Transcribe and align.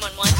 Whoa, 0.00 0.33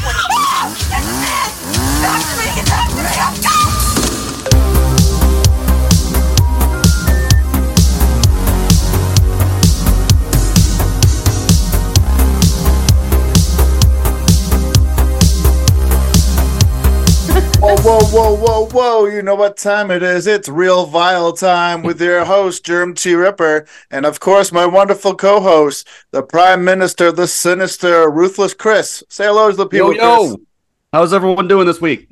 whoa, 18.35 18.65
whoa, 18.65 18.65
whoa, 18.65 19.01
whoa. 19.01 19.05
You 19.05 19.21
know 19.21 19.35
what 19.35 19.57
time 19.57 19.91
it 19.91 20.03
is. 20.03 20.27
It's 20.27 20.49
Reel 20.49 20.85
Vile 20.85 21.33
time 21.33 21.83
with 21.83 22.01
your 22.01 22.25
host, 22.25 22.65
Germ 22.65 22.93
T. 22.93 23.13
Ripper, 23.13 23.65
and 23.91 24.05
of 24.05 24.19
course, 24.19 24.51
my 24.51 24.65
wonderful 24.65 25.15
co 25.15 25.39
host, 25.39 25.87
the 26.11 26.23
Prime 26.23 26.63
Minister, 26.63 27.11
the 27.11 27.27
Sinister, 27.27 28.09
Ruthless 28.09 28.53
Chris. 28.53 29.03
Say 29.09 29.25
hello 29.25 29.51
to 29.51 29.57
the 29.57 29.67
people. 29.67 29.95
yo. 29.95 30.27
Chris. 30.27 30.37
How's 30.93 31.13
everyone 31.13 31.47
doing 31.47 31.67
this 31.67 31.81
week? 31.81 32.07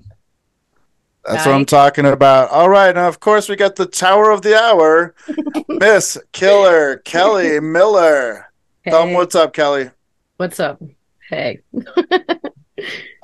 That's 1.26 1.46
what 1.46 1.56
I'm 1.56 1.66
talking 1.66 2.06
about. 2.06 2.50
All 2.50 2.68
right. 2.68 2.94
Now, 2.94 3.08
of 3.08 3.22
course, 3.22 3.48
we 3.48 3.56
got 3.56 3.78
the 3.78 3.86
Tower 3.86 4.30
of 4.32 4.42
the 4.42 4.60
Hour, 4.62 5.16
Miss 5.70 6.18
Killer 6.34 6.98
Kelli 7.06 7.64
Miller. 7.64 8.52
Tell 8.86 9.04
'em 9.04 9.10
Hey. 9.10 9.16
what's 9.16 9.36
up, 9.36 9.54
Kelli. 9.54 9.92
What's 10.38 10.60
up? 10.60 10.82
Hey. 11.30 11.62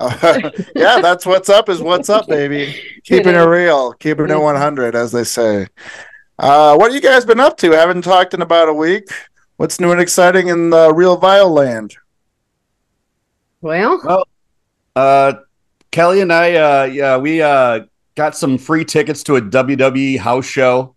yeah, 0.74 1.00
that's 1.00 1.26
what's 1.26 1.48
up, 1.48 1.68
is 1.68 1.80
what's 1.80 2.08
up, 2.08 2.26
baby. 2.28 2.74
Keeping 3.04 3.34
it 3.34 3.38
real, 3.38 3.92
keeping 3.94 4.26
it 4.26 4.30
Mhm. 4.30 4.42
100, 4.42 4.94
as 4.94 5.12
they 5.12 5.24
say. 5.24 5.66
Uh, 6.38 6.74
what 6.76 6.90
have 6.90 6.94
you 6.94 7.00
guys 7.06 7.24
been 7.24 7.40
up 7.40 7.56
to? 7.58 7.72
Haven't 7.72 8.02
talked 8.02 8.32
in 8.34 8.40
about 8.42 8.68
a 8.68 8.72
week. 8.72 9.04
What's 9.56 9.78
new 9.78 9.92
and 9.92 10.00
exciting 10.00 10.48
in 10.48 10.70
the 10.70 10.92
Reel 10.94 11.16
Vile 11.18 11.50
land? 11.50 11.94
Well, 13.60 14.24
Uh, 14.96 15.32
Kelly 15.90 16.20
and 16.20 16.32
I, 16.32 16.54
uh, 16.54 16.84
yeah, 16.84 17.16
we 17.18 17.42
uh, 17.42 17.80
got 18.14 18.36
some 18.36 18.58
free 18.58 18.84
tickets 18.84 19.22
to 19.24 19.36
a 19.36 19.40
WWE 19.40 20.16
house 20.18 20.46
show. 20.46 20.94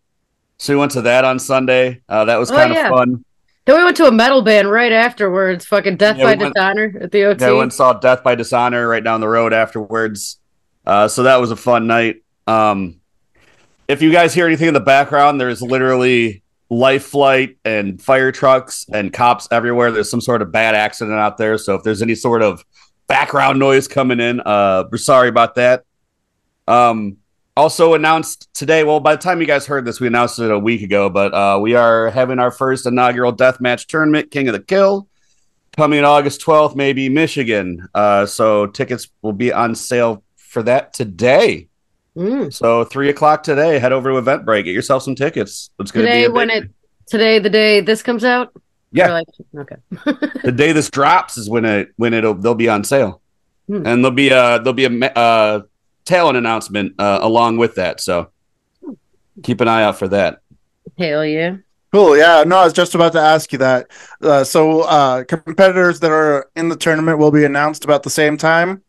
So 0.58 0.74
we 0.74 0.80
went 0.80 0.92
to 0.94 1.02
that 1.02 1.26
on 1.26 1.40
Sunday. 1.40 2.02
Uh, 2.08 2.26
that 2.26 2.38
was 2.38 2.50
Oh, 2.52 2.56
kind 2.56 2.72
of 2.72 2.78
yeah. 2.78 2.90
fun. 2.90 3.26
Then 3.66 3.78
we 3.78 3.84
went 3.84 3.98
to 3.98 4.06
a 4.06 4.12
metal 4.12 4.42
band 4.42 4.70
right 4.70 4.92
afterwards. 4.92 5.66
Fucking 5.66 5.98
Death 5.98 6.18
Yeah, 6.18 6.26
by 6.26 6.34
we 6.36 6.44
went- 6.44 6.56
Dishonor 6.56 6.94
at 7.02 7.12
the 7.12 7.24
OT. 7.26 7.42
Yeah, 7.46 7.52
went 7.52 7.62
and 7.64 7.74
saw 7.74 7.94
Death 7.94 8.24
by 8.24 8.36
Dishonor 8.36 8.88
right 8.88 9.04
down 9.04 9.22
the 9.22 9.28
road 9.28 9.54
afterwards. 9.54 10.40
Uh, 10.86 11.08
so 11.08 11.24
that 11.24 11.38
was 11.40 11.52
a 11.52 11.56
fun 11.56 11.88
night. 11.88 12.18
Um, 12.46 13.00
if 13.88 14.02
you 14.02 14.12
guys 14.12 14.34
hear 14.34 14.46
anything 14.48 14.68
in 14.68 14.74
the 14.74 14.80
background, 14.80 15.40
there's 15.40 15.62
literally 15.62 16.44
life 16.70 17.06
flight 17.06 17.58
and 17.64 18.02
fire 18.02 18.32
trucks 18.32 18.86
and 18.92 19.14
cops 19.14 19.48
everywhere. 19.52 19.92
There's 19.92 20.10
some 20.10 20.22
sort 20.22 20.42
of 20.42 20.52
bad 20.52 20.76
accident 20.76 21.18
out 21.18 21.38
there. 21.38 21.58
So 21.58 21.76
if 21.76 21.84
there's 21.84 22.02
any 22.02 22.16
sort 22.16 22.42
of 22.42 22.66
background 23.08 23.60
noise 23.60 23.88
coming 23.88 24.20
in, 24.20 24.42
uh, 24.42 24.86
we're 24.92 24.98
sorry 24.98 25.30
about 25.30 25.56
that. 25.56 25.84
Um, 26.68 27.18
also 27.56 27.94
announced 27.94 28.54
today. 28.54 28.84
Well, 28.84 29.00
by 29.00 29.16
the 29.16 29.22
time 29.22 29.40
you 29.40 29.48
guys 29.48 29.66
heard 29.66 29.86
this, 29.86 30.00
we 30.00 30.08
announced 30.08 30.40
it 30.40 30.52
a 30.52 30.60
week 30.60 30.82
ago, 30.82 31.10
but 31.10 31.34
uh, 31.34 31.60
we 31.62 31.76
are 31.76 32.10
having 32.10 32.40
our 32.40 32.52
first 32.52 32.86
inaugural 32.86 33.34
deathmatch 33.34 33.88
tournament, 33.88 34.32
King 34.32 34.48
of 34.48 34.54
the 34.54 34.60
Kill 34.60 35.08
coming 35.76 36.04
August 36.04 36.42
12th, 36.42 36.76
maybe 36.76 37.10
Michigan. 37.10 37.88
Uh, 37.94 38.26
so 38.26 38.68
tickets 38.68 39.10
will 39.22 39.34
be 39.34 39.52
on 39.52 39.76
sale 39.76 40.24
for 40.36 40.64
that 40.64 40.94
today. 40.94 41.68
Mm. 42.16 42.54
So 42.54 42.84
three 42.84 43.10
o'clock 43.10 43.44
today, 43.44 43.80
head 43.80 43.92
over 43.92 44.12
to 44.12 44.22
Eventbrite, 44.22 44.66
get 44.66 44.74
yourself 44.74 45.04
some 45.04 45.16
tickets. 45.16 45.72
It's 45.80 45.92
going 45.92 46.06
to 46.06 46.12
be 46.12 46.18
Today 46.18 46.28
when 46.30 46.50
it 46.52 46.70
today 47.08 47.40
the 47.40 47.50
day 47.50 47.82
this 47.82 48.04
comes 48.04 48.24
out. 48.24 48.54
Yeah. 48.92 49.12
Like, 49.12 49.28
okay. 49.58 49.76
the 50.44 50.52
day 50.52 50.72
this 50.72 50.92
drops 50.92 51.38
is 51.38 51.50
when 51.50 51.66
it 51.66 51.90
when 51.96 52.14
it'll 52.14 52.36
they'll 52.36 52.54
be 52.54 52.70
on 52.70 52.84
sale, 52.84 53.22
Hmm. 53.68 53.88
and 53.88 54.04
there'll 54.04 54.12
be 54.12 54.28
a 54.30 54.60
there'll 54.60 54.74
be 54.74 54.86
a 54.86 55.18
uh, 55.18 55.62
talent 56.06 56.38
announcement 56.38 56.96
uh, 57.00 57.20
along 57.22 57.58
with 57.58 57.76
that. 57.76 58.02
So 58.02 58.32
keep 59.42 59.62
an 59.62 59.68
eye 59.68 59.84
out 59.84 59.98
for 59.98 60.08
that. 60.10 60.42
Hell 60.98 61.26
yeah. 61.26 61.58
Cool. 61.92 62.18
Yeah. 62.18 62.44
No, 62.46 62.58
I 62.58 62.64
was 62.64 62.74
just 62.74 62.96
about 62.96 63.14
to 63.14 63.20
ask 63.20 63.52
you 63.52 63.60
that. 63.60 63.88
Uh, 64.22 64.44
so, 64.44 64.82
uh, 64.82 65.24
competitors 65.24 66.00
that 66.00 66.12
are 66.12 66.50
in 66.56 66.70
the 66.70 66.76
tournament 66.76 67.20
will 67.20 67.32
be 67.32 67.46
announced 67.46 67.86
about 67.86 68.02
the 68.04 68.10
same 68.10 68.36
time. 68.36 68.82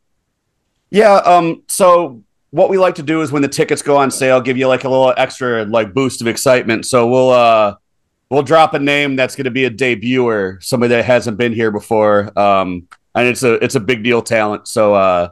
Yeah. 0.90 1.16
Um. 1.16 1.62
So 1.68 2.22
what 2.50 2.70
we 2.70 2.78
like 2.78 2.94
to 2.94 3.02
do 3.02 3.20
is 3.20 3.30
when 3.30 3.42
the 3.42 3.48
tickets 3.48 3.82
go 3.82 3.96
on 3.96 4.10
sale, 4.10 4.40
give 4.40 4.56
you 4.56 4.68
like 4.68 4.84
a 4.84 4.88
little 4.88 5.12
extra 5.16 5.64
like 5.64 5.92
boost 5.92 6.20
of 6.20 6.28
excitement. 6.28 6.86
So 6.86 7.06
we'll 7.06 7.30
uh 7.30 7.76
we'll 8.30 8.42
drop 8.42 8.74
a 8.74 8.78
name 8.78 9.16
that's 9.16 9.36
going 9.36 9.44
to 9.44 9.50
be 9.50 9.66
a 9.66 9.70
debuter, 9.70 10.62
somebody 10.62 10.94
that 10.94 11.04
hasn't 11.04 11.36
been 11.36 11.52
here 11.52 11.70
before. 11.70 12.36
Um. 12.38 12.88
And 13.16 13.28
it's 13.28 13.44
a 13.44 13.54
it's 13.62 13.76
a 13.76 13.80
big 13.80 14.02
deal 14.02 14.22
talent. 14.22 14.66
So 14.66 14.94
uh, 14.94 15.28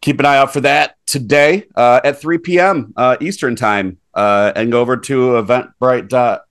keep 0.00 0.18
an 0.20 0.26
eye 0.26 0.36
out 0.38 0.52
for 0.52 0.60
that 0.62 0.96
today 1.06 1.66
uh, 1.76 2.00
at 2.04 2.20
3 2.20 2.38
p.m. 2.38 2.92
Uh, 2.96 3.16
Eastern 3.20 3.56
time, 3.56 3.98
uh, 4.14 4.52
and 4.56 4.70
go 4.72 4.80
over 4.80 4.96
to 4.96 5.30
Eventbrite 5.42 6.08
dot 6.08 6.42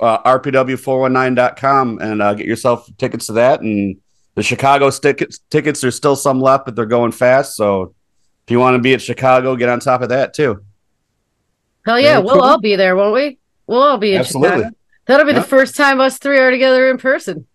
uh, 0.00 0.22
rpw419.com 0.38 1.98
and 2.00 2.22
uh, 2.22 2.34
get 2.34 2.46
yourself 2.46 2.88
tickets 2.98 3.26
to 3.26 3.32
that 3.32 3.60
and 3.60 3.96
the 4.34 4.42
Chicago 4.42 4.90
tickets 4.90 5.40
tickets 5.50 5.80
there's 5.80 5.94
still 5.96 6.14
some 6.16 6.40
left, 6.40 6.66
but 6.66 6.76
they're 6.76 6.84
going 6.84 7.10
fast. 7.12 7.56
So 7.56 7.94
if 8.46 8.50
you 8.50 8.58
want 8.60 8.74
to 8.76 8.82
be 8.82 8.92
at 8.92 9.00
Chicago, 9.00 9.56
get 9.56 9.70
on 9.70 9.80
top 9.80 10.02
of 10.02 10.10
that 10.10 10.34
too. 10.34 10.62
Hell 11.86 11.98
yeah. 11.98 12.14
Very 12.14 12.24
We'll 12.24 12.34
cool. 12.34 12.42
all 12.44 12.60
be 12.60 12.76
there, 12.76 12.96
won't 12.96 13.14
we? 13.14 13.38
We'll 13.66 13.82
all 13.82 13.96
be 13.98 14.12
in 14.12 14.20
Absolutely. 14.20 14.58
Chicago. 14.58 14.76
That'll 15.06 15.26
be 15.26 15.32
Yeah. 15.32 15.38
the 15.38 15.46
first 15.46 15.74
time 15.76 16.00
us 16.00 16.18
three 16.18 16.38
are 16.38 16.50
together 16.50 16.90
in 16.90 16.98
person. 16.98 17.46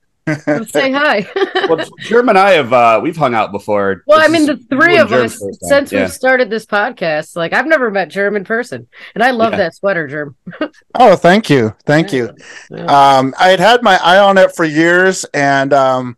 Let's 0.47 0.71
say 0.71 0.91
hi. 0.91 1.27
Well, 1.69 1.85
Germ 1.99 2.29
and 2.29 2.37
I 2.37 2.51
have 2.51 2.73
uh, 2.73 2.99
we've 3.01 3.15
hung 3.15 3.33
out 3.35 3.51
before. 3.51 4.03
Well, 4.07 4.19
This 4.19 4.27
I 4.27 4.31
mean, 4.31 4.45
the 4.47 4.57
three 4.57 4.97
of 4.97 5.09
Germ's 5.09 5.41
us, 5.41 5.57
since 5.61 5.91
yeah. 5.91 6.01
we've 6.01 6.11
started 6.11 6.49
this 6.49 6.65
podcast, 6.65 7.35
like 7.35 7.53
I've 7.53 7.67
never 7.67 7.91
met 7.91 8.09
Germ 8.09 8.35
in 8.35 8.43
person, 8.43 8.87
and 9.15 9.23
I 9.23 9.31
love 9.31 9.51
Yeah. 9.53 9.57
that 9.57 9.75
sweater, 9.75 10.07
Germ. 10.07 10.35
Oh, 10.95 11.15
thank 11.15 11.49
you. 11.49 11.73
Thank 11.85 12.11
you. 12.11 12.31
Yeah. 12.69 12.85
Um, 12.85 13.33
I 13.39 13.49
had 13.49 13.59
had 13.59 13.83
my 13.83 13.97
eye 14.03 14.17
on 14.19 14.37
it 14.37 14.55
for 14.55 14.65
years, 14.65 15.23
and 15.33 15.71
um, 15.73 16.17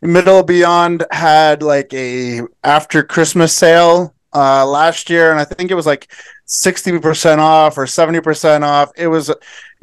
Middle 0.00 0.42
Beyond 0.42 1.04
had 1.10 1.62
like 1.62 1.92
a 1.92 2.42
after 2.62 3.02
Christmas 3.02 3.52
sale 3.54 4.14
uh, 4.32 4.64
last 4.66 5.10
year, 5.10 5.30
and 5.30 5.40
I 5.40 5.44
think 5.44 5.70
it 5.70 5.74
was 5.74 5.86
like 5.86 6.10
sixty 6.46 6.98
percent 6.98 7.40
off 7.40 7.76
or 7.78 7.86
seventy 7.86 8.20
percent 8.20 8.64
off. 8.64 8.90
It 8.96 9.08
was, 9.08 9.30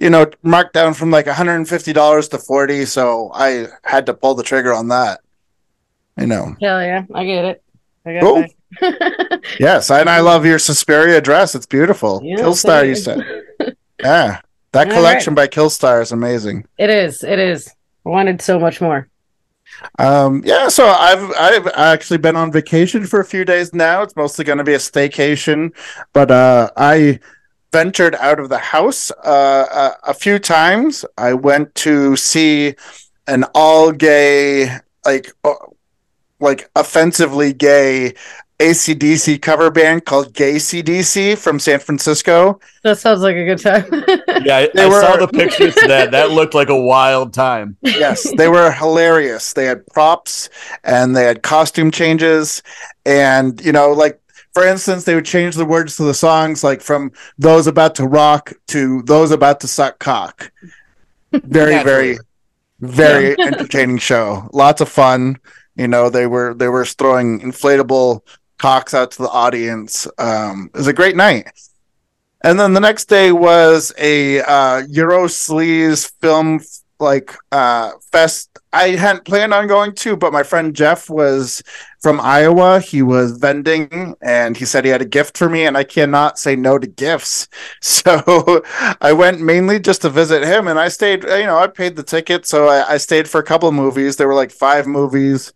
you 0.01 0.09
know, 0.09 0.25
marked 0.41 0.73
down 0.73 0.95
from 0.95 1.11
like 1.11 1.27
one 1.27 1.35
hundred 1.35 1.55
and 1.55 1.69
fifty 1.69 1.93
dollars 1.93 2.27
to 2.29 2.39
forty. 2.39 2.85
So 2.85 3.31
I 3.33 3.67
had 3.83 4.07
to 4.07 4.15
pull 4.15 4.33
the 4.33 4.43
trigger 4.43 4.73
on 4.73 4.87
that. 4.87 5.21
You 6.17 6.25
know, 6.25 6.55
Hell 6.59 6.81
yeah, 6.81 7.05
I 7.13 7.23
get 7.23 7.45
it. 7.45 7.63
I 8.05 8.49
it. 8.81 9.45
yes, 9.59 9.91
and 9.91 10.09
I 10.09 10.19
love 10.21 10.43
your 10.43 10.57
Suspiria 10.57 11.21
dress. 11.21 11.53
It's 11.53 11.67
beautiful. 11.67 12.19
Yeah, 12.23 12.37
Killstar, 12.37 12.87
you 12.87 12.95
said, 12.95 13.21
yeah. 13.99 14.41
That 14.71 14.87
All 14.87 14.93
collection 14.93 15.35
by 15.35 15.47
Killstar 15.47 16.01
is 16.01 16.11
amazing. 16.11 16.65
It 16.77 16.89
is. 16.89 17.23
It 17.23 17.37
is. 17.37 17.67
I 18.05 18.09
wanted 18.09 18.41
so 18.41 18.59
much 18.59 18.81
more. 18.81 19.07
Um, 19.99 20.41
yeah, 20.45 20.67
so 20.69 20.87
I've 20.87 21.31
I've 21.37 21.67
actually 21.67 22.17
been 22.17 22.35
on 22.35 22.51
vacation 22.51 23.05
for 23.05 23.19
a 23.19 23.25
few 23.25 23.45
days 23.45 23.73
now. 23.73 24.01
It's 24.01 24.15
mostly 24.15 24.45
going 24.45 24.57
to 24.57 24.63
be 24.63 24.73
a 24.73 24.79
staycation, 24.79 25.73
but 26.13 26.31
uh, 26.31 26.71
I 26.75 27.19
ventured 27.71 28.15
out 28.15 28.39
of 28.39 28.49
the 28.49 28.57
house 28.57 29.11
uh, 29.23 29.93
a, 30.05 30.09
a 30.11 30.13
few 30.13 30.39
times. 30.39 31.05
I 31.17 31.33
went 31.33 31.73
to 31.75 32.15
see 32.15 32.75
an 33.27 33.45
all 33.55 33.91
gay, 33.91 34.77
like 35.05 35.31
uh, 35.43 35.53
like 36.39 36.69
offensively 36.75 37.53
gay 37.53 38.13
ACDC 38.59 39.41
cover 39.41 39.71
band 39.71 40.05
called 40.05 40.33
Gay 40.35 40.55
CDC 40.55 41.35
from 41.37 41.59
San 41.59 41.79
Francisco. 41.79 42.59
That 42.83 42.99
sounds 42.99 43.21
like 43.21 43.35
a 43.35 43.45
good 43.45 43.59
time. 43.59 43.85
Yeah, 44.43 44.57
I, 44.57 44.69
I 44.75 44.87
were- 44.87 45.01
saw 45.01 45.17
the 45.17 45.27
pictures 45.27 45.75
to 45.75 45.87
that. 45.87 46.09
That 46.11 46.31
looked 46.31 46.55
like 46.55 46.69
a 46.69 46.75
wild 46.79 47.31
time. 47.33 47.77
yes, 47.83 48.31
they 48.37 48.47
were 48.47 48.71
hilarious. 48.71 49.53
They 49.53 49.65
had 49.65 49.85
props 49.87 50.49
and 50.83 51.15
they 51.15 51.25
had 51.25 51.43
costume 51.43 51.91
changes, 51.91 52.63
and 53.05 53.63
you 53.63 53.71
know, 53.71 53.91
like 53.91 54.19
for 54.53 54.65
instance, 54.65 55.03
they 55.03 55.15
would 55.15 55.25
change 55.25 55.55
the 55.55 55.65
words 55.65 55.95
to 55.97 56.03
the 56.03 56.13
songs, 56.13 56.63
like 56.63 56.81
from 56.81 57.11
"those 57.37 57.67
about 57.67 57.95
to 57.95 58.07
rock" 58.07 58.53
to 58.67 59.01
"those 59.03 59.31
about 59.31 59.59
to 59.61 59.67
suck 59.67 59.99
cock." 59.99 60.51
Very, 61.31 61.81
very, 61.83 62.17
very 62.79 63.35
entertaining 63.39 63.97
show. 63.97 64.49
Lots 64.51 64.81
of 64.81 64.89
fun. 64.89 65.37
You 65.75 65.87
know, 65.87 66.09
they 66.09 66.27
were 66.27 66.53
they 66.53 66.67
were 66.67 66.85
throwing 66.85 67.39
inflatable 67.39 68.21
cocks 68.57 68.93
out 68.93 69.11
to 69.11 69.21
the 69.23 69.29
audience. 69.29 70.07
Um, 70.17 70.69
it 70.73 70.77
was 70.77 70.87
a 70.87 70.93
great 70.93 71.15
night. 71.15 71.47
And 72.43 72.59
then 72.59 72.73
the 72.73 72.79
next 72.79 73.05
day 73.05 73.31
was 73.31 73.93
a 73.97 74.41
uh, 74.41 74.83
Euro 74.89 75.25
Sleaze 75.25 76.11
film 76.21 76.59
like 77.01 77.35
uh, 77.51 77.91
fest. 78.11 78.59
I 78.73 78.89
hadn't 78.89 79.25
planned 79.25 79.53
on 79.53 79.67
going 79.67 79.93
to, 79.95 80.15
but 80.15 80.31
my 80.31 80.43
friend 80.43 80.73
Jeff 80.73 81.09
was 81.09 81.61
from 82.01 82.21
Iowa. 82.21 82.79
He 82.79 83.01
was 83.01 83.37
vending, 83.37 84.15
and 84.21 84.55
he 84.55 84.63
said 84.63 84.85
he 84.85 84.91
had 84.91 85.01
a 85.01 85.05
gift 85.05 85.37
for 85.37 85.49
me, 85.49 85.65
and 85.65 85.77
I 85.77 85.83
cannot 85.83 86.39
say 86.39 86.55
no 86.55 86.77
to 86.77 86.87
gifts. 86.87 87.47
So 87.81 88.63
I 89.01 89.13
went 89.13 89.41
mainly 89.41 89.79
just 89.79 90.01
to 90.03 90.09
visit 90.09 90.43
him, 90.43 90.67
and 90.67 90.79
I 90.79 90.87
stayed. 90.87 91.23
You 91.23 91.45
know, 91.45 91.57
I 91.57 91.67
paid 91.67 91.95
the 91.95 92.03
ticket, 92.03 92.47
so 92.47 92.67
I, 92.67 92.93
I 92.93 92.97
stayed 92.97 93.29
for 93.29 93.39
a 93.39 93.43
couple 93.43 93.69
of 93.69 93.75
movies. 93.75 94.15
There 94.15 94.27
were 94.27 94.35
like 94.35 94.51
five 94.51 94.87
movies. 94.87 95.53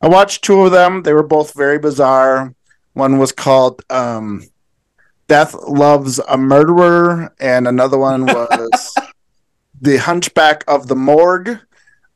I 0.00 0.08
watched 0.08 0.44
two 0.44 0.62
of 0.62 0.72
them. 0.72 1.02
They 1.02 1.12
were 1.12 1.26
both 1.26 1.54
very 1.54 1.78
bizarre. 1.78 2.54
One 2.94 3.18
was 3.18 3.32
called 3.32 3.82
um, 3.90 4.44
Death 5.28 5.54
Loves 5.54 6.20
a 6.20 6.36
Murderer, 6.36 7.34
and 7.40 7.66
another 7.66 7.98
one 7.98 8.26
was 8.26 8.94
The 9.80 9.96
Hunchback 9.98 10.64
of 10.68 10.88
the 10.88 10.96
Morgue. 10.96 11.58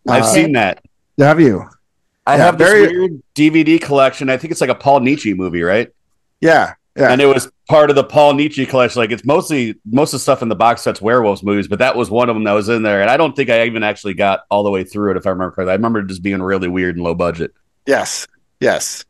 I've 0.08 0.22
Uh, 0.22 0.26
seen 0.26 0.52
that. 0.52 0.82
Have 1.19 1.40
you? 1.40 1.64
I 2.26 2.37
yeah, 2.37 2.44
have 2.44 2.58
this 2.58 2.69
very- 2.69 2.96
weird 2.99 3.22
DVD 3.34 3.81
collection. 3.81 4.31
I 4.31 4.37
think 4.37 4.52
it's 4.52 4.60
like 4.60 4.70
a 4.70 4.75
Paul 4.75 5.00
Naschy 5.00 5.37
movie, 5.37 5.62
right? 5.62 5.88
Yeah, 6.40 6.75
yeah. 6.96 7.10
And 7.10 7.20
it 7.20 7.26
was 7.26 7.50
part 7.69 7.90
of 7.90 7.96
the 7.96 8.05
Paul 8.05 8.34
Naschy 8.34 8.69
collection. 8.69 9.00
Like 9.00 9.10
it's 9.10 9.25
mostly 9.25 9.75
most 9.90 10.12
of 10.12 10.19
the 10.19 10.22
stuff 10.22 10.43
in 10.43 10.49
the 10.49 10.55
box 10.56 10.82
sets 10.82 11.00
werewolves 11.02 11.43
movies, 11.43 11.69
but 11.69 11.78
that 11.81 11.96
was 11.96 12.10
one 12.10 12.28
of 12.28 12.37
them 12.37 12.44
that 12.44 12.52
was 12.52 12.69
in 12.69 12.82
there. 12.82 13.00
And 13.00 13.10
I 13.10 13.16
don't 13.16 13.34
think 13.34 13.50
I 13.50 13.64
even 13.66 13.82
actually 13.82 14.14
got 14.14 14.40
all 14.50 14.62
the 14.62 14.70
way 14.70 14.84
through 14.84 15.12
it, 15.12 15.16
if 15.16 15.26
I 15.26 15.31
remember 15.31 15.52
correctly. 15.54 15.72
I 15.72 15.76
remember 15.76 16.00
it 16.00 16.06
just 16.06 16.22
being 16.22 16.40
really 16.43 16.69
weird 16.69 16.96
and 16.96 17.04
low 17.04 17.14
budget. 17.14 17.52
Yes, 17.87 18.26
yes. 18.61 19.04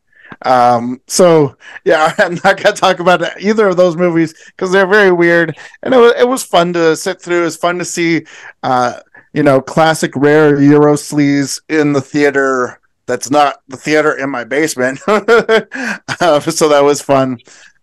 Um, 0.45 1.01
so 1.07 1.57
yeah, 1.85 2.13
I'm 2.17 2.35
not 2.43 2.61
gonna 2.61 2.75
talk 2.75 2.99
about 2.99 3.41
either 3.41 3.67
of 3.67 3.77
those 3.77 3.95
movies 3.95 4.33
because 4.47 4.71
they're 4.71 4.87
very 4.87 5.11
weird, 5.11 5.57
and 5.83 5.93
it 5.93 5.97
was 5.97 6.13
it 6.17 6.27
was 6.27 6.43
fun 6.43 6.73
to 6.73 6.95
sit 6.95 7.21
through. 7.21 7.41
It 7.41 7.45
was 7.45 7.57
fun 7.57 7.79
to 7.79 7.85
see, 7.85 8.25
uh, 8.63 8.99
you 9.33 9.43
know, 9.43 9.61
classic 9.61 10.15
rare 10.15 10.59
Euro 10.61 10.93
sleaze 10.93 11.61
in 11.69 11.93
the 11.93 12.01
theater. 12.01 12.79
That's 13.05 13.31
not 13.31 13.61
the 13.67 13.77
theater 13.77 14.13
in 14.13 14.29
my 14.29 14.43
basement, 14.43 14.99
uh, 15.07 16.39
so 16.39 16.69
that 16.69 16.83
was 16.83 17.01
fun. 17.01 17.39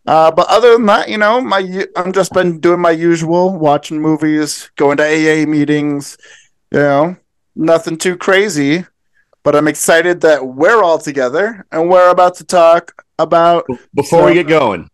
Uh, 0.07 0.31
but 0.31 0.47
other 0.49 0.75
than 0.75 0.87
that, 0.87 1.09
you 1.09 1.19
know, 1.19 1.41
my 1.41 1.87
I'm 1.97 2.13
just 2.13 2.33
been 2.33 2.61
doing 2.61 2.81
my 2.81 2.93
usual, 2.93 3.59
watching 3.59 4.01
movies, 4.01 4.71
going 4.77 4.99
to 4.99 5.05
AA 5.05 5.47
meetings. 5.47 6.17
You 6.71 6.79
know, 6.79 7.17
nothing 7.55 7.97
too 7.99 8.17
crazy 8.17 8.85
but 9.47 9.55
I'm 9.55 9.69
excited 9.69 10.23
that 10.23 10.45
we're 10.45 10.83
all 10.83 10.99
together 10.99 11.65
and 11.71 11.89
we're 11.89 12.11
about 12.11 12.35
to 12.39 12.45
talk 12.45 13.05
about. 13.17 13.65
Before 13.95 14.23
So- 14.23 14.27
we 14.27 14.35
get 14.35 14.49
going, 14.49 14.91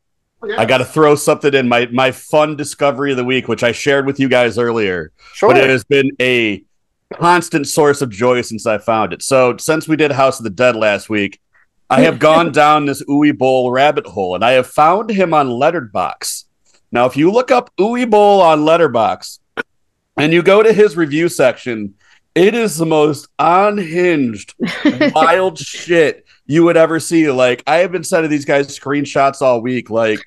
I 0.58 0.66
got 0.66 0.78
to 0.78 0.84
throw 0.84 1.14
something 1.14 1.54
in 1.54 1.68
my 1.70 1.88
my 1.90 2.10
fun 2.12 2.54
discovery 2.54 3.12
of 3.12 3.16
the 3.16 3.24
week, 3.24 3.48
which 3.48 3.62
I 3.62 3.72
shared 3.72 4.04
with 4.04 4.20
you 4.20 4.28
guys 4.28 4.58
earlier. 4.58 5.10
Sure. 5.32 5.48
but 5.48 5.56
it 5.56 5.70
has 5.70 5.84
been 5.84 6.10
a 6.20 6.62
constant 7.14 7.66
source 7.66 8.02
of 8.02 8.10
joy 8.10 8.42
since 8.42 8.66
I 8.66 8.76
found 8.76 9.14
it. 9.14 9.22
So 9.22 9.56
since 9.56 9.88
we 9.88 9.96
did 9.96 10.12
House 10.12 10.38
of 10.38 10.44
the 10.44 10.50
Dead 10.50 10.76
last 10.76 11.08
week, 11.08 11.40
I 11.88 12.02
have 12.02 12.18
gone 12.28 12.52
down 12.52 12.84
this 12.84 13.02
Uwe 13.04 13.36
Boll 13.36 13.70
rabbit 13.72 14.06
hole, 14.06 14.34
and 14.34 14.44
I 14.44 14.50
have 14.52 14.66
found 14.66 15.08
him 15.08 15.32
on 15.32 15.48
Letterboxd. 15.48 16.44
Now, 16.90 17.06
if 17.06 17.16
you 17.16 17.32
look 17.32 17.50
up 17.50 17.70
Uwe 17.78 18.10
Boll 18.10 18.42
on 18.42 18.66
Letterboxd 18.66 19.38
and 20.18 20.30
you 20.30 20.42
go 20.42 20.62
to 20.62 20.74
his 20.74 20.94
review 20.94 21.30
section, 21.30 21.94
it 22.34 22.54
is 22.54 22.76
the 22.76 22.86
most 22.86 23.28
unhinged, 23.38 24.54
wild 25.14 25.58
shit 25.58 26.24
you 26.46 26.64
would 26.64 26.76
ever 26.76 26.98
see. 27.00 27.30
Like 27.30 27.62
I 27.66 27.78
have 27.78 27.92
been 27.92 28.04
sending 28.04 28.30
these 28.30 28.44
guys 28.44 28.66
screenshots 28.78 29.42
all 29.42 29.60
week, 29.60 29.90
like 29.90 30.20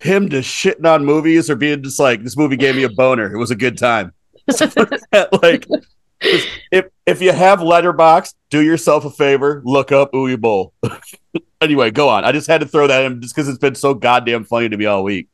him 0.00 0.28
just 0.28 0.48
shitting 0.48 0.86
on 0.86 1.04
movies 1.04 1.50
or 1.50 1.56
being 1.56 1.82
just 1.82 2.00
like, 2.00 2.22
"This 2.22 2.36
movie 2.36 2.56
gave 2.56 2.76
me 2.76 2.84
a 2.84 2.88
boner. 2.88 3.32
It 3.32 3.38
was 3.38 3.50
a 3.50 3.56
good 3.56 3.76
time." 3.76 4.12
like 5.42 5.66
if 6.20 6.88
if 7.06 7.22
you 7.22 7.32
have 7.32 7.60
Letterboxd 7.60 8.34
do 8.50 8.60
yourself 8.62 9.04
a 9.04 9.10
favor 9.10 9.62
look 9.64 9.92
up 9.92 10.12
Uwe 10.12 10.38
Boll. 10.40 10.72
anyway 11.60 11.90
go 11.90 12.08
on 12.08 12.24
i 12.24 12.32
just 12.32 12.46
had 12.46 12.60
to 12.60 12.66
throw 12.66 12.86
that 12.86 13.04
in 13.04 13.20
just 13.20 13.34
because 13.34 13.48
it's 13.48 13.58
been 13.58 13.74
so 13.74 13.94
goddamn 13.94 14.44
funny 14.44 14.68
to 14.68 14.76
me 14.76 14.86
all 14.86 15.04
week 15.04 15.28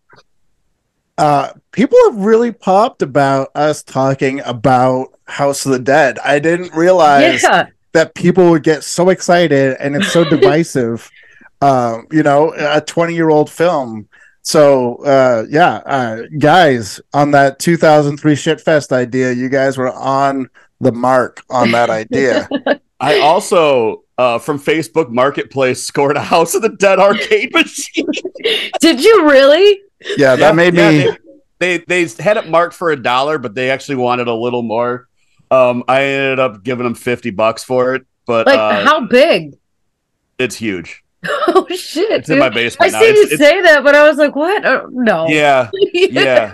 uh, 1.18 1.50
people 1.72 1.98
have 2.04 2.16
really 2.16 2.52
popped 2.52 3.02
about 3.02 3.50
us 3.54 3.82
talking 3.82 4.40
about 4.40 5.08
House 5.26 5.64
of 5.64 5.72
the 5.72 5.78
Dead. 5.78 6.18
I 6.20 6.38
didn't 6.38 6.74
realize 6.74 7.42
yeah. 7.42 7.68
that 7.92 8.14
people 8.14 8.50
would 8.50 8.62
get 8.62 8.84
so 8.84 9.08
excited 9.08 9.76
and 9.80 9.96
it's 9.96 10.12
so 10.12 10.24
divisive. 10.28 11.10
Um, 11.62 12.06
you 12.12 12.22
know, 12.22 12.52
a 12.56 12.80
20 12.82 13.14
year 13.14 13.30
old 13.30 13.50
film. 13.50 14.08
So, 14.42 14.96
uh, 14.96 15.44
yeah, 15.48 15.76
uh, 15.86 16.22
guys, 16.38 17.00
on 17.12 17.32
that 17.32 17.58
2003 17.58 18.34
Shitfest 18.34 18.92
idea, 18.92 19.32
you 19.32 19.48
guys 19.48 19.76
were 19.76 19.92
on 19.92 20.48
the 20.80 20.92
mark 20.92 21.42
on 21.50 21.72
that 21.72 21.90
idea. 21.90 22.48
i 23.00 23.18
also 23.20 24.02
uh, 24.18 24.38
from 24.38 24.58
facebook 24.58 25.10
marketplace 25.10 25.82
scored 25.82 26.16
a 26.16 26.20
house 26.22 26.54
of 26.54 26.62
the 26.62 26.70
dead 26.70 26.98
arcade 26.98 27.52
machine 27.52 28.06
Did 28.80 29.02
you 29.04 29.28
really? 29.28 29.80
Yeah, 30.16 30.36
that 30.36 30.40
Yeah, 30.48 30.52
made 30.52 30.74
yeah, 30.74 30.90
me. 30.90 31.10
they, 31.58 31.78
they 31.78 32.04
they 32.04 32.22
had 32.22 32.36
it 32.36 32.48
marked 32.48 32.74
for 32.74 32.90
a 32.90 32.96
dollar 32.96 33.38
but 33.38 33.54
they 33.54 33.70
actually 33.70 33.96
wanted 33.96 34.28
a 34.28 34.34
little 34.34 34.62
more 34.62 35.08
um 35.50 35.84
i 35.88 36.02
ended 36.02 36.38
up 36.38 36.62
giving 36.62 36.84
them 36.84 36.94
50 36.94 37.30
bucks 37.30 37.62
for 37.64 37.94
it 37.94 38.06
but 38.26 38.46
Like 38.46 38.58
uh, 38.58 38.84
how 38.84 39.06
big? 39.06 39.56
it's 40.38 40.56
huge 40.56 41.02
Oh 41.48 41.66
shit! 41.70 42.10
it's 42.10 42.28
in 42.28 42.34
dude. 42.36 42.40
my 42.40 42.46
I 42.46 42.50
basement 42.50 42.92
now 42.92 43.00
see 43.00 43.06
It's- 43.06 43.16
you 43.30 43.34
it's- 43.34 43.38
say 43.38 43.60
that, 43.62 43.82
but 43.82 43.94
I 43.96 44.06
was 44.08 44.16
like, 44.16 44.36
"What? 44.36 44.64
Uh, 44.64 44.82
no." 44.90 45.26
yeah 45.28 45.70
yeah. 45.92 46.52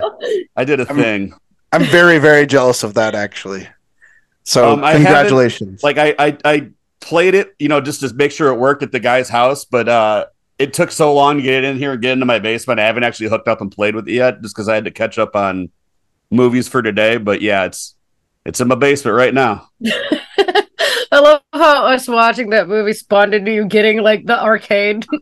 i 0.55 0.63
did 0.63 0.79
a 0.79 0.87
I'm- 0.87 0.95
thing 0.97 1.33
I'm 1.71 1.83
very, 1.85 2.17
very 2.19 2.45
jealous 2.45 2.83
of 2.83 2.93
that, 2.95 3.13
actually. 3.15 3.67
So, 4.43 4.73
Um, 4.73 4.83
I 4.83 4.93
congratulations. 4.93 5.83
like 5.83 5.97
I, 5.97 6.15
I 6.19 6.37
I 6.43 6.67
played 6.99 7.33
it, 7.35 7.53
you 7.59 7.67
know, 7.69 7.81
just 7.81 8.01
to 8.01 8.13
make 8.13 8.31
sure 8.31 8.49
it 8.49 8.57
worked 8.59 8.83
at 8.83 8.91
the 8.91 8.99
guy's 8.99 9.29
house, 9.29 9.65
but 9.65 9.87
uh 9.89 10.25
it 10.59 10.71
took 10.73 10.91
so 10.91 11.13
long 11.13 11.37
to 11.37 11.41
get 11.41 11.63
it 11.63 11.65
in 11.65 11.77
here 11.77 11.93
and 11.93 12.01
get 12.01 12.11
into 12.13 12.25
my 12.25 12.39
basement. 12.39 12.79
I 12.79 12.85
haven't 12.85 13.03
actually 13.03 13.29
hooked 13.29 13.47
up 13.47 13.59
and 13.61 13.71
played 13.71 13.95
with 13.95 14.07
it 14.07 14.13
yet, 14.13 14.41
just 14.41 14.55
because 14.55 14.69
I 14.69 14.75
had 14.75 14.85
to 14.85 14.91
catch 14.91 15.17
up 15.17 15.35
on 15.35 15.69
movies 16.29 16.67
for 16.67 16.81
today. 16.81 17.17
But 17.17 17.41
yeah, 17.41 17.65
it's 17.65 17.95
it's 18.45 18.59
in 18.61 18.67
my 18.67 18.75
basement 18.75 19.17
right 19.17 19.33
now. 19.33 19.69
I 21.11 21.19
love 21.19 21.41
how 21.53 21.85
us 21.87 22.07
watching 22.07 22.49
that 22.51 22.67
movie 22.67 22.93
spawned 22.93 23.33
into 23.33 23.51
you 23.51 23.65
getting 23.65 24.01
like 24.01 24.25
the 24.25 24.41
arcade. 24.41 25.05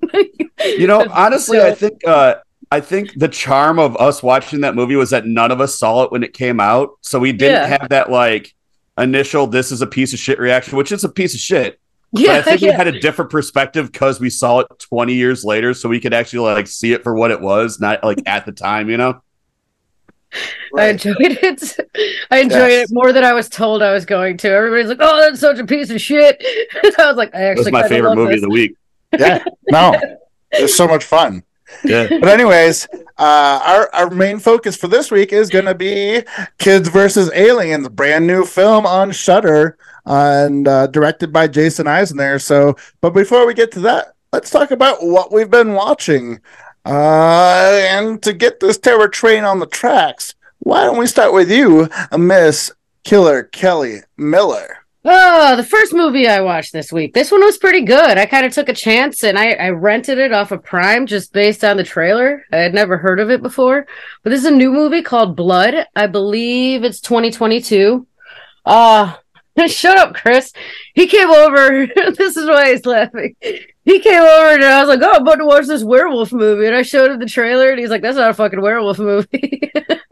You 0.63 0.85
know, 0.85 1.07
honestly, 1.11 1.59
I 1.59 1.73
think 1.73 2.05
uh 2.05 2.35
I 2.71 2.81
think 2.81 3.17
the 3.17 3.27
charm 3.27 3.79
of 3.79 3.97
us 3.97 4.21
watching 4.21 4.61
that 4.61 4.75
movie 4.75 4.95
was 4.95 5.09
that 5.09 5.25
none 5.25 5.49
of 5.49 5.59
us 5.59 5.73
saw 5.73 6.03
it 6.03 6.11
when 6.11 6.21
it 6.21 6.33
came 6.35 6.59
out, 6.59 6.91
so 7.01 7.17
we 7.17 7.31
didn't 7.31 7.63
Yeah. 7.63 7.77
have 7.79 7.89
that 7.89 8.11
like 8.11 8.53
initial 8.97 9.47
"this 9.47 9.71
is 9.71 9.81
a 9.81 9.87
piece 9.87 10.13
of 10.13 10.19
shit" 10.19 10.39
reaction, 10.39 10.77
which 10.77 10.91
is 10.91 11.03
a 11.03 11.09
piece 11.09 11.33
of 11.33 11.39
shit. 11.39 11.79
But 12.13 12.21
yeah, 12.23 12.33
I 12.33 12.41
think 12.41 12.61
yeah. 12.61 12.71
we 12.71 12.75
had 12.75 12.87
a 12.87 12.99
different 12.99 13.31
perspective 13.31 13.89
because 13.91 14.19
we 14.19 14.29
saw 14.29 14.59
it 14.59 14.67
20 14.79 15.13
years 15.13 15.45
later, 15.45 15.73
so 15.73 15.87
we 15.87 15.99
could 15.99 16.13
actually 16.13 16.51
like 16.53 16.67
see 16.67 16.91
it 16.91 17.03
for 17.03 17.13
what 17.15 17.31
it 17.31 17.39
was, 17.39 17.79
not 17.79 18.03
like 18.03 18.19
at 18.25 18.45
the 18.45 18.51
time, 18.51 18.89
you 18.89 18.97
know. 18.97 19.21
I 20.77 20.87
enjoyed 20.89 21.15
it. 21.19 21.77
I 22.31 22.39
enjoyed 22.39 22.69
Yes. 22.69 22.89
it 22.89 22.93
more 22.93 23.11
than 23.11 23.23
I 23.25 23.33
was 23.33 23.49
told 23.49 23.81
I 23.81 23.91
was 23.91 24.05
going 24.05 24.37
to. 24.37 24.49
Everybody's 24.49 24.87
like, 24.87 24.99
"Oh, 25.01 25.19
that's 25.19 25.39
such 25.41 25.59
a 25.59 25.65
piece 25.65 25.89
of 25.89 25.99
shit." 25.99 26.37
I 26.97 27.07
was 27.07 27.17
like, 27.17 27.35
"I 27.35 27.39
It 27.39 27.49
actually 27.51 27.63
was 27.65 27.71
my 27.73 27.87
favorite 27.89 28.15
movie 28.15 28.35
this. 28.35 28.43
of 28.43 28.49
the 28.49 28.49
week. 28.49 28.75
yeah, 29.17 29.43
no, 29.69 29.93
it's 30.51 30.75
so 30.75 30.87
much 30.87 31.03
fun. 31.03 31.43
But 32.09 32.29
anyways, 32.29 32.87
uh, 33.17 33.61
our 33.63 33.89
our 33.93 34.09
main 34.09 34.39
focus 34.39 34.75
for 34.75 34.87
this 34.87 35.11
week 35.11 35.33
is 35.33 35.49
going 35.49 35.65
to 35.65 35.75
be 35.75 36.23
Kids 36.57 36.89
versus 36.89 37.31
Aliens, 37.33 37.89
brand 37.89 38.27
new 38.27 38.45
film 38.45 38.85
on 38.85 39.11
Shudder 39.11 39.77
and 40.05 40.67
uh, 40.67 40.87
directed 40.87 41.31
by 41.31 41.47
Jason 41.47 41.85
Eisener. 41.85 42.41
So, 42.41 42.75
but 43.01 43.11
before 43.11 43.45
we 43.45 43.53
get 43.53 43.71
to 43.73 43.79
that, 43.81 44.15
let's 44.33 44.49
talk 44.49 44.71
about 44.71 45.05
what 45.05 45.31
we've 45.31 45.51
been 45.51 45.73
watching. 45.73 46.39
Uh, 46.85 47.85
and 47.89 48.21
to 48.23 48.33
get 48.33 48.59
this 48.59 48.77
terror 48.77 49.07
train 49.07 49.43
on 49.43 49.59
the 49.59 49.67
tracks, 49.67 50.33
why 50.59 50.83
don't 50.83 50.97
we 50.97 51.07
start 51.07 51.33
with 51.33 51.51
you, 51.51 51.89
Miss 52.17 52.71
Killer 53.03 53.43
Kelli 53.43 54.03
Miller? 54.17 54.80
Oh, 55.03 55.55
the 55.55 55.63
first 55.63 55.93
movie 55.93 56.27
I 56.27 56.41
watched 56.41 56.73
this 56.73 56.91
week. 56.91 57.13
This 57.13 57.31
one 57.31 57.41
was 57.43 57.57
pretty 57.57 57.81
good. 57.81 58.19
I 58.19 58.27
kind 58.27 58.45
of 58.45 58.53
took 58.53 58.69
a 58.69 58.73
chance 58.73 59.23
and 59.23 59.37
I, 59.37 59.53
I 59.53 59.69
rented 59.69 60.19
it 60.19 60.31
off 60.31 60.51
of 60.51 60.63
Prime 60.63 61.07
just 61.07 61.33
based 61.33 61.63
on 61.63 61.77
the 61.77 61.83
trailer. 61.83 62.45
I 62.51 62.57
had 62.57 62.73
never 62.75 62.97
heard 62.97 63.19
of 63.19 63.31
it 63.31 63.41
before. 63.41 63.87
But 64.23 64.29
this 64.29 64.41
is 64.41 64.45
a 64.45 64.51
new 64.51 64.71
movie 64.71 65.01
called 65.01 65.35
Blood. 65.35 65.87
I 65.95 66.05
believe 66.05 66.83
it's 66.83 67.01
2022. 67.01 68.05
Uh 68.63 69.15
shut 69.67 69.97
up, 69.97 70.13
Chris. 70.13 70.53
He 70.93 71.07
came 71.07 71.31
over. 71.31 71.87
this 72.15 72.37
is 72.37 72.47
why 72.47 72.71
he's 72.71 72.85
laughing. 72.85 73.35
He 73.41 73.99
came 73.99 74.21
over 74.21 74.53
and 74.53 74.63
I 74.63 74.81
was 74.81 74.89
like, 74.89 75.01
Oh, 75.01 75.15
I'm 75.15 75.23
about 75.23 75.35
to 75.35 75.45
watch 75.45 75.65
this 75.65 75.83
werewolf 75.83 76.31
movie. 76.31 76.67
And 76.67 76.75
I 76.75 76.83
showed 76.83 77.09
him 77.09 77.19
the 77.19 77.25
trailer 77.25 77.71
and 77.71 77.79
he's 77.79 77.89
like, 77.89 78.03
That's 78.03 78.17
not 78.17 78.29
a 78.29 78.33
fucking 78.35 78.61
werewolf 78.61 78.99
movie. 78.99 79.71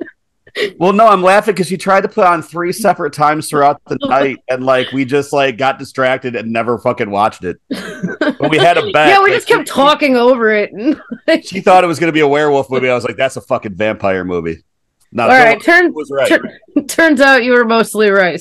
Well, 0.77 0.93
no, 0.93 1.07
I'm 1.07 1.21
laughing 1.23 1.53
because 1.53 1.69
you 1.71 1.77
tried 1.77 2.01
to 2.01 2.07
put 2.09 2.25
on 2.25 2.41
three 2.41 2.71
separate 2.73 3.13
times 3.13 3.49
throughout 3.49 3.81
the 3.85 3.97
night, 4.03 4.37
and 4.49 4.63
like 4.65 4.91
we 4.91 5.05
just 5.05 5.31
like 5.33 5.57
got 5.57 5.79
distracted 5.79 6.35
and 6.35 6.51
never 6.51 6.77
fucking 6.77 7.09
watched 7.09 7.43
it. 7.43 7.57
But 7.69 8.49
we 8.49 8.57
had 8.57 8.77
a 8.77 8.91
bet. 8.91 9.09
yeah, 9.09 9.21
we 9.23 9.31
just 9.31 9.47
kept 9.47 9.67
she- 9.67 9.73
talking 9.73 10.15
over 10.15 10.49
it. 10.51 10.71
And 10.71 10.99
She 11.43 11.61
thought 11.61 11.83
it 11.83 11.87
was 11.87 11.99
going 11.99 12.09
to 12.09 12.13
be 12.13 12.19
a 12.21 12.27
werewolf 12.27 12.69
movie. 12.69 12.89
I 12.89 12.95
was 12.95 13.03
like, 13.03 13.17
"That's 13.17 13.35
a 13.37 13.41
fucking 13.41 13.75
vampire 13.75 14.23
movie." 14.25 14.63
No, 15.11 15.23
All 15.23 15.29
right, 15.29 15.59
turn 15.61 15.91
was 15.93 16.11
right. 16.11 16.29
Tur- 16.29 16.83
turns 16.87 17.19
out 17.19 17.43
you 17.43 17.53
were 17.53 17.65
mostly 17.65 18.11
right. 18.11 18.39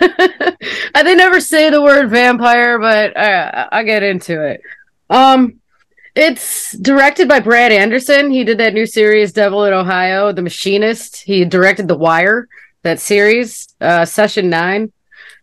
They 0.00 1.14
never 1.14 1.40
say 1.40 1.70
the 1.70 1.82
word 1.82 2.08
vampire, 2.10 2.78
but 2.78 3.16
uh, 3.16 3.68
I'll 3.72 3.84
get 3.84 4.02
into 4.02 4.42
it. 4.42 4.60
Um, 5.10 5.57
it's 6.18 6.76
directed 6.78 7.28
by 7.28 7.38
Brad 7.38 7.70
Anderson. 7.70 8.32
He 8.32 8.42
did 8.42 8.58
that 8.58 8.74
new 8.74 8.86
series, 8.86 9.32
Devil 9.32 9.64
in 9.66 9.72
Ohio, 9.72 10.32
The 10.32 10.42
Machinist. 10.42 11.22
He 11.22 11.44
directed 11.44 11.86
The 11.86 11.96
Wire, 11.96 12.48
that 12.82 12.98
series, 12.98 13.72
uh, 13.80 14.04
Session 14.04 14.50
Nine. 14.50 14.92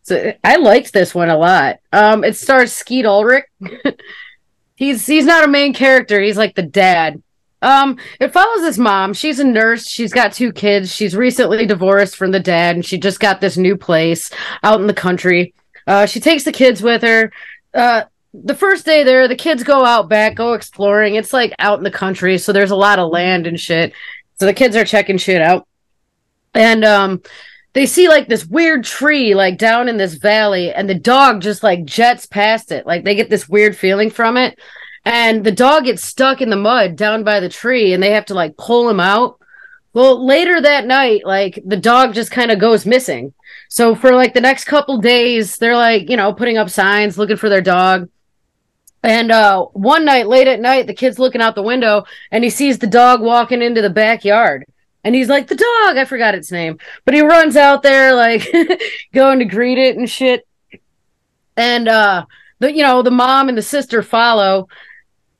So 0.03 0.33
I 0.43 0.57
liked 0.57 0.91
this 0.91 1.15
one 1.15 1.29
a 1.29 1.37
lot. 1.37 1.77
Um, 1.93 2.25
it 2.25 2.35
stars 2.35 2.73
Skeet 2.73 3.05
Ulrich. 3.05 3.45
he's 4.75 5.05
he's 5.07 5.25
not 5.25 5.45
a 5.45 5.47
main 5.47 5.73
character. 5.73 6.19
He's 6.19 6.37
like 6.37 6.55
the 6.55 6.61
dad. 6.61 7.23
Um, 7.61 7.97
it 8.19 8.33
follows 8.33 8.61
this 8.61 8.77
mom. 8.77 9.13
She's 9.13 9.39
a 9.39 9.45
nurse. 9.45 9.87
She's 9.87 10.11
got 10.11 10.33
two 10.33 10.51
kids. 10.51 10.93
She's 10.93 11.15
recently 11.15 11.65
divorced 11.65 12.17
from 12.17 12.31
the 12.31 12.39
dad, 12.41 12.75
and 12.75 12.85
she 12.85 12.97
just 12.97 13.21
got 13.21 13.39
this 13.39 13.55
new 13.55 13.77
place 13.77 14.29
out 14.61 14.81
in 14.81 14.87
the 14.87 14.93
country. 14.93 15.53
Uh, 15.87 16.05
she 16.05 16.19
takes 16.19 16.43
the 16.43 16.51
kids 16.51 16.81
with 16.81 17.01
her. 17.01 17.31
Uh, 17.73 18.03
the 18.43 18.55
first 18.55 18.85
day 18.85 19.03
there, 19.03 19.27
the 19.27 19.35
kids 19.35 19.63
go 19.63 19.85
out 19.85 20.09
back, 20.09 20.35
go 20.35 20.53
exploring. 20.53 21.15
It's 21.15 21.33
like 21.33 21.53
out 21.59 21.77
in 21.77 21.83
the 21.83 21.91
country, 21.91 22.37
so 22.37 22.51
there's 22.51 22.71
a 22.71 22.75
lot 22.75 22.99
of 22.99 23.11
land 23.11 23.47
and 23.47 23.59
shit. 23.59 23.93
So 24.39 24.45
the 24.45 24.53
kids 24.53 24.75
are 24.75 24.85
checking 24.85 25.17
shit 25.17 25.41
out. 25.41 25.67
And 26.53 26.83
um 26.85 27.21
they 27.73 27.85
see 27.85 28.07
like 28.07 28.29
this 28.29 28.45
weird 28.45 28.85
tree 28.85 29.35
like 29.35 29.57
down 29.57 29.89
in 29.89 29.97
this 29.97 30.13
valley 30.15 30.73
and 30.73 30.89
the 30.89 30.95
dog 30.95 31.41
just 31.41 31.61
like 31.61 31.83
jets 31.83 32.25
past 32.25 32.71
it. 32.71 32.85
Like 32.85 33.03
they 33.03 33.15
get 33.15 33.29
this 33.29 33.49
weird 33.49 33.75
feeling 33.75 34.09
from 34.09 34.37
it. 34.37 34.57
And 35.03 35.43
the 35.43 35.51
dog 35.51 35.83
gets 35.83 36.03
stuck 36.03 36.41
in 36.41 36.49
the 36.49 36.55
mud 36.55 36.95
down 36.95 37.23
by 37.23 37.41
the 37.41 37.49
tree 37.49 37.93
and 37.93 38.01
they 38.01 38.11
have 38.11 38.25
to 38.27 38.33
like 38.33 38.57
pull 38.57 38.89
him 38.89 39.01
out. 39.01 39.39
Well, 39.93 40.25
later 40.25 40.59
that 40.59 40.87
night, 40.87 41.25
like 41.25 41.59
the 41.65 41.77
dog 41.77 42.13
just 42.13 42.31
kind 42.31 42.49
of 42.49 42.59
goes 42.59 42.85
missing. 42.85 43.33
So 43.69 43.93
for 43.93 44.13
like 44.13 44.33
the 44.33 44.41
next 44.41 44.65
couple 44.65 44.97
days, 44.99 45.57
they're 45.57 45.75
like, 45.75 46.09
you 46.09 46.17
know, 46.17 46.33
putting 46.33 46.57
up 46.57 46.69
signs 46.69 47.17
looking 47.17 47.37
for 47.37 47.49
their 47.49 47.61
dog. 47.61 48.09
And 49.05 49.31
uh, 49.31 49.65
one 49.65 50.03
night, 50.03 50.27
late 50.27 50.47
at 50.47 50.59
night, 50.59 50.87
the 50.87 50.93
kid's 50.93 51.19
looking 51.19 51.39
out 51.39 51.53
the 51.53 51.61
window 51.61 52.05
and 52.31 52.43
he 52.43 52.49
sees 52.49 52.79
the 52.79 52.87
dog 52.87 53.21
walking 53.21 53.61
into 53.61 53.83
the 53.83 53.89
backyard. 53.89 54.65
And 55.03 55.13
he's 55.13 55.29
like, 55.29 55.47
the 55.47 55.55
dog, 55.55 55.97
I 55.97 56.05
forgot 56.05 56.33
its 56.33 56.51
name. 56.51 56.79
But 57.05 57.13
he 57.13 57.21
runs 57.21 57.55
out 57.55 57.83
there, 57.83 58.15
like, 58.15 58.51
going 59.13 59.37
to 59.37 59.45
greet 59.45 59.77
it 59.77 59.95
and 59.95 60.09
shit. 60.09 60.47
And, 61.55 61.87
uh, 61.87 62.25
the, 62.59 62.73
you 62.73 62.81
know, 62.81 63.03
the 63.03 63.11
mom 63.11 63.47
and 63.47 63.55
the 63.57 63.61
sister 63.61 64.01
follow. 64.01 64.67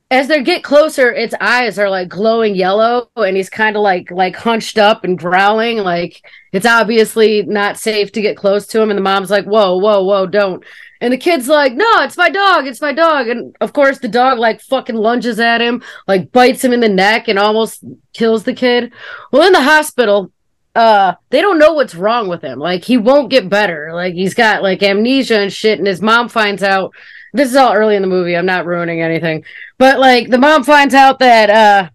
As 0.08 0.28
they 0.28 0.44
get 0.44 0.62
closer, 0.62 1.12
its 1.12 1.34
eyes 1.40 1.80
are 1.80 1.90
like 1.90 2.08
glowing 2.08 2.54
yellow, 2.54 3.10
and 3.16 3.36
he's 3.36 3.50
kind 3.50 3.74
of 3.74 3.82
like 3.82 4.08
like 4.12 4.36
hunched 4.36 4.78
up 4.78 5.02
and 5.02 5.18
growling. 5.18 5.78
Like 5.78 6.24
it's 6.52 6.64
obviously 6.64 7.42
not 7.42 7.76
safe 7.76 8.12
to 8.12 8.20
get 8.20 8.36
close 8.36 8.68
to 8.68 8.80
him. 8.80 8.90
And 8.90 8.98
the 8.98 9.02
mom's 9.02 9.30
like, 9.30 9.46
"Whoa, 9.46 9.76
whoa, 9.78 10.04
whoa, 10.04 10.26
don't!" 10.26 10.64
And 11.00 11.12
the 11.12 11.18
kid's 11.18 11.48
like, 11.48 11.74
no, 11.74 12.02
it's 12.02 12.16
my 12.16 12.30
dog. 12.30 12.66
It's 12.66 12.80
my 12.80 12.92
dog. 12.92 13.28
And 13.28 13.54
of 13.60 13.72
course, 13.72 13.98
the 13.98 14.08
dog 14.08 14.38
like 14.38 14.60
fucking 14.60 14.96
lunges 14.96 15.38
at 15.38 15.60
him, 15.60 15.82
like 16.08 16.32
bites 16.32 16.64
him 16.64 16.72
in 16.72 16.80
the 16.80 16.88
neck 16.88 17.28
and 17.28 17.38
almost 17.38 17.84
kills 18.12 18.44
the 18.44 18.54
kid. 18.54 18.92
Well, 19.30 19.46
in 19.46 19.52
the 19.52 19.62
hospital, 19.62 20.32
uh, 20.74 21.14
they 21.30 21.40
don't 21.40 21.58
know 21.58 21.74
what's 21.74 21.94
wrong 21.94 22.28
with 22.28 22.42
him. 22.42 22.58
Like, 22.58 22.84
he 22.84 22.96
won't 22.96 23.30
get 23.30 23.48
better. 23.48 23.90
Like, 23.94 24.14
he's 24.14 24.34
got 24.34 24.62
like 24.62 24.82
amnesia 24.82 25.38
and 25.38 25.52
shit. 25.52 25.78
And 25.78 25.86
his 25.86 26.02
mom 26.02 26.28
finds 26.28 26.62
out 26.62 26.94
this 27.32 27.50
is 27.50 27.56
all 27.56 27.74
early 27.74 27.96
in 27.96 28.02
the 28.02 28.08
movie. 28.08 28.36
I'm 28.36 28.46
not 28.46 28.66
ruining 28.66 29.02
anything. 29.02 29.44
But 29.78 29.98
like, 29.98 30.30
the 30.30 30.38
mom 30.38 30.64
finds 30.64 30.94
out 30.94 31.18
that, 31.18 31.50
uh, 31.50 31.90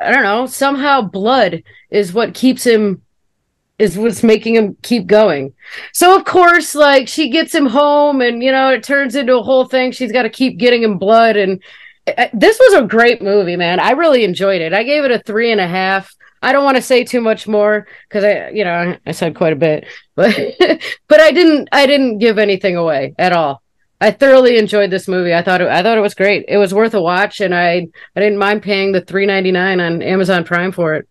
I 0.00 0.12
don't 0.12 0.22
know, 0.22 0.46
somehow 0.46 1.02
blood 1.02 1.62
is 1.90 2.12
what 2.12 2.34
keeps 2.34 2.64
him 2.64 3.02
is 3.78 3.98
what's 3.98 4.22
making 4.22 4.54
him 4.54 4.76
keep 4.82 5.06
going. 5.06 5.52
So 5.92 6.16
of 6.16 6.24
course, 6.24 6.74
like 6.74 7.08
she 7.08 7.28
gets 7.28 7.54
him 7.54 7.66
home, 7.66 8.20
and 8.20 8.42
you 8.42 8.50
know 8.52 8.70
it 8.70 8.82
turns 8.82 9.14
into 9.14 9.36
a 9.36 9.42
whole 9.42 9.66
thing. 9.66 9.92
She's 9.92 10.12
got 10.12 10.22
to 10.22 10.30
keep 10.30 10.58
getting 10.58 10.82
him 10.82 10.98
blood, 10.98 11.36
and 11.36 11.62
uh, 12.06 12.28
this 12.32 12.58
was 12.58 12.74
a 12.74 12.86
great 12.86 13.22
movie, 13.22 13.56
man. 13.56 13.80
I 13.80 13.90
really 13.90 14.24
enjoyed 14.24 14.62
it. 14.62 14.72
I 14.72 14.82
gave 14.82 15.04
it 15.04 15.10
a 15.10 15.18
three 15.18 15.52
and 15.52 15.60
a 15.60 15.66
half. 15.66 16.14
I 16.42 16.52
don't 16.52 16.64
want 16.64 16.76
to 16.76 16.82
say 16.82 17.02
too 17.04 17.20
much 17.20 17.48
more 17.48 17.86
because 18.08 18.24
I, 18.24 18.50
you 18.50 18.64
know, 18.64 18.96
I 19.04 19.12
said 19.12 19.34
quite 19.34 19.52
a 19.52 19.56
bit, 19.56 19.86
but 20.14 20.34
but 21.08 21.20
I 21.20 21.32
didn't, 21.32 21.68
I 21.72 21.86
didn't 21.86 22.18
give 22.18 22.38
anything 22.38 22.76
away 22.76 23.14
at 23.18 23.32
all. 23.32 23.62
I 24.00 24.10
thoroughly 24.10 24.58
enjoyed 24.58 24.90
this 24.90 25.08
movie. 25.08 25.34
I 25.34 25.42
thought 25.42 25.62
it, 25.62 25.68
I 25.68 25.82
thought 25.82 25.96
it 25.96 26.02
was 26.02 26.14
great. 26.14 26.44
It 26.48 26.58
was 26.58 26.74
worth 26.74 26.94
a 26.94 27.00
watch, 27.00 27.40
and 27.40 27.54
I 27.54 27.88
I 28.14 28.20
didn't 28.20 28.38
mind 28.38 28.62
paying 28.62 28.92
the 28.92 29.00
three 29.00 29.26
ninety 29.26 29.52
nine 29.52 29.80
on 29.80 30.02
Amazon 30.02 30.44
Prime 30.44 30.72
for 30.72 30.94
it. 30.94 31.08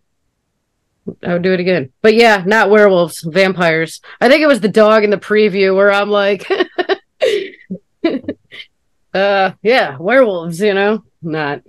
I 1.24 1.34
would 1.34 1.42
do 1.44 1.54
it 1.54 1.60
again. 1.60 1.92
But 2.02 2.16
yeah, 2.16 2.44
not 2.46 2.70
werewolves, 2.70 3.22
vampires. 3.22 4.02
I 4.20 4.30
think 4.30 4.42
it 4.42 4.48
was 4.48 4.62
the 4.62 4.68
dog 4.68 5.04
in 5.04 5.10
the 5.10 5.18
preview 5.18 5.76
where 5.76 5.92
I'm 5.92 6.10
like, 6.10 6.50
uh, 9.14 9.52
yeah, 9.62 9.98
werewolves. 9.98 10.60
You 10.60 10.74
know, 10.74 11.04
not, 11.22 11.62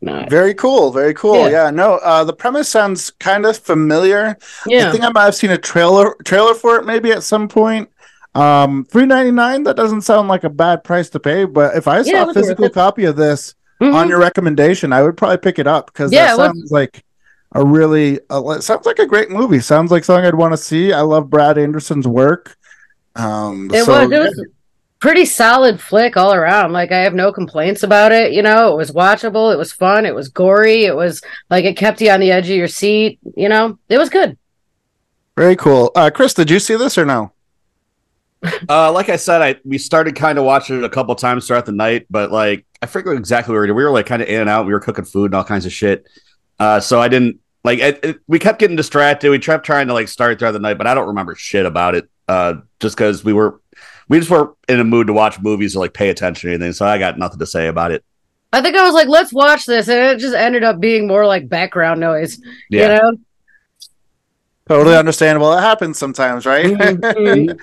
not 0.00 0.30
very 0.30 0.54
cool. 0.54 0.92
Very 0.92 1.14
cool. 1.14 1.50
Yeah. 1.50 1.64
yeah 1.64 1.70
no, 1.70 1.94
uh, 1.96 2.24
the 2.24 2.32
premise 2.32 2.68
sounds 2.68 3.10
kind 3.10 3.46
of 3.46 3.58
familiar. 3.58 4.36
Yeah. 4.66 4.88
I 4.88 4.92
think 4.92 5.02
I 5.02 5.10
might 5.10 5.24
have 5.24 5.34
seen 5.34 5.50
a 5.50 5.58
trailer 5.58 6.14
trailer 6.24 6.54
for 6.54 6.76
it 6.76 6.86
maybe 6.86 7.10
at 7.12 7.22
some 7.22 7.48
point. 7.48 7.90
Um, 8.34 8.84
three 8.84 9.06
ninety 9.06 9.32
nine. 9.32 9.64
That 9.64 9.76
doesn't 9.76 10.02
sound 10.02 10.28
like 10.28 10.44
a 10.44 10.50
bad 10.50 10.84
price 10.84 11.10
to 11.10 11.20
pay. 11.20 11.44
But 11.44 11.76
if 11.76 11.88
I 11.88 12.02
saw 12.02 12.10
yeah, 12.10 12.30
a 12.30 12.34
physical 12.34 12.70
copy 12.70 13.06
of 13.06 13.16
this 13.16 13.56
mm-hmm. 13.80 13.94
on 13.94 14.08
your 14.08 14.20
recommendation, 14.20 14.92
I 14.92 15.02
would 15.02 15.16
probably 15.16 15.38
pick 15.38 15.58
it 15.58 15.66
up 15.66 15.86
because 15.86 16.12
yeah, 16.12 16.36
that 16.36 16.54
sounds 16.54 16.70
like 16.70 17.04
a 17.52 17.64
really 17.64 18.20
uh, 18.30 18.60
sounds 18.60 18.86
like 18.86 18.98
a 18.98 19.06
great 19.06 19.30
movie. 19.30 19.60
Sounds 19.60 19.90
like 19.90 20.04
something 20.04 20.24
I'd 20.24 20.34
want 20.34 20.52
to 20.52 20.58
see. 20.58 20.92
I 20.92 21.00
love 21.00 21.30
Brad 21.30 21.58
Anderson's 21.58 22.06
work. 22.06 22.56
Um, 23.16 23.70
it 23.72 23.84
so, 23.84 24.02
was 24.02 24.12
it 24.12 24.18
was 24.18 24.46
pretty 25.00 25.24
solid 25.24 25.80
flick 25.80 26.16
all 26.16 26.34
around. 26.34 26.72
Like 26.72 26.92
I 26.92 26.98
have 26.98 27.14
no 27.14 27.32
complaints 27.32 27.82
about 27.82 28.12
it. 28.12 28.32
You 28.32 28.42
know, 28.42 28.72
it 28.72 28.76
was 28.76 28.90
watchable. 28.90 29.52
It 29.52 29.56
was 29.56 29.72
fun. 29.72 30.06
It 30.06 30.14
was 30.14 30.28
gory. 30.28 30.84
It 30.84 30.94
was 30.94 31.22
like 31.50 31.64
it 31.64 31.76
kept 31.76 32.00
you 32.00 32.10
on 32.10 32.20
the 32.20 32.30
edge 32.30 32.50
of 32.50 32.56
your 32.56 32.68
seat. 32.68 33.18
You 33.36 33.48
know, 33.48 33.78
it 33.88 33.98
was 33.98 34.10
good. 34.10 34.36
Very 35.36 35.56
cool. 35.56 35.92
Uh, 35.94 36.10
Chris, 36.12 36.34
did 36.34 36.50
you 36.50 36.58
see 36.58 36.76
this 36.76 36.98
or 36.98 37.04
no? 37.04 37.32
uh, 38.68 38.92
like 38.92 39.08
I 39.08 39.16
said, 39.16 39.42
I 39.42 39.56
we 39.64 39.78
started 39.78 40.14
kind 40.14 40.38
of 40.38 40.44
watching 40.44 40.78
it 40.78 40.84
a 40.84 40.88
couple 40.88 41.14
times 41.14 41.46
throughout 41.46 41.66
the 41.66 41.72
night, 41.72 42.06
but 42.10 42.30
like 42.30 42.66
I 42.82 42.86
forget 42.86 43.14
exactly 43.14 43.52
where 43.52 43.62
we 43.62 43.68
were. 43.68 43.74
We 43.74 43.84
were 43.84 43.90
like 43.90 44.06
kind 44.06 44.22
of 44.22 44.28
in 44.28 44.42
and 44.42 44.50
out. 44.50 44.66
We 44.66 44.72
were 44.72 44.80
cooking 44.80 45.04
food 45.04 45.26
and 45.26 45.34
all 45.34 45.44
kinds 45.44 45.66
of 45.66 45.72
shit. 45.72 46.06
Uh, 46.58 46.80
so 46.80 47.00
I 47.00 47.08
didn't 47.08 47.40
like 47.64 47.78
it, 47.80 48.04
it, 48.04 48.20
we 48.26 48.38
kept 48.38 48.58
getting 48.58 48.76
distracted. 48.76 49.30
We 49.30 49.38
kept 49.38 49.64
trying 49.64 49.88
to 49.88 49.94
like 49.94 50.08
start 50.08 50.38
throughout 50.38 50.52
the 50.52 50.58
night, 50.58 50.78
but 50.78 50.86
I 50.86 50.94
don't 50.94 51.08
remember 51.08 51.34
shit 51.34 51.66
about 51.66 51.94
it. 51.94 52.08
Uh, 52.26 52.54
just 52.80 52.96
because 52.96 53.24
we 53.24 53.32
were 53.32 53.60
we 54.08 54.18
just 54.18 54.30
weren't 54.30 54.54
in 54.68 54.80
a 54.80 54.84
mood 54.84 55.06
to 55.06 55.12
watch 55.12 55.40
movies 55.40 55.76
or 55.76 55.80
like 55.80 55.94
pay 55.94 56.10
attention 56.10 56.48
to 56.48 56.54
anything. 56.54 56.72
So 56.72 56.86
I 56.86 56.98
got 56.98 57.18
nothing 57.18 57.38
to 57.38 57.46
say 57.46 57.68
about 57.68 57.90
it. 57.90 58.04
I 58.52 58.62
think 58.62 58.76
I 58.76 58.84
was 58.84 58.94
like, 58.94 59.08
let's 59.08 59.32
watch 59.32 59.66
this, 59.66 59.88
and 59.88 59.98
it 59.98 60.18
just 60.18 60.34
ended 60.34 60.64
up 60.64 60.80
being 60.80 61.06
more 61.06 61.26
like 61.26 61.48
background 61.48 62.00
noise. 62.00 62.40
Yeah. 62.70 62.82
You 62.82 62.88
know. 62.88 63.18
Totally 64.68 64.96
understandable. 64.96 65.52
It 65.54 65.60
happens 65.60 65.98
sometimes, 65.98 66.44
right? 66.44 66.66
Mm-hmm. 66.66 67.58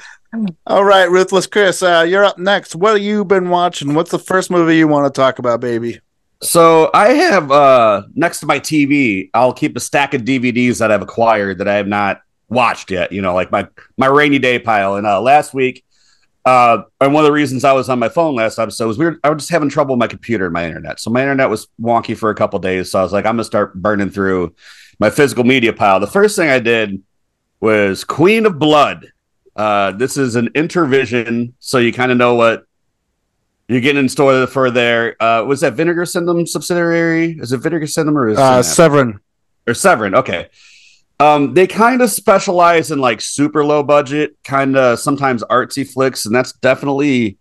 All 0.67 0.83
right, 0.83 1.09
Ruthless 1.09 1.47
Chris, 1.47 1.81
uh, 1.81 2.05
you're 2.07 2.25
up 2.25 2.37
next. 2.37 2.75
What 2.75 2.93
have 2.93 3.01
you 3.01 3.23
been 3.23 3.49
watching? 3.49 3.93
What's 3.93 4.11
the 4.11 4.19
first 4.19 4.51
movie 4.51 4.77
you 4.77 4.87
want 4.87 5.11
to 5.11 5.17
talk 5.17 5.39
about, 5.39 5.61
baby? 5.61 6.01
So 6.41 6.91
I 6.93 7.09
have 7.13 7.51
uh 7.51 8.03
next 8.13 8.41
to 8.41 8.45
my 8.45 8.59
TV, 8.59 9.29
I'll 9.33 9.53
keep 9.53 9.75
a 9.75 9.79
stack 9.79 10.13
of 10.13 10.23
DVDs 10.23 10.79
that 10.79 10.91
I've 10.91 11.01
acquired 11.01 11.59
that 11.59 11.67
I 11.67 11.75
have 11.75 11.87
not 11.87 12.21
watched 12.49 12.91
yet. 12.91 13.11
You 13.11 13.21
know, 13.21 13.33
like 13.33 13.51
my 13.51 13.67
my 13.97 14.07
rainy 14.07 14.39
day 14.39 14.59
pile. 14.59 14.95
And 14.95 15.07
uh, 15.07 15.21
last 15.21 15.53
week, 15.53 15.83
uh, 16.45 16.83
and 17.01 17.13
one 17.13 17.23
of 17.23 17.27
the 17.27 17.33
reasons 17.33 17.63
I 17.63 17.73
was 17.73 17.89
on 17.89 17.99
my 17.99 18.09
phone 18.09 18.35
last 18.35 18.59
episode 18.59 18.87
was 18.87 18.97
weird. 18.97 19.19
I 19.23 19.29
was 19.29 19.43
just 19.43 19.51
having 19.51 19.69
trouble 19.69 19.95
with 19.95 19.99
my 19.99 20.07
computer 20.07 20.45
and 20.45 20.53
my 20.53 20.65
internet. 20.65 20.99
So 20.99 21.09
my 21.09 21.21
internet 21.21 21.49
was 21.49 21.67
wonky 21.81 22.15
for 22.15 22.29
a 22.29 22.35
couple 22.35 22.59
days. 22.59 22.91
So 22.91 22.99
I 22.99 23.03
was 23.03 23.13
like, 23.13 23.25
I'm 23.25 23.33
gonna 23.33 23.43
start 23.43 23.73
burning 23.73 24.09
through 24.09 24.53
my 24.99 25.09
physical 25.09 25.43
media 25.43 25.73
pile. 25.73 25.99
The 25.99 26.07
first 26.07 26.35
thing 26.35 26.49
I 26.49 26.59
did 26.59 27.01
was 27.59 28.03
Queen 28.03 28.45
of 28.45 28.59
Blood. 28.59 29.07
Uh, 29.55 29.91
this 29.93 30.17
is 30.17 30.35
an 30.35 30.49
Intervision, 30.49 31.53
so 31.59 31.77
you 31.77 31.93
kind 31.93 32.11
of 32.11 32.17
know 32.17 32.35
what 32.35 32.65
you're 33.67 33.81
getting 33.81 33.99
in 33.99 34.09
store 34.09 34.45
for 34.47 34.69
there. 34.69 35.21
Uh, 35.21 35.43
was 35.43 35.61
that 35.61 35.73
Vinegar 35.73 36.05
Syndrome 36.05 36.45
subsidiary? 36.45 37.37
Is 37.39 37.51
it 37.51 37.57
Vinegar 37.57 37.87
Syndrome 37.87 38.17
or 38.17 38.29
is 38.29 38.37
uh, 38.37 38.61
Severin? 38.61 39.19
Or 39.67 39.73
Severin? 39.73 40.15
Okay. 40.15 40.49
Um, 41.19 41.53
they 41.53 41.65
kind 41.65 42.01
of 42.01 42.09
specialize 42.09 42.91
in 42.91 42.99
like 42.99 43.21
super 43.21 43.63
low 43.63 43.83
budget, 43.83 44.35
kind 44.43 44.75
of 44.75 44.99
sometimes 44.99 45.43
artsy 45.43 45.87
flicks, 45.87 46.25
and 46.25 46.35
that's 46.35 46.51
definitely 46.53 47.37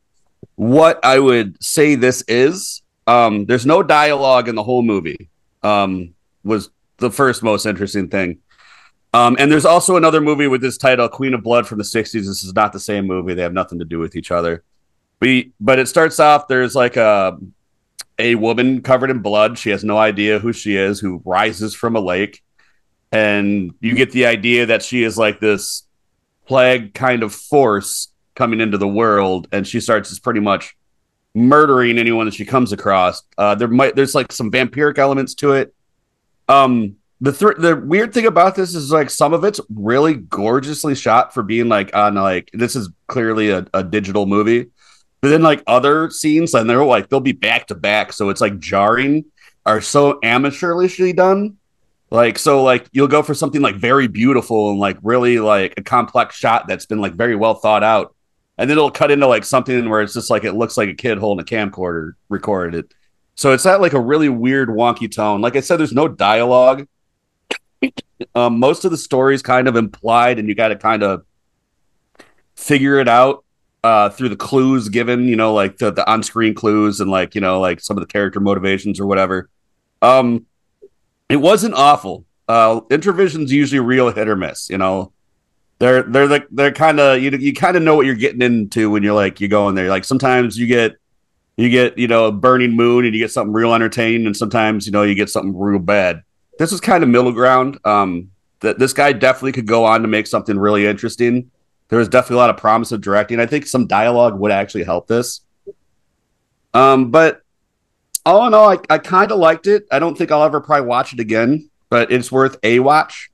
what 0.54 1.04
I 1.04 1.18
would 1.18 1.62
say 1.62 1.96
this 1.96 2.22
is. 2.28 2.82
Um, 3.06 3.46
there's 3.46 3.66
no 3.66 3.82
dialogue 3.82 4.48
in 4.48 4.54
the 4.54 4.62
whole 4.62 4.82
movie. 4.82 5.28
Um, 5.62 6.14
was 6.44 6.70
the 6.98 7.10
first 7.10 7.42
most 7.42 7.66
interesting 7.66 8.08
thing. 8.08 8.38
Um, 9.12 9.36
and 9.38 9.50
there's 9.50 9.64
also 9.64 9.96
another 9.96 10.20
movie 10.20 10.46
with 10.46 10.60
this 10.60 10.78
title, 10.78 11.08
Queen 11.08 11.34
of 11.34 11.42
Blood 11.42 11.66
from 11.66 11.78
the 11.78 11.84
60s. 11.84 12.12
This 12.12 12.42
is 12.42 12.52
not 12.54 12.72
the 12.72 12.80
same 12.80 13.06
movie. 13.06 13.34
They 13.34 13.42
have 13.42 13.52
nothing 13.52 13.78
to 13.78 13.84
do 13.84 13.98
with 13.98 14.16
each 14.16 14.30
other. 14.30 14.64
But 15.60 15.78
it 15.78 15.88
starts 15.88 16.20
off 16.20 16.48
there's 16.48 16.74
like 16.74 16.96
a 16.96 17.38
a 18.18 18.34
woman 18.36 18.82
covered 18.82 19.10
in 19.10 19.20
blood. 19.20 19.58
She 19.58 19.70
has 19.70 19.84
no 19.84 19.98
idea 19.98 20.38
who 20.38 20.52
she 20.52 20.76
is, 20.76 21.00
who 21.00 21.22
rises 21.24 21.74
from 21.74 21.96
a 21.96 22.00
lake. 22.00 22.42
And 23.10 23.74
you 23.80 23.94
get 23.94 24.12
the 24.12 24.26
idea 24.26 24.66
that 24.66 24.82
she 24.82 25.04
is 25.04 25.16
like 25.16 25.40
this 25.40 25.86
plague 26.46 26.94
kind 26.94 27.22
of 27.22 27.32
force 27.32 28.08
coming 28.34 28.60
into 28.60 28.78
the 28.78 28.88
world, 28.88 29.48
and 29.52 29.66
she 29.66 29.80
starts 29.80 30.10
just 30.10 30.22
pretty 30.22 30.40
much 30.40 30.76
murdering 31.34 31.98
anyone 31.98 32.26
that 32.26 32.34
she 32.34 32.44
comes 32.44 32.72
across. 32.72 33.22
Uh, 33.38 33.54
there 33.54 33.68
might 33.68 33.94
there's 33.96 34.14
like 34.14 34.32
some 34.32 34.50
vampiric 34.50 34.98
elements 34.98 35.34
to 35.34 35.52
it. 35.52 35.74
Um, 36.48 36.96
the 37.20 37.32
th- 37.32 37.56
the 37.58 37.76
weird 37.76 38.12
thing 38.12 38.26
about 38.26 38.54
this 38.54 38.74
is 38.74 38.90
like 38.90 39.10
some 39.10 39.32
of 39.32 39.44
it's 39.44 39.60
really 39.74 40.14
gorgeously 40.14 40.94
shot 40.94 41.32
for 41.32 41.42
being 41.42 41.68
like 41.68 41.94
on 41.94 42.14
like 42.14 42.50
this 42.52 42.76
is 42.76 42.90
clearly 43.06 43.50
a, 43.50 43.66
a 43.72 43.82
digital 43.82 44.26
movie, 44.26 44.66
but 45.24 45.30
then 45.30 45.40
like 45.40 45.62
other 45.66 46.10
scenes 46.10 46.52
and 46.52 46.68
they're 46.68 46.84
like 46.84 47.08
they'll 47.08 47.18
be 47.18 47.32
back 47.32 47.68
to 47.68 47.74
back, 47.74 48.12
so 48.12 48.28
it's 48.28 48.42
like 48.42 48.58
jarring, 48.58 49.24
are 49.64 49.80
so 49.80 50.20
amateurishly 50.22 51.16
done. 51.16 51.56
Like 52.10 52.38
so, 52.38 52.62
like 52.62 52.90
you'll 52.92 53.08
go 53.08 53.22
for 53.22 53.32
something 53.32 53.62
like 53.62 53.76
very 53.76 54.06
beautiful 54.06 54.68
and 54.68 54.78
like 54.78 54.98
really 55.02 55.38
like 55.38 55.72
a 55.78 55.82
complex 55.82 56.36
shot 56.36 56.68
that's 56.68 56.84
been 56.84 57.00
like 57.00 57.14
very 57.14 57.36
well 57.36 57.54
thought 57.54 57.82
out, 57.82 58.14
and 58.58 58.68
then 58.68 58.76
it'll 58.76 58.90
cut 58.90 59.10
into 59.10 59.26
like 59.26 59.44
something 59.44 59.88
where 59.88 60.02
it's 60.02 60.12
just 60.12 60.28
like 60.28 60.44
it 60.44 60.52
looks 60.52 60.76
like 60.76 60.90
a 60.90 60.94
kid 60.94 61.16
holding 61.16 61.42
a 61.42 61.46
camcorder 61.46 62.12
recorded 62.28 62.84
it. 62.84 62.94
So 63.34 63.52
it's 63.52 63.64
at 63.64 63.80
like 63.80 63.94
a 63.94 64.00
really 64.00 64.28
weird, 64.28 64.68
wonky 64.68 65.10
tone. 65.10 65.40
Like 65.40 65.56
I 65.56 65.60
said, 65.60 65.78
there's 65.78 65.94
no 65.94 66.06
dialogue. 66.06 66.86
um, 68.34 68.58
most 68.58 68.84
of 68.84 68.90
the 68.90 68.98
story 68.98 69.34
is 69.34 69.40
kind 69.40 69.68
of 69.68 69.76
implied, 69.76 70.38
and 70.38 70.50
you 70.50 70.54
got 70.54 70.68
to 70.68 70.76
kind 70.76 71.02
of 71.02 71.24
figure 72.56 73.00
it 73.00 73.08
out 73.08 73.43
uh, 73.84 74.08
through 74.08 74.30
the 74.30 74.36
clues 74.36 74.88
given. 74.88 75.28
You 75.28 75.36
know, 75.36 75.52
like 75.54 75.76
the, 75.76 75.92
the 75.92 76.10
on-screen 76.10 76.54
clues 76.54 77.00
and 77.00 77.10
like 77.10 77.36
you 77.36 77.40
know, 77.40 77.60
like 77.60 77.80
some 77.80 77.96
of 77.96 78.00
the 78.00 78.06
character 78.06 78.40
motivations 78.40 78.98
or 78.98 79.06
whatever. 79.06 79.48
Um, 80.02 80.46
it 81.28 81.36
wasn't 81.36 81.74
awful. 81.74 82.24
Uh, 82.48 82.80
Intervision's 82.90 83.52
usually 83.52 83.80
real 83.80 84.10
hit 84.10 84.28
or 84.28 84.36
miss. 84.36 84.68
You 84.68 84.78
know, 84.78 85.12
they're 85.78 86.02
they're 86.02 86.26
like 86.26 86.46
they're 86.50 86.72
kind 86.72 86.98
of 86.98 87.22
you 87.22 87.30
you 87.30 87.52
kind 87.52 87.76
of 87.76 87.82
know 87.82 87.94
what 87.94 88.06
you're 88.06 88.14
getting 88.14 88.42
into 88.42 88.90
when 88.90 89.02
you're 89.02 89.14
like 89.14 89.40
you 89.40 89.48
go 89.48 89.68
in 89.68 89.74
there. 89.74 89.88
Like 89.88 90.04
sometimes 90.04 90.58
you 90.58 90.66
get 90.66 90.96
you 91.56 91.68
get 91.68 91.98
you 91.98 92.08
know 92.08 92.26
a 92.26 92.32
burning 92.32 92.72
moon 92.72 93.04
and 93.04 93.14
you 93.14 93.20
get 93.20 93.30
something 93.30 93.52
real 93.52 93.74
entertaining, 93.74 94.26
and 94.26 94.36
sometimes 94.36 94.86
you 94.86 94.92
know 94.92 95.02
you 95.02 95.14
get 95.14 95.28
something 95.28 95.56
real 95.56 95.78
bad. 95.78 96.22
This 96.58 96.72
is 96.72 96.80
kind 96.80 97.02
of 97.02 97.10
middle 97.10 97.32
ground. 97.32 97.78
Um, 97.84 98.30
that 98.60 98.78
this 98.78 98.94
guy 98.94 99.12
definitely 99.12 99.52
could 99.52 99.66
go 99.66 99.84
on 99.84 100.00
to 100.02 100.08
make 100.08 100.26
something 100.26 100.58
really 100.58 100.86
interesting. 100.86 101.50
There 101.88 101.98
was 101.98 102.08
definitely 102.08 102.36
a 102.36 102.38
lot 102.38 102.50
of 102.50 102.56
promise 102.56 102.92
of 102.92 103.00
directing. 103.00 103.40
I 103.40 103.46
think 103.46 103.66
some 103.66 103.86
dialogue 103.86 104.38
would 104.38 104.50
actually 104.50 104.84
help 104.84 105.06
this. 105.06 105.40
Um, 106.72 107.10
but 107.10 107.42
all 108.26 108.46
in 108.46 108.54
all, 108.54 108.70
I, 108.70 108.78
I 108.90 108.98
kind 108.98 109.30
of 109.30 109.38
liked 109.38 109.66
it. 109.66 109.86
I 109.92 109.98
don't 109.98 110.16
think 110.16 110.30
I'll 110.32 110.42
ever 110.42 110.60
probably 110.60 110.86
watch 110.86 111.12
it 111.12 111.20
again, 111.20 111.70
but 111.90 112.10
it's 112.10 112.32
worth 112.32 112.56
a 112.62 112.80
watch. 112.80 113.30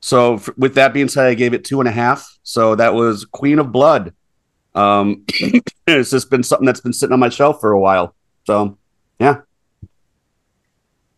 So, 0.00 0.34
f- 0.34 0.50
with 0.56 0.74
that 0.76 0.94
being 0.94 1.08
said, 1.08 1.26
I 1.26 1.34
gave 1.34 1.54
it 1.54 1.64
two 1.64 1.80
and 1.80 1.88
a 1.88 1.92
half. 1.92 2.38
So 2.44 2.76
that 2.76 2.94
was 2.94 3.24
Queen 3.24 3.58
of 3.58 3.72
Blood. 3.72 4.14
Um, 4.74 5.24
it's 5.86 6.10
just 6.10 6.30
been 6.30 6.44
something 6.44 6.66
that's 6.66 6.80
been 6.80 6.92
sitting 6.92 7.12
on 7.12 7.20
my 7.20 7.28
shelf 7.28 7.60
for 7.60 7.72
a 7.72 7.80
while. 7.80 8.14
So, 8.44 8.78
yeah. 9.18 9.40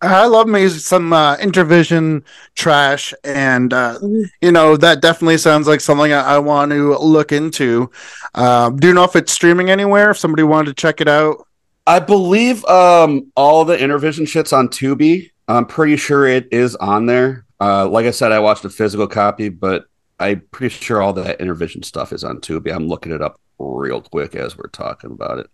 I 0.03 0.27
love 0.27 0.49
me 0.49 0.69
some 0.69 1.13
uh, 1.13 1.37
Intervision 1.37 2.25
trash, 2.55 3.13
and 3.23 3.73
uh, 3.73 3.99
you 4.41 4.51
know 4.51 4.77
that 4.79 5.03
definitely 5.03 5.37
sounds 5.37 5.67
like 5.69 5.81
something 5.81 6.13
I, 6.13 6.21
I 6.21 6.39
want 6.39 6.73
to 6.73 6.97
look 6.99 7.33
into. 7.33 7.91
Uh, 8.35 8.71
do 8.71 8.89
you 8.89 8.95
know 8.95 9.05
if 9.05 9.15
it's 9.15 9.33
streaming 9.33 9.71
anywhere? 9.71 10.11
If 10.11 10.19
somebody 10.19 10.43
wanted 10.43 10.75
to 10.75 10.81
check 10.81 11.03
it 11.03 11.09
out, 11.09 11.47
I 11.87 11.99
believe 11.99 12.65
um, 12.65 13.31
all 13.37 13.65
the 13.65 13.77
Intervision 13.77 14.27
shit's 14.27 14.53
on 14.53 14.69
Tubi. 14.69 15.31
I'm 15.49 15.67
pretty 15.67 15.97
sure 15.97 16.27
it 16.27 16.49
is 16.51 16.77
on 16.77 17.07
there. 17.07 17.45
Uh, 17.61 17.87
like 17.89 18.07
I 18.07 18.11
said, 18.11 18.33
I 18.33 18.39
watched 18.39 18.65
a 18.65 18.71
physical 18.71 19.07
copy, 19.07 19.51
but 19.51 19.87
I'm 20.19 20.41
pretty 20.51 20.75
sure 20.75 21.03
all 21.03 21.13
that 21.15 21.41
Intervision 21.41 21.85
stuff 21.85 22.13
is 22.13 22.25
on 22.25 22.41
Tubi. 22.41 22.75
I'm 22.75 22.89
looking 22.89 23.13
it 23.13 23.21
up 23.21 23.39
real 23.59 24.01
quick 24.01 24.35
as 24.35 24.57
we're 24.57 24.69
talking 24.69 25.11
about 25.11 25.39
it. 25.39 25.51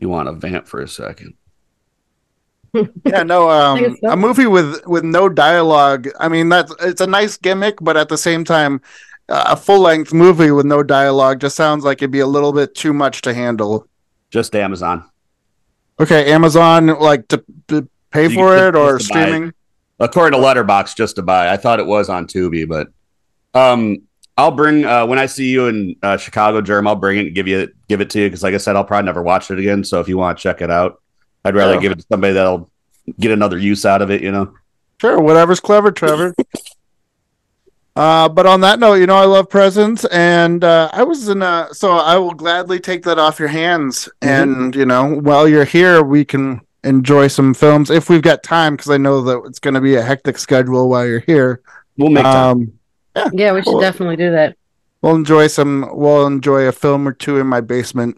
You 0.00 0.08
want 0.08 0.28
to 0.28 0.32
vamp 0.32 0.66
for 0.66 0.80
a 0.80 0.88
second? 0.88 1.34
Yeah, 2.74 3.22
no, 3.22 3.50
um, 3.50 3.96
a 4.04 4.16
movie 4.16 4.46
with 4.46 4.86
with 4.86 5.04
no 5.04 5.28
dialogue. 5.28 6.08
I 6.18 6.28
mean, 6.28 6.48
that's 6.48 6.72
it's 6.80 7.00
a 7.02 7.06
nice 7.06 7.36
gimmick, 7.36 7.76
but 7.82 7.96
at 7.98 8.08
the 8.08 8.16
same 8.16 8.44
time, 8.44 8.80
uh, 9.28 9.44
a 9.48 9.56
full 9.56 9.80
length 9.80 10.12
movie 10.14 10.50
with 10.50 10.64
no 10.64 10.82
dialogue 10.82 11.40
just 11.40 11.54
sounds 11.56 11.84
like 11.84 11.98
it'd 11.98 12.10
be 12.10 12.20
a 12.20 12.26
little 12.26 12.52
bit 12.52 12.74
too 12.74 12.92
much 12.94 13.20
to 13.22 13.34
handle. 13.34 13.86
Just 14.30 14.56
Amazon. 14.56 15.04
Okay, 16.00 16.32
Amazon 16.32 16.86
like 16.86 17.28
to, 17.28 17.44
to 17.68 17.86
pay 18.10 18.24
You 18.28 18.30
for 18.34 18.56
can- 18.56 18.68
it 18.68 18.76
or 18.76 18.96
just 18.98 19.08
to 19.08 19.14
buy 19.14 19.20
it. 19.20 19.26
streaming. 19.26 19.52
according 20.00 20.40
to 20.40 20.44
Letterboxd, 20.46 20.96
just 20.96 21.16
to 21.16 21.22
buy. 21.22 21.52
I 21.52 21.58
thought 21.58 21.78
it 21.78 21.86
was 21.86 22.08
on 22.08 22.26
Tubi, 22.26 22.66
but 22.66 22.88
um, 23.52 23.98
I'll 24.38 24.50
bring 24.50 24.86
uh, 24.86 25.04
when 25.06 25.18
I 25.18 25.26
see 25.26 25.50
you 25.50 25.66
in 25.66 25.96
uh, 26.02 26.16
Chicago, 26.16 26.62
Germ. 26.62 26.86
I'll 26.86 26.96
bring 26.96 27.18
it 27.18 27.26
and 27.26 27.34
give 27.34 27.46
you 27.46 27.68
give 27.88 28.00
it 28.00 28.08
to 28.10 28.20
you 28.20 28.26
because, 28.28 28.42
like 28.42 28.54
I 28.54 28.56
said, 28.56 28.76
I'll 28.76 28.84
probably 28.84 29.04
never 29.04 29.22
watch 29.22 29.50
it 29.50 29.58
again. 29.58 29.84
So 29.84 30.00
if 30.00 30.08
you 30.08 30.16
want 30.16 30.38
to 30.38 30.42
check 30.42 30.62
it 30.62 30.70
out, 30.70 31.00
I'd 31.44 31.54
rather 31.54 31.74
Sure. 31.74 31.80
give 31.80 31.92
it 31.92 31.98
to 32.00 32.06
somebody 32.10 32.32
that'll 32.34 32.70
get 33.18 33.30
another 33.32 33.58
use 33.58 33.84
out 33.84 34.02
of 34.02 34.10
it. 34.10 34.22
You 34.22 34.32
know, 34.32 34.52
Sure, 35.00 35.20
whatever's 35.20 35.60
clever, 35.60 35.90
Trevor. 35.90 36.34
uh, 37.96 38.28
but 38.28 38.46
on 38.46 38.60
that 38.62 38.78
note, 38.78 38.94
you 38.94 39.06
know 39.06 39.16
I 39.16 39.24
love 39.26 39.48
presents, 39.50 40.04
and 40.06 40.62
uh, 40.64 40.88
I 40.92 41.02
was 41.02 41.28
in 41.28 41.42
a 41.42 41.68
so 41.72 41.92
I 41.92 42.16
will 42.16 42.32
gladly 42.34 42.80
take 42.80 43.02
that 43.04 43.18
off 43.18 43.38
your 43.38 43.48
hands, 43.48 44.08
and 44.22 44.74
you 44.74 44.86
know 44.86 45.14
while 45.20 45.46
you're 45.48 45.64
here, 45.64 46.02
we 46.02 46.24
can 46.24 46.60
enjoy 46.84 47.28
some 47.28 47.54
films 47.54 47.90
if 47.90 48.08
we've 48.08 48.22
got 48.22 48.42
time, 48.42 48.74
because 48.76 48.90
I 48.90 48.96
know 48.96 49.20
that 49.22 49.42
it's 49.46 49.58
going 49.58 49.74
to 49.74 49.80
be 49.80 49.94
a 49.96 50.02
hectic 50.02 50.38
schedule 50.38 50.88
while 50.88 51.06
you're 51.06 51.20
here. 51.20 51.60
we'll 51.98 52.10
make 52.10 52.24
time. 52.24 52.72
Um, 53.16 53.30
Yeah, 53.34 53.52
we 53.52 53.60
should 53.62 53.72
Well- 53.72 53.80
definitely 53.80 54.16
do 54.16 54.30
that. 54.30 54.56
we'll 55.02 55.14
enjoy 55.14 55.46
some 55.48 55.88
we'll 55.92 56.26
enjoy 56.26 56.62
a 56.66 56.72
film 56.72 57.06
or 57.06 57.12
two 57.12 57.38
in 57.38 57.46
my 57.46 57.60
basement 57.60 58.16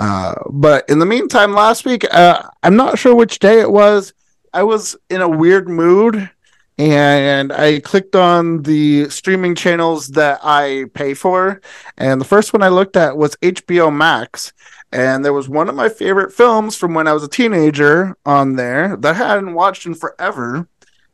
uh 0.00 0.34
but 0.50 0.88
in 0.88 0.98
the 0.98 1.06
meantime 1.06 1.52
last 1.52 1.84
week 1.84 2.04
uh 2.12 2.42
i'm 2.62 2.74
not 2.74 2.98
sure 2.98 3.14
which 3.14 3.38
day 3.38 3.60
it 3.60 3.70
was 3.70 4.12
i 4.52 4.62
was 4.62 4.96
in 5.10 5.20
a 5.20 5.28
weird 5.28 5.68
mood 5.68 6.30
and 6.78 7.52
i 7.52 7.78
clicked 7.80 8.16
on 8.16 8.62
the 8.62 9.08
streaming 9.10 9.54
channels 9.54 10.08
that 10.08 10.40
i 10.42 10.86
pay 10.94 11.12
for 11.12 11.60
and 11.98 12.20
the 12.20 12.24
first 12.24 12.52
one 12.52 12.62
i 12.62 12.68
looked 12.68 12.96
at 12.96 13.16
was 13.16 13.36
hbo 13.36 13.94
max 13.94 14.52
and 14.90 15.24
there 15.24 15.34
was 15.34 15.48
one 15.48 15.68
of 15.68 15.74
my 15.74 15.88
favorite 15.88 16.32
films 16.32 16.74
from 16.74 16.94
when 16.94 17.06
i 17.06 17.12
was 17.12 17.22
a 17.22 17.28
teenager 17.28 18.16
on 18.24 18.56
there 18.56 18.96
that 18.96 19.14
i 19.14 19.18
hadn't 19.18 19.54
watched 19.54 19.84
in 19.84 19.94
forever 19.94 20.66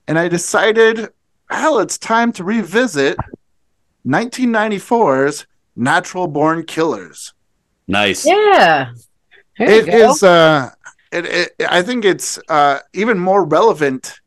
and 0.06 0.18
i 0.18 0.28
decided 0.28 1.08
hell 1.50 1.80
it's 1.80 1.98
time 1.98 2.32
to 2.32 2.44
revisit 2.44 3.16
1994's 4.06 5.46
Natural 5.74 6.28
Born 6.28 6.64
Killers. 6.64 7.34
Nice. 7.86 8.26
Yeah. 8.26 8.92
There 9.58 9.86
you 9.86 9.92
It 9.92 10.22
uh 10.22 10.70
it, 11.12 11.26
it 11.26 11.52
I 11.68 11.82
think 11.82 12.04
it's 12.04 12.38
uh 12.48 12.80
even 12.92 13.18
more 13.18 13.44
relevant 13.44 14.20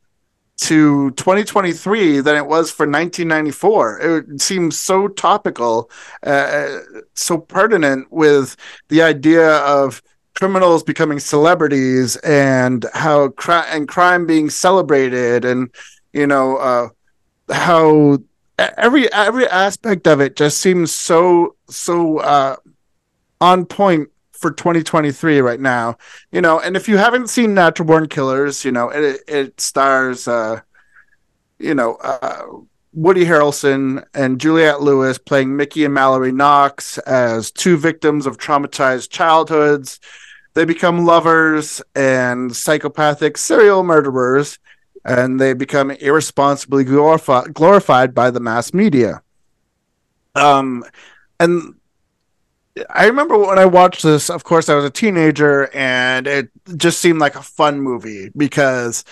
to 0.62 1.10
2023 1.12 2.20
than 2.20 2.36
it 2.36 2.46
was 2.46 2.70
for 2.70 2.84
1994. 2.86 4.00
It 4.00 4.40
seems 4.42 4.76
so 4.76 5.08
topical, 5.08 5.90
uh, 6.22 6.80
so 7.14 7.38
pertinent 7.38 8.08
with 8.12 8.56
the 8.88 9.00
idea 9.00 9.56
of 9.58 10.02
criminals 10.34 10.82
becoming 10.82 11.18
celebrities 11.18 12.16
and 12.16 12.86
how 12.94 13.28
cri- 13.28 13.68
and 13.68 13.88
crime 13.88 14.26
being 14.26 14.48
celebrated 14.48 15.44
and 15.44 15.70
you 16.12 16.26
know 16.26 16.56
uh 16.56 16.88
how 17.52 18.16
every 18.58 19.12
every 19.12 19.46
aspect 19.48 20.06
of 20.06 20.20
it 20.20 20.36
just 20.36 20.58
seems 20.58 20.92
so 20.92 21.56
so 21.68 22.18
uh 22.18 22.56
on 23.40 23.64
point 23.64 24.08
for 24.32 24.50
2023 24.50 25.40
right 25.40 25.60
now 25.60 25.96
you 26.32 26.40
know 26.40 26.58
and 26.60 26.76
if 26.76 26.88
you 26.88 26.96
haven't 26.96 27.28
seen 27.28 27.52
natural 27.52 27.86
born 27.86 28.08
killers 28.08 28.64
you 28.64 28.72
know 28.72 28.88
it 28.88 29.20
it 29.28 29.60
stars 29.60 30.26
uh 30.26 30.60
you 31.58 31.74
know 31.74 31.96
uh 31.96 32.42
Woody 32.92 33.24
Harrelson 33.24 34.04
and 34.14 34.40
Juliette 34.40 34.80
Lewis 34.80 35.16
playing 35.16 35.56
Mickey 35.56 35.84
and 35.84 35.94
Mallory 35.94 36.32
Knox 36.32 36.98
as 36.98 37.52
two 37.52 37.76
victims 37.76 38.26
of 38.26 38.36
traumatized 38.36 39.10
childhoods. 39.10 40.00
They 40.54 40.64
become 40.64 41.04
lovers 41.04 41.80
and 41.94 42.54
psychopathic 42.54 43.38
serial 43.38 43.84
murderers, 43.84 44.58
and 45.04 45.40
they 45.40 45.52
become 45.52 45.92
irresponsibly 45.92 46.84
glorifi- 46.84 47.52
glorified 47.52 48.12
by 48.12 48.32
the 48.32 48.40
mass 48.40 48.74
media. 48.74 49.22
Um, 50.34 50.84
and 51.38 51.74
I 52.88 53.06
remember 53.06 53.36
when 53.36 53.58
I 53.58 53.64
watched 53.64 54.02
this, 54.02 54.30
of 54.30 54.44
course, 54.44 54.68
I 54.68 54.74
was 54.74 54.84
a 54.84 54.90
teenager 54.90 55.74
and 55.74 56.26
it 56.26 56.50
just 56.76 57.00
seemed 57.00 57.18
like 57.18 57.34
a 57.34 57.42
fun 57.42 57.80
movie 57.80 58.30
because, 58.36 59.04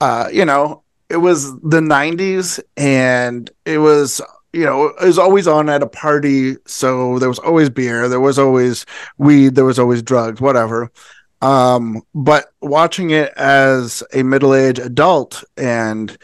uh, 0.00 0.28
you 0.32 0.44
know, 0.44 0.82
it 1.08 1.16
was 1.16 1.52
the 1.60 1.80
90s 1.80 2.60
and 2.76 3.50
it 3.64 3.78
was, 3.78 4.20
you 4.52 4.64
know, 4.64 4.86
it 4.86 5.04
was 5.04 5.18
always 5.18 5.48
on 5.48 5.68
at 5.68 5.82
a 5.82 5.88
party. 5.88 6.56
So 6.66 7.18
there 7.18 7.28
was 7.28 7.40
always 7.40 7.68
beer, 7.68 8.08
there 8.08 8.20
was 8.20 8.38
always 8.38 8.86
weed, 9.18 9.56
there 9.56 9.64
was 9.64 9.78
always 9.78 10.02
drugs, 10.02 10.40
whatever. 10.40 10.90
Um, 11.42 12.02
but 12.14 12.52
watching 12.60 13.10
it 13.10 13.32
as 13.36 14.02
a 14.12 14.22
middle 14.22 14.54
aged 14.54 14.78
adult 14.78 15.42
and 15.56 16.16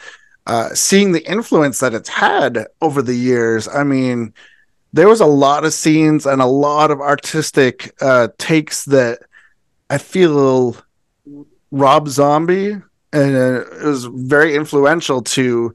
uh, 0.46 0.68
seeing 0.74 1.10
the 1.12 1.28
influence 1.28 1.80
that 1.80 1.94
it's 1.94 2.08
had 2.08 2.66
over 2.80 3.02
the 3.02 3.14
years, 3.14 3.66
I 3.66 3.82
mean, 3.82 4.34
there 4.92 5.08
was 5.08 5.20
a 5.20 5.26
lot 5.26 5.64
of 5.64 5.72
scenes 5.72 6.26
and 6.26 6.40
a 6.40 6.46
lot 6.46 6.90
of 6.90 7.00
artistic 7.00 7.94
uh, 8.00 8.28
takes 8.38 8.84
that 8.86 9.20
I 9.90 9.98
feel 9.98 10.76
Rob 11.70 12.08
Zombie 12.08 12.76
and 13.12 13.36
uh, 13.36 13.64
it 13.80 13.84
was 13.84 14.04
very 14.06 14.54
influential 14.54 15.22
to 15.22 15.74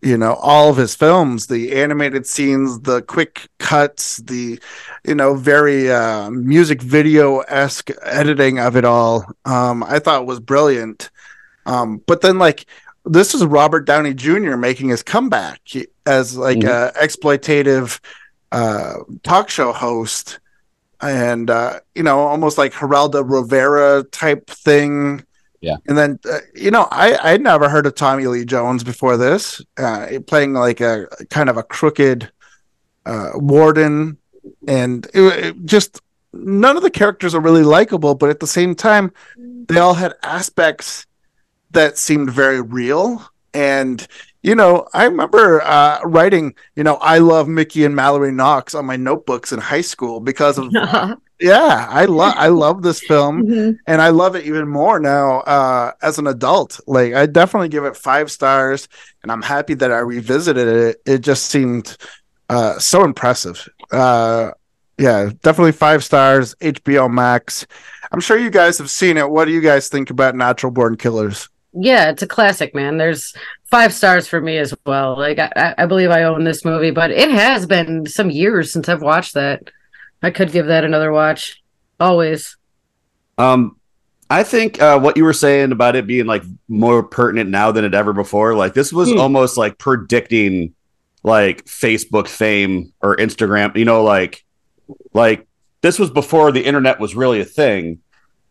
you 0.00 0.16
know 0.16 0.34
all 0.34 0.70
of 0.70 0.76
his 0.76 0.94
films 0.94 1.46
the 1.46 1.72
animated 1.72 2.26
scenes 2.26 2.80
the 2.80 3.02
quick 3.02 3.48
cuts 3.58 4.18
the 4.18 4.60
you 5.04 5.14
know 5.14 5.34
very 5.34 5.90
uh, 5.90 6.30
music 6.30 6.80
video-esque 6.80 7.90
editing 8.02 8.58
of 8.58 8.76
it 8.76 8.84
all 8.84 9.24
um, 9.44 9.82
i 9.84 9.98
thought 9.98 10.26
was 10.26 10.40
brilliant 10.40 11.10
um, 11.66 12.02
but 12.06 12.20
then 12.20 12.38
like 12.38 12.66
this 13.04 13.34
is 13.34 13.44
robert 13.44 13.86
downey 13.86 14.14
jr 14.14 14.56
making 14.56 14.88
his 14.88 15.02
comeback 15.02 15.60
as 16.06 16.36
like 16.36 16.58
mm-hmm. 16.58 16.98
a 16.98 17.02
exploitative 17.02 18.00
uh, 18.52 18.94
talk 19.22 19.48
show 19.50 19.72
host 19.72 20.40
and 21.00 21.50
uh, 21.50 21.80
you 21.94 22.02
know 22.02 22.20
almost 22.20 22.58
like 22.58 22.72
geraldo 22.72 23.22
rivera 23.28 24.02
type 24.04 24.48
thing 24.48 25.24
yeah. 25.60 25.76
And 25.86 25.98
then, 25.98 26.18
uh, 26.30 26.38
you 26.54 26.70
know, 26.70 26.86
I 26.90 27.18
I'd 27.32 27.42
never 27.42 27.68
heard 27.68 27.86
of 27.86 27.94
Tommy 27.94 28.26
Lee 28.26 28.44
Jones 28.44 28.84
before 28.84 29.16
this, 29.16 29.60
uh, 29.76 30.06
playing 30.26 30.52
like 30.54 30.80
a 30.80 31.08
kind 31.30 31.48
of 31.48 31.56
a 31.56 31.62
crooked 31.62 32.30
uh, 33.06 33.30
warden, 33.34 34.18
and 34.68 35.06
it, 35.14 35.44
it 35.44 35.64
just 35.64 36.00
none 36.32 36.76
of 36.76 36.82
the 36.82 36.90
characters 36.90 37.34
are 37.34 37.40
really 37.40 37.64
likable, 37.64 38.14
but 38.14 38.30
at 38.30 38.40
the 38.40 38.46
same 38.46 38.74
time, 38.74 39.12
they 39.36 39.78
all 39.78 39.94
had 39.94 40.14
aspects 40.22 41.06
that 41.70 41.98
seemed 41.98 42.30
very 42.30 42.60
real. 42.60 43.22
And 43.54 44.06
you 44.42 44.54
know, 44.54 44.86
I 44.94 45.04
remember 45.04 45.60
uh, 45.62 46.00
writing, 46.04 46.54
you 46.76 46.84
know, 46.84 46.96
I 46.96 47.18
love 47.18 47.48
Mickey 47.48 47.84
and 47.84 47.96
Mallory 47.96 48.32
Knox 48.32 48.74
on 48.74 48.86
my 48.86 48.96
notebooks 48.96 49.52
in 49.52 49.58
high 49.58 49.80
school 49.80 50.20
because 50.20 50.58
of 50.58 50.72
yeah 51.40 51.86
i 51.90 52.04
love 52.04 52.34
i 52.36 52.48
love 52.48 52.82
this 52.82 53.00
film 53.00 53.42
mm-hmm. 53.46 53.72
and 53.86 54.02
i 54.02 54.08
love 54.08 54.34
it 54.34 54.44
even 54.44 54.66
more 54.66 54.98
now 54.98 55.40
uh 55.40 55.92
as 56.02 56.18
an 56.18 56.26
adult. 56.26 56.80
Like 56.86 57.14
i 57.14 57.26
definitely 57.26 57.68
give 57.68 57.84
it 57.84 57.96
five 57.96 58.30
stars 58.30 58.88
and 59.22 59.30
i'm 59.30 59.42
happy 59.42 59.74
that 59.74 59.92
i 59.92 59.98
revisited 59.98 60.68
it. 60.68 61.02
It 61.06 61.18
just 61.20 61.46
seemed 61.46 61.96
uh 62.48 62.78
so 62.78 63.04
impressive. 63.04 63.68
Uh 63.90 64.50
yeah 64.98 65.30
definitely 65.42 65.72
five 65.72 66.02
stars 66.02 66.54
hbo 66.56 67.12
max. 67.12 67.66
I'm 68.10 68.20
sure 68.20 68.38
you 68.38 68.50
guys 68.50 68.78
have 68.78 68.90
seen 68.90 69.16
it. 69.16 69.28
What 69.28 69.44
do 69.44 69.52
you 69.52 69.60
guys 69.60 69.88
think 69.88 70.10
about 70.10 70.34
natural 70.34 70.72
born 70.72 70.96
killers? 70.96 71.48
Yeah 71.72 72.10
it's 72.10 72.22
a 72.22 72.26
classic 72.26 72.74
man. 72.74 72.98
There's 72.98 73.34
five 73.70 73.92
stars 73.92 74.26
for 74.26 74.40
me 74.40 74.56
as 74.58 74.74
well 74.86 75.16
like 75.16 75.38
i, 75.38 75.74
I 75.76 75.86
believe 75.86 76.10
i 76.10 76.22
own 76.22 76.44
this 76.44 76.64
movie 76.64 76.90
but 76.90 77.10
it 77.10 77.30
has 77.30 77.66
been 77.66 78.06
some 78.06 78.30
years 78.30 78.72
since 78.72 78.88
i've 78.88 79.02
watched 79.02 79.34
that 79.34 79.70
I 80.22 80.30
could 80.30 80.52
give 80.52 80.66
that 80.66 80.84
another 80.84 81.12
watch. 81.12 81.62
Always. 82.00 82.56
Um, 83.36 83.76
I 84.30 84.42
think 84.42 84.80
uh, 84.80 84.98
what 84.98 85.16
you 85.16 85.24
were 85.24 85.32
saying 85.32 85.72
about 85.72 85.96
it 85.96 86.06
being 86.06 86.26
like 86.26 86.42
more 86.68 87.02
pertinent 87.02 87.50
now 87.50 87.72
than 87.72 87.84
it 87.84 87.94
ever 87.94 88.12
before, 88.12 88.54
like 88.54 88.74
this 88.74 88.92
was 88.92 89.10
hmm. 89.10 89.18
almost 89.18 89.56
like 89.56 89.78
predicting 89.78 90.74
like 91.22 91.64
Facebook 91.64 92.28
fame 92.28 92.92
or 93.00 93.16
Instagram, 93.16 93.76
you 93.76 93.84
know, 93.84 94.02
like 94.02 94.44
like 95.12 95.46
this 95.82 95.98
was 95.98 96.10
before 96.10 96.52
the 96.52 96.64
internet 96.64 97.00
was 97.00 97.14
really 97.14 97.40
a 97.40 97.44
thing. 97.44 98.00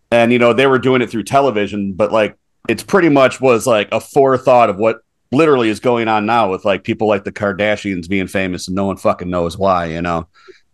And 0.10 0.32
you 0.32 0.40
know, 0.40 0.54
they 0.54 0.68
were 0.68 0.80
doing 0.80 1.02
it 1.02 1.10
through 1.10 1.24
television, 1.24 1.94
but 1.94 2.12
like 2.12 2.38
it's 2.70 2.84
pretty 2.84 3.10
much 3.10 3.42
was 3.42 3.68
like 3.68 3.90
a 3.92 4.00
forethought 4.00 4.70
of 4.70 4.78
what 4.78 5.02
literally 5.32 5.70
is 5.70 5.80
going 5.80 6.08
on 6.08 6.26
now 6.26 6.50
with 6.50 6.66
like 6.66 6.84
people 6.84 7.08
like 7.08 7.24
the 7.24 7.32
Kardashians 7.32 8.08
being 8.08 8.28
famous 8.28 8.68
and 8.68 8.76
no 8.76 8.86
one 8.86 8.98
fucking 8.98 9.30
knows 9.30 9.58
why, 9.58 9.86
you 9.88 10.02
know 10.02 10.28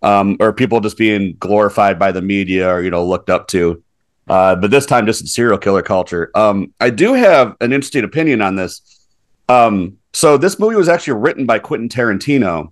um, 0.04 0.36
or 0.39 0.54
people 0.54 0.82
just 0.82 0.98
being 0.98 1.36
glorified 1.39 1.98
by 1.98 2.12
the 2.12 2.22
media 2.22 2.70
or 2.70 2.82
you 2.82 2.92
know 2.92 3.04
looked 3.04 3.30
up 3.30 3.48
to. 3.48 3.82
Uh, 4.28 4.56
but 4.56 4.70
this 4.70 4.86
time, 4.86 5.06
just 5.06 5.22
in 5.22 5.28
serial 5.28 5.58
killer 5.58 5.82
culture. 5.82 6.30
Um, 6.36 6.74
I 6.80 6.92
do 6.92 7.13
have 7.13 7.56
an 7.60 7.74
interesting 7.74 8.04
opinion 8.04 8.42
on 8.42 8.56
this. 8.56 9.08
Um, 9.50 9.98
so 10.13 10.38
this 10.38 10.60
movie 10.60 10.76
was 10.76 10.88
actually 10.88 11.20
written 11.20 11.46
by 11.46 11.60
Quentin 11.60 11.89
Tarantino, 11.89 12.72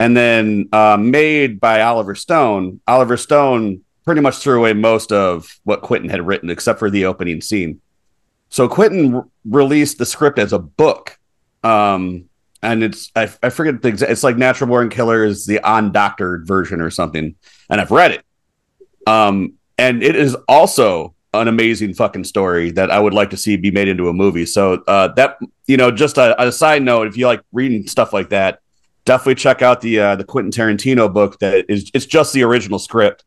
and 0.00 0.16
then 0.16 0.68
uh, 0.72 0.96
made 0.98 1.60
by 1.60 1.82
Oliver 1.82 2.14
Stone. 2.14 2.80
Oliver 2.86 3.16
Stone 3.16 3.82
pretty 4.04 4.20
much 4.20 4.36
threw 4.36 4.58
away 4.58 4.72
most 4.72 5.12
of 5.12 5.58
what 5.64 5.82
Quentin 5.82 6.10
had 6.10 6.26
written, 6.26 6.50
except 6.50 6.78
for 6.78 6.90
the 6.90 7.04
opening 7.04 7.40
scene. 7.40 7.80
So 8.52 8.68
Quentin 8.68 9.14
r- 9.14 9.26
released 9.46 9.96
the 9.96 10.04
script 10.04 10.38
as 10.38 10.52
a 10.52 10.58
book, 10.58 11.18
um, 11.64 12.26
and 12.62 12.84
it's 12.84 13.10
I, 13.16 13.30
I 13.42 13.48
forget 13.48 13.80
the 13.80 13.88
exact. 13.88 14.12
It's 14.12 14.22
like 14.22 14.36
Natural 14.36 14.68
Born 14.68 14.90
Killers, 14.90 15.46
the 15.46 15.58
undoctored 15.64 16.46
version 16.46 16.82
or 16.82 16.90
something, 16.90 17.34
and 17.70 17.80
I've 17.80 17.90
read 17.90 18.10
it. 18.10 18.24
Um, 19.06 19.54
and 19.78 20.02
it 20.02 20.14
is 20.14 20.36
also 20.48 21.14
an 21.32 21.48
amazing 21.48 21.94
fucking 21.94 22.24
story 22.24 22.70
that 22.72 22.90
I 22.90 23.00
would 23.00 23.14
like 23.14 23.30
to 23.30 23.38
see 23.38 23.56
be 23.56 23.70
made 23.70 23.88
into 23.88 24.10
a 24.10 24.12
movie. 24.12 24.44
So 24.44 24.82
uh, 24.86 25.08
that 25.14 25.38
you 25.66 25.78
know, 25.78 25.90
just 25.90 26.18
a, 26.18 26.40
a, 26.40 26.52
side 26.52 26.82
note, 26.82 27.06
if 27.06 27.16
you 27.16 27.26
like 27.26 27.40
reading 27.52 27.86
stuff 27.86 28.12
like 28.12 28.28
that, 28.28 28.60
definitely 29.06 29.36
check 29.36 29.62
out 29.62 29.80
the 29.80 29.98
uh, 29.98 30.16
the 30.16 30.24
Quentin 30.24 30.52
Tarantino 30.52 31.10
book. 31.10 31.38
That 31.38 31.64
is, 31.70 31.90
it's 31.94 32.04
just 32.04 32.34
the 32.34 32.42
original 32.42 32.78
script, 32.78 33.24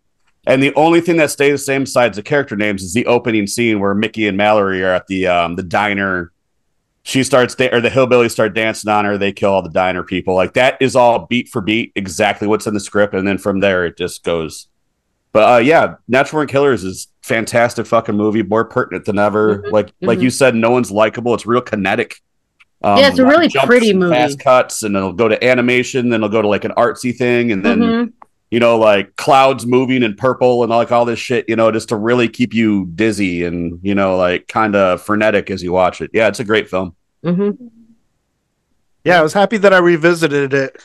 and 0.48 0.62
the 0.62 0.74
only 0.76 1.02
thing 1.02 1.18
that 1.18 1.32
stays 1.32 1.54
the 1.54 1.58
same 1.66 1.84
besides 1.84 2.18
the 2.18 2.24
character 2.24 2.56
names 2.56 2.84
is 2.84 2.94
the 2.94 3.06
opening 3.08 3.48
scene 3.48 3.80
where 3.80 3.96
Mickey 3.96 4.28
and 4.28 4.38
Mallory 4.38 4.84
are 4.84 4.94
at 4.94 5.08
the 5.08 5.28
um, 5.28 5.56
the 5.56 5.64
diner. 5.64 6.32
She 7.04 7.24
starts 7.24 7.54
da- 7.56 7.72
or 7.72 7.82
the 7.82 7.90
hillbillies 7.90 8.32
start 8.32 8.54
dancing 8.54 8.92
on 8.92 9.06
her. 9.06 9.18
They 9.18 9.32
kill 9.32 9.52
all 9.52 9.62
the 9.62 9.70
diner 9.70 10.04
people. 10.04 10.36
Like 10.36 10.54
that 10.54 10.78
is 10.82 10.96
all 10.96 11.26
beat 11.26 11.50
for 11.50 11.62
beat 11.62 11.92
exactly 11.96 12.48
what's 12.48 12.68
in 12.68 12.74
the 12.74 12.80
script. 12.80 13.14
And 13.14 13.28
then 13.28 13.38
from 13.38 13.60
there 13.60 13.86
it 13.86 13.98
just 13.98 14.24
goes. 14.24 14.68
But 15.32 15.54
uh, 15.54 15.58
yeah 15.58 15.96
natural 16.08 16.40
born 16.40 16.48
killers 16.48 16.84
is 16.84 17.08
fantastic 17.22 17.86
fucking 17.86 18.16
movie 18.16 18.44
more 18.44 18.66
pertinent 18.66 19.06
than 19.06 19.20
ever. 19.20 19.58
Mm-hmm. 19.58 19.74
like 19.74 19.88
mm-hmm. 19.88 20.06
like 20.08 20.20
you 20.20 20.30
said 20.30 20.56
no 20.56 20.72
one's 20.72 20.92
likable. 20.92 21.34
It's 21.34 21.46
real 21.46 21.62
kinetic. 21.62 22.22
Um, 22.84 23.00
yeah 23.00 23.10
it's 23.10 23.20
a 23.20 23.26
really 23.26 23.50
pretty 23.50 23.94
movie. 23.94 24.14
fast 24.14 24.40
cuts 24.40 24.84
and 24.84 24.96
it'll 24.96 25.14
go 25.14 25.28
to 25.28 25.44
animation 25.44 26.10
then 26.10 26.20
it'll 26.20 26.30
go 26.30 26.42
to 26.42 26.48
like 26.48 26.66
an 26.66 26.72
artsy 26.72 27.16
thing 27.16 27.52
and 27.52 27.66
then 27.66 27.80
mm-hmm 27.80 28.25
you 28.56 28.62
know, 28.62 28.78
like 28.78 29.18
clouds 29.18 29.66
moving 29.66 30.02
in 30.02 30.16
purple 30.16 30.64
and 30.64 30.70
like 30.70 30.90
all 30.90 31.04
this 31.04 31.20
shit, 31.20 31.44
you 31.50 31.58
know, 31.58 31.74
just 31.74 31.90
to 31.90 31.98
really 31.98 32.30
keep 32.30 32.54
you 32.54 32.86
dizzy 32.86 33.44
and, 33.44 33.82
you 33.84 33.94
know, 33.94 34.16
like 34.16 34.48
kind 34.48 34.78
of 34.78 35.02
frenetic 35.02 35.52
as 35.52 35.62
you 35.62 35.74
watch 35.74 36.00
it. 36.00 36.10
Yeah, 36.14 36.30
it's 36.30 36.40
a 36.40 36.46
great 36.46 36.70
film. 36.70 36.96
Mm-hmm. 37.22 37.68
Yeah, 39.04 39.20
I 39.20 39.24
was 39.24 39.34
happy 39.34 39.58
that 39.58 39.74
I 39.74 39.80
revisited 39.80 40.54
it. 40.54 40.82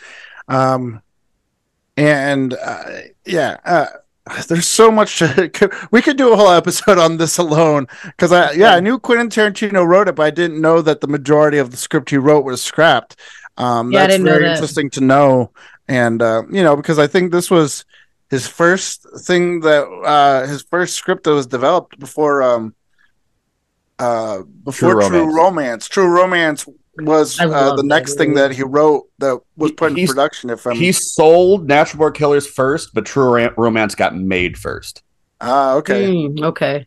Um, 0.48 1.00
and 1.96 2.54
uh, 2.54 3.02
yeah, 3.24 3.58
uh, 3.64 3.86
there's 4.48 4.66
so 4.66 4.90
much 4.90 5.20
to, 5.20 5.70
we 5.92 6.02
could 6.02 6.16
do 6.16 6.32
a 6.32 6.36
whole 6.36 6.50
episode 6.50 6.98
on 6.98 7.18
this 7.18 7.38
alone 7.38 7.86
because 8.04 8.32
I 8.32 8.50
yeah 8.50 8.74
I 8.74 8.80
knew 8.80 8.98
Quentin 8.98 9.28
Tarantino 9.28 9.86
wrote 9.86 10.08
it, 10.08 10.16
but 10.16 10.24
I 10.24 10.30
didn't 10.30 10.60
know 10.60 10.82
that 10.82 11.02
the 11.02 11.06
majority 11.06 11.58
of 11.58 11.70
the 11.70 11.76
script 11.76 12.10
he 12.10 12.16
wrote 12.16 12.44
was 12.44 12.60
scrapped. 12.60 13.14
Um, 13.58 13.92
yeah, 13.92 14.08
that's 14.08 14.20
very 14.20 14.42
that. 14.42 14.54
interesting 14.54 14.90
to 14.90 15.00
know 15.00 15.52
and 15.90 16.22
uh, 16.22 16.44
you 16.50 16.62
know 16.62 16.76
because 16.76 16.98
I 16.98 17.06
think 17.06 17.32
this 17.32 17.50
was 17.50 17.84
his 18.30 18.46
first 18.46 19.06
thing 19.26 19.60
that 19.60 19.82
uh, 19.84 20.46
his 20.46 20.62
first 20.62 20.94
script 20.94 21.24
that 21.24 21.34
was 21.34 21.46
developed 21.46 21.98
before 21.98 22.42
um 22.42 22.74
uh 23.98 24.42
before 24.64 24.94
True, 24.94 25.08
True 25.08 25.18
Romance. 25.18 25.36
Romance. 25.36 25.88
True 25.88 26.08
Romance 26.08 26.66
was 26.98 27.40
uh, 27.40 27.74
the 27.74 27.82
next 27.82 28.14
thing 28.14 28.34
that 28.34 28.52
he 28.52 28.62
wrote 28.62 29.08
that 29.18 29.40
was 29.56 29.72
put 29.72 29.98
in 29.98 30.06
production. 30.06 30.50
If 30.50 30.66
I'm... 30.66 30.76
he 30.76 30.92
sold 30.92 31.66
Natural 31.66 31.98
Born 31.98 32.12
Killers 32.12 32.46
first, 32.46 32.94
but 32.94 33.04
True 33.04 33.48
Romance 33.56 33.94
got 33.94 34.14
made 34.14 34.56
first. 34.56 35.02
Ah, 35.40 35.74
okay, 35.74 36.06
mm, 36.06 36.42
okay. 36.44 36.86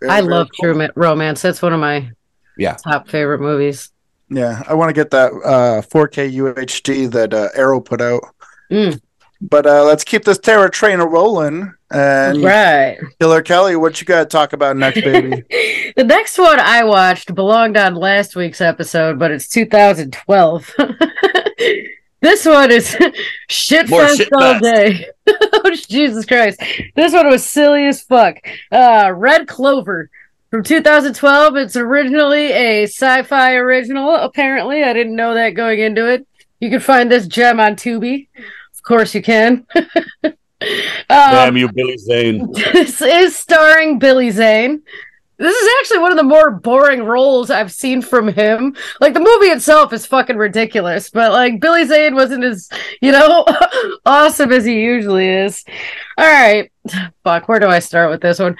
Very, 0.00 0.12
I 0.12 0.20
love 0.20 0.48
cool. 0.58 0.74
True 0.74 0.88
Romance. 0.94 1.42
That's 1.42 1.60
one 1.60 1.74
of 1.74 1.80
my 1.80 2.10
yeah 2.56 2.76
top 2.76 3.08
favorite 3.08 3.40
movies. 3.40 3.90
Yeah, 4.30 4.62
I 4.68 4.74
want 4.74 4.90
to 4.90 4.92
get 4.92 5.10
that 5.12 5.32
uh, 5.32 5.80
4K 5.82 6.34
UHD 6.34 7.10
that 7.12 7.32
uh, 7.32 7.48
Arrow 7.54 7.80
put 7.80 8.00
out. 8.00 8.22
Mm. 8.70 9.00
But 9.40 9.66
uh, 9.66 9.84
let's 9.84 10.04
keep 10.04 10.24
this 10.24 10.38
terror 10.38 10.68
train 10.68 10.98
rolling. 10.98 11.72
And 11.90 12.42
right, 12.42 12.98
Killer 13.20 13.42
Kelli, 13.42 13.80
what 13.80 14.00
you 14.00 14.06
got 14.06 14.20
to 14.20 14.26
talk 14.26 14.52
about 14.52 14.76
next, 14.76 15.00
baby? 15.00 15.42
the 15.96 16.04
next 16.04 16.36
one 16.38 16.60
I 16.60 16.84
watched 16.84 17.34
belonged 17.34 17.76
on 17.76 17.94
last 17.94 18.36
week's 18.36 18.60
episode, 18.60 19.18
but 19.18 19.30
it's 19.30 19.48
2012. 19.48 20.74
this 22.20 22.44
one 22.44 22.70
is 22.70 22.94
shit 23.48 23.88
More 23.88 24.02
fest 24.02 24.18
shit 24.18 24.28
all 24.34 24.58
fest. 24.58 24.62
day. 24.64 25.06
oh, 25.28 25.70
Jesus 25.88 26.26
Christ! 26.26 26.62
This 26.94 27.12
one 27.14 27.28
was 27.28 27.44
silly 27.44 27.86
as 27.86 28.02
fuck. 28.02 28.36
Uh, 28.70 29.12
Red 29.14 29.46
Clover 29.46 30.10
from 30.50 30.62
2012. 30.64 31.56
It's 31.56 31.76
originally 31.76 32.52
a 32.52 32.82
sci-fi 32.82 33.54
original. 33.54 34.14
Apparently, 34.16 34.82
I 34.82 34.92
didn't 34.92 35.16
know 35.16 35.34
that 35.34 35.50
going 35.50 35.78
into 35.78 36.06
it. 36.06 36.26
You 36.60 36.70
can 36.70 36.80
find 36.80 37.10
this 37.10 37.28
gem 37.28 37.60
on 37.60 37.76
Tubi 37.76 38.26
course 38.88 39.14
you 39.14 39.22
can. 39.22 39.66
um, 40.24 40.34
Damn 41.08 41.56
you, 41.56 41.70
Billy 41.70 41.98
Zane. 41.98 42.52
This 42.72 43.00
is 43.00 43.36
starring 43.36 43.98
Billy 43.98 44.30
Zane. 44.30 44.82
This 45.38 45.54
is 45.54 45.70
actually 45.78 45.98
one 46.00 46.10
of 46.10 46.18
the 46.18 46.24
more 46.24 46.50
boring 46.50 47.04
roles 47.04 47.48
I've 47.48 47.72
seen 47.72 48.02
from 48.02 48.26
him. 48.26 48.74
Like 49.00 49.14
the 49.14 49.20
movie 49.20 49.46
itself 49.46 49.92
is 49.92 50.04
fucking 50.04 50.36
ridiculous, 50.36 51.10
but 51.10 51.30
like 51.30 51.60
Billy 51.60 51.86
Zane 51.86 52.16
wasn't 52.16 52.42
as, 52.42 52.68
you 53.00 53.12
know, 53.12 53.46
awesome 54.06 54.52
as 54.52 54.64
he 54.64 54.80
usually 54.80 55.28
is. 55.28 55.64
All 56.16 56.26
right. 56.26 56.72
Fuck, 57.22 57.48
where 57.48 57.60
do 57.60 57.68
I 57.68 57.78
start 57.78 58.10
with 58.10 58.20
this 58.20 58.40
one? 58.40 58.56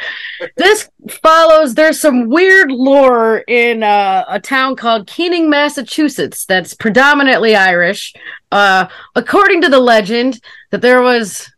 This 0.56 0.88
follows 1.22 1.74
there's 1.74 2.00
some 2.00 2.28
weird 2.28 2.70
lore 2.70 3.38
in 3.48 3.82
uh, 3.82 4.24
a 4.28 4.38
town 4.38 4.76
called 4.76 5.08
Keening, 5.08 5.50
Massachusetts 5.50 6.44
that's 6.44 6.74
predominantly 6.74 7.56
Irish. 7.56 8.14
Uh, 8.52 8.86
according 9.16 9.62
to 9.62 9.68
the 9.68 9.80
legend 9.80 10.40
that 10.70 10.80
there 10.80 11.02
was 11.02 11.50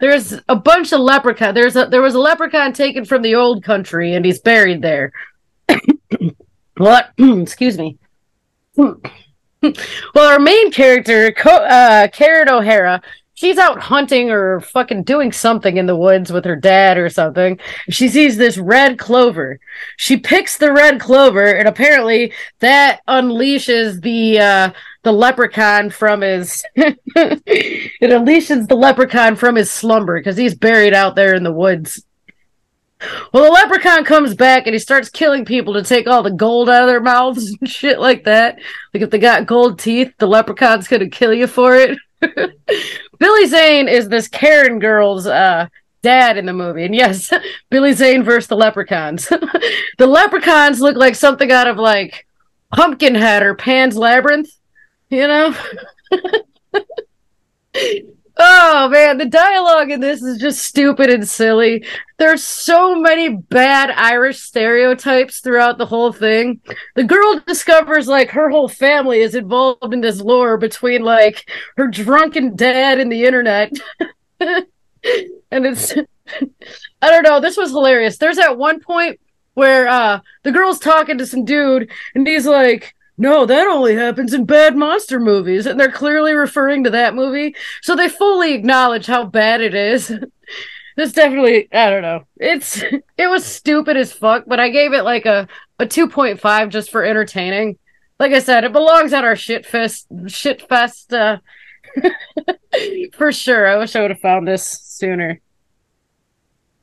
there's 0.00 0.34
a 0.48 0.56
bunch 0.56 0.92
of 0.92 1.00
leprechaun. 1.00 1.54
There's 1.54 1.76
a 1.76 1.86
there 1.86 2.02
was 2.02 2.14
a 2.14 2.20
leprechaun 2.20 2.72
taken 2.72 3.04
from 3.04 3.22
the 3.22 3.34
old 3.34 3.62
country, 3.62 4.14
and 4.14 4.24
he's 4.24 4.40
buried 4.40 4.82
there. 4.82 5.12
what? 6.76 7.10
Excuse 7.18 7.78
me. 7.78 7.98
well, 8.76 8.96
our 10.16 10.38
main 10.38 10.70
character, 10.70 11.34
uh, 11.44 12.08
Karen 12.12 12.48
O'Hara, 12.48 13.02
she's 13.34 13.58
out 13.58 13.80
hunting 13.80 14.30
or 14.30 14.60
fucking 14.60 15.02
doing 15.02 15.32
something 15.32 15.76
in 15.78 15.86
the 15.86 15.96
woods 15.96 16.30
with 16.32 16.44
her 16.44 16.56
dad 16.56 16.98
or 16.98 17.08
something. 17.08 17.58
She 17.88 18.08
sees 18.08 18.36
this 18.36 18.58
red 18.58 18.98
clover. 18.98 19.58
She 19.96 20.16
picks 20.18 20.58
the 20.58 20.72
red 20.72 21.00
clover, 21.00 21.46
and 21.46 21.66
apparently 21.66 22.32
that 22.58 23.00
unleashes 23.08 24.02
the 24.02 24.38
uh, 24.38 24.72
the 25.02 25.12
leprechaun 25.12 25.90
from 25.90 26.20
his 26.20 26.62
it 26.76 28.00
unleashes 28.02 28.68
the 28.68 28.76
leprechaun 28.76 29.36
from 29.36 29.56
his 29.56 29.70
slumber 29.70 30.18
because 30.18 30.36
he's 30.36 30.54
buried 30.54 30.94
out 30.94 31.14
there 31.14 31.34
in 31.34 31.42
the 31.42 31.52
woods. 31.52 32.04
Well, 33.32 33.44
the 33.44 33.50
leprechaun 33.50 34.04
comes 34.04 34.34
back 34.34 34.66
and 34.66 34.74
he 34.74 34.78
starts 34.78 35.08
killing 35.08 35.46
people 35.46 35.72
to 35.74 35.82
take 35.82 36.06
all 36.06 36.22
the 36.22 36.30
gold 36.30 36.68
out 36.68 36.82
of 36.82 36.88
their 36.88 37.00
mouths 37.00 37.56
and 37.60 37.68
shit 37.68 37.98
like 37.98 38.24
that. 38.24 38.58
Like 38.92 39.02
if 39.02 39.10
they 39.10 39.18
got 39.18 39.46
gold 39.46 39.78
teeth, 39.78 40.12
the 40.18 40.26
leprechaun's 40.26 40.88
gonna 40.88 41.08
kill 41.08 41.32
you 41.32 41.46
for 41.46 41.76
it. 41.76 41.98
Billy 43.18 43.46
Zane 43.46 43.88
is 43.88 44.08
this 44.08 44.28
Karen 44.28 44.78
girl's 44.78 45.26
uh, 45.26 45.68
dad 46.02 46.36
in 46.36 46.44
the 46.44 46.52
movie. 46.52 46.84
And 46.84 46.94
yes, 46.94 47.32
Billy 47.70 47.94
Zane 47.94 48.22
versus 48.22 48.48
the 48.48 48.56
leprechauns. 48.56 49.28
the 49.28 50.06
leprechauns 50.06 50.80
look 50.80 50.96
like 50.96 51.14
something 51.14 51.50
out 51.50 51.66
of 51.66 51.78
like 51.78 52.26
Pumpkinhead 52.72 53.42
or 53.42 53.54
Pan's 53.54 53.96
Labyrinth, 53.96 54.50
you 55.10 55.26
know? 55.26 55.54
Oh 58.42 58.88
man, 58.88 59.18
the 59.18 59.26
dialogue 59.26 59.90
in 59.90 60.00
this 60.00 60.22
is 60.22 60.38
just 60.38 60.64
stupid 60.64 61.10
and 61.10 61.28
silly. 61.28 61.84
There's 62.16 62.42
so 62.42 62.98
many 62.98 63.36
bad 63.36 63.90
Irish 63.90 64.40
stereotypes 64.40 65.40
throughout 65.40 65.76
the 65.76 65.84
whole 65.84 66.10
thing. 66.10 66.62
The 66.94 67.04
girl 67.04 67.40
discovers 67.46 68.08
like 68.08 68.30
her 68.30 68.48
whole 68.48 68.68
family 68.68 69.20
is 69.20 69.34
involved 69.34 69.92
in 69.92 70.00
this 70.00 70.22
lore 70.22 70.56
between 70.56 71.02
like 71.02 71.50
her 71.76 71.88
drunken 71.88 72.56
dad 72.56 72.98
and 72.98 73.12
the 73.12 73.26
internet. 73.26 73.72
and 74.40 75.66
it's 75.66 75.92
I 77.02 77.10
don't 77.10 77.24
know, 77.24 77.40
this 77.40 77.58
was 77.58 77.72
hilarious. 77.72 78.16
There's 78.16 78.38
at 78.38 78.56
one 78.56 78.80
point 78.80 79.20
where 79.52 79.86
uh 79.86 80.20
the 80.44 80.52
girl's 80.52 80.78
talking 80.78 81.18
to 81.18 81.26
some 81.26 81.44
dude 81.44 81.90
and 82.14 82.26
he's 82.26 82.46
like 82.46 82.94
no, 83.20 83.44
that 83.44 83.66
only 83.66 83.94
happens 83.94 84.32
in 84.32 84.46
bad 84.46 84.74
monster 84.74 85.20
movies. 85.20 85.66
And 85.66 85.78
they're 85.78 85.92
clearly 85.92 86.32
referring 86.32 86.84
to 86.84 86.90
that 86.90 87.14
movie. 87.14 87.54
So 87.82 87.94
they 87.94 88.08
fully 88.08 88.54
acknowledge 88.54 89.04
how 89.04 89.26
bad 89.26 89.60
it 89.60 89.74
is. 89.74 90.08
this 90.96 91.12
definitely, 91.12 91.68
I 91.70 91.90
don't 91.90 92.00
know. 92.00 92.24
It's, 92.38 92.82
it 93.18 93.26
was 93.28 93.44
stupid 93.44 93.98
as 93.98 94.10
fuck, 94.10 94.44
but 94.46 94.58
I 94.58 94.70
gave 94.70 94.94
it 94.94 95.02
like 95.02 95.26
a, 95.26 95.48
a 95.78 95.84
2.5 95.84 96.70
just 96.70 96.90
for 96.90 97.04
entertaining. 97.04 97.78
Like 98.18 98.32
I 98.32 98.38
said, 98.38 98.64
it 98.64 98.72
belongs 98.72 99.12
at 99.12 99.24
our 99.24 99.36
shit 99.36 99.66
fest, 99.66 100.06
shit 100.28 100.66
fest, 100.66 101.12
uh, 101.12 101.40
for 103.12 103.32
sure. 103.32 103.66
I 103.66 103.76
wish 103.76 103.96
I 103.96 104.00
would 104.00 104.12
have 104.12 104.20
found 104.20 104.48
this 104.48 104.64
sooner. 104.64 105.42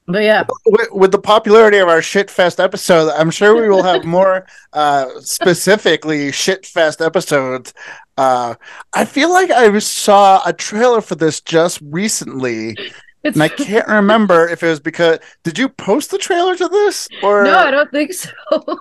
But 0.07 0.23
yeah, 0.23 0.45
with, 0.65 0.87
with, 0.93 1.11
the 1.11 1.19
popularity 1.19 1.79
of 1.79 1.89
our 1.89 1.99
shitfest 1.99 2.63
episode, 2.63 3.11
I'm 3.11 3.29
sure 3.29 3.61
we 3.61 3.67
will 3.67 3.83
have 3.83 4.05
more 4.05 4.47
uh, 4.73 5.19
specifically 5.19 6.29
shitfest 6.29 7.05
episodes. 7.05 7.73
Uh, 8.15 8.55
I 8.93 9.03
feel 9.03 9.29
like 9.29 9.51
I 9.51 9.77
saw 9.79 10.41
a 10.45 10.53
trailer 10.53 11.01
for 11.01 11.15
this 11.15 11.41
just 11.41 11.81
recently. 11.83 12.77
It's... 13.23 13.35
And 13.35 13.43
I 13.43 13.49
can't 13.49 13.87
remember 13.89 14.47
if 14.47 14.63
it 14.63 14.69
was 14.69 14.79
because 14.79 15.19
did 15.43 15.59
you 15.59 15.67
post 15.67 16.11
the 16.11 16.17
trailer 16.17 16.55
to 16.55 16.67
this 16.69 17.09
or 17.21 17.43
no? 17.43 17.57
I 17.57 17.71
don't 17.71 17.91
think 17.91 18.13
so. 18.13 18.31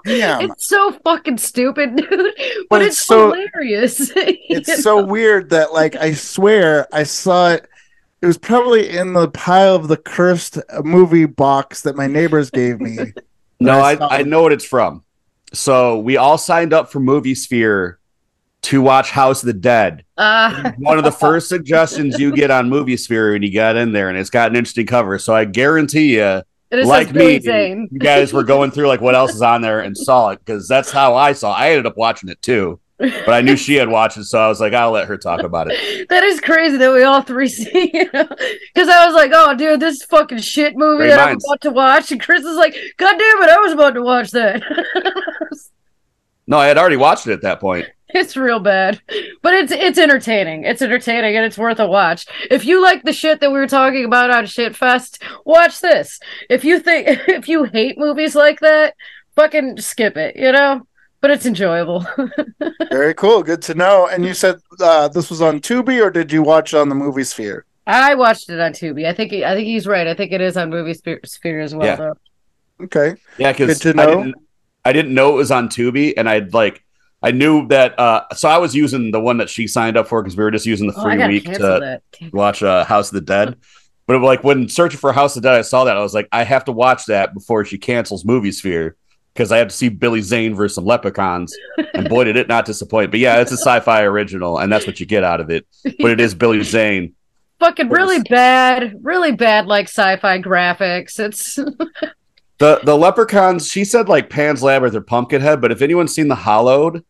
Yeah, 0.07 0.39
it's 0.41 0.69
so 0.69 0.93
fucking 1.05 1.39
stupid, 1.39 1.97
dude. 1.97 2.09
But, 2.09 2.35
but 2.71 2.83
it's, 2.83 2.99
it's, 2.99 3.07
so 3.07 3.33
hilarious. 3.33 4.12
it's 4.17 4.69
know? 4.69 4.77
so 4.77 5.05
weird 5.05 5.51
that 5.51 5.73
like 5.73 5.97
I 5.97 6.12
swear 6.12 6.87
I 6.93 7.03
saw 7.03 7.51
it 7.51 7.69
it 8.23 8.27
was 8.27 8.39
probably 8.39 8.89
in 8.89 9.13
the 9.13 9.29
pile 9.29 9.75
of 9.75 9.89
the 9.89 9.97
cursed 9.97 10.59
movie 10.83 11.27
box 11.27 11.83
that 11.83 11.97
my 11.97 12.07
neighbors 12.07 12.51
gave 12.51 12.81
me. 12.81 13.13
no, 13.61 13.81
I, 13.81 14.19
I, 14.19 14.23
know 14.23 14.43
what 14.43 14.53
it's 14.53 14.65
from. 14.65 15.05
So 15.53 15.99
we 15.99 16.17
all 16.17 16.39
signed 16.39 16.73
up 16.73 16.91
for 16.91 16.99
Movie 16.99 17.35
Sphere 17.35 17.99
to 18.63 18.81
watch 18.81 19.11
House 19.11 19.43
of 19.43 19.49
the 19.49 19.53
Dead. 19.53 20.05
Uh. 20.17 20.73
One 20.79 20.99
of 20.99 21.05
the 21.05 21.13
first 21.13 21.49
suggestions 21.49 22.19
you 22.19 22.35
get 22.35 22.51
on 22.51 22.69
Movie 22.69 22.97
Sphere 22.97 23.33
when 23.33 23.43
you 23.43 23.53
got 23.53 23.77
in 23.77 23.93
there, 23.93 24.09
and 24.09 24.19
it's 24.19 24.31
got 24.31 24.51
an 24.51 24.57
interesting 24.57 24.87
cover. 24.87 25.19
So 25.19 25.35
I 25.35 25.45
guarantee 25.45 26.17
you, 26.17 26.43
like 26.73 27.13
me, 27.13 27.39
you 27.39 27.99
guys 27.99 28.33
were 28.33 28.45
going 28.45 28.71
through 28.71 28.89
like 28.89 29.01
what 29.01 29.15
else 29.15 29.35
is 29.35 29.43
on 29.43 29.61
there 29.61 29.81
and 29.81 29.97
saw 29.97 30.31
it 30.31 30.41
because 30.45 30.67
that's 30.67 30.91
how 30.91 31.15
I 31.15 31.33
saw. 31.33 31.53
It. 31.53 31.61
I 31.61 31.71
ended 31.71 31.87
up 31.87 31.97
watching 31.97 32.29
it 32.29 32.41
too 32.43 32.81
but 32.99 33.29
I 33.29 33.43
knew 33.43 33.57
she 33.57 33.75
had 33.75 33.89
watched 33.89 34.17
it, 34.17 34.25
so 34.25 34.39
I 34.39 34.49
was 34.49 34.61
like, 34.61 34.73
I'll 34.73 34.91
let 34.91 35.09
her 35.09 35.19
talk 35.19 35.43
about 35.43 35.71
it. 35.71 36.09
that 36.09 36.25
is 36.25 36.41
crazy 36.41 36.79
that 36.79 36.93
we 36.93 37.03
all 37.03 37.21
three 37.21 37.49
see, 37.49 37.91
you 37.93 38.11
know? 38.13 38.27
Because 38.75 38.89
I 38.89 39.05
was 39.07 39.15
like, 39.15 39.33
oh, 39.35 39.55
dude, 39.55 39.81
this 39.81 40.03
fucking 40.05 40.39
shit 40.39 40.77
movie 40.77 40.99
Great 40.99 41.09
that 41.11 41.27
minds. 41.27 41.45
I'm 41.45 41.51
about 41.51 41.61
to 41.63 41.71
watch, 41.71 42.13
and 42.13 42.21
Chris 42.21 42.45
is 42.45 42.57
like, 42.57 42.75
God 42.97 43.19
damn 43.19 43.43
it, 43.43 43.51
I 43.51 43.59
was 43.59 43.73
about 43.73 43.95
to 43.95 44.03
watch 44.03 44.31
that. 44.31 44.63
no, 46.47 46.59
I 46.59 46.67
had 46.67 46.79
already 46.79 46.97
watched 46.97 47.27
it 47.27 47.33
at 47.33 47.43
that 47.43 47.61
point. 47.61 47.87
It's 48.09 48.37
real 48.37 48.61
bad, 48.61 49.03
but 49.43 49.53
it's 49.53 49.73
it's 49.73 49.99
entertaining. 49.99 50.65
It's 50.65 50.81
entertaining 50.81 51.37
and 51.37 51.45
it's 51.45 51.59
worth 51.59 51.81
a 51.81 51.87
watch. 51.89 52.25
If 52.51 52.65
you 52.65 52.81
like 52.81 53.03
the 53.03 53.13
shit 53.13 53.41
that 53.41 53.51
we 53.51 53.59
were 53.59 53.67
talking 53.67 54.05
about 54.05 54.31
on 54.31 54.45
Shitfest, 54.45 55.21
watch 55.45 55.81
this. 55.81 56.21
If 56.49 56.65
you 56.65 56.79
think 56.79 57.09
if 57.29 57.49
you 57.49 57.65
hate 57.65 57.99
movies 57.99 58.37
like 58.37 58.61
that, 58.61 58.95
fucking 59.35 59.81
skip 59.81 60.17
it. 60.17 60.37
You 60.37 60.53
know 60.53 60.87
but 61.21 61.31
it's 61.31 61.47
enjoyable. 61.47 62.07
Very 62.91 63.15
cool. 63.15 63.43
Good 63.43 63.63
to 63.63 63.75
know. 63.75 64.09
And 64.09 64.25
you 64.25 64.35
said 64.35 64.59
uh, 64.81 65.09
this 65.09 65.31
was 65.31 65.43
on 65.43 65.61
Tubi, 65.61 66.03
or 66.03 66.11
did 66.11 66.33
you 66.33 66.43
watch 66.43 66.75
it 66.75 66.79
on 66.79 66.89
the 66.89 66.95
Movie 66.95 67.25
Sphere? 67.25 67.65
I 67.87 68.15
watched 68.15 68.51
it 68.51 68.61
on 68.61 68.73
Tubi. 68.73 69.07
I 69.07 69.13
think 69.13 69.33
I 69.33 69.55
think 69.55 69.67
he's 69.67 69.87
right. 69.87 70.07
I 70.07 70.15
think 70.15 70.33
it 70.33 70.41
is 70.41 70.57
on 70.57 70.71
Movie 70.71 70.95
Sphere 70.95 71.61
as 71.61 71.75
well. 71.75 71.87
Yeah. 71.87 71.97
Though. 71.97 72.17
Okay. 72.85 73.15
Yeah, 73.39 73.53
because 73.53 73.85
I 73.87 73.93
didn't, 73.93 74.35
I 74.85 74.93
didn't 74.93 75.15
know 75.15 75.35
it 75.35 75.37
was 75.37 75.51
on 75.51 75.69
Tubi, 75.69 76.15
and 76.17 76.29
I'd 76.29 76.53
like 76.53 76.85
I 77.23 77.31
knew 77.31 77.67
that. 77.69 77.99
Uh, 77.99 78.25
so 78.35 78.49
I 78.49 78.59
was 78.59 78.75
using 78.75 79.11
the 79.11 79.21
one 79.21 79.39
that 79.39 79.49
she 79.49 79.67
signed 79.67 79.97
up 79.97 80.09
for 80.09 80.23
because 80.23 80.37
we 80.37 80.45
were 80.45 80.51
just 80.51 80.67
using 80.67 80.87
the 80.89 80.95
oh, 80.97 81.03
free 81.03 81.23
oh, 81.23 81.29
week 81.29 81.45
to 81.45 82.01
watch 82.33 82.63
uh, 82.63 82.85
House 82.85 83.09
of 83.09 83.15
the 83.15 83.21
Dead. 83.21 83.57
But 84.07 84.21
like 84.21 84.45
when 84.45 84.69
searching 84.69 85.01
for 85.01 85.13
House 85.13 85.37
of 85.37 85.43
the 85.43 85.49
Dead, 85.49 85.59
I 85.59 85.63
saw 85.63 85.85
that 85.85 85.97
I 85.97 86.03
was 86.03 86.15
like, 86.15 86.29
I 86.31 86.45
have 86.45 86.65
to 86.67 86.73
watch 86.73 87.07
that 87.07 87.35
before 87.35 87.65
she 87.65 87.79
cancels 87.79 88.25
Movie 88.25 88.53
Sphere 88.53 88.97
because 89.37 89.53
I 89.53 89.59
had 89.59 89.68
to 89.68 89.77
see 89.77 89.90
Billy 89.90 90.22
Zane 90.22 90.55
versus 90.55 90.77
some 90.77 90.87
leprechauns, 90.87 91.55
and 91.92 92.09
boy, 92.09 92.25
did 92.25 92.37
it 92.37 92.49
not 92.49 92.64
disappoint. 92.64 93.11
But 93.11 93.20
yeah, 93.20 93.40
it's 93.40 93.53
a 93.53 93.57
sci-fi 93.57 94.03
original, 94.03 94.59
and 94.59 94.72
that's 94.72 94.87
what 94.87 94.99
you 94.99 95.07
get 95.07 95.22
out 95.22 95.40
of 95.40 95.51
it. 95.51 95.66
But 96.01 96.11
it 96.11 96.20
is 96.20 96.35
Billy 96.35 96.62
Zane. 96.62 97.14
Fucking 97.59 97.88
really 97.88 98.20
bad, 98.22 98.99
really 99.03 99.33
bad, 99.33 99.66
like 99.66 99.88
sci-fi 99.88 100.40
graphics. 100.40 101.20
It's 101.20 101.55
the 102.59 102.81
the 102.83 102.96
leprechauns. 102.96 103.70
She 103.70 103.85
said 103.85 104.09
like 104.09 104.31
Pan's 104.31 104.62
Labyrinth 104.62 104.94
or 104.94 105.01
Pumpkinhead, 105.01 105.61
but 105.61 105.72
if 105.72 105.83
anyone's 105.83 106.14
seen 106.14 106.29
The 106.29 106.35
Hollowed, 106.35 107.05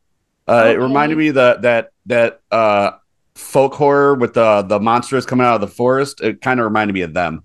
uh, 0.49 0.53
okay. 0.53 0.73
it 0.73 0.79
reminded 0.79 1.19
me 1.19 1.31
that 1.31 1.63
that 1.63 1.91
that 2.07 2.41
uh, 2.51 2.93
folk 3.35 3.75
horror 3.75 4.15
with 4.15 4.35
the 4.35 4.63
the 4.63 4.79
monsters 4.79 5.27
coming 5.27 5.47
out 5.47 5.57
of 5.57 5.61
the 5.61 5.75
forest. 5.75 6.21
It 6.21 6.41
kind 6.41 6.61
of 6.61 6.65
reminded 6.65 6.93
me 6.93 7.03
of 7.03 7.15
them. 7.15 7.43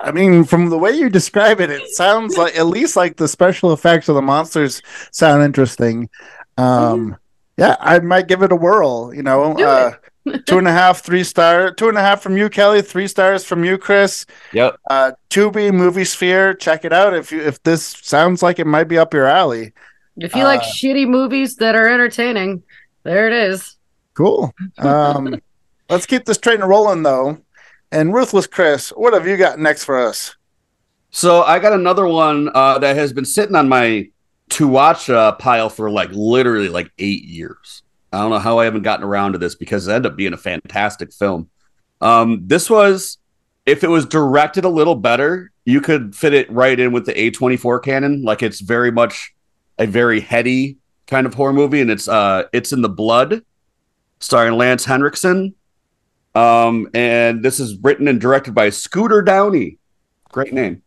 I 0.00 0.12
mean, 0.12 0.44
from 0.44 0.70
the 0.70 0.78
way 0.78 0.92
you 0.92 1.08
describe 1.08 1.60
it, 1.60 1.70
it 1.70 1.88
sounds 1.90 2.36
like 2.36 2.56
at 2.56 2.66
least 2.66 2.96
like 2.96 3.16
the 3.16 3.26
special 3.26 3.72
effects 3.72 4.08
of 4.08 4.14
the 4.14 4.22
monsters 4.22 4.80
sound 5.10 5.42
interesting. 5.42 6.08
Um, 6.56 6.66
mm-hmm. 6.66 7.12
Yeah, 7.56 7.76
I 7.80 7.98
might 7.98 8.28
give 8.28 8.42
it 8.42 8.52
a 8.52 8.56
whirl. 8.56 9.12
You 9.12 9.24
know, 9.24 9.58
uh, 9.58 9.94
two 10.46 10.58
and 10.58 10.68
a 10.68 10.72
half, 10.72 11.00
three 11.00 11.24
star, 11.24 11.72
two 11.72 11.88
and 11.88 11.98
a 11.98 12.00
half 12.00 12.22
from 12.22 12.36
you, 12.36 12.48
Kelli, 12.48 12.86
three 12.86 13.08
stars 13.08 13.44
from 13.44 13.64
you, 13.64 13.76
Chris. 13.78 14.26
Yep. 14.52 14.76
Uh, 14.88 15.12
Tubi 15.30 15.72
Movie 15.72 16.04
Sphere, 16.04 16.54
check 16.54 16.84
it 16.84 16.92
out 16.92 17.14
if 17.14 17.32
you 17.32 17.40
if 17.40 17.60
this 17.64 17.84
sounds 17.84 18.42
like 18.42 18.60
it 18.60 18.66
might 18.66 18.84
be 18.84 18.98
up 18.98 19.12
your 19.12 19.26
alley. 19.26 19.72
If 20.16 20.34
you 20.34 20.42
uh, 20.42 20.46
like 20.46 20.62
shitty 20.62 21.08
movies 21.08 21.56
that 21.56 21.74
are 21.74 21.88
entertaining, 21.88 22.62
there 23.02 23.26
it 23.26 23.32
is. 23.32 23.76
Cool. 24.14 24.52
Um, 24.78 25.40
let's 25.88 26.06
keep 26.06 26.24
this 26.24 26.38
train 26.38 26.60
rolling 26.60 27.02
though. 27.02 27.38
And 27.90 28.12
Ruthless 28.12 28.46
Chris, 28.46 28.90
what 28.90 29.14
have 29.14 29.26
you 29.26 29.36
got 29.36 29.58
next 29.58 29.84
for 29.84 29.98
us? 29.98 30.36
So 31.10 31.42
I 31.42 31.58
got 31.58 31.72
another 31.72 32.06
one 32.06 32.50
uh, 32.54 32.78
that 32.78 32.96
has 32.96 33.12
been 33.12 33.24
sitting 33.24 33.56
on 33.56 33.68
my 33.68 34.10
to 34.50 34.68
watch 34.68 35.08
uh, 35.08 35.32
pile 35.32 35.70
for 35.70 35.90
like 35.90 36.10
literally 36.12 36.68
like 36.68 36.90
eight 36.98 37.24
years. 37.24 37.82
I 38.12 38.20
don't 38.20 38.30
know 38.30 38.38
how 38.38 38.58
I 38.58 38.64
haven't 38.64 38.82
gotten 38.82 39.04
around 39.04 39.32
to 39.32 39.38
this 39.38 39.54
because 39.54 39.86
it 39.86 39.92
ended 39.92 40.12
up 40.12 40.16
being 40.16 40.32
a 40.32 40.38
fantastic 40.38 41.12
film. 41.12 41.50
Um, 42.00 42.42
this 42.46 42.70
was, 42.70 43.18
if 43.66 43.84
it 43.84 43.88
was 43.88 44.06
directed 44.06 44.64
a 44.64 44.68
little 44.68 44.94
better, 44.94 45.50
you 45.64 45.80
could 45.80 46.14
fit 46.14 46.32
it 46.32 46.50
right 46.50 46.78
in 46.78 46.92
with 46.92 47.04
the 47.04 47.12
A24 47.12 47.82
canon. 47.82 48.22
Like 48.22 48.42
it's 48.42 48.60
very 48.60 48.90
much 48.90 49.34
a 49.78 49.86
very 49.86 50.20
heady 50.20 50.78
kind 51.06 51.26
of 51.26 51.34
horror 51.34 51.52
movie, 51.52 51.80
and 51.80 51.90
it's 51.90 52.08
uh, 52.08 52.44
it's 52.52 52.72
in 52.72 52.82
the 52.82 52.88
blood, 52.88 53.42
starring 54.20 54.54
Lance 54.54 54.84
Henriksen. 54.84 55.54
Um, 56.38 56.88
and 56.94 57.42
this 57.42 57.58
is 57.58 57.76
written 57.78 58.06
and 58.06 58.20
directed 58.20 58.54
by 58.54 58.70
Scooter 58.70 59.22
Downey. 59.22 59.78
Great 60.30 60.52
name. 60.52 60.82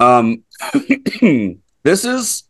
Um, 0.00 0.42
this 1.82 2.06
is 2.06 2.44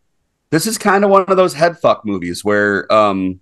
this 0.51 0.69
is 0.69 0.79
kind 0.79 1.03
of 1.03 1.11
one 1.11 1.25
of 1.27 1.37
those 1.37 1.57
headfuck 1.57 2.05
movies 2.05 2.45
where 2.45 2.91
um, 2.93 3.41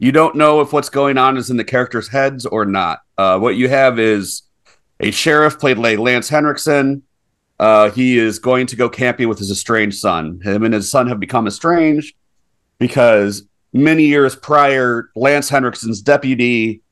you 0.00 0.10
don't 0.10 0.34
know 0.34 0.60
if 0.60 0.72
what's 0.72 0.88
going 0.88 1.18
on 1.18 1.36
is 1.36 1.50
in 1.50 1.56
the 1.56 1.62
characters' 1.62 2.08
heads 2.08 2.44
or 2.46 2.64
not. 2.64 2.98
Uh, 3.16 3.38
what 3.38 3.54
you 3.54 3.68
have 3.68 4.00
is 4.00 4.42
a 4.98 5.12
sheriff 5.12 5.60
played 5.60 5.80
by 5.80 5.94
Lance 5.94 6.28
Henriksen. 6.28 7.04
Uh, 7.60 7.90
he 7.90 8.18
is 8.18 8.40
going 8.40 8.66
to 8.66 8.74
go 8.74 8.88
camping 8.88 9.28
with 9.28 9.38
his 9.38 9.52
estranged 9.52 9.98
son. 9.98 10.40
Him 10.42 10.64
and 10.64 10.74
his 10.74 10.90
son 10.90 11.06
have 11.06 11.20
become 11.20 11.46
estranged 11.46 12.16
because 12.80 13.44
many 13.72 14.02
years 14.02 14.34
prior, 14.34 15.10
Lance 15.14 15.48
Henriksen's 15.48 16.02
deputy 16.02 16.82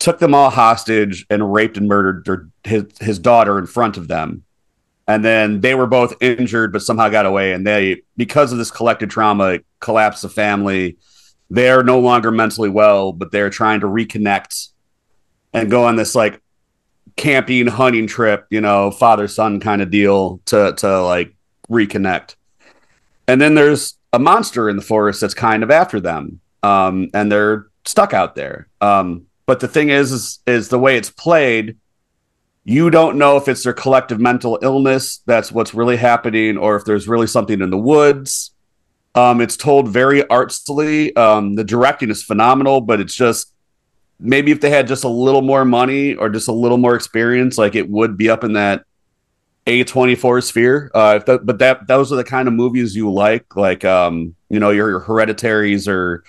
took 0.00 0.18
them 0.18 0.34
all 0.34 0.50
hostage 0.50 1.26
and 1.30 1.52
raped 1.52 1.76
and 1.76 1.86
murdered 1.86 2.24
their, 2.24 2.48
his, 2.64 2.86
his 3.00 3.18
daughter 3.18 3.58
in 3.58 3.66
front 3.66 3.96
of 3.96 4.08
them. 4.08 4.42
And 5.06 5.24
then 5.24 5.60
they 5.60 5.74
were 5.74 5.86
both 5.86 6.14
injured 6.20 6.72
but 6.72 6.82
somehow 6.82 7.08
got 7.10 7.26
away. 7.26 7.52
And 7.52 7.66
they 7.66 8.02
because 8.16 8.50
of 8.50 8.58
this 8.58 8.70
collective 8.70 9.10
trauma 9.10 9.60
collapsed 9.78 10.22
the 10.22 10.28
family. 10.28 10.96
They're 11.50 11.82
no 11.82 12.00
longer 12.00 12.30
mentally 12.30 12.70
well 12.70 13.12
but 13.12 13.30
they're 13.30 13.50
trying 13.50 13.80
to 13.80 13.86
reconnect 13.86 14.68
and 15.52 15.70
go 15.70 15.84
on 15.84 15.96
this 15.96 16.14
like 16.14 16.40
camping 17.16 17.66
hunting 17.66 18.06
trip 18.06 18.46
you 18.50 18.60
know 18.60 18.90
father 18.90 19.26
son 19.26 19.58
kind 19.60 19.82
of 19.82 19.90
deal 19.90 20.40
to 20.46 20.72
to 20.78 21.02
like 21.02 21.34
reconnect. 21.68 22.36
And 23.28 23.40
then 23.40 23.54
there's 23.54 23.98
a 24.12 24.18
monster 24.18 24.68
in 24.68 24.76
the 24.76 24.82
forest 24.82 25.20
that's 25.20 25.34
kind 25.34 25.62
of 25.62 25.70
after 25.70 26.00
them 26.00 26.40
um 26.62 27.10
and 27.12 27.30
they're 27.30 27.66
stuck 27.84 28.14
out 28.14 28.34
there. 28.34 28.68
Um 28.80 29.26
but 29.50 29.58
the 29.58 29.66
thing 29.66 29.88
is 29.88 30.12
is, 30.12 30.38
is 30.46 30.68
the 30.68 30.78
way 30.78 30.96
it's 30.96 31.10
played 31.10 31.76
you 32.62 32.88
don't 32.88 33.18
know 33.18 33.36
if 33.36 33.48
it's 33.48 33.64
their 33.64 33.72
collective 33.72 34.20
mental 34.20 34.60
illness 34.62 35.22
that's 35.26 35.50
what's 35.50 35.74
really 35.74 35.96
happening 35.96 36.56
or 36.56 36.76
if 36.76 36.84
there's 36.84 37.08
really 37.08 37.26
something 37.26 37.60
in 37.60 37.70
the 37.70 37.76
woods. 37.76 38.52
Um, 39.16 39.40
it's 39.40 39.56
told 39.56 39.88
very 39.88 40.24
artfully. 40.28 41.16
Um, 41.16 41.56
the 41.56 41.64
directing 41.64 42.10
is 42.10 42.22
phenomenal 42.22 42.80
but 42.80 43.00
it's 43.00 43.16
just 43.16 43.52
maybe 44.20 44.52
if 44.52 44.60
they 44.60 44.70
had 44.70 44.86
just 44.86 45.02
a 45.02 45.08
little 45.08 45.42
more 45.42 45.64
money 45.64 46.14
or 46.14 46.28
just 46.28 46.46
a 46.46 46.52
little 46.52 46.78
more 46.78 46.94
experience 46.94 47.58
like 47.58 47.74
it 47.74 47.90
would 47.90 48.16
be 48.16 48.30
up 48.30 48.44
in 48.44 48.52
that 48.52 48.84
a24 49.66 50.44
sphere. 50.44 50.92
Uh, 50.94 51.14
if 51.16 51.26
that, 51.26 51.44
but 51.44 51.58
that 51.58 51.88
those 51.88 52.12
are 52.12 52.16
the 52.16 52.22
kind 52.22 52.46
of 52.46 52.54
movies 52.54 52.94
you 52.94 53.12
like 53.12 53.56
like 53.56 53.84
um, 53.84 54.36
you 54.48 54.60
know 54.60 54.70
your, 54.70 54.90
your 54.90 55.00
hereditaries 55.00 55.88
or 55.88 56.22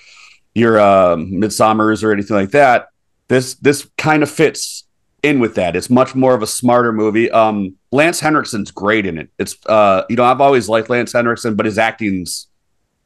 your 0.55 0.79
uh, 0.79 1.17
Midsommars 1.17 2.03
or 2.03 2.11
anything 2.11 2.35
like 2.35 2.49
that 2.51 2.87
this 3.31 3.53
this 3.55 3.89
kind 3.97 4.23
of 4.23 4.29
fits 4.29 4.83
in 5.23 5.39
with 5.39 5.55
that. 5.55 5.77
It's 5.77 5.89
much 5.89 6.15
more 6.15 6.35
of 6.35 6.43
a 6.43 6.47
smarter 6.47 6.91
movie. 6.91 7.31
Um, 7.31 7.75
Lance 7.91 8.19
Henriksen's 8.19 8.71
great 8.71 9.05
in 9.05 9.17
it. 9.17 9.29
It's 9.39 9.55
uh, 9.67 10.03
you 10.09 10.17
know, 10.17 10.25
I've 10.25 10.41
always 10.41 10.67
liked 10.67 10.89
Lance 10.89 11.13
Henriksen, 11.13 11.55
but 11.55 11.65
his 11.65 11.77
acting's, 11.77 12.47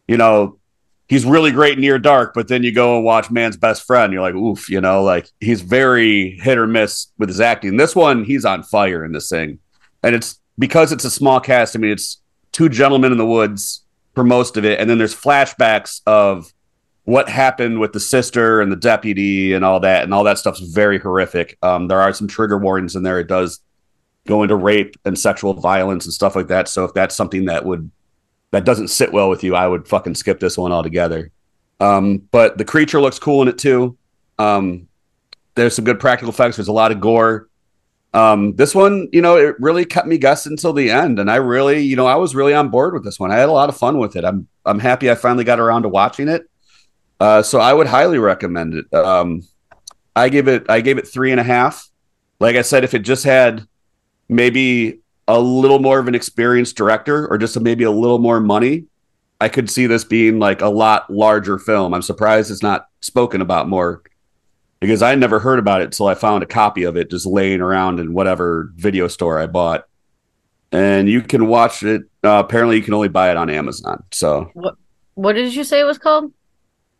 you 0.07 0.17
know, 0.17 0.57
he's 1.07 1.25
really 1.25 1.51
great 1.51 1.77
near 1.77 1.99
dark. 1.99 2.33
But 2.33 2.47
then 2.47 2.63
you 2.63 2.73
go 2.73 2.95
and 2.95 3.05
watch 3.05 3.29
Man's 3.29 3.55
Best 3.55 3.85
Friend, 3.85 4.11
you're 4.11 4.23
like, 4.23 4.33
oof, 4.33 4.67
you 4.67 4.81
know, 4.81 5.03
like 5.03 5.29
he's 5.39 5.61
very 5.61 6.31
hit 6.41 6.57
or 6.57 6.65
miss 6.65 7.07
with 7.19 7.29
his 7.29 7.39
acting. 7.39 7.77
This 7.77 7.95
one, 7.95 8.23
he's 8.23 8.45
on 8.45 8.63
fire 8.63 9.05
in 9.05 9.11
this 9.11 9.29
thing, 9.29 9.59
and 10.01 10.15
it's 10.15 10.39
because 10.57 10.91
it's 10.91 11.05
a 11.05 11.11
small 11.11 11.39
cast. 11.39 11.75
I 11.75 11.79
mean, 11.79 11.91
it's 11.91 12.19
two 12.51 12.67
gentlemen 12.69 13.11
in 13.11 13.19
the 13.19 13.27
woods 13.27 13.83
for 14.15 14.23
most 14.23 14.57
of 14.57 14.65
it, 14.65 14.79
and 14.79 14.89
then 14.89 14.97
there's 14.97 15.15
flashbacks 15.15 16.01
of 16.07 16.51
what 17.05 17.29
happened 17.29 17.79
with 17.79 17.93
the 17.93 17.99
sister 17.99 18.61
and 18.61 18.71
the 18.71 18.75
deputy 18.75 19.53
and 19.53 19.63
all 19.63 19.79
that 19.79 20.03
and 20.03 20.13
all 20.13 20.23
that 20.23 20.39
stuff's 20.39 20.59
very 20.59 20.99
horrific. 20.99 21.57
Um, 21.61 21.87
there 21.87 22.01
are 22.01 22.11
some 22.13 22.27
trigger 22.27 22.57
warnings 22.57 22.95
in 22.95 23.03
there. 23.03 23.19
It 23.19 23.27
does 23.27 23.61
go 24.27 24.41
into 24.41 24.55
rape 24.55 24.95
and 25.05 25.17
sexual 25.17 25.53
violence 25.53 26.05
and 26.05 26.13
stuff 26.13 26.35
like 26.35 26.47
that. 26.47 26.67
So 26.67 26.83
if 26.83 26.93
that's 26.93 27.15
something 27.15 27.45
that 27.45 27.63
would 27.63 27.89
that 28.51 28.65
doesn't 28.65 28.87
sit 28.87 29.11
well 29.11 29.27
with 29.27 29.43
you 29.43 29.53
i 29.53 29.67
would 29.67 29.85
fucking 29.87 30.15
skip 30.15 30.39
this 30.39 30.57
one 30.57 30.71
altogether. 30.71 31.31
Um, 31.79 32.19
but 32.31 32.57
the 32.57 32.65
creature 32.65 33.01
looks 33.01 33.19
cool 33.19 33.41
in 33.41 33.49
it 33.49 33.57
too. 33.57 33.97
Um, 34.39 34.87
there's 35.55 35.75
some 35.75 35.85
good 35.85 35.99
practical 35.99 36.33
effects. 36.33 36.55
There's 36.55 36.69
a 36.69 36.73
lot 36.73 36.91
of 36.91 36.99
gore. 36.99 37.49
Um, 38.13 38.55
this 38.55 38.73
one 38.73 39.09
you 39.11 39.21
know 39.21 39.37
it 39.37 39.55
really 39.59 39.85
kept 39.85 40.07
me 40.07 40.17
guessing 40.17 40.53
until 40.53 40.71
the 40.71 40.89
end 40.89 41.19
and 41.19 41.29
i 41.29 41.35
really 41.35 41.81
you 41.81 41.97
know 41.97 42.07
i 42.07 42.15
was 42.15 42.33
really 42.33 42.53
on 42.53 42.69
board 42.69 42.93
with 42.95 43.03
this 43.03 43.19
one. 43.19 43.29
I 43.29 43.35
had 43.35 43.49
a 43.49 43.51
lot 43.51 43.69
of 43.69 43.77
fun 43.77 43.99
with 43.99 44.15
it. 44.15 44.25
I'm 44.25 44.47
i'm 44.65 44.79
happy 44.79 45.11
i 45.11 45.15
finally 45.15 45.43
got 45.43 45.59
around 45.59 45.83
to 45.83 45.89
watching 45.89 46.29
it 46.29 46.49
uh, 47.19 47.41
so 47.41 47.59
I 47.59 47.73
would 47.73 47.87
highly 47.87 48.19
recommend 48.19 48.73
it. 48.73 48.93
Um, 48.93 49.41
I 50.15 50.29
gave 50.29 50.47
it 50.47 50.69
I 50.69 50.81
gave 50.81 50.97
it 50.97 51.07
three 51.07 51.31
and 51.31 51.39
a 51.39 51.43
half. 51.43 51.89
Like 52.39 52.55
I 52.55 52.61
said, 52.61 52.83
if 52.83 52.93
it 52.93 52.99
just 52.99 53.23
had 53.23 53.67
maybe 54.27 54.99
a 55.27 55.39
little 55.39 55.79
more 55.79 55.99
of 55.99 56.07
an 56.07 56.15
experienced 56.15 56.75
director 56.75 57.27
or 57.27 57.37
just 57.37 57.59
maybe 57.59 57.83
a 57.83 57.91
little 57.91 58.19
more 58.19 58.39
money, 58.39 58.85
I 59.41 59.49
could 59.49 59.69
see 59.69 59.87
this 59.87 60.03
being 60.03 60.39
like 60.39 60.61
a 60.61 60.69
lot 60.69 61.09
larger 61.09 61.57
film. 61.57 61.93
I'm 61.93 62.01
surprised 62.01 62.51
it's 62.51 62.63
not 62.63 62.87
spoken 63.01 63.41
about 63.41 63.67
more 63.67 64.03
because 64.79 65.01
I 65.01 65.15
never 65.15 65.39
heard 65.39 65.59
about 65.59 65.81
it 65.81 65.85
until 65.85 66.07
I 66.07 66.15
found 66.15 66.43
a 66.43 66.47
copy 66.47 66.83
of 66.83 66.95
it 66.95 67.09
just 67.09 67.25
laying 67.25 67.61
around 67.61 67.99
in 67.99 68.13
whatever 68.13 68.71
video 68.75 69.07
store 69.07 69.39
I 69.39 69.47
bought. 69.47 69.85
And 70.71 71.09
you 71.09 71.21
can 71.21 71.47
watch 71.47 71.83
it. 71.83 72.03
Uh, 72.23 72.43
apparently, 72.45 72.75
you 72.75 72.83
can 72.83 72.93
only 72.93 73.07
buy 73.07 73.31
it 73.31 73.37
on 73.37 73.49
Amazon. 73.49 74.03
So, 74.11 74.49
what 74.53 74.75
what 75.13 75.33
did 75.33 75.55
you 75.55 75.63
say 75.63 75.79
it 75.79 75.85
was 75.85 75.97
called? 75.97 76.33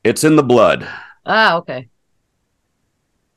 It's 0.05 0.23
in 0.23 0.35
the 0.35 0.43
blood. 0.43 0.87
Ah, 1.25 1.55
okay. 1.55 1.89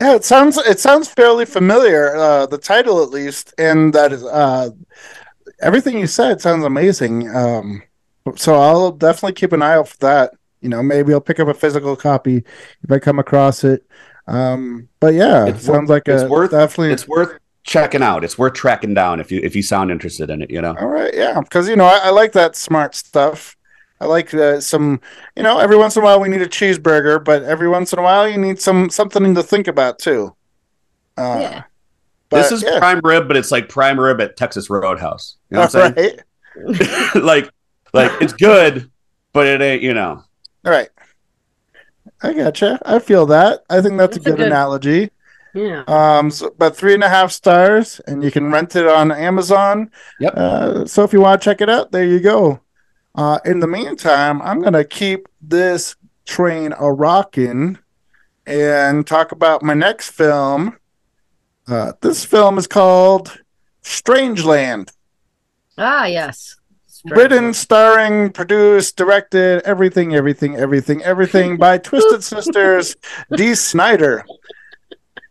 Yeah, 0.02 0.14
it 0.14 0.24
sounds 0.24 0.58
it 0.58 0.78
sounds 0.78 1.08
fairly 1.08 1.46
familiar. 1.46 2.14
Uh, 2.14 2.44
the 2.44 2.58
title, 2.58 3.02
at 3.02 3.08
least, 3.08 3.54
and 3.56 3.92
that 3.94 4.12
is 4.12 4.22
uh, 4.22 4.68
everything 5.60 5.98
you 5.98 6.06
said 6.06 6.42
sounds 6.42 6.66
amazing. 6.66 7.34
Um, 7.34 7.82
so 8.36 8.54
I'll 8.54 8.92
definitely 8.92 9.32
keep 9.32 9.52
an 9.52 9.62
eye 9.62 9.74
out 9.74 9.88
for 9.88 9.96
that. 9.98 10.34
You 10.60 10.68
know, 10.68 10.82
maybe 10.82 11.14
I'll 11.14 11.22
pick 11.22 11.40
up 11.40 11.48
a 11.48 11.54
physical 11.54 11.96
copy 11.96 12.44
if 12.82 12.92
I 12.92 12.98
come 12.98 13.18
across 13.18 13.64
it. 13.64 13.84
Um, 14.26 14.90
but 15.00 15.14
yeah, 15.14 15.46
it 15.46 15.58
sounds 15.58 15.88
like 15.88 16.02
it's 16.06 16.24
a, 16.24 16.28
worth 16.28 16.50
definitely 16.50 16.92
it's 16.92 17.08
worth 17.08 17.38
checking 17.64 18.02
out. 18.02 18.24
It's 18.24 18.36
worth 18.36 18.52
tracking 18.52 18.92
down 18.92 19.20
if 19.20 19.32
you 19.32 19.40
if 19.42 19.56
you 19.56 19.62
sound 19.62 19.90
interested 19.90 20.28
in 20.28 20.42
it. 20.42 20.50
You 20.50 20.60
know. 20.60 20.76
All 20.78 20.88
right, 20.88 21.14
yeah, 21.14 21.40
because 21.40 21.66
you 21.66 21.76
know 21.76 21.86
I, 21.86 21.98
I 22.04 22.10
like 22.10 22.32
that 22.32 22.56
smart 22.56 22.94
stuff. 22.94 23.56
I 24.00 24.06
like 24.06 24.32
uh, 24.32 24.60
some, 24.60 25.00
you 25.36 25.42
know, 25.42 25.58
every 25.58 25.76
once 25.76 25.96
in 25.96 26.02
a 26.02 26.04
while 26.04 26.20
we 26.20 26.28
need 26.28 26.42
a 26.42 26.48
cheeseburger, 26.48 27.22
but 27.22 27.42
every 27.42 27.68
once 27.68 27.92
in 27.92 27.98
a 27.98 28.02
while 28.02 28.28
you 28.28 28.38
need 28.38 28.60
some 28.60 28.90
something 28.90 29.34
to 29.34 29.42
think 29.42 29.66
about 29.66 29.98
too. 29.98 30.36
Uh, 31.16 31.38
yeah. 31.40 31.62
But, 32.28 32.42
this 32.42 32.52
is 32.52 32.62
yeah. 32.62 32.78
prime 32.78 33.00
rib, 33.02 33.26
but 33.26 33.36
it's 33.36 33.50
like 33.50 33.68
prime 33.68 33.98
rib 33.98 34.20
at 34.20 34.36
Texas 34.36 34.68
Roadhouse. 34.70 35.36
You 35.50 35.56
know 35.56 35.62
what 35.62 35.74
I'm 35.74 35.94
saying? 35.94 36.18
Right. 36.56 37.14
like, 37.14 37.50
like 37.92 38.12
it's 38.20 38.34
good, 38.34 38.90
but 39.32 39.46
it 39.46 39.60
ain't. 39.60 39.82
You 39.82 39.94
know. 39.94 40.22
All 40.64 40.72
right. 40.72 40.90
I 42.22 42.32
gotcha. 42.32 42.80
I 42.84 42.98
feel 42.98 43.26
that. 43.26 43.64
I 43.70 43.80
think 43.80 43.96
that's, 43.96 44.16
That's 44.16 44.26
a 44.26 44.30
a 44.30 44.32
good, 44.32 44.38
good- 44.38 44.46
analogy. 44.48 45.10
Yeah. 45.54 45.84
Um, 45.86 46.30
so 46.30 46.48
about 46.48 46.76
three 46.76 46.94
and 46.94 47.02
a 47.02 47.08
half 47.08 47.32
stars, 47.32 48.00
and 48.06 48.22
you 48.22 48.30
can 48.30 48.52
rent 48.52 48.76
it 48.76 48.86
on 48.86 49.10
Amazon. 49.10 49.90
Yep. 50.20 50.34
Uh, 50.36 50.84
so 50.86 51.02
if 51.04 51.12
you 51.12 51.20
want 51.20 51.40
to 51.40 51.44
check 51.44 51.60
it 51.60 51.70
out, 51.70 51.90
there 51.90 52.04
you 52.04 52.20
go. 52.20 52.60
Uh, 53.18 53.40
in 53.44 53.58
the 53.58 53.66
meantime, 53.66 54.40
I'm 54.42 54.62
gonna 54.62 54.84
keep 54.84 55.26
this 55.42 55.96
train 56.24 56.72
a 56.78 56.92
rocking 56.92 57.76
and 58.46 59.04
talk 59.04 59.32
about 59.32 59.60
my 59.60 59.74
next 59.74 60.10
film. 60.10 60.78
Uh, 61.66 61.94
this 62.00 62.24
film 62.24 62.58
is 62.58 62.68
called 62.68 63.36
Strangeland. 63.82 64.92
Ah, 65.76 66.04
yes. 66.06 66.60
Written, 67.06 67.52
starring, 67.54 68.30
produced, 68.30 68.96
directed, 68.96 69.62
everything, 69.62 70.14
everything, 70.14 70.54
everything, 70.54 71.02
everything 71.02 71.56
by 71.56 71.76
Twisted 71.78 72.22
Sisters, 72.22 72.94
Dee 73.34 73.56
Snider. 73.56 74.24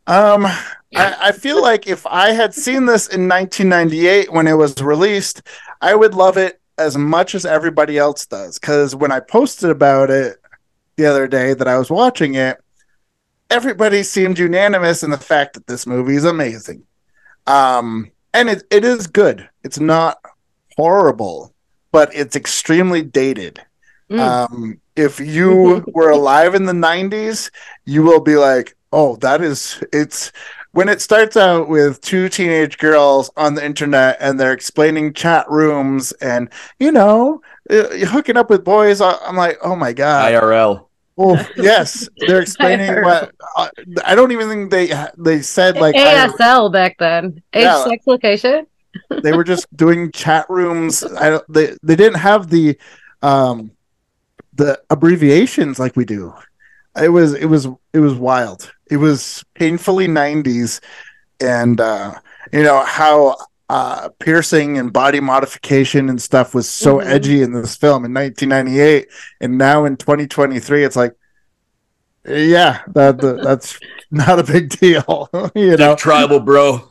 Um, 0.08 0.46
I, 0.46 1.16
I 1.22 1.32
feel 1.32 1.62
like 1.62 1.88
if 1.88 2.06
I 2.06 2.32
had 2.32 2.54
seen 2.54 2.86
this 2.86 3.08
in 3.08 3.30
1998 3.30 4.34
when 4.34 4.46
it 4.46 4.58
was 4.58 4.82
released, 4.82 5.42
I 5.80 5.96
would 5.96 6.14
love 6.14 6.36
it 6.36 6.60
as 6.78 6.98
much 6.98 7.36
as 7.36 7.46
everybody 7.46 7.98
else 7.98 8.26
does. 8.26 8.60
Because 8.60 8.96
when 8.96 9.12
I 9.12 9.20
posted 9.20 9.70
about 9.70 10.10
it 10.10 10.38
the 10.96 11.06
other 11.06 11.28
day 11.28 11.54
that 11.54 11.68
I 11.68 11.78
was 11.78 11.90
watching 11.90 12.36
it, 12.36 12.58
everybody 13.50 14.04
seemed 14.04 14.40
unanimous 14.40 15.04
in 15.04 15.12
the 15.12 15.18
fact 15.18 15.54
that 15.54 15.68
this 15.68 15.88
movie 15.88 16.16
is 16.16 16.26
amazing. 16.26 16.84
Um, 17.46 18.12
and 18.34 18.50
it, 18.50 18.64
it 18.70 18.84
is 18.84 19.08
good. 19.08 19.50
It's 19.64 19.80
not 19.80 20.20
horrible, 20.76 21.54
but 21.92 22.14
it's 22.14 22.36
extremely 22.36 23.02
dated. 23.02 23.62
Mm. 24.10 24.20
Um, 24.20 24.82
if 24.96 25.20
you 25.20 25.84
were 25.94 26.12
alive 26.12 26.56
in 26.56 26.66
the 26.66 26.74
90s, 26.74 27.50
you 27.86 28.04
will 28.04 28.22
be 28.22 28.36
like, 28.36 28.76
oh, 28.92 29.16
that 29.18 29.42
is, 29.42 29.82
it's 29.94 30.32
when 30.78 30.90
it 30.90 31.02
starts 31.02 31.36
out 31.36 31.68
with 31.68 32.00
two 32.02 32.30
teenage 32.30 32.78
girls 32.78 33.32
on 33.36 33.56
the 33.56 33.66
internet 33.66 34.16
and 34.20 34.40
they're 34.40 34.54
explaining 34.54 35.12
chat 35.12 35.50
rooms 35.50 36.12
and, 36.22 36.50
you 36.80 36.92
know, 36.92 37.42
uh, 37.72 37.88
hooking 38.06 38.38
up 38.38 38.52
with 38.52 38.64
boys. 38.64 39.02
I- 39.02 39.18
I'm 39.26 39.36
like, 39.36 39.58
oh 39.64 39.76
my 39.76 39.92
God. 39.92 40.32
IRL. 40.32 40.86
Oh, 41.18 41.50
yes. 41.58 42.08
They're 42.20 42.42
explaining 42.44 43.02
what 43.02 43.32
uh, 43.58 43.70
I 44.06 44.14
don't 44.14 44.32
even 44.32 44.50
think 44.50 44.70
they, 44.70 44.94
they 45.18 45.42
said 45.42 45.78
like, 45.78 45.96
I- 45.96 46.28
ASL 46.28 46.72
back 46.72 46.96
then. 47.00 47.42
Age, 47.54 47.64
Yeah. 47.64 47.84
sex, 47.84 48.06
location. 48.06 48.68
they 49.24 49.34
were 49.34 49.44
just 49.44 49.66
doing 49.76 50.12
chat 50.12 50.46
rooms. 50.48 51.04
I 51.04 51.32
don't, 51.32 51.46
they 51.52 51.76
they 51.82 51.96
didn't 51.96 52.20
have 52.20 52.50
the 52.52 52.78
um 53.24 53.72
the 54.54 54.80
abbreviations 54.92 55.80
like 55.80 55.96
we 55.96 56.06
do. 56.06 56.36
It 57.02 57.10
was 57.10 57.34
it 57.34 57.46
was 57.46 57.68
it 57.94 58.00
was 58.00 58.14
wild. 58.14 58.72
It 58.90 58.98
was 58.98 59.44
painfully 59.54 60.08
90s 60.08 60.80
and 61.40 61.80
uh 61.80 62.14
you 62.52 62.64
know 62.64 62.84
how 62.84 63.36
uh 63.70 64.10
piercing 64.20 64.78
and 64.78 64.92
body 64.92 65.20
modification 65.20 66.10
and 66.10 66.22
stuff 66.22 66.56
was 66.56 66.68
so 66.70 66.98
Mhm. 66.98 67.06
edgy 67.06 67.42
in 67.44 67.52
this 67.54 67.76
film 67.76 68.06
in 68.06 68.14
1998 68.14 69.08
and 69.42 69.58
now 69.58 69.86
in 69.86 69.98
2023 69.98 70.84
it's 70.84 70.96
like 70.96 71.14
yeah 72.28 72.82
that, 72.94 73.20
that 73.20 73.42
that's 73.44 73.80
not 74.12 74.40
a 74.40 74.44
big 74.44 74.70
deal 74.70 75.30
you 75.56 75.78
know 75.78 75.90
Dick 75.92 75.98
tribal, 76.00 76.40
bro. 76.40 76.90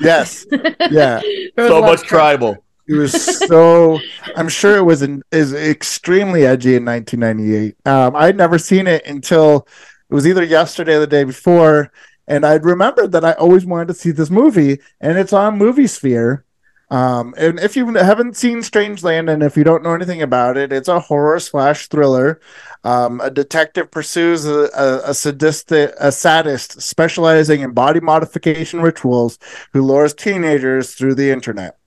yes 0.00 0.46
yeah 0.90 1.20
So 1.56 1.80
much 1.80 2.02
tribal. 2.02 2.56
it 2.86 2.94
was 2.94 3.12
so. 3.46 3.98
I'm 4.36 4.48
sure 4.48 4.76
it 4.76 4.82
was 4.84 5.02
in, 5.02 5.22
is 5.32 5.52
extremely 5.52 6.46
edgy 6.46 6.76
in 6.76 6.84
1998. 6.84 7.74
Um, 7.84 8.14
I'd 8.14 8.36
never 8.36 8.58
seen 8.58 8.86
it 8.86 9.04
until 9.06 9.66
it 10.10 10.14
was 10.14 10.26
either 10.26 10.44
yesterday 10.44 10.94
or 10.94 11.00
the 11.00 11.06
day 11.06 11.24
before, 11.24 11.90
and 12.26 12.44
I'd 12.44 12.64
remembered 12.64 13.12
that 13.12 13.24
I 13.24 13.32
always 13.32 13.64
wanted 13.64 13.88
to 13.88 13.94
see 13.94 14.10
this 14.10 14.30
movie, 14.30 14.78
and 15.00 15.18
it's 15.18 15.32
on 15.32 15.58
Movie 15.58 15.86
Sphere. 15.86 16.44
Um, 16.90 17.34
and 17.36 17.60
if 17.60 17.76
you 17.76 17.92
haven't 17.94 18.36
seen 18.36 18.58
Strangeland, 18.58 19.30
and 19.30 19.42
if 19.42 19.56
you 19.56 19.64
don't 19.64 19.82
know 19.82 19.94
anything 19.94 20.22
about 20.22 20.56
it, 20.56 20.72
it's 20.72 20.88
a 20.88 21.00
horror 21.00 21.38
slash 21.38 21.88
thriller. 21.88 22.40
Um, 22.84 23.20
a 23.20 23.30
detective 23.30 23.90
pursues 23.90 24.46
a, 24.46 24.70
a, 24.74 25.10
a 25.10 25.14
sadistic, 25.14 25.92
a 26.00 26.10
sadist 26.10 26.80
specializing 26.80 27.60
in 27.60 27.72
body 27.72 28.00
modification 28.00 28.80
rituals 28.80 29.38
who 29.72 29.82
lures 29.82 30.14
teenagers 30.14 30.94
through 30.94 31.14
the 31.14 31.30
internet. 31.30 31.78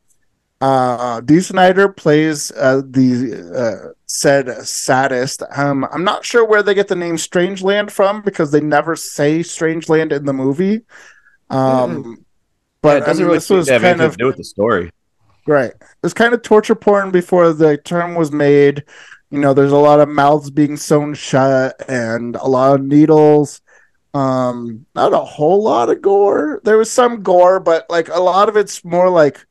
Uh, 0.60 1.22
Dee 1.22 1.42
Snider 1.42 1.90
plays 1.90 2.52
uh, 2.52 2.84
the 2.86 3.90
uh, 3.90 3.94
said 4.14 4.66
saddest. 4.68 5.42
Um, 5.56 5.88
I'm 5.92 6.04
not 6.04 6.26
sure 6.26 6.46
where 6.46 6.62
they 6.64 6.74
get 6.74 6.88
the 6.90 6.96
name 6.96 7.16
Strangeland 7.16 7.92
from 7.92 8.22
because 8.22 8.52
they 8.52 8.60
never 8.62 8.96
say 8.96 9.40
Strangeland 9.40 10.12
in 10.12 10.26
the 10.26 10.34
movie. 10.34 10.82
Um, 11.50 12.26
But 12.82 12.82
but 12.82 12.98
it 12.98 13.00
doesn't 13.06 13.10
I 13.10 13.14
mean, 13.14 13.26
really 13.28 13.38
this 13.38 13.50
was 13.50 13.70
have 13.70 13.82
kind 13.82 13.90
anything 14.02 14.06
of 14.08 14.12
to 14.14 14.18
do 14.18 14.26
with 14.28 14.38
the 14.38 14.44
story. 14.44 14.92
Right. 15.48 15.72
It 15.72 16.04
was 16.04 16.14
kind 16.14 16.34
of 16.34 16.42
torture 16.42 16.76
porn 16.76 17.12
before 17.12 17.54
the 17.54 17.78
term 17.78 18.16
was 18.16 18.32
made. 18.32 18.84
You 19.30 19.40
know, 19.40 19.54
there's 19.54 19.72
a 19.72 19.78
lot 19.78 20.00
of 20.00 20.10
mouths 20.10 20.50
being 20.52 20.78
sewn 20.78 21.14
shut 21.14 21.76
and 21.88 22.36
a 22.36 22.48
lot 22.48 22.76
of 22.76 22.86
needles. 22.86 23.62
Um, 24.14 24.86
not 24.94 25.14
a 25.14 25.18
whole 25.20 25.64
lot 25.64 25.90
of 25.90 26.02
gore. 26.02 26.60
There 26.64 26.78
was 26.78 26.92
some 26.92 27.24
gore, 27.24 27.60
but 27.60 27.86
like 27.90 28.10
a 28.10 28.20
lot 28.20 28.50
of 28.50 28.58
it's 28.58 28.84
more 28.84 29.10
like 29.10 29.46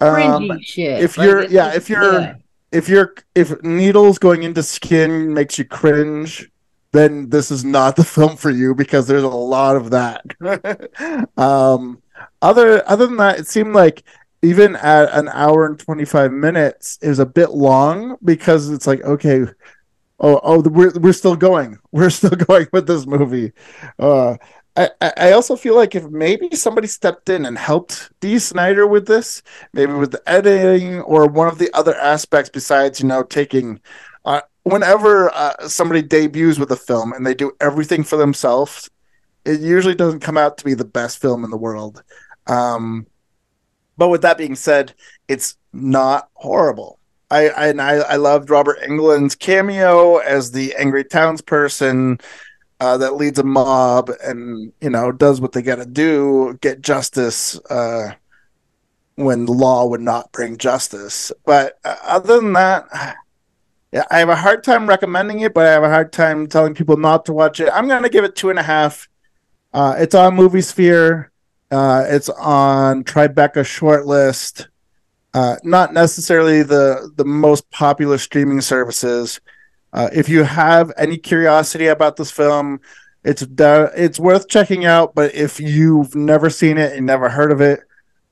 um, 0.00 0.14
Cringy 0.16 0.64
shit. 0.64 1.02
if 1.02 1.18
Like, 1.18 1.26
you're- 1.28 1.46
yeah, 1.48 1.74
if 1.74 1.90
you're- 1.90 2.12
yeah. 2.20 2.34
If 2.72 2.88
you're 2.88 3.14
if 3.34 3.62
needles 3.62 4.18
going 4.18 4.42
into 4.42 4.62
skin 4.62 5.32
makes 5.32 5.58
you 5.58 5.64
cringe, 5.64 6.50
then 6.92 7.28
this 7.28 7.50
is 7.50 7.64
not 7.64 7.96
the 7.96 8.04
film 8.04 8.36
for 8.36 8.50
you 8.50 8.74
because 8.74 9.06
there's 9.06 9.22
a 9.22 9.28
lot 9.28 9.76
of 9.76 9.90
that. 9.90 10.24
um, 11.36 12.02
other 12.40 12.88
other 12.88 13.06
than 13.06 13.16
that, 13.18 13.38
it 13.40 13.46
seemed 13.46 13.74
like 13.74 14.02
even 14.42 14.74
at 14.76 15.12
an 15.12 15.28
hour 15.28 15.66
and 15.66 15.78
25 15.78 16.32
minutes 16.32 16.98
is 17.00 17.18
a 17.20 17.26
bit 17.26 17.50
long 17.50 18.16
because 18.24 18.70
it's 18.70 18.86
like 18.86 19.00
okay 19.02 19.44
oh 20.18 20.40
oh 20.42 20.60
we're, 20.62 20.92
we're 20.98 21.12
still 21.12 21.36
going 21.36 21.78
we're 21.92 22.10
still 22.10 22.30
going 22.30 22.66
with 22.72 22.86
this 22.86 23.06
movie 23.06 23.52
uh 23.98 24.36
I, 24.74 24.90
I 25.00 25.32
also 25.32 25.54
feel 25.54 25.76
like 25.76 25.94
if 25.94 26.04
maybe 26.04 26.54
somebody 26.56 26.86
stepped 26.88 27.28
in 27.28 27.44
and 27.44 27.58
helped 27.58 28.10
Dee 28.20 28.38
Snider 28.38 28.86
with 28.86 29.06
this, 29.06 29.42
maybe 29.74 29.92
with 29.92 30.12
the 30.12 30.22
editing 30.26 31.00
or 31.02 31.26
one 31.26 31.48
of 31.48 31.58
the 31.58 31.70
other 31.74 31.94
aspects 31.96 32.50
besides, 32.50 33.00
you 33.00 33.06
know, 33.06 33.22
taking. 33.22 33.80
Uh, 34.24 34.40
whenever 34.62 35.30
uh, 35.34 35.68
somebody 35.68 36.00
debuts 36.00 36.58
with 36.58 36.70
a 36.70 36.76
film 36.76 37.12
and 37.12 37.26
they 37.26 37.34
do 37.34 37.52
everything 37.60 38.02
for 38.02 38.16
themselves, 38.16 38.88
it 39.44 39.60
usually 39.60 39.94
doesn't 39.94 40.20
come 40.20 40.38
out 40.38 40.56
to 40.58 40.64
be 40.64 40.74
the 40.74 40.84
best 40.84 41.20
film 41.20 41.44
in 41.44 41.50
the 41.50 41.56
world. 41.56 42.02
Um, 42.46 43.06
but 43.98 44.08
with 44.08 44.22
that 44.22 44.38
being 44.38 44.54
said, 44.54 44.94
it's 45.28 45.56
not 45.72 46.28
horrible. 46.34 46.98
I, 47.30 47.48
I 47.48 47.68
and 47.68 47.80
I, 47.80 47.94
I 47.94 48.16
loved 48.16 48.50
Robert 48.50 48.78
Englund's 48.82 49.34
cameo 49.34 50.18
as 50.18 50.52
the 50.52 50.74
angry 50.76 51.04
townsperson 51.04 52.20
uh, 52.82 52.96
that 52.96 53.14
leads 53.14 53.38
a 53.38 53.44
mob 53.44 54.10
and 54.24 54.72
you 54.80 54.90
know 54.90 55.12
does 55.12 55.40
what 55.40 55.52
they 55.52 55.62
got 55.62 55.76
to 55.76 55.86
do, 55.86 56.58
get 56.60 56.82
justice 56.82 57.56
uh, 57.70 58.12
when 59.14 59.46
law 59.46 59.86
would 59.86 60.00
not 60.00 60.32
bring 60.32 60.56
justice. 60.56 61.30
But 61.44 61.78
uh, 61.84 61.94
other 62.02 62.40
than 62.40 62.54
that, 62.54 62.88
yeah, 63.92 64.02
I 64.10 64.18
have 64.18 64.30
a 64.30 64.34
hard 64.34 64.64
time 64.64 64.88
recommending 64.88 65.40
it, 65.40 65.54
but 65.54 65.64
I 65.64 65.70
have 65.70 65.84
a 65.84 65.88
hard 65.88 66.12
time 66.12 66.48
telling 66.48 66.74
people 66.74 66.96
not 66.96 67.24
to 67.26 67.32
watch 67.32 67.60
it. 67.60 67.70
I'm 67.72 67.86
gonna 67.86 68.08
give 68.08 68.24
it 68.24 68.34
two 68.34 68.50
and 68.50 68.58
a 68.58 68.64
half. 68.64 69.08
Uh, 69.72 69.94
it's 69.98 70.16
on 70.16 70.34
Movie 70.34 70.60
Sphere. 70.60 71.30
Uh, 71.70 72.04
it's 72.08 72.30
on 72.30 73.04
Tribeca 73.04 73.62
shortlist. 73.62 74.66
Uh, 75.32 75.54
not 75.62 75.94
necessarily 75.94 76.64
the 76.64 77.12
the 77.14 77.24
most 77.24 77.70
popular 77.70 78.18
streaming 78.18 78.60
services. 78.60 79.40
Uh, 79.92 80.08
if 80.12 80.28
you 80.28 80.44
have 80.44 80.92
any 80.96 81.18
curiosity 81.18 81.86
about 81.86 82.16
this 82.16 82.30
film, 82.30 82.80
it's 83.24 83.44
it's 83.58 84.18
worth 84.18 84.48
checking 84.48 84.84
out. 84.84 85.14
But 85.14 85.34
if 85.34 85.60
you've 85.60 86.14
never 86.14 86.50
seen 86.50 86.78
it 86.78 86.96
and 86.96 87.06
never 87.06 87.28
heard 87.28 87.52
of 87.52 87.60
it, 87.60 87.80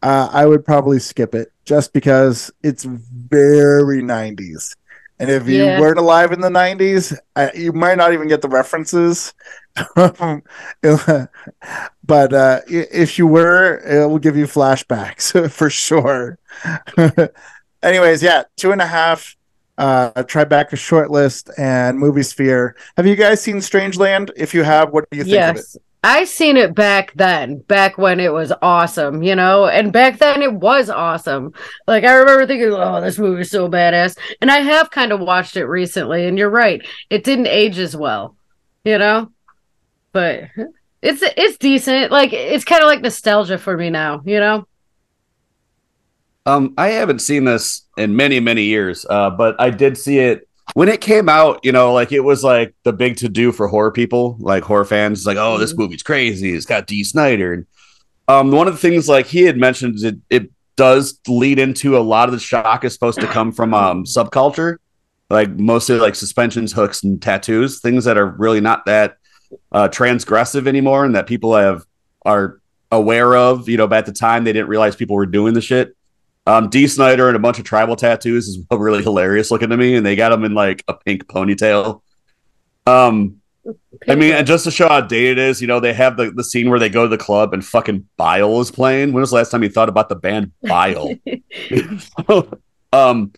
uh, 0.02 0.28
I 0.32 0.46
would 0.46 0.64
probably 0.64 0.98
skip 0.98 1.34
it 1.34 1.52
just 1.64 1.92
because 1.92 2.50
it's 2.62 2.84
very 2.84 4.02
90s. 4.02 4.74
And 5.18 5.30
if 5.30 5.46
you 5.46 5.66
Yeah. 5.66 5.68
weren't 5.68 5.98
alive 5.98 6.32
in 6.32 6.40
the 6.40 6.48
90s, 6.50 7.14
uh, 7.36 7.50
you 7.54 7.72
might 7.72 7.98
not 7.98 8.14
even 8.14 8.28
get 8.28 8.40
the 8.40 8.48
references. 8.48 9.34
but 9.96 10.42
uh, 12.32 12.60
if 12.66 13.18
you 13.18 13.26
were, 13.26 13.78
it 13.84 14.06
will 14.08 14.18
give 14.18 14.36
you 14.36 14.46
flashbacks 14.46 15.50
for 15.50 15.70
sure. 15.70 16.38
Anyways, 17.82 18.22
yeah, 18.22 18.44
two 18.56 18.72
and 18.72 18.80
a 18.80 18.86
half. 18.86 19.36
Uh, 19.80 20.12
Tribeca 20.24 20.76
shortlist 20.76 21.50
and 21.56 21.98
movie 21.98 22.22
sphere. 22.22 22.76
Have 22.98 23.06
you 23.06 23.16
guys 23.16 23.40
seen 23.40 23.56
Strangeland? 23.56 24.30
If 24.36 24.52
you 24.52 24.62
have, 24.62 24.90
what 24.90 25.08
do 25.10 25.16
you 25.16 25.24
think 25.24 25.42
of 25.42 25.56
it? 25.56 25.64
yes. 25.64 25.76
I 26.02 26.24
seen 26.24 26.56
it 26.56 26.74
back 26.74 27.12
then, 27.14 27.58
back 27.60 27.98
when 27.98 28.20
it 28.20 28.32
was 28.32 28.52
awesome, 28.62 29.22
you 29.22 29.34
know, 29.34 29.66
and 29.66 29.92
back 29.92 30.18
then 30.18 30.42
it 30.42 30.52
was 30.52 30.88
awesome. 30.88 31.52
Like 31.86 32.04
I 32.04 32.14
remember 32.14 32.46
thinking, 32.46 32.72
"Oh, 32.72 33.00
this 33.02 33.18
movie 33.18 33.42
is 33.42 33.50
so 33.50 33.68
badass," 33.68 34.18
and 34.40 34.50
I 34.50 34.60
have 34.60 34.90
kind 34.90 35.12
of 35.12 35.20
watched 35.20 35.56
it 35.56 35.66
recently, 35.66 36.26
and 36.26 36.38
you're 36.38 36.48
right, 36.50 36.86
it 37.10 37.24
didn't 37.24 37.48
age 37.48 37.78
as 37.78 37.94
well, 37.94 38.36
you 38.84 38.96
know, 38.96 39.30
but 40.12 40.44
it's 41.02 41.22
it's 41.22 41.58
decent. 41.58 42.10
Like 42.10 42.32
it's 42.32 42.64
kind 42.64 42.82
of 42.82 42.86
like 42.86 43.02
nostalgia 43.02 43.58
for 43.58 43.76
me 43.76 43.90
now, 43.90 44.22
you 44.24 44.40
know. 44.40 44.66
Um, 46.50 46.74
I 46.76 46.88
haven't 46.88 47.20
seen 47.20 47.44
this 47.44 47.82
in 47.96 48.16
many, 48.16 48.40
many 48.40 48.64
years, 48.64 49.06
uh, 49.08 49.30
but 49.30 49.54
I 49.60 49.70
did 49.70 49.96
see 49.96 50.18
it 50.18 50.48
when 50.74 50.88
it 50.88 51.00
came 51.00 51.28
out. 51.28 51.60
You 51.62 51.70
know, 51.72 51.92
like 51.92 52.10
it 52.12 52.20
was 52.20 52.42
like 52.42 52.74
the 52.82 52.92
big 52.92 53.16
to 53.18 53.28
do 53.28 53.52
for 53.52 53.68
horror 53.68 53.92
people, 53.92 54.36
like 54.40 54.64
horror 54.64 54.84
fans. 54.84 55.24
Like, 55.26 55.36
oh, 55.36 55.58
this 55.58 55.72
Mhm. 55.72 55.78
movie's 55.78 56.02
crazy. 56.02 56.52
It's 56.54 56.66
got 56.66 56.86
Dee 56.88 57.04
Snider. 57.04 57.52
And 57.52 57.66
um, 58.26 58.50
one 58.50 58.66
of 58.66 58.74
the 58.74 58.80
things 58.80 59.08
like 59.08 59.26
he 59.26 59.42
had 59.42 59.56
mentioned 59.56 59.94
is 59.96 60.02
it, 60.02 60.16
it 60.28 60.50
does 60.76 61.20
lead 61.28 61.58
into 61.58 61.96
a 61.96 62.00
lot 62.00 62.28
of 62.28 62.32
the 62.32 62.40
shock 62.40 62.84
is 62.84 62.92
supposed 62.94 63.20
to 63.20 63.26
come 63.28 63.52
from 63.52 63.72
um 63.74 64.04
subculture, 64.04 64.76
like 65.28 65.50
mostly 65.50 65.98
like 65.98 66.16
suspensions, 66.16 66.72
hooks, 66.72 67.04
and 67.04 67.22
tattoos, 67.22 67.80
things 67.80 68.04
that 68.06 68.16
are 68.18 68.26
really 68.26 68.60
not 68.60 68.86
that 68.86 69.16
uh, 69.72 69.88
transgressive 69.88 70.66
anymore, 70.66 71.04
and 71.04 71.14
that 71.14 71.26
people 71.28 71.54
have 71.54 71.84
are 72.24 72.60
aware 72.90 73.36
of. 73.36 73.68
You 73.68 73.76
know, 73.76 73.86
but 73.86 73.98
at 73.98 74.06
the 74.06 74.12
time 74.12 74.42
they 74.44 74.52
didn't 74.52 74.68
realize 74.68 74.96
people 74.96 75.14
were 75.16 75.26
doing 75.26 75.54
the 75.54 75.60
shit. 75.60 75.94
Um, 76.46 76.68
Dee 76.68 76.86
Snider 76.86 77.28
and 77.28 77.36
a 77.36 77.40
bunch 77.40 77.58
of 77.58 77.64
tribal 77.64 77.96
tattoos 77.96 78.48
is 78.48 78.58
really 78.70 79.02
hilarious 79.02 79.50
looking 79.50 79.70
to 79.70 79.76
me, 79.76 79.96
and 79.96 80.04
they 80.04 80.16
got 80.16 80.32
him 80.32 80.44
in 80.44 80.54
like 80.54 80.84
a 80.88 80.94
pink 80.94 81.26
ponytail. 81.26 82.02
Um, 82.86 83.40
I 84.08 84.14
mean, 84.14 84.32
and 84.32 84.46
just 84.46 84.64
to 84.64 84.70
show 84.70 84.88
how 84.88 85.02
dated 85.02 85.38
it 85.38 85.44
is, 85.44 85.60
you 85.60 85.66
know, 85.66 85.80
they 85.80 85.92
have 85.92 86.16
the, 86.16 86.30
the 86.30 86.42
scene 86.42 86.70
where 86.70 86.78
they 86.78 86.88
go 86.88 87.02
to 87.02 87.08
the 87.08 87.18
club 87.18 87.52
and 87.52 87.64
fucking 87.64 88.08
Bile 88.16 88.60
is 88.60 88.70
playing. 88.70 89.12
When 89.12 89.20
was 89.20 89.30
the 89.30 89.36
last 89.36 89.50
time 89.50 89.62
you 89.62 89.68
thought 89.68 89.90
about 89.90 90.08
the 90.08 90.16
band 90.16 90.52
Bile? 90.62 91.14
um, 92.92 93.32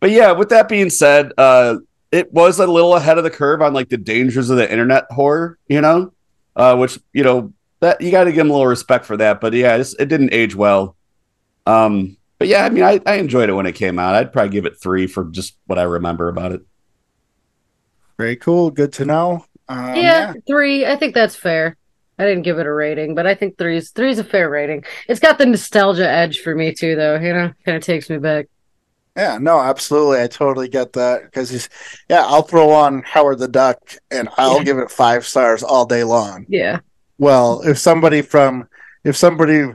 but 0.00 0.10
yeah, 0.10 0.32
with 0.32 0.48
that 0.48 0.68
being 0.68 0.90
said, 0.90 1.32
uh, 1.38 1.76
it 2.10 2.32
was 2.32 2.58
a 2.58 2.66
little 2.66 2.96
ahead 2.96 3.18
of 3.18 3.24
the 3.24 3.30
curve 3.30 3.62
on 3.62 3.72
like 3.72 3.88
the 3.88 3.96
dangers 3.96 4.50
of 4.50 4.56
the 4.56 4.70
internet 4.70 5.04
horror, 5.10 5.58
you 5.68 5.80
know, 5.80 6.12
uh, 6.56 6.76
which 6.76 6.98
you 7.12 7.22
know 7.22 7.52
that 7.78 8.00
you 8.00 8.10
got 8.10 8.24
to 8.24 8.32
give 8.32 8.38
them 8.38 8.50
a 8.50 8.52
little 8.52 8.66
respect 8.66 9.04
for 9.04 9.16
that. 9.18 9.40
But 9.40 9.52
yeah, 9.52 9.76
it 9.76 10.08
didn't 10.08 10.34
age 10.34 10.54
well. 10.54 10.96
Um, 11.66 12.16
but 12.40 12.48
yeah, 12.48 12.64
I 12.64 12.70
mean, 12.70 12.82
I, 12.82 13.00
I 13.06 13.16
enjoyed 13.16 13.48
it 13.50 13.52
when 13.52 13.66
it 13.66 13.74
came 13.74 13.98
out. 13.98 14.16
I'd 14.16 14.32
probably 14.32 14.50
give 14.50 14.64
it 14.64 14.80
three 14.80 15.06
for 15.06 15.26
just 15.26 15.56
what 15.66 15.78
I 15.78 15.82
remember 15.82 16.28
about 16.28 16.52
it. 16.52 16.62
Very 18.18 18.36
cool. 18.36 18.70
Good 18.70 18.94
to 18.94 19.04
know. 19.04 19.44
Um, 19.68 19.94
yeah, 19.94 19.94
yeah, 19.94 20.32
three. 20.46 20.86
I 20.86 20.96
think 20.96 21.14
that's 21.14 21.36
fair. 21.36 21.76
I 22.18 22.24
didn't 22.24 22.42
give 22.42 22.58
it 22.58 22.66
a 22.66 22.72
rating, 22.72 23.14
but 23.14 23.26
I 23.26 23.34
think 23.34 23.56
three's 23.56 23.90
three's 23.90 24.18
a 24.18 24.24
fair 24.24 24.50
rating. 24.50 24.84
It's 25.06 25.20
got 25.20 25.38
the 25.38 25.46
nostalgia 25.46 26.08
edge 26.08 26.40
for 26.40 26.54
me 26.54 26.72
too, 26.72 26.96
though. 26.96 27.20
You 27.20 27.32
know, 27.32 27.52
kind 27.64 27.76
of 27.76 27.82
takes 27.84 28.10
me 28.10 28.18
back. 28.18 28.46
Yeah, 29.16 29.38
no, 29.38 29.60
absolutely. 29.60 30.22
I 30.22 30.28
totally 30.28 30.68
get 30.68 30.92
that 30.94 31.24
because 31.24 31.50
he's, 31.50 31.68
yeah, 32.08 32.24
I'll 32.24 32.42
throw 32.42 32.70
on 32.70 33.02
Howard 33.02 33.38
the 33.38 33.48
Duck 33.48 33.78
and 34.10 34.28
I'll 34.38 34.58
yeah. 34.58 34.64
give 34.64 34.78
it 34.78 34.90
five 34.90 35.26
stars 35.26 35.62
all 35.62 35.84
day 35.84 36.04
long. 36.04 36.46
Yeah. 36.48 36.80
Well, 37.18 37.60
if 37.62 37.78
somebody 37.78 38.22
from, 38.22 38.68
if 39.04 39.16
somebody 39.16 39.66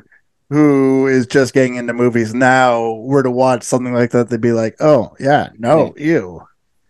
who 0.49 1.07
is 1.07 1.27
just 1.27 1.53
getting 1.53 1.75
into 1.75 1.93
movies 1.93 2.33
now 2.33 2.93
were 2.95 3.23
to 3.23 3.31
watch 3.31 3.63
something 3.63 3.93
like 3.93 4.11
that, 4.11 4.29
they'd 4.29 4.41
be 4.41 4.51
like, 4.51 4.75
oh, 4.79 5.15
yeah, 5.19 5.49
no, 5.57 5.93
you. 5.97 6.41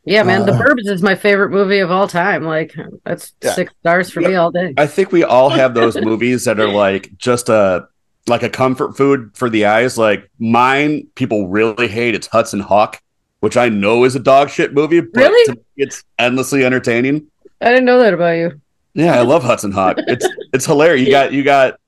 Yeah, 0.06 0.24
man, 0.24 0.42
uh, 0.42 0.46
The 0.46 0.52
Burbs 0.52 0.88
is 0.88 1.02
my 1.02 1.16
favorite 1.16 1.50
movie 1.50 1.80
of 1.80 1.90
all 1.90 2.08
time. 2.08 2.44
Like, 2.44 2.76
that's 3.04 3.34
yeah. 3.42 3.54
six 3.54 3.74
stars 3.80 4.10
for 4.12 4.22
yeah. 4.22 4.28
me 4.28 4.36
all 4.36 4.52
day. 4.52 4.74
I 4.78 4.86
think 4.86 5.12
we 5.12 5.24
all 5.24 5.50
have 5.50 5.74
those 5.74 5.96
movies 5.98 6.46
that 6.46 6.60
are 6.60 6.68
like 6.68 7.18
just 7.18 7.50
a 7.50 7.88
like 8.28 8.44
a 8.44 8.50
comfort 8.50 8.96
food 8.96 9.32
for 9.34 9.50
the 9.50 9.66
eyes. 9.66 9.98
Like 9.98 10.30
mine, 10.38 11.08
people 11.16 11.48
really 11.48 11.88
hate. 11.88 12.14
It's 12.14 12.28
Hudson 12.28 12.60
Hawk, 12.60 13.02
which 13.40 13.58
I 13.58 13.70
know 13.70 14.04
is 14.04 14.16
a 14.16 14.20
dog 14.20 14.50
shit 14.50 14.74
movie, 14.74 15.02
but 15.02 15.22
really? 15.22 15.60
it's 15.76 16.04
endlessly 16.20 16.64
entertaining. 16.64 17.28
I 17.62 17.70
didn't 17.70 17.86
know 17.86 18.00
that 18.00 18.14
about 18.14 18.32
you. 18.32 18.62
Yeah, 18.94 19.18
I 19.18 19.22
love 19.22 19.44
Hudson 19.44 19.72
Hawk. 19.72 19.98
It's 20.00 20.28
it's 20.54 20.66
hilarious. 20.66 21.06
You 21.06 21.12
got 21.12 21.34
you 21.34 21.44
got 21.44 21.80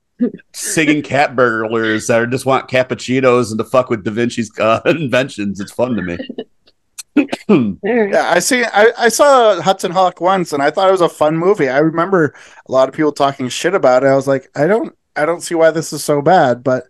singing 0.54 1.02
cat 1.02 1.36
burglars 1.36 2.08
that 2.08 2.30
just 2.30 2.46
want 2.46 2.70
cappuccinos 2.70 3.52
and 3.52 3.58
to 3.58 3.64
fuck 3.64 3.90
with 3.90 4.04
Da 4.04 4.12
Vinci's 4.12 4.52
uh, 4.60 4.82
inventions. 4.86 5.60
It's 5.60 5.72
fun 5.72 5.96
to 5.96 6.02
me. 6.02 6.18
yeah, 7.84 8.32
I 8.32 8.40
see. 8.40 8.64
I, 8.64 8.92
I 8.98 9.10
saw 9.10 9.60
Hudson 9.62 9.92
Hawk 9.92 10.22
once, 10.22 10.54
and 10.54 10.62
I 10.62 10.70
thought 10.70 10.90
it 10.90 10.92
was 10.92 11.02
a 11.02 11.10
fun 11.10 11.38
movie. 11.38 11.70
I 11.70 11.80
remember 11.80 12.36
a 12.68 12.72
lot 12.72 12.90
of 12.90 12.96
people 12.96 13.12
talking 13.12 13.50
shit 13.50 13.74
about 13.74 14.04
it. 14.04 14.08
I 14.08 14.16
was 14.16 14.28
like, 14.28 14.50
I 14.56 14.68
don't, 14.68 14.96
I 15.16 15.26
don't 15.26 15.42
see 15.42 15.56
why 15.56 15.72
this 15.72 15.94
is 15.94 16.04
so 16.04 16.22
bad. 16.22 16.64
But 16.64 16.84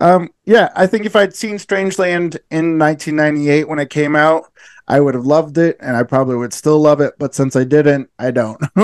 um, 0.00 0.30
yeah, 0.44 0.70
I 0.76 0.86
think 0.86 1.06
if 1.06 1.16
I'd 1.16 1.34
seen 1.34 1.56
Strangeland 1.56 2.38
in 2.50 2.78
1998 2.78 3.68
when 3.68 3.78
it 3.80 3.90
came 3.90 4.14
out, 4.14 4.44
I 4.86 5.00
would 5.00 5.14
have 5.14 5.24
loved 5.24 5.56
it, 5.56 5.76
and 5.80 5.96
I 5.96 6.02
probably 6.02 6.36
would 6.36 6.52
still 6.52 6.78
love 6.78 7.00
it. 7.00 7.14
But 7.18 7.34
since 7.34 7.56
I 7.56 7.64
didn't, 7.64 8.10
I 8.18 8.30
don't. 8.30 8.62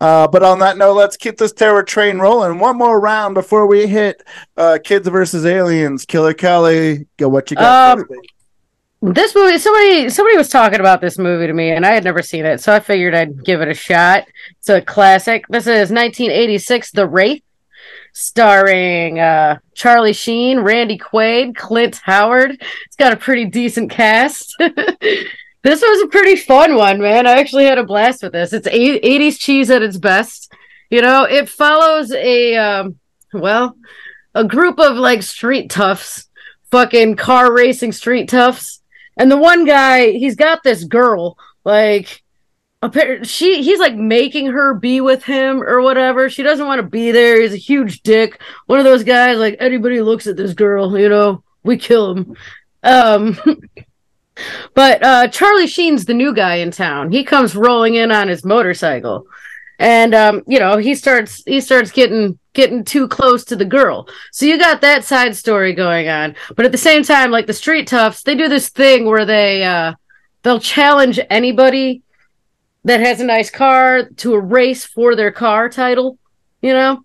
uh, 0.00 0.28
but 0.28 0.42
on 0.42 0.58
that 0.58 0.76
note, 0.76 0.94
let's 0.94 1.16
keep 1.16 1.38
this 1.38 1.52
terror 1.52 1.82
train 1.82 2.18
rolling. 2.18 2.58
One 2.58 2.76
more 2.76 3.00
round 3.00 3.34
before 3.34 3.66
we 3.66 3.86
hit 3.86 4.22
uh, 4.56 4.78
Kids 4.82 5.08
versus 5.08 5.46
Aliens. 5.46 6.04
Killer 6.04 6.34
Kelli, 6.34 7.06
go 7.16 7.28
what 7.28 7.50
you 7.50 7.56
got. 7.56 7.98
Um, 7.98 8.06
this 9.02 9.34
movie 9.34 9.56
somebody 9.56 10.10
somebody 10.10 10.36
was 10.36 10.50
talking 10.50 10.78
about 10.78 11.00
this 11.00 11.16
movie 11.16 11.46
to 11.46 11.54
me 11.54 11.70
and 11.70 11.86
i 11.86 11.90
had 11.90 12.04
never 12.04 12.20
seen 12.22 12.44
it 12.44 12.60
so 12.60 12.70
i 12.70 12.78
figured 12.78 13.14
i'd 13.14 13.42
give 13.44 13.62
it 13.62 13.68
a 13.68 13.72
shot 13.72 14.24
it's 14.58 14.68
a 14.68 14.82
classic 14.82 15.46
this 15.48 15.66
is 15.66 15.90
1986 15.90 16.90
the 16.90 17.08
wraith 17.08 17.42
starring 18.12 19.18
uh, 19.18 19.58
charlie 19.74 20.12
sheen 20.12 20.60
randy 20.60 20.98
quaid 20.98 21.56
clint 21.56 22.00
howard. 22.04 22.52
It's 22.86 22.96
got 22.96 23.12
a 23.12 23.16
pretty 23.16 23.46
decent 23.46 23.90
cast. 23.90 24.54
This 25.62 25.82
was 25.82 26.02
a 26.02 26.08
pretty 26.08 26.36
fun 26.36 26.74
one 26.74 27.02
man. 27.02 27.26
I 27.26 27.38
actually 27.38 27.66
had 27.66 27.76
a 27.76 27.84
blast 27.84 28.22
with 28.22 28.32
this. 28.32 28.54
It's 28.54 28.66
80s 28.66 29.38
cheese 29.38 29.70
at 29.70 29.82
its 29.82 29.98
best. 29.98 30.50
You 30.88 31.02
know 31.02 31.24
it 31.24 31.50
follows 31.50 32.10
a 32.12 32.56
um, 32.56 32.98
well 33.34 33.76
a 34.34 34.42
group 34.42 34.80
of 34.80 34.96
like 34.96 35.22
street 35.22 35.68
toughs 35.68 36.30
fucking 36.70 37.16
car 37.16 37.52
racing 37.52 37.92
street 37.92 38.28
toughs. 38.28 38.80
And 39.16 39.30
the 39.30 39.36
one 39.36 39.64
guy, 39.66 40.12
he's 40.12 40.36
got 40.36 40.62
this 40.62 40.84
girl, 40.84 41.36
like 41.64 42.22
she 43.24 43.62
he's 43.62 43.78
like 43.78 43.94
making 43.94 44.46
her 44.46 44.72
be 44.74 45.00
with 45.00 45.22
him 45.24 45.62
or 45.62 45.82
whatever. 45.82 46.30
She 46.30 46.42
doesn't 46.42 46.66
want 46.66 46.80
to 46.80 46.86
be 46.86 47.12
there. 47.12 47.40
He's 47.40 47.52
a 47.52 47.58
huge 47.58 48.02
dick. 48.02 48.40
One 48.66 48.78
of 48.78 48.84
those 48.84 49.04
guys 49.04 49.38
like 49.38 49.56
anybody 49.60 50.00
looks 50.00 50.26
at 50.26 50.36
this 50.36 50.54
girl, 50.54 50.98
you 50.98 51.08
know, 51.08 51.42
we 51.62 51.76
kill 51.76 52.12
him. 52.12 52.36
Um 52.82 53.38
but 54.74 55.02
uh 55.02 55.28
Charlie 55.28 55.66
Sheen's 55.66 56.06
the 56.06 56.14
new 56.14 56.34
guy 56.34 56.56
in 56.56 56.70
town. 56.70 57.12
He 57.12 57.22
comes 57.22 57.54
rolling 57.54 57.96
in 57.96 58.10
on 58.10 58.28
his 58.28 58.44
motorcycle. 58.44 59.26
And 59.78 60.14
um, 60.14 60.42
you 60.46 60.58
know, 60.58 60.76
he 60.76 60.94
starts 60.94 61.42
he 61.44 61.60
starts 61.60 61.90
getting 61.90 62.38
getting 62.52 62.84
too 62.84 63.08
close 63.08 63.44
to 63.44 63.56
the 63.56 63.64
girl. 63.64 64.08
So 64.30 64.44
you 64.44 64.58
got 64.58 64.82
that 64.82 65.04
side 65.04 65.34
story 65.34 65.72
going 65.74 66.08
on. 66.08 66.36
But 66.54 66.66
at 66.66 66.72
the 66.72 66.78
same 66.78 67.02
time, 67.02 67.30
like 67.30 67.46
the 67.46 67.54
street 67.54 67.88
toughs, 67.88 68.22
they 68.22 68.34
do 68.34 68.48
this 68.48 68.68
thing 68.68 69.06
where 69.06 69.24
they 69.24 69.64
uh 69.64 69.94
they'll 70.42 70.60
challenge 70.60 71.18
anybody 71.30 72.02
that 72.84 73.00
has 73.00 73.20
a 73.20 73.24
nice 73.24 73.50
car 73.50 74.08
to 74.16 74.34
a 74.34 74.40
race 74.40 74.84
for 74.84 75.14
their 75.14 75.30
car 75.30 75.68
title, 75.68 76.18
you 76.62 76.72
know? 76.72 77.04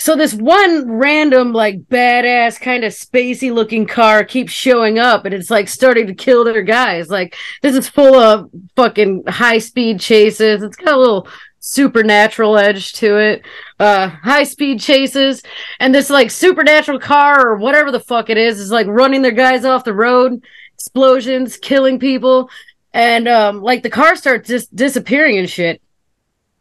So 0.00 0.14
this 0.14 0.32
one 0.32 0.92
random 0.92 1.52
like 1.52 1.82
badass 1.82 2.60
kind 2.60 2.84
of 2.84 2.92
spacey 2.92 3.52
looking 3.52 3.84
car 3.84 4.24
keeps 4.24 4.52
showing 4.52 4.98
up 4.98 5.24
and 5.24 5.34
it's 5.34 5.50
like 5.50 5.68
starting 5.68 6.06
to 6.06 6.14
kill 6.14 6.44
their 6.44 6.62
guys. 6.62 7.10
Like 7.10 7.36
this 7.62 7.74
is 7.74 7.88
full 7.88 8.14
of 8.14 8.48
fucking 8.76 9.24
high 9.26 9.58
speed 9.58 9.98
chases. 9.98 10.62
It's 10.62 10.76
got 10.76 10.94
a 10.94 10.98
little 10.98 11.26
supernatural 11.58 12.56
edge 12.56 12.92
to 12.94 13.18
it. 13.18 13.42
Uh 13.80 14.08
high 14.08 14.44
speed 14.44 14.78
chases 14.78 15.42
and 15.80 15.92
this 15.92 16.10
like 16.10 16.30
supernatural 16.30 17.00
car 17.00 17.44
or 17.44 17.56
whatever 17.56 17.90
the 17.90 17.98
fuck 17.98 18.30
it 18.30 18.36
is 18.38 18.60
is 18.60 18.70
like 18.70 18.86
running 18.86 19.22
their 19.22 19.32
guys 19.32 19.64
off 19.64 19.82
the 19.82 19.92
road, 19.92 20.40
explosions, 20.74 21.56
killing 21.56 21.98
people 21.98 22.48
and 22.92 23.28
um 23.28 23.62
like 23.62 23.82
the 23.82 23.90
car 23.90 24.16
starts 24.16 24.48
just 24.48 24.74
disappearing 24.74 25.38
and 25.38 25.50
shit. 25.50 25.82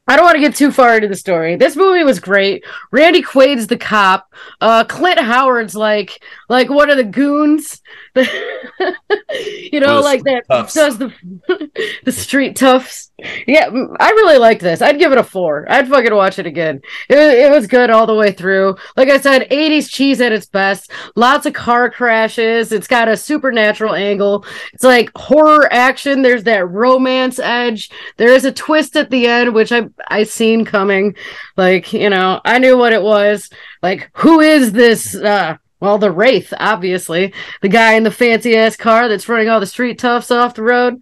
I 0.08 0.16
don't 0.16 0.26
want 0.26 0.36
to 0.36 0.41
get 0.41 0.55
too 0.55 0.72
far 0.72 0.95
into 0.95 1.08
the 1.08 1.16
story. 1.16 1.55
This 1.55 1.76
movie 1.76 2.03
was 2.03 2.20
great. 2.20 2.64
Randy 2.91 3.22
Quaid's 3.22 3.68
the 3.68 3.78
cop. 3.78 4.34
Uh, 4.62 4.84
Clint 4.86 5.20
Howard's 5.20 5.76
like 5.76 6.24
like 6.49 6.70
one 6.70 6.89
of 6.89 6.97
the 6.97 7.03
goons. 7.03 7.82
you 8.16 9.80
know, 9.80 9.99
like 10.01 10.24
that 10.24 10.43
toughs. 10.49 10.74
does 10.74 10.97
the 10.97 11.14
the 12.05 12.12
street 12.12 12.55
toughs. 12.55 13.12
Yeah, 13.47 13.70
I 13.99 14.10
really 14.12 14.38
liked 14.38 14.62
this. 14.62 14.82
I'd 14.82 14.99
give 14.99 15.12
it 15.12 15.18
a 15.18 15.24
four. 15.24 15.66
I'd 15.70 15.88
fucking 15.88 16.14
watch 16.14 16.38
it 16.39 16.45
again. 16.45 16.82
It 17.10 17.16
was, 17.16 17.34
it 17.34 17.51
was 17.51 17.68
good 17.68 17.89
all 17.89 18.05
the 18.05 18.14
way 18.14 18.32
through. 18.32 18.76
Like 18.95 19.10
I 19.10 19.20
said, 19.20 19.49
80s 19.49 19.89
cheese 19.89 20.22
at 20.22 20.32
its 20.32 20.45
best. 20.45 20.91
Lots 21.16 21.47
of 21.47 21.53
car 21.53 21.89
crashes. 21.89 22.72
It's 22.72 22.88
got 22.88 23.08
a 23.08 23.18
supernatural 23.18 23.95
angle. 23.95 24.45
It's 24.72 24.84
like 24.84 25.10
horror 25.16 25.68
action. 25.74 26.22
There's 26.22 26.43
that 26.43 26.70
romance 26.70 27.39
edge. 27.39 27.89
There 28.18 28.34
is 28.34 28.45
a 28.45 28.51
twist 28.51 28.95
at 28.95 29.10
the 29.10 29.26
end, 29.26 29.53
which 29.55 29.72
I 29.72 29.89
I 30.07 30.23
seen 30.23 30.65
coming. 30.65 31.15
Like 31.55 31.93
you 31.93 32.09
know, 32.09 32.41
I 32.43 32.59
knew 32.59 32.77
what 32.77 32.93
it 32.93 33.01
was. 33.01 33.49
Like 33.81 34.09
who 34.13 34.39
is 34.39 34.71
this? 34.71 35.15
uh 35.15 35.57
well, 35.79 35.99
the 35.99 36.11
Wraith, 36.11 36.53
obviously. 36.57 37.33
The 37.61 37.69
guy 37.69 37.93
in 37.93 38.03
the 38.03 38.11
fancy 38.11 38.55
ass 38.55 38.75
car 38.75 39.07
that's 39.07 39.29
running 39.29 39.49
all 39.49 39.59
the 39.59 39.67
street 39.67 39.99
toughs 39.99 40.31
off 40.31 40.55
the 40.55 40.63
road. 40.63 41.01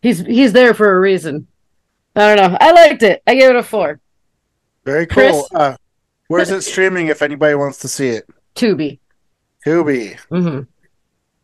He's 0.00 0.20
he's 0.20 0.52
there 0.52 0.74
for 0.74 0.92
a 0.92 1.00
reason. 1.00 1.46
I 2.14 2.34
don't 2.34 2.52
know. 2.52 2.58
I 2.60 2.72
liked 2.72 3.02
it. 3.02 3.22
I 3.26 3.34
gave 3.34 3.50
it 3.50 3.56
a 3.56 3.62
four. 3.62 4.00
Very 4.84 5.06
cool. 5.06 5.46
Uh, 5.54 5.76
where's 6.28 6.50
it 6.50 6.62
streaming 6.62 7.06
if 7.06 7.22
anybody 7.22 7.54
wants 7.54 7.78
to 7.78 7.88
see 7.88 8.08
it? 8.08 8.28
Tubi. 8.54 8.98
Tubi. 9.66 10.18
Mm-hmm. 10.30 10.62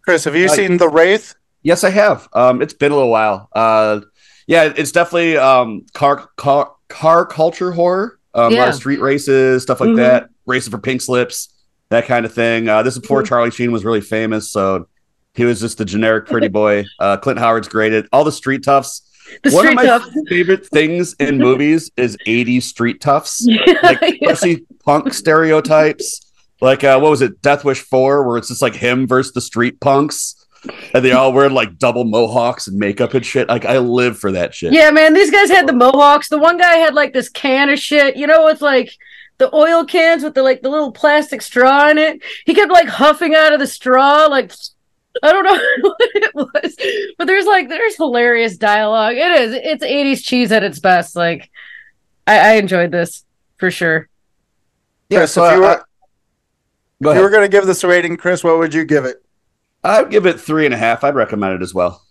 Chris, 0.03 0.25
have 0.25 0.37
you 0.37 0.47
uh, 0.47 0.49
seen 0.49 0.77
The 0.77 0.89
Wraith? 0.89 1.35
Yes, 1.63 1.85
I 1.85 1.91
have. 1.91 2.29
Um, 2.33 2.63
it's 2.63 2.75
been 2.75 2.93
a 2.93 2.95
little 2.95 3.11
while. 3.11 3.49
Uh, 3.53 4.01
yeah, 4.49 4.73
it's 4.77 4.91
definitely 4.91 5.37
um, 5.37 5.87
car 5.93 6.29
car 6.37 6.73
car 6.89 7.25
culture 7.25 7.71
horror. 7.71 8.19
Um, 8.35 8.53
yeah. 8.53 8.59
A 8.59 8.61
lot 8.61 8.69
of 8.71 8.75
street 8.75 9.01
races, 9.01 9.63
stuff 9.63 9.79
like 9.79 9.91
mm-hmm. 9.91 9.99
that. 9.99 10.31
Racing 10.47 10.73
for 10.73 10.79
pink 10.79 11.03
slips 11.03 11.55
that 11.91 12.07
kind 12.07 12.25
of 12.25 12.33
thing. 12.33 12.69
Uh, 12.69 12.83
this 12.83 12.95
is 12.95 13.01
before 13.01 13.21
mm-hmm. 13.21 13.29
Charlie 13.29 13.51
Sheen 13.51 13.73
was 13.73 13.85
really 13.85 14.01
famous, 14.01 14.51
so 14.51 14.89
he 15.35 15.45
was 15.45 15.61
just 15.61 15.79
the 15.79 15.85
generic 15.85 16.27
pretty 16.27 16.49
boy. 16.49 16.85
Uh, 16.99 17.17
Clint 17.17 17.39
Howard's 17.39 17.69
great 17.69 17.93
at 17.93 18.07
all 18.13 18.25
the 18.25 18.33
street 18.33 18.65
toughs. 18.65 19.03
The 19.43 19.51
One 19.51 19.69
of 19.69 19.75
my 19.75 19.85
toughs. 19.85 20.11
favorite 20.29 20.67
things 20.67 21.15
in 21.15 21.39
movies 21.39 21.91
is 21.97 22.17
80s 22.27 22.63
street 22.63 23.01
toughs, 23.01 23.45
yeah, 23.47 23.75
like 23.83 24.19
yeah. 24.21 24.57
punk 24.85 25.13
stereotypes. 25.13 26.33
Like 26.61 26.83
uh, 26.83 26.99
what 26.99 27.11
was 27.11 27.23
it, 27.23 27.41
Death 27.41 27.65
Wish 27.65 27.81
Four, 27.81 28.27
where 28.27 28.37
it's 28.37 28.49
just 28.49 28.63
like 28.63 28.75
him 28.75 29.07
versus 29.07 29.33
the 29.33 29.41
street 29.41 29.81
punks. 29.81 30.35
And 30.95 31.05
they 31.05 31.13
all 31.13 31.33
wear 31.33 31.49
like 31.49 31.79
double 31.79 32.05
mohawks 32.05 32.67
and 32.67 32.79
makeup 32.79 33.15
and 33.15 33.25
shit. 33.25 33.49
Like 33.49 33.65
I 33.65 33.79
live 33.79 34.19
for 34.19 34.33
that 34.33 34.55
shit. 34.55 34.73
Yeah, 34.73 34.91
man, 34.91 35.15
these 35.15 35.31
guys 35.31 35.51
had 35.51 35.67
the 35.67 35.73
mohawks. 35.73 36.29
The 36.29 36.39
one 36.39 36.59
guy 36.59 36.77
had 36.77 36.95
like 36.95 37.13
this 37.13 37.29
can 37.29 37.69
of 37.69 37.79
shit, 37.79 38.17
you 38.17 38.27
know, 38.27 38.45
with 38.45 38.61
like 38.61 38.93
the 39.39 39.55
oil 39.55 39.85
cans 39.85 40.23
with 40.23 40.35
the 40.35 40.43
like 40.43 40.63
the 40.63 40.69
little 40.69 40.93
plastic 40.93 41.43
straw 41.43 41.89
in 41.89 41.99
it. 41.99 42.23
He 42.45 42.55
kept 42.55 42.73
like 42.73 42.89
huffing 42.89 43.35
out 43.35 43.53
of 43.53 43.61
the 43.61 43.67
straw, 43.67 44.27
like 44.27 44.53
I 45.23 45.33
don't 45.33 45.45
know 45.45 45.53
what 45.81 45.97
it 46.01 46.35
was, 46.35 46.77
but 47.17 47.27
there's 47.27 47.47
like 47.47 47.69
there's 47.69 47.97
hilarious 47.97 48.57
dialogue. 48.57 49.15
It 49.15 49.33
is. 49.41 49.55
It's 49.55 49.85
80s 49.85 50.25
cheese 50.25 50.53
at 50.53 50.65
its 50.65 50.81
best. 50.81 51.17
Like 51.17 51.51
I, 52.27 52.39
I 52.39 52.53
enjoyed 52.55 52.91
this 52.91 53.25
for 53.57 53.71
sure. 53.71 54.09
Yeah, 55.09 55.21
Chris, 55.21 55.33
so 55.33 55.45
if 55.45 55.55
you 55.55 55.61
were, 55.61 55.67
uh, 55.67 55.83
Go 57.03 57.11
if 57.11 57.17
you 57.17 57.23
were 57.23 57.31
going 57.31 57.49
to 57.49 57.49
give 57.49 57.65
this 57.65 57.85
a 57.85 57.89
rating, 57.89 58.17
Chris, 58.17 58.43
what 58.43 58.59
would 58.59 58.75
you 58.75 58.85
give 58.85 59.05
it? 59.05 59.25
I'd 59.85 60.11
give 60.11 60.27
it 60.27 60.41
three 60.41 60.65
and 60.65 60.75
a 60.75 60.79
half. 60.79 61.05
I'd 61.05 61.15
recommend 61.15 61.55
it 61.55 61.63
as 61.63 61.73
well. 61.73 62.03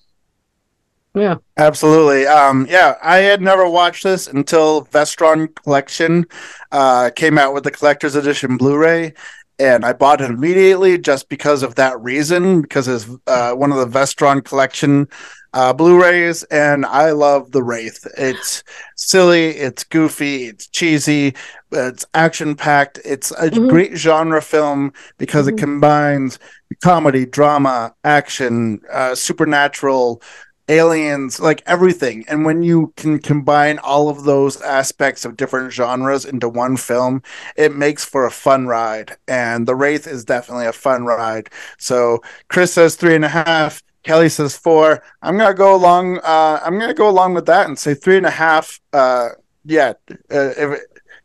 Yeah. 1.14 1.38
Absolutely. 1.58 2.28
Um, 2.28 2.68
yeah, 2.70 2.96
I 3.02 3.18
had 3.18 3.42
never 3.42 3.68
watched 3.68 4.04
this 4.04 4.28
until 4.28 4.86
Vestron 4.86 5.54
Collection 5.56 6.26
uh, 6.72 7.10
came 7.16 7.40
out 7.40 7.56
with 7.56 7.64
the 7.64 7.72
collector's 7.72 8.16
edition 8.16 8.56
Blu-ray, 8.58 9.14
and 9.58 9.84
I 9.84 9.94
bought 9.94 10.22
it 10.22 10.30
immediately 10.30 11.00
just 11.00 11.28
because 11.28 11.64
of 11.64 11.74
that 11.76 12.00
reason, 12.00 12.62
because 12.62 12.88
it's 12.88 13.08
uh, 13.26 13.54
one 13.54 13.72
of 13.72 13.78
the 13.80 14.00
Vestron 14.00 14.46
Collection 14.46 15.08
uh, 15.54 15.74
Blu-rays, 15.74 16.44
and 16.44 16.86
I 16.86 17.12
love 17.12 17.52
the 17.52 17.64
Wraith. 17.64 18.06
It's 18.18 18.64
silly, 18.96 19.50
it's 19.50 19.84
goofy, 19.84 20.46
it's 20.46 20.68
cheesy, 20.68 21.36
it's 21.72 22.06
action-packed. 22.14 23.00
It's 23.06 23.32
a 23.32 23.50
Mhm. 23.50 23.70
great 23.70 23.98
genre 23.98 24.42
film 24.42 24.94
because 25.18 25.48
Mhm. 25.48 25.50
it 25.50 25.58
combines 25.58 26.40
comedy, 26.84 27.26
drama, 27.26 27.94
action, 28.04 28.82
uh, 28.92 29.16
supernatural 29.16 30.22
aliens, 30.70 31.40
like 31.40 31.64
everything. 31.66 32.26
And 32.28 32.44
when 32.44 32.62
you 32.62 32.92
can 32.98 33.20
combine 33.20 33.80
all 33.80 34.10
of 34.10 34.26
those 34.26 34.62
aspects 34.62 35.24
of 35.24 35.38
different 35.38 35.72
genres 35.72 36.26
into 36.26 36.50
one 36.50 36.76
film, 36.76 37.22
it 37.56 37.74
makes 37.74 38.04
for 38.04 38.26
a 38.26 38.32
fun 38.32 38.68
ride. 38.68 39.16
And 39.30 39.66
The 39.66 39.76
Wraith 39.76 40.08
is 40.08 40.26
definitely 40.26 40.66
a 40.66 40.74
fun 40.74 41.06
ride. 41.06 41.50
So 41.78 42.22
Chris 42.50 42.74
says 42.74 42.96
three 42.96 43.16
and 43.16 43.24
a 43.26 43.30
half. 43.30 43.82
Kelli 44.08 44.32
says 44.32 44.56
four. 44.56 45.04
I'm 45.22 45.38
gonna 45.38 45.54
go 45.54 45.76
along. 45.76 46.20
Uh, 46.20 46.62
I'm 46.64 46.80
gonna 46.80 46.94
go 46.94 47.10
along 47.10 47.34
with 47.34 47.46
that 47.48 47.68
and 47.68 47.78
say 47.78 47.94
three 47.94 48.16
and 48.16 48.26
a 48.26 48.32
half. 48.32 48.80
Uh, 48.94 49.30
yeah. 49.66 49.94
Uh, 50.10 50.54
if, 50.58 50.80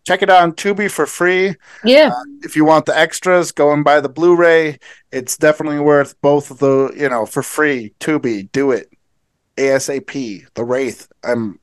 check 0.04 0.20
it 0.20 0.28
out 0.28 0.42
on 0.42 0.52
Tubi 0.52 0.90
for 0.90 1.06
free 1.06 1.54
Yeah. 1.84 2.10
if 2.42 2.56
you 2.56 2.64
want 2.64 2.86
the 2.86 2.98
extras, 2.98 3.52
go 3.52 3.72
and 3.72 3.84
buy 3.84 4.00
the 4.00 4.08
Blu-ray. 4.08 4.80
It's 5.12 5.36
definitely 5.36 5.78
worth 5.78 6.20
both 6.20 6.50
of 6.50 6.58
the, 6.58 6.92
you 6.96 7.08
know, 7.08 7.24
for 7.24 7.40
free. 7.44 7.94
Tubi, 8.00 8.50
do 8.50 8.72
it. 8.72 8.88
ASAP. 9.56 10.44
The 10.54 10.64
Wraith. 10.64 11.06
I'm, 11.22 11.60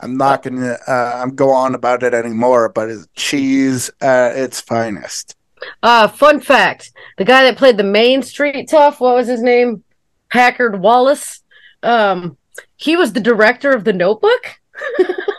I'm 0.00 0.16
not 0.16 0.42
gonna, 0.42 0.78
uh, 0.88 1.20
I'm 1.22 1.34
go 1.34 1.50
on 1.50 1.74
about 1.74 2.02
it 2.02 2.14
anymore. 2.14 2.70
But 2.70 2.88
it's 2.88 3.06
cheese 3.14 3.90
at 4.00 4.38
its 4.38 4.58
finest. 4.58 5.36
Uh 5.82 6.08
fun 6.08 6.40
fact. 6.40 6.92
The 7.18 7.24
guy 7.24 7.42
that 7.44 7.58
played 7.58 7.76
the 7.76 7.84
main 7.84 8.22
street 8.22 8.68
tough, 8.68 9.00
what 9.00 9.14
was 9.14 9.28
his 9.28 9.42
name? 9.42 9.84
Packard 10.32 10.80
Wallace. 10.80 11.42
Um 11.82 12.36
he 12.76 12.96
was 12.96 13.12
the 13.12 13.20
director 13.20 13.70
of 13.70 13.84
the 13.84 13.92
notebook. 13.92 14.58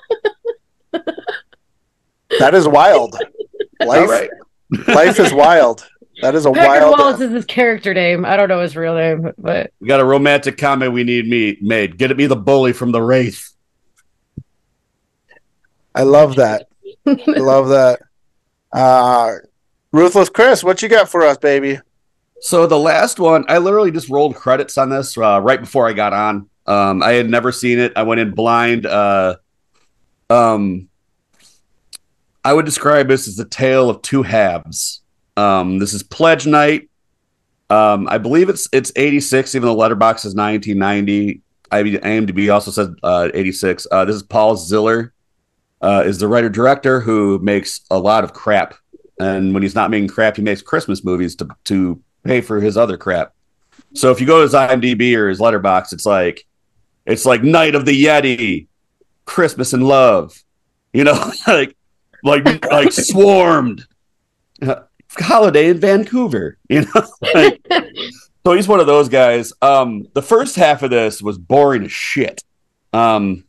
That 2.40 2.56
is 2.56 2.68
wild. 2.68 3.18
Life, 3.86 4.10
right. 4.10 4.30
life 4.88 5.20
is 5.20 5.34
wild. 5.34 5.86
That 6.22 6.36
is 6.36 6.46
a 6.46 6.52
Packard 6.52 6.84
wild. 6.84 7.00
Wallace 7.00 7.20
is 7.20 7.32
his 7.32 7.46
character 7.46 7.94
name. 7.94 8.24
I 8.24 8.38
don't 8.38 8.48
know 8.48 8.62
his 8.62 8.78
real 8.78 8.96
name, 8.96 9.34
but 9.38 9.72
We 9.82 9.88
got 9.88 10.00
a 10.00 10.06
romantic 10.06 10.58
comment 10.58 10.94
we 10.94 11.04
need 11.04 11.28
me 11.28 11.58
made. 11.60 11.98
Get 11.98 12.12
it 12.12 12.18
me 12.18 12.26
the 12.28 12.38
bully 12.38 12.72
from 12.72 12.92
the 12.92 13.02
Wraith. 13.02 13.52
I 15.94 16.04
love 16.04 16.38
that. 16.38 16.70
I 17.06 17.18
love 17.28 17.70
that. 17.70 18.00
Uh, 18.72 19.34
Ruthless 19.92 20.30
Chris, 20.30 20.64
what 20.64 20.82
you 20.82 20.88
got 20.88 21.10
for 21.10 21.24
us, 21.24 21.38
baby? 21.38 21.80
So 22.44 22.68
the 22.68 22.78
last 22.78 23.22
one, 23.22 23.46
I 23.48 23.58
literally 23.60 23.90
just 23.90 24.10
rolled 24.10 24.36
credits 24.36 24.78
on 24.78 24.90
this 24.90 25.18
uh, 25.18 25.40
right 25.42 25.62
before 25.62 25.88
I 25.88 25.94
got 25.94 26.12
on. 26.12 26.50
Um, 26.68 27.02
I 27.02 27.14
had 27.14 27.30
never 27.30 27.54
seen 27.54 27.80
it. 27.80 27.94
I 27.96 28.04
went 28.04 28.20
in 28.20 28.32
blind. 28.32 28.86
Uh, 28.86 29.38
um, 30.30 30.90
I 32.44 32.52
would 32.52 32.66
describe 32.66 33.08
this 33.08 33.30
as 33.30 33.40
a 33.40 33.46
tale 33.46 33.90
of 33.90 34.02
two 34.02 34.24
halves. 34.24 35.04
Um, 35.38 35.80
this 35.80 35.94
is 35.94 36.04
Pledge 36.04 36.46
Night. 36.46 36.90
Um, 37.70 38.10
I 38.10 38.18
believe 38.18 38.50
it's 38.50 38.68
it's 38.74 38.92
86, 38.94 39.56
even 39.56 39.66
though 39.66 39.78
Letterboxd 39.78 40.26
is 40.26 40.36
1990. 40.36 41.42
IMDb 41.72 42.54
also 42.54 42.72
says 42.72 42.90
uh, 43.04 43.30
86. 43.34 43.88
Uh, 43.90 44.04
this 44.04 44.18
is 44.18 44.24
Paul 44.24 44.58
Ziller, 44.58 45.14
uh, 45.82 46.04
is 46.06 46.18
the 46.18 46.28
writer 46.28 46.50
director 46.50 47.00
who 47.00 47.40
makes 47.40 47.80
a 47.90 47.98
lot 47.98 48.26
of 48.26 48.34
crap. 48.34 48.76
And 49.18 49.54
when 49.54 49.64
he's 49.64 49.76
not 49.76 49.90
making 49.90 50.10
crap, 50.10 50.36
he 50.36 50.42
makes 50.42 50.62
Christmas 50.62 51.06
movies 51.06 51.38
to 51.38 51.48
to 51.66 52.02
pay 52.24 52.42
for 52.42 52.60
his 52.60 52.78
other 52.78 52.98
crap. 52.98 53.34
So 53.94 54.12
if 54.12 54.20
you 54.20 54.28
go 54.28 54.38
to 54.38 54.44
his 54.44 54.54
IMDb 54.54 55.16
or 55.16 55.30
his 55.30 55.40
Letterboxd, 55.40 55.94
it's 55.94 56.06
like 56.06 56.46
it's 57.06 57.26
like 57.26 57.44
Night 57.44 57.76
of 57.76 57.86
the 57.86 58.06
Yeti, 58.06 58.68
Christmas 59.26 59.74
in 59.74 59.82
Love, 59.82 60.34
you 60.94 61.04
know, 61.04 61.32
like 61.48 61.76
like 62.24 62.66
like 62.72 62.92
Swarmed, 62.92 63.86
Holiday 65.18 65.70
in 65.70 65.80
Vancouver, 65.80 66.58
you 66.70 66.82
know. 66.82 67.08
Like, 67.34 67.66
so 68.46 68.54
he's 68.54 68.68
one 68.68 68.80
of 68.80 68.88
those 68.88 69.10
guys. 69.10 69.54
Um, 69.62 70.08
the 70.14 70.22
first 70.22 70.56
half 70.56 70.84
of 70.84 70.90
this 70.90 71.22
was 71.22 71.38
boring 71.38 71.86
as 71.86 71.92
shit. 71.92 72.44
Um, 72.92 73.46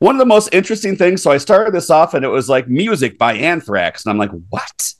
one 0.00 0.16
of 0.16 0.18
the 0.18 0.26
most 0.26 0.52
interesting 0.52 0.96
things. 0.96 1.22
So 1.22 1.30
I 1.30 1.38
started 1.38 1.72
this 1.72 1.90
off, 1.90 2.14
and 2.14 2.24
it 2.24 2.28
was 2.28 2.48
like 2.48 2.68
music 2.68 3.18
by 3.18 3.34
Anthrax, 3.34 4.04
and 4.04 4.10
I'm 4.10 4.18
like, 4.18 4.30
what? 4.48 4.94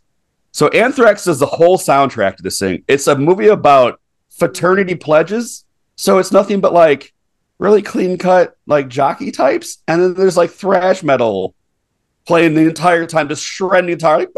So 0.52 0.68
Anthrax 0.68 1.24
does 1.24 1.38
the 1.38 1.46
whole 1.46 1.78
soundtrack 1.78 2.36
to 2.36 2.42
this 2.42 2.58
thing. 2.58 2.82
It's 2.88 3.06
a 3.06 3.16
movie 3.16 3.48
about 3.48 4.00
fraternity 4.30 4.94
pledges. 4.94 5.64
So 5.96 6.18
it's 6.18 6.32
nothing 6.32 6.60
but 6.60 6.72
like 6.72 7.12
really 7.58 7.82
clean 7.82 8.18
cut, 8.18 8.56
like 8.66 8.88
jockey 8.88 9.30
types, 9.30 9.82
and 9.86 10.02
then 10.02 10.14
there's 10.14 10.36
like 10.36 10.50
thrash 10.50 11.02
metal 11.02 11.54
playing 12.26 12.54
the 12.54 12.68
entire 12.68 13.06
time, 13.06 13.28
just 13.28 13.44
shredding 13.44 13.86
the 13.86 13.92
entire, 13.92 14.18
like, 14.18 14.30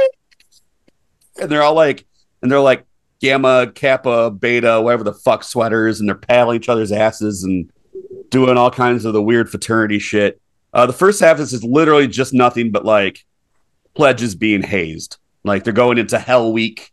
and 1.40 1.50
they're 1.50 1.62
all 1.62 1.74
like, 1.74 2.04
and 2.42 2.50
they're 2.50 2.60
like 2.60 2.84
gamma, 3.20 3.70
kappa, 3.72 4.30
beta, 4.30 4.80
whatever 4.80 5.04
the 5.04 5.14
fuck 5.14 5.44
sweaters, 5.44 6.00
and 6.00 6.08
they're 6.08 6.16
paddling 6.16 6.56
each 6.56 6.68
other's 6.68 6.90
asses 6.90 7.44
and 7.44 7.70
doing 8.30 8.56
all 8.56 8.70
kinds 8.70 9.04
of 9.04 9.12
the 9.12 9.22
weird 9.22 9.48
fraternity 9.48 10.00
shit. 10.00 10.40
Uh, 10.74 10.86
the 10.86 10.92
first 10.92 11.20
half 11.20 11.32
of 11.32 11.38
this 11.38 11.52
is 11.52 11.62
literally 11.62 12.08
just 12.08 12.34
nothing 12.34 12.72
but 12.72 12.84
like 12.84 13.24
pledges 13.94 14.34
being 14.34 14.62
hazed. 14.62 15.18
Like 15.44 15.64
they're 15.64 15.72
going 15.72 15.98
into 15.98 16.18
Hell 16.18 16.52
Week 16.52 16.92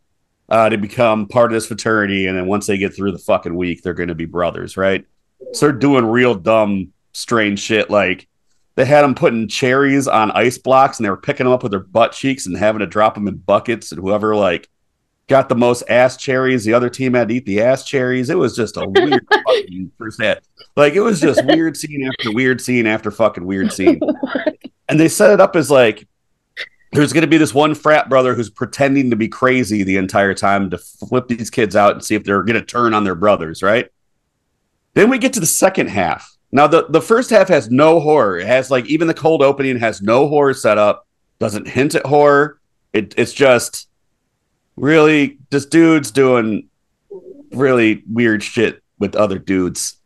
uh, 0.49 0.69
to 0.69 0.77
become 0.77 1.27
part 1.27 1.51
of 1.51 1.55
this 1.55 1.67
fraternity, 1.67 2.27
and 2.27 2.37
then 2.37 2.47
once 2.47 2.67
they 2.67 2.77
get 2.77 2.95
through 2.95 3.11
the 3.11 3.19
fucking 3.19 3.55
week, 3.55 3.81
they're 3.81 3.93
going 3.93 4.09
to 4.09 4.15
be 4.15 4.25
brothers, 4.25 4.77
right? 4.77 5.05
So 5.53 5.67
they're 5.67 5.77
doing 5.77 6.05
real 6.05 6.35
dumb, 6.35 6.91
strange 7.13 7.59
shit. 7.59 7.89
Like 7.89 8.27
they 8.75 8.85
had 8.85 9.03
them 9.03 9.15
putting 9.15 9.47
cherries 9.47 10.07
on 10.07 10.31
ice 10.31 10.57
blocks, 10.57 10.97
and 10.97 11.05
they 11.05 11.09
were 11.09 11.17
picking 11.17 11.45
them 11.45 11.53
up 11.53 11.63
with 11.63 11.71
their 11.71 11.79
butt 11.79 12.13
cheeks 12.13 12.45
and 12.45 12.57
having 12.57 12.79
to 12.79 12.87
drop 12.87 13.15
them 13.15 13.27
in 13.27 13.37
buckets, 13.37 13.91
and 13.91 14.01
whoever 14.01 14.35
like 14.35 14.69
got 15.29 15.47
the 15.47 15.55
most 15.55 15.83
ass 15.87 16.17
cherries, 16.17 16.65
the 16.65 16.73
other 16.73 16.89
team 16.89 17.13
had 17.13 17.29
to 17.29 17.35
eat 17.35 17.45
the 17.45 17.61
ass 17.61 17.85
cherries. 17.85 18.29
It 18.29 18.37
was 18.37 18.55
just 18.55 18.75
a 18.75 18.85
weird 18.87 19.25
fucking 19.31 19.91
first. 19.97 20.19
Like 20.75 20.93
it 20.93 21.01
was 21.01 21.21
just 21.21 21.45
weird 21.45 21.77
scene 21.77 22.07
after 22.07 22.33
weird 22.33 22.59
scene 22.59 22.87
after 22.87 23.11
fucking 23.11 23.45
weird 23.45 23.71
scene. 23.71 24.01
And 24.89 24.99
they 24.99 25.07
set 25.07 25.29
it 25.29 25.39
up 25.39 25.55
as 25.55 25.69
like 25.69 26.07
there's 26.91 27.13
going 27.13 27.21
to 27.21 27.27
be 27.27 27.37
this 27.37 27.53
one 27.53 27.75
frat 27.75 28.09
brother 28.09 28.33
who's 28.33 28.49
pretending 28.49 29.09
to 29.09 29.15
be 29.15 29.27
crazy 29.27 29.83
the 29.83 29.97
entire 29.97 30.33
time 30.33 30.69
to 30.71 30.77
flip 30.77 31.27
these 31.27 31.49
kids 31.49 31.75
out 31.75 31.93
and 31.93 32.03
see 32.03 32.15
if 32.15 32.23
they're 32.23 32.43
going 32.43 32.59
to 32.59 32.65
turn 32.65 32.93
on 32.93 33.03
their 33.03 33.15
brothers, 33.15 33.61
right? 33.61 33.89
Then 34.93 35.09
we 35.09 35.19
get 35.19 35.33
to 35.33 35.39
the 35.39 35.45
second 35.45 35.87
half. 35.87 36.35
Now 36.51 36.65
the 36.65 36.87
the 36.89 37.01
first 37.01 37.29
half 37.29 37.47
has 37.49 37.69
no 37.69 37.99
horror. 37.99 38.39
It 38.39 38.47
has 38.47 38.71
like 38.71 38.85
even 38.87 39.07
the 39.07 39.13
cold 39.13 39.43
opening 39.43 39.77
has 39.77 40.01
no 40.01 40.27
horror 40.27 40.53
set 40.53 40.77
up. 40.77 41.07
Doesn't 41.37 41.67
hint 41.67 41.95
at 41.95 42.05
horror. 42.05 42.59
It 42.91 43.13
it's 43.17 43.33
just 43.33 43.87
really 44.75 45.37
just 45.51 45.69
dudes 45.69 46.09
doing 46.09 46.69
really 47.51 48.03
weird 48.07 48.43
shit 48.43 48.81
with 48.97 49.15
other 49.15 49.37
dudes. 49.37 49.97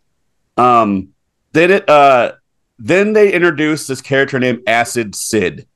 Um, 0.58 1.14
then 1.54 1.72
it 1.72 1.90
uh, 1.90 2.34
then 2.78 3.14
they 3.14 3.32
introduced 3.32 3.88
this 3.88 4.02
character 4.02 4.40
named 4.40 4.64
Acid 4.68 5.16
Sid, 5.16 5.68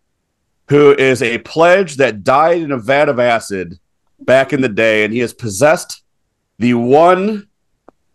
who 0.70 0.93
is 0.93 1.22
a 1.22 1.38
pledge 1.39 1.95
that 1.95 2.24
died 2.24 2.61
in 2.61 2.72
a 2.72 2.78
vat 2.78 3.09
of 3.09 3.20
acid 3.20 3.80
back 4.20 4.53
in 4.53 4.61
the 4.61 4.70
day, 4.70 5.03
and 5.03 5.13
he 5.13 5.20
has 5.20 5.34
possessed 5.34 6.03
the 6.59 6.74
one 6.74 7.47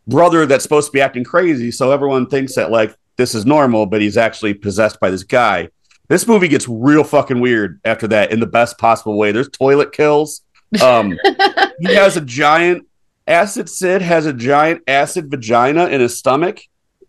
brother 0.07 0.46
that's 0.46 0.62
supposed 0.62 0.88
to 0.88 0.92
be 0.92 1.00
acting 1.00 1.24
crazy. 1.24 1.70
So 1.70 1.92
everyone 1.92 2.26
thinks 2.26 2.55
that 2.57 2.70
like 2.70 2.94
this 3.16 3.34
is 3.34 3.46
normal, 3.46 3.86
but 3.86 4.00
he's 4.00 4.16
actually 4.16 4.55
possessed 4.55 5.00
by 5.00 5.11
this 5.11 5.22
guy. 5.22 5.68
This 6.09 6.26
movie 6.26 6.48
gets 6.48 6.68
real 6.68 7.05
fucking 7.05 7.40
weird 7.40 7.80
after 7.84 8.09
that 8.09 8.32
in 8.32 8.40
the 8.40 8.46
best 8.46 8.76
possible 8.78 9.16
way. 9.16 9.32
There's 9.32 9.48
toilet 9.48 9.92
kills. 9.92 10.42
Um, 10.82 11.18
he 11.80 11.94
has 11.94 12.16
a 12.16 12.20
giant 12.20 12.86
Acid 13.26 13.68
Sid 13.68 14.03
has 14.03 14.26
a 14.26 14.32
giant 14.32 14.82
acid 14.88 15.30
vagina 15.30 15.86
in 15.86 16.00
his 16.00 16.18
stomach 16.18 16.61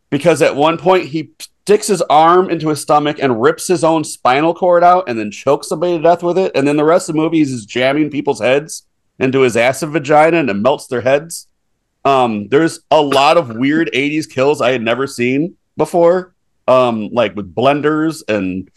because 0.10 0.42
at 0.42 0.56
one 0.56 0.78
point 0.78 1.06
he 1.06 1.32
sticks 1.64 1.88
his 1.88 2.02
arm 2.04 2.50
into 2.50 2.68
his 2.68 2.82
stomach 2.82 3.20
and 3.22 3.42
rips 3.42 3.68
his 3.68 3.86
own 3.86 4.04
spinal 4.04 4.54
cord 4.54 4.84
out 4.84 5.08
and 5.08 5.18
then 5.18 5.32
chokes 5.32 5.70
somebody 5.70 5.96
to 5.96 6.04
death 6.04 6.22
with 6.22 6.38
it. 6.38 6.52
And 6.56 6.68
then 6.68 6.76
the 6.76 6.84
rest 6.84 7.08
of 7.08 7.16
the 7.16 7.22
movie 7.22 7.38
he's 7.38 7.52
just 7.52 7.70
jamming 7.70 8.10
people's 8.10 8.42
heads 8.42 8.86
into 9.18 9.42
his 9.42 9.56
acid 9.56 9.90
vagina 9.92 10.38
and 10.38 10.50
it 10.50 10.56
melts 10.56 10.88
their 10.88 11.00
heads. 11.00 11.48
Um, 12.04 12.50
there's 12.50 12.82
a 12.92 13.02
lot 13.02 13.38
of 13.38 13.56
weird 13.56 13.90
80s 13.94 14.30
kills 14.30 14.60
I 14.60 14.72
had 14.72 14.82
never 14.82 15.08
seen 15.08 15.56
before. 15.78 16.36
Um, 16.68 17.10
like 17.14 17.34
with 17.36 17.56
blenders 17.56 18.24
and 18.28 18.70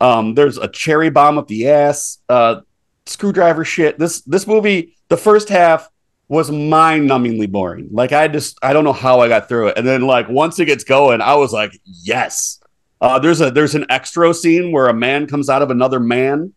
um, 0.00 0.34
there's 0.34 0.58
a 0.58 0.66
cherry 0.66 1.10
bomb 1.10 1.38
up 1.38 1.46
the 1.46 1.68
ass, 1.68 2.18
uh, 2.28 2.62
screwdriver 3.06 3.64
shit. 3.64 3.96
This 3.98 4.22
this 4.22 4.46
movie, 4.46 4.96
the 5.08 5.16
first 5.16 5.48
half 5.48 5.88
was 6.28 6.50
mind-numbingly 6.50 7.50
boring. 7.50 7.88
Like 7.90 8.12
I 8.12 8.28
just 8.28 8.58
I 8.62 8.72
don't 8.72 8.84
know 8.84 8.92
how 8.92 9.20
I 9.20 9.28
got 9.28 9.48
through 9.48 9.68
it. 9.68 9.78
And 9.78 9.86
then 9.86 10.02
like 10.02 10.28
once 10.28 10.58
it 10.58 10.66
gets 10.66 10.84
going, 10.84 11.20
I 11.20 11.34
was 11.34 11.52
like, 11.52 11.78
yes. 11.84 12.60
Uh, 13.00 13.18
there's 13.18 13.40
a 13.40 13.50
there's 13.50 13.74
an 13.74 13.86
extra 13.90 14.32
scene 14.32 14.72
where 14.72 14.86
a 14.86 14.94
man 14.94 15.26
comes 15.26 15.50
out 15.50 15.62
of 15.62 15.70
another 15.70 16.00
man. 16.00 16.54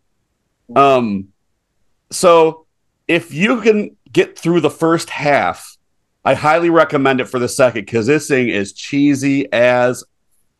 Um, 0.75 1.29
so 2.11 2.65
if 3.07 3.33
you 3.33 3.61
can 3.61 3.97
get 4.11 4.37
through 4.37 4.61
the 4.61 4.69
first 4.69 5.09
half, 5.09 5.77
I 6.23 6.33
highly 6.33 6.69
recommend 6.69 7.19
it 7.19 7.25
for 7.25 7.39
the 7.39 7.49
second 7.49 7.85
because 7.85 8.07
this 8.07 8.27
thing 8.27 8.49
is 8.49 8.73
cheesy 8.73 9.51
as 9.51 10.03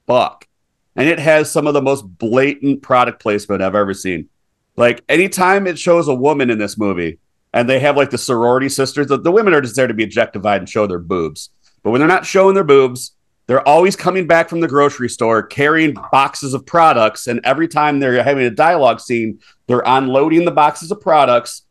fuck. 0.06 0.48
And 0.96 1.08
it 1.08 1.20
has 1.20 1.52
some 1.52 1.68
of 1.68 1.74
the 1.74 1.82
most 1.82 2.02
blatant 2.02 2.82
product 2.82 3.22
placement 3.22 3.62
I've 3.62 3.76
ever 3.76 3.94
seen. 3.94 4.30
Like 4.76 5.04
anytime 5.08 5.68
it 5.68 5.80
shows 5.80 6.08
a 6.08 6.14
woman 6.14 6.50
in 6.50 6.58
this 6.58 6.78
movie 6.78 7.20
and 7.54 7.70
they 7.70 7.80
have 7.80 7.98
like 7.98 8.10
the 8.10 8.18
sorority 8.18 8.70
sisters, 8.70 9.08
the, 9.08 9.18
the 9.18 9.32
women 9.32 9.54
are 9.54 9.62
just 9.62 9.76
there 9.76 9.88
to 9.88 9.94
be 9.94 10.04
objectified 10.04 10.62
and 10.62 10.70
show 10.70 10.88
their 10.88 11.00
boobs. 11.00 11.50
But 11.84 11.92
when 11.92 12.00
they're 12.00 12.08
not 12.08 12.26
showing 12.26 12.56
their 12.56 12.64
boobs, 12.64 13.14
they're 13.48 13.66
always 13.66 13.96
coming 13.96 14.28
back 14.28 14.50
from 14.50 14.60
the 14.60 14.68
grocery 14.68 15.10
store 15.10 15.42
carrying 15.42 15.96
boxes 16.12 16.54
of 16.54 16.66
products. 16.66 17.28
And 17.28 17.40
every 17.46 17.68
time 17.68 18.00
they're 18.00 18.22
having 18.22 18.46
a 18.46 18.52
dialogue 18.52 19.00
scene, 19.00 19.40
they're 19.68 19.84
unloading 19.86 20.44
the 20.46 20.52
boxes 20.52 20.92
of 20.92 21.00
products 21.00 21.64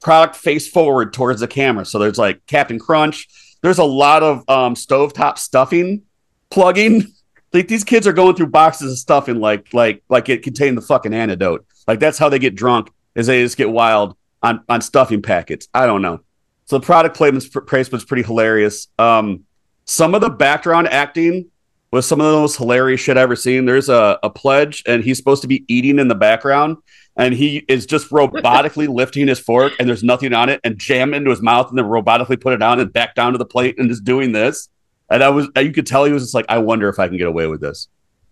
product 0.00 0.34
face 0.34 0.66
forward 0.66 1.12
towards 1.12 1.40
the 1.40 1.48
camera. 1.48 1.84
So 1.84 1.98
there's 1.98 2.18
like 2.18 2.44
Captain 2.46 2.78
Crunch. 2.78 3.28
There's 3.62 3.78
a 3.78 3.84
lot 3.84 4.22
of 4.22 4.48
um, 4.48 4.74
stovetop 4.74 5.38
stuffing 5.38 6.02
plugging. 6.50 7.06
Like 7.52 7.66
these 7.66 7.82
kids 7.82 8.06
are 8.06 8.12
going 8.12 8.36
through 8.36 8.46
boxes 8.46 8.92
of 8.92 8.98
stuffing 8.98 9.40
like 9.40 9.74
like 9.74 10.04
like 10.08 10.28
it 10.28 10.44
contained 10.44 10.78
the 10.78 10.82
fucking 10.82 11.12
antidote. 11.12 11.66
Like 11.88 11.98
that's 11.98 12.16
how 12.16 12.28
they 12.28 12.38
get 12.38 12.54
drunk 12.54 12.92
is 13.16 13.26
they 13.26 13.42
just 13.42 13.56
get 13.56 13.68
wild 13.68 14.16
on 14.42 14.62
on 14.68 14.80
stuffing 14.80 15.22
packets. 15.22 15.68
I 15.74 15.86
don't 15.86 16.02
know. 16.02 16.20
So 16.66 16.78
the 16.78 16.86
product 16.86 17.16
placement 17.16 17.92
was 17.92 18.04
pretty 18.04 18.22
hilarious. 18.22 18.88
Um, 18.98 19.44
some 19.86 20.14
of 20.14 20.20
the 20.20 20.30
background 20.30 20.88
acting 20.88 21.50
was 21.92 22.06
some 22.06 22.20
of 22.20 22.26
the 22.26 22.38
most 22.38 22.56
hilarious 22.56 23.00
shit 23.00 23.16
I've 23.16 23.24
ever 23.24 23.34
seen. 23.34 23.64
There's 23.64 23.88
a, 23.88 24.18
a 24.22 24.30
pledge, 24.30 24.84
and 24.86 25.02
he's 25.02 25.18
supposed 25.18 25.42
to 25.42 25.48
be 25.48 25.64
eating 25.66 25.98
in 25.98 26.06
the 26.06 26.14
background, 26.14 26.76
and 27.16 27.34
he 27.34 27.64
is 27.68 27.86
just 27.86 28.10
robotically 28.10 28.88
lifting 28.94 29.28
his 29.28 29.38
fork 29.38 29.72
and 29.78 29.88
there's 29.88 30.02
nothing 30.02 30.32
on 30.32 30.48
it 30.48 30.60
and 30.64 30.78
jam 30.78 31.12
into 31.12 31.30
his 31.30 31.42
mouth 31.42 31.68
and 31.68 31.78
then 31.78 31.84
robotically 31.84 32.40
put 32.40 32.52
it 32.52 32.58
down 32.58 32.80
and 32.80 32.92
back 32.92 33.14
down 33.14 33.32
to 33.32 33.38
the 33.38 33.44
plate 33.44 33.78
and 33.78 33.88
just 33.88 34.04
doing 34.04 34.32
this. 34.32 34.68
And 35.10 35.22
I 35.22 35.28
was 35.28 35.48
you 35.56 35.72
could 35.72 35.86
tell 35.86 36.04
he 36.04 36.12
was 36.12 36.22
just 36.22 36.34
like, 36.34 36.46
I 36.48 36.58
wonder 36.58 36.88
if 36.88 36.98
I 36.98 37.08
can 37.08 37.16
get 37.16 37.26
away 37.26 37.46
with 37.46 37.60
this. 37.60 37.88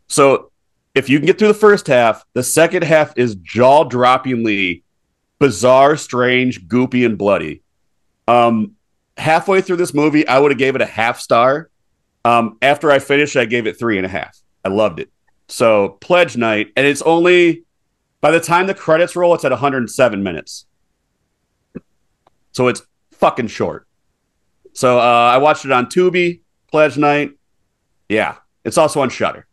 So 0.06 0.52
if 0.94 1.08
you 1.08 1.18
can 1.18 1.26
get 1.26 1.38
through 1.38 1.48
the 1.48 1.54
first 1.54 1.86
half, 1.86 2.24
the 2.34 2.42
second 2.42 2.84
half 2.84 3.12
is 3.18 3.34
jaw 3.36 3.84
droppingly 3.84 4.82
bizarre, 5.38 5.96
strange, 5.96 6.66
goopy, 6.66 7.04
and 7.06 7.16
bloody. 7.16 7.62
Um, 8.26 8.72
halfway 9.16 9.60
through 9.60 9.76
this 9.76 9.94
movie, 9.94 10.26
I 10.26 10.38
would 10.38 10.50
have 10.50 10.58
gave 10.58 10.74
it 10.74 10.82
a 10.82 10.86
half 10.86 11.20
star. 11.20 11.70
Um, 12.24 12.58
after 12.62 12.90
I 12.90 12.98
finished, 12.98 13.36
I 13.36 13.44
gave 13.44 13.66
it 13.66 13.78
three 13.78 13.96
and 13.96 14.06
a 14.06 14.08
half. 14.08 14.36
I 14.64 14.68
loved 14.68 15.00
it. 15.00 15.10
So 15.48 15.96
pledge 16.00 16.36
night, 16.36 16.72
and 16.76 16.86
it's 16.86 17.02
only 17.02 17.64
by 18.20 18.30
the 18.30 18.40
time 18.40 18.66
the 18.66 18.74
credits 18.74 19.16
roll, 19.16 19.34
it's 19.34 19.44
at 19.44 19.52
107 19.52 20.22
minutes. 20.22 20.66
So 22.52 22.68
it's 22.68 22.82
fucking 23.12 23.46
short. 23.46 23.86
So 24.72 24.98
uh, 24.98 25.02
I 25.02 25.38
watched 25.38 25.64
it 25.64 25.72
on 25.72 25.86
Tubi, 25.86 26.40
Pledge 26.70 26.98
Night. 26.98 27.32
Yeah, 28.08 28.36
it's 28.64 28.78
also 28.78 29.00
on 29.00 29.10
Shudder. 29.10 29.46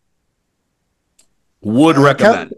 Would 1.61 1.97
recommend. 1.97 2.53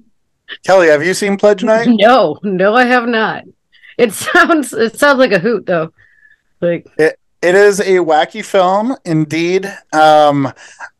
Kelli, 0.66 0.89
have 0.89 1.06
you 1.06 1.14
seen 1.14 1.38
Pledge 1.38 1.64
Night? 1.64 1.88
No, 1.98 2.39
no, 2.43 2.76
I 2.76 2.86
have 2.86 3.08
not. 3.08 3.43
It 3.98 4.14
sounds 4.14 4.74
it 4.74 4.98
sounds 5.00 5.20
like 5.20 5.32
a 5.32 5.39
hoot 5.39 5.66
though. 5.66 5.91
Like 6.62 6.88
it, 6.98 7.20
it 7.41 7.56
is 7.56 7.80
a 7.80 7.98
wacky 7.98 8.43
film, 8.43 8.95
indeed. 9.06 9.66
Um, 9.93 10.52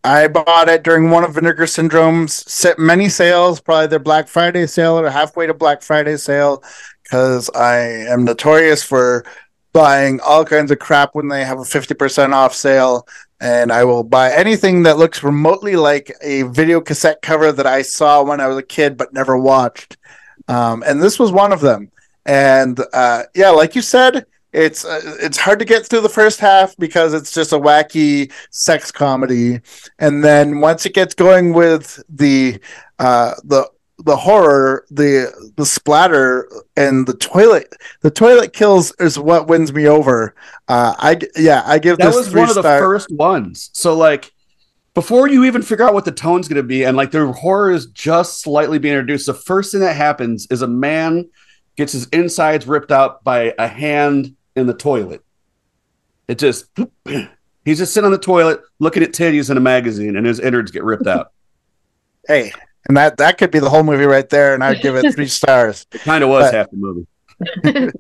I 0.04 0.28
bought 0.28 0.70
it 0.70 0.84
during 0.84 1.10
one 1.10 1.24
of 1.24 1.34
Vinegar 1.34 1.66
Syndrome's 1.66 2.66
many 2.78 3.10
sales, 3.10 3.60
probably 3.60 3.88
their 3.88 4.00
Black 4.00 4.28
Friday 4.28 4.68
sale 4.68 5.00
or 5.00 5.10
halfway 5.10 5.48
to 5.48 5.54
Black 5.54 5.82
Friday 5.82 6.16
sale, 6.16 6.64
because 7.04 7.50
I 7.56 7.78
am 7.80 8.24
notorious 8.24 8.84
for 8.84 9.26
buying 9.74 10.20
all 10.22 10.46
kinds 10.46 10.72
of 10.72 10.80
crap 10.80 11.14
when 11.14 11.28
they 11.28 11.44
have 11.44 11.60
a 11.60 11.64
50% 11.64 12.34
off 12.34 12.54
sale. 12.54 13.08
And 13.40 13.72
I 13.72 13.84
will 13.84 14.04
buy 14.04 14.32
anything 14.32 14.84
that 14.84 14.98
looks 14.98 15.24
remotely 15.24 15.76
like 15.76 16.12
a 16.22 16.44
video 16.44 16.82
cassette 16.82 17.22
cover 17.22 17.52
that 17.52 17.68
I 17.68 17.84
saw 17.84 18.24
when 18.24 18.42
I 18.42 18.48
was 18.48 18.58
a 18.58 18.64
kid 18.64 18.98
but 18.98 19.14
never 19.14 19.38
watched. 19.38 19.98
Um, 20.48 20.84
and 20.86 21.02
this 21.02 21.20
was 21.20 21.32
one 21.32 21.54
of 21.54 21.62
them. 21.62 21.92
And 22.26 22.80
uh, 22.94 23.24
yeah, 23.36 23.50
like 23.50 23.76
you 23.76 23.82
said, 23.82 24.26
it's 24.54 24.86
uh, 24.86 25.18
it's 25.22 25.38
hard 25.38 25.60
to 25.60 25.66
get 25.66 25.86
through 25.86 26.02
the 26.02 26.10
first 26.10 26.40
half 26.40 26.76
because 26.78 27.14
it's 27.14 27.34
just 27.34 27.54
a 27.54 27.60
wacky 27.60 28.32
sex 28.50 28.92
comedy, 28.92 29.62
and 30.00 30.24
then 30.24 30.60
once 30.62 30.86
it 30.86 30.94
gets 30.94 31.14
going 31.14 31.54
with 31.54 32.02
the 32.10 32.60
uh, 32.98 33.34
the 33.44 33.70
the 34.08 34.16
horror, 34.16 34.86
the 34.90 35.52
the 35.58 35.66
splatter, 35.66 36.50
and 36.76 37.06
the 37.06 37.14
toilet. 37.14 37.76
The 38.02 38.10
toilet 38.10 38.54
kills 38.54 38.94
is 39.00 39.20
what 39.20 39.48
wins 39.48 39.74
me 39.74 39.88
over. 39.88 40.34
Uh, 40.68 40.96
I 40.98 41.20
yeah, 41.36 41.62
I 41.66 41.78
give 41.78 41.98
that 41.98 42.16
was 42.16 42.34
one 42.34 42.50
of 42.50 42.56
the 42.56 42.64
first 42.64 43.12
ones. 43.12 43.70
So 43.74 43.96
like 43.96 44.34
before 44.94 45.28
you 45.28 45.44
even 45.44 45.62
figure 45.62 45.86
out 45.86 45.94
what 45.94 46.06
the 46.06 46.12
tone's 46.12 46.48
going 46.48 46.56
to 46.56 46.64
be, 46.64 46.84
and 46.86 46.98
like 46.98 47.12
the 47.12 47.32
horror 47.32 47.70
is 47.70 47.88
just 47.88 48.42
slightly 48.42 48.80
being 48.80 48.96
introduced. 48.96 49.28
The 49.28 49.34
first 49.34 49.72
thing 49.72 49.82
that 49.82 49.96
happens 49.96 50.48
is 50.50 50.62
a 50.62 50.68
man 50.68 51.30
gets 51.76 51.92
his 51.92 52.08
insides 52.08 52.66
ripped 52.66 52.92
out 52.92 53.24
by 53.24 53.54
a 53.60 53.68
hand 53.68 54.36
in 54.56 54.68
the 54.68 54.74
toilet. 54.74 55.24
It 56.30 56.40
just 56.40 56.66
he's 57.66 57.78
just 57.78 57.94
sitting 57.94 58.06
on 58.06 58.12
the 58.14 58.18
toilet 58.18 58.62
looking 58.80 59.04
at 59.04 59.12
titties 59.12 59.52
in 59.52 59.58
a 59.58 59.62
magazine, 59.62 60.16
and 60.16 60.26
his 60.26 60.40
innards 60.40 60.72
get 60.72 60.86
ripped 60.86 61.08
out. 61.08 61.34
hey, 62.26 62.54
and 62.88 62.98
that 62.98 63.18
that 63.18 63.38
could 63.38 63.52
be 63.52 63.60
the 63.60 63.70
whole 63.70 63.84
movie 63.84 64.06
right 64.06 64.28
there, 64.30 64.54
and 64.54 64.64
I'd 64.64 64.82
give 64.82 64.96
it 64.96 65.14
three 65.14 65.28
stars. 65.40 65.86
It 65.92 66.02
kind 66.02 66.24
of 66.24 66.30
was 66.30 66.46
but, 66.46 66.54
half 66.54 66.72
the 66.72 66.78
movie. 66.78 67.08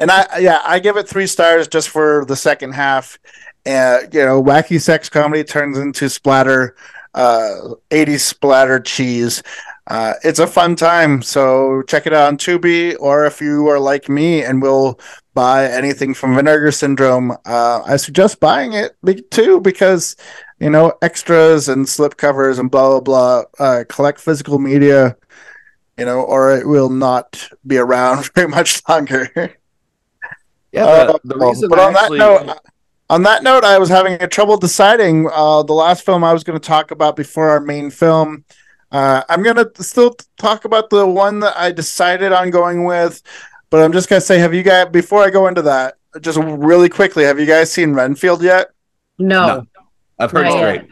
and 0.00 0.10
I 0.10 0.38
yeah, 0.38 0.62
I 0.64 0.78
give 0.78 0.96
it 0.96 1.08
three 1.08 1.26
stars 1.26 1.68
just 1.68 1.88
for 1.88 2.24
the 2.26 2.36
second 2.36 2.72
half. 2.72 3.18
And 3.66 4.04
uh, 4.04 4.08
you 4.12 4.24
know, 4.24 4.42
wacky 4.42 4.80
sex 4.80 5.08
comedy 5.08 5.44
turns 5.44 5.76
into 5.76 6.08
splatter, 6.08 6.76
uh, 7.14 7.74
80s 7.90 8.20
splatter 8.20 8.80
cheese. 8.80 9.42
Uh, 9.86 10.14
it's 10.22 10.38
a 10.38 10.46
fun 10.46 10.76
time, 10.76 11.20
so 11.20 11.82
check 11.82 12.06
it 12.06 12.12
out 12.12 12.28
on 12.28 12.38
Tubi, 12.38 12.96
or 13.00 13.26
if 13.26 13.40
you 13.40 13.66
are 13.68 13.80
like 13.80 14.08
me 14.08 14.42
and 14.44 14.62
will 14.62 15.00
buy 15.34 15.66
anything 15.66 16.14
from 16.14 16.36
Vinegar 16.36 16.70
Syndrome, 16.70 17.32
uh, 17.44 17.82
I 17.84 17.96
suggest 17.96 18.40
buying 18.40 18.72
it 18.72 18.94
too 19.30 19.60
because 19.60 20.14
you 20.60 20.70
know 20.70 20.92
extras 21.02 21.68
and 21.68 21.88
slip 21.88 22.16
covers 22.16 22.58
and 22.58 22.70
blah 22.70 23.00
blah 23.00 23.00
blah. 23.00 23.42
Uh, 23.58 23.84
collect 23.88 24.20
physical 24.20 24.58
media, 24.58 25.16
you 25.98 26.04
know, 26.04 26.20
or 26.20 26.54
it 26.56 26.66
will 26.66 26.90
not 26.90 27.48
be 27.66 27.78
around 27.78 28.30
very 28.34 28.48
much 28.48 28.82
longer. 28.88 29.56
Yeah, 30.72 30.84
uh, 30.84 31.12
the, 31.12 31.20
the 31.24 31.36
reason 31.36 31.68
but 31.68 31.78
on 31.78 31.96
actually... 31.96 32.18
that 32.18 32.46
note. 32.46 32.58
On 33.08 33.24
that 33.24 33.42
note, 33.42 33.64
I 33.64 33.76
was 33.76 33.88
having 33.88 34.22
a 34.22 34.28
trouble 34.28 34.56
deciding 34.56 35.28
uh, 35.32 35.64
the 35.64 35.72
last 35.72 36.06
film 36.06 36.22
I 36.22 36.32
was 36.32 36.44
going 36.44 36.56
to 36.56 36.64
talk 36.64 36.92
about 36.92 37.16
before 37.16 37.48
our 37.50 37.58
main 37.58 37.90
film. 37.90 38.44
Uh, 38.92 39.22
I'm 39.28 39.42
gonna 39.42 39.66
still 39.76 40.16
talk 40.36 40.64
about 40.64 40.90
the 40.90 41.06
one 41.06 41.40
that 41.40 41.56
I 41.56 41.70
decided 41.70 42.32
on 42.32 42.50
going 42.50 42.84
with, 42.84 43.22
but 43.70 43.82
I'm 43.82 43.92
just 43.92 44.08
gonna 44.08 44.20
say, 44.20 44.38
have 44.38 44.52
you 44.52 44.62
guys 44.62 44.88
before 44.90 45.22
I 45.22 45.30
go 45.30 45.46
into 45.46 45.62
that, 45.62 45.96
just 46.20 46.38
really 46.38 46.88
quickly, 46.88 47.24
have 47.24 47.38
you 47.38 47.46
guys 47.46 47.72
seen 47.72 47.94
Renfield 47.94 48.42
yet? 48.42 48.70
No, 49.18 49.46
no. 49.46 49.66
I've 50.20 50.30
heard 50.30 50.46
it's 50.46 50.56
great. 50.56 50.82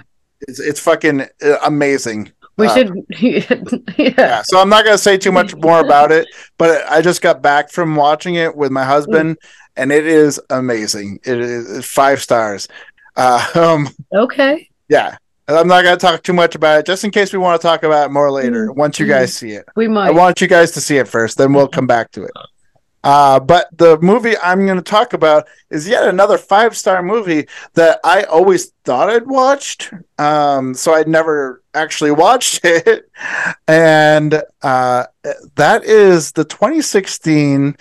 It's 0.42 0.60
it's 0.60 0.80
fucking 0.80 1.22
uh, 1.22 1.58
amazing. 1.64 2.32
We 2.56 2.66
uh, 2.66 2.74
should, 2.74 3.06
yeah. 3.10 3.84
yeah. 3.96 4.42
So 4.44 4.60
I'm 4.60 4.68
not 4.68 4.84
gonna 4.84 4.98
say 4.98 5.16
too 5.16 5.32
much 5.32 5.54
more 5.54 5.80
about 5.84 6.10
it, 6.10 6.26
but 6.56 6.84
I 6.90 7.00
just 7.02 7.22
got 7.22 7.42
back 7.42 7.70
from 7.70 7.94
watching 7.94 8.34
it 8.34 8.56
with 8.56 8.72
my 8.72 8.84
husband, 8.84 9.38
and 9.76 9.92
it 9.92 10.06
is 10.06 10.40
amazing. 10.50 11.20
It 11.24 11.38
is 11.38 11.86
five 11.86 12.20
stars. 12.20 12.68
Uh, 13.16 13.44
um, 13.54 13.88
okay. 14.12 14.68
Yeah, 14.88 15.16
I'm 15.48 15.68
not 15.68 15.82
going 15.82 15.98
to 15.98 16.00
talk 16.00 16.22
too 16.22 16.32
much 16.32 16.54
about 16.54 16.80
it, 16.80 16.86
just 16.86 17.04
in 17.04 17.10
case 17.10 17.32
we 17.32 17.38
want 17.38 17.60
to 17.60 17.66
talk 17.66 17.82
about 17.82 18.06
it 18.06 18.12
more 18.12 18.30
later. 18.30 18.68
Mm-hmm. 18.68 18.78
Once 18.78 18.98
you 18.98 19.06
guys 19.06 19.34
see 19.34 19.50
it, 19.50 19.66
we 19.76 19.86
might. 19.86 20.08
I 20.08 20.10
want 20.10 20.40
you 20.40 20.48
guys 20.48 20.70
to 20.72 20.80
see 20.80 20.96
it 20.96 21.08
first, 21.08 21.36
then 21.36 21.52
we'll 21.52 21.68
come 21.68 21.86
back 21.86 22.10
to 22.12 22.24
it. 22.24 22.30
Uh, 23.04 23.38
but 23.38 23.68
the 23.78 23.96
movie 24.00 24.36
I'm 24.42 24.66
going 24.66 24.76
to 24.76 24.82
talk 24.82 25.12
about 25.12 25.46
is 25.70 25.86
yet 25.88 26.06
another 26.08 26.36
five 26.36 26.76
star 26.76 27.02
movie 27.02 27.46
that 27.74 28.00
I 28.04 28.24
always 28.24 28.72
thought 28.84 29.08
I'd 29.08 29.26
watched. 29.26 29.92
Um, 30.18 30.74
so 30.74 30.94
I'd 30.94 31.08
never 31.08 31.62
actually 31.74 32.10
watched 32.10 32.60
it. 32.64 33.08
And 33.68 34.42
uh, 34.62 35.04
that 35.54 35.84
is 35.84 36.32
the 36.32 36.44
2016 36.44 37.76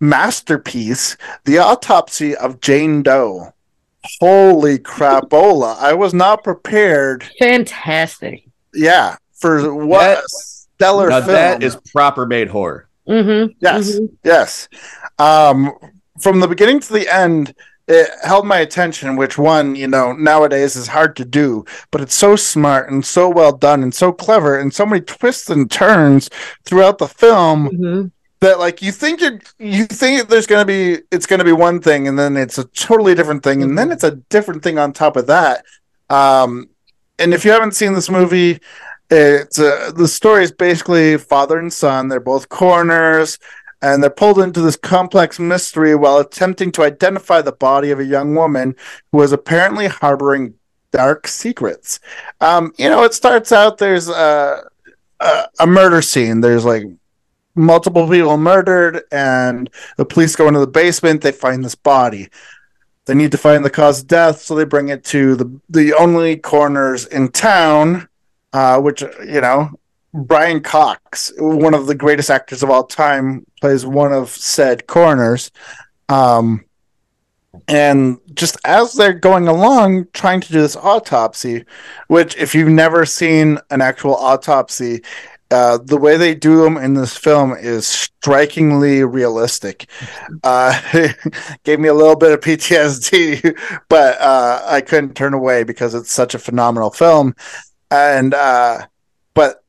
masterpiece, 0.00 1.16
The 1.44 1.58
Autopsy 1.58 2.34
of 2.36 2.60
Jane 2.60 3.02
Doe. 3.02 3.52
Holy 4.20 4.78
crapola. 4.78 5.76
I 5.78 5.92
was 5.94 6.14
not 6.14 6.42
prepared. 6.44 7.24
Fantastic. 7.38 8.44
Yeah. 8.74 9.16
For 9.40 9.72
what 9.74 10.00
That- 10.00 10.18
a 10.24 10.28
stellar 10.28 11.08
Now 11.10 11.20
film. 11.20 11.32
that 11.32 11.62
is 11.62 11.76
proper 11.92 12.26
made 12.26 12.48
horror. 12.48 12.87
Mm-hmm. 13.08 13.52
Yes, 13.60 13.98
yes. 14.22 14.68
Um, 15.18 15.72
from 16.20 16.40
the 16.40 16.48
beginning 16.48 16.80
to 16.80 16.92
the 16.92 17.08
end, 17.12 17.54
it 17.86 18.10
held 18.22 18.46
my 18.46 18.58
attention. 18.58 19.16
Which 19.16 19.38
one, 19.38 19.74
you 19.74 19.88
know, 19.88 20.12
nowadays 20.12 20.76
is 20.76 20.88
hard 20.88 21.16
to 21.16 21.24
do, 21.24 21.64
but 21.90 22.00
it's 22.02 22.14
so 22.14 22.36
smart 22.36 22.90
and 22.90 23.04
so 23.04 23.30
well 23.30 23.52
done 23.52 23.82
and 23.82 23.94
so 23.94 24.12
clever 24.12 24.58
and 24.58 24.72
so 24.74 24.84
many 24.84 25.00
twists 25.00 25.48
and 25.48 25.70
turns 25.70 26.28
throughout 26.64 26.98
the 26.98 27.08
film 27.08 27.66
hmm 27.68 28.06
that, 28.40 28.60
like, 28.60 28.80
you 28.80 28.92
think 28.92 29.20
you're, 29.20 29.40
you 29.58 29.84
think 29.84 30.28
there's 30.28 30.46
gonna 30.46 30.64
be, 30.64 30.98
it's 31.10 31.26
gonna 31.26 31.42
be 31.42 31.50
one 31.50 31.80
thing, 31.80 32.06
and 32.06 32.16
then 32.16 32.36
it's 32.36 32.56
a 32.56 32.62
totally 32.66 33.12
different 33.12 33.42
thing, 33.42 33.64
and 33.64 33.76
then 33.76 33.90
it's 33.90 34.04
a 34.04 34.12
different 34.30 34.62
thing 34.62 34.78
on 34.78 34.92
top 34.92 35.16
of 35.16 35.26
that. 35.26 35.64
Um, 36.08 36.68
and 37.18 37.34
if 37.34 37.44
you 37.44 37.50
haven't 37.50 37.74
seen 37.74 37.94
this 37.94 38.08
movie, 38.08 38.60
it's 39.10 39.58
uh, 39.58 39.92
the 39.94 40.08
story 40.08 40.44
is 40.44 40.52
basically 40.52 41.16
father 41.16 41.58
and 41.58 41.72
son. 41.72 42.08
They're 42.08 42.20
both 42.20 42.48
coroners, 42.48 43.38
and 43.80 44.02
they're 44.02 44.10
pulled 44.10 44.38
into 44.38 44.60
this 44.60 44.76
complex 44.76 45.38
mystery 45.38 45.94
while 45.94 46.18
attempting 46.18 46.72
to 46.72 46.82
identify 46.82 47.40
the 47.40 47.52
body 47.52 47.90
of 47.90 48.00
a 48.00 48.04
young 48.04 48.34
woman 48.34 48.76
who 49.12 49.22
is 49.22 49.32
apparently 49.32 49.86
harboring 49.86 50.54
dark 50.90 51.26
secrets. 51.28 52.00
Um, 52.40 52.72
you 52.76 52.88
know, 52.88 53.04
it 53.04 53.14
starts 53.14 53.52
out 53.52 53.78
there's 53.78 54.08
a, 54.08 54.68
a 55.20 55.44
a 55.60 55.66
murder 55.66 56.02
scene. 56.02 56.40
There's 56.40 56.64
like 56.64 56.84
multiple 57.54 58.08
people 58.08 58.36
murdered, 58.36 59.02
and 59.10 59.70
the 59.96 60.04
police 60.04 60.36
go 60.36 60.48
into 60.48 60.60
the 60.60 60.66
basement. 60.66 61.22
They 61.22 61.32
find 61.32 61.64
this 61.64 61.74
body. 61.74 62.28
They 63.06 63.14
need 63.14 63.32
to 63.32 63.38
find 63.38 63.64
the 63.64 63.70
cause 63.70 64.02
of 64.02 64.06
death, 64.08 64.42
so 64.42 64.54
they 64.54 64.64
bring 64.64 64.88
it 64.88 65.04
to 65.04 65.34
the 65.34 65.60
the 65.70 65.94
only 65.94 66.36
coroners 66.36 67.06
in 67.06 67.28
town 67.28 68.07
uh, 68.52 68.80
which 68.80 69.02
you 69.02 69.40
know 69.40 69.70
Brian 70.14 70.60
Cox, 70.60 71.32
one 71.38 71.74
of 71.74 71.86
the 71.86 71.94
greatest 71.94 72.30
actors 72.30 72.62
of 72.62 72.70
all 72.70 72.84
time, 72.84 73.44
plays 73.60 73.84
one 73.84 74.12
of 74.12 74.30
said 74.30 74.86
coroners. 74.86 75.50
Um, 76.08 76.64
and 77.66 78.18
just 78.34 78.56
as 78.64 78.94
they're 78.94 79.12
going 79.12 79.48
along 79.48 80.06
trying 80.12 80.40
to 80.40 80.52
do 80.52 80.60
this 80.60 80.76
autopsy, 80.76 81.64
which 82.06 82.36
if 82.36 82.54
you've 82.54 82.68
never 82.68 83.04
seen 83.04 83.58
an 83.70 83.80
actual 83.80 84.14
autopsy, 84.14 85.02
uh, 85.50 85.78
the 85.82 85.96
way 85.96 86.16
they 86.16 86.34
do 86.34 86.62
them 86.62 86.76
in 86.76 86.94
this 86.94 87.16
film 87.16 87.54
is 87.58 87.86
strikingly 87.86 89.02
realistic. 89.02 89.88
Uh, 90.42 90.78
gave 91.64 91.80
me 91.80 91.88
a 91.88 91.94
little 91.94 92.16
bit 92.16 92.32
of 92.32 92.40
PTSD, 92.40 93.58
but 93.88 94.20
uh, 94.20 94.62
I 94.66 94.80
couldn't 94.82 95.14
turn 95.14 95.34
away 95.34 95.64
because 95.64 95.94
it's 95.94 96.12
such 96.12 96.34
a 96.34 96.38
phenomenal 96.38 96.90
film 96.90 97.34
and 97.90 98.34
uh 98.34 98.86
but 99.34 99.62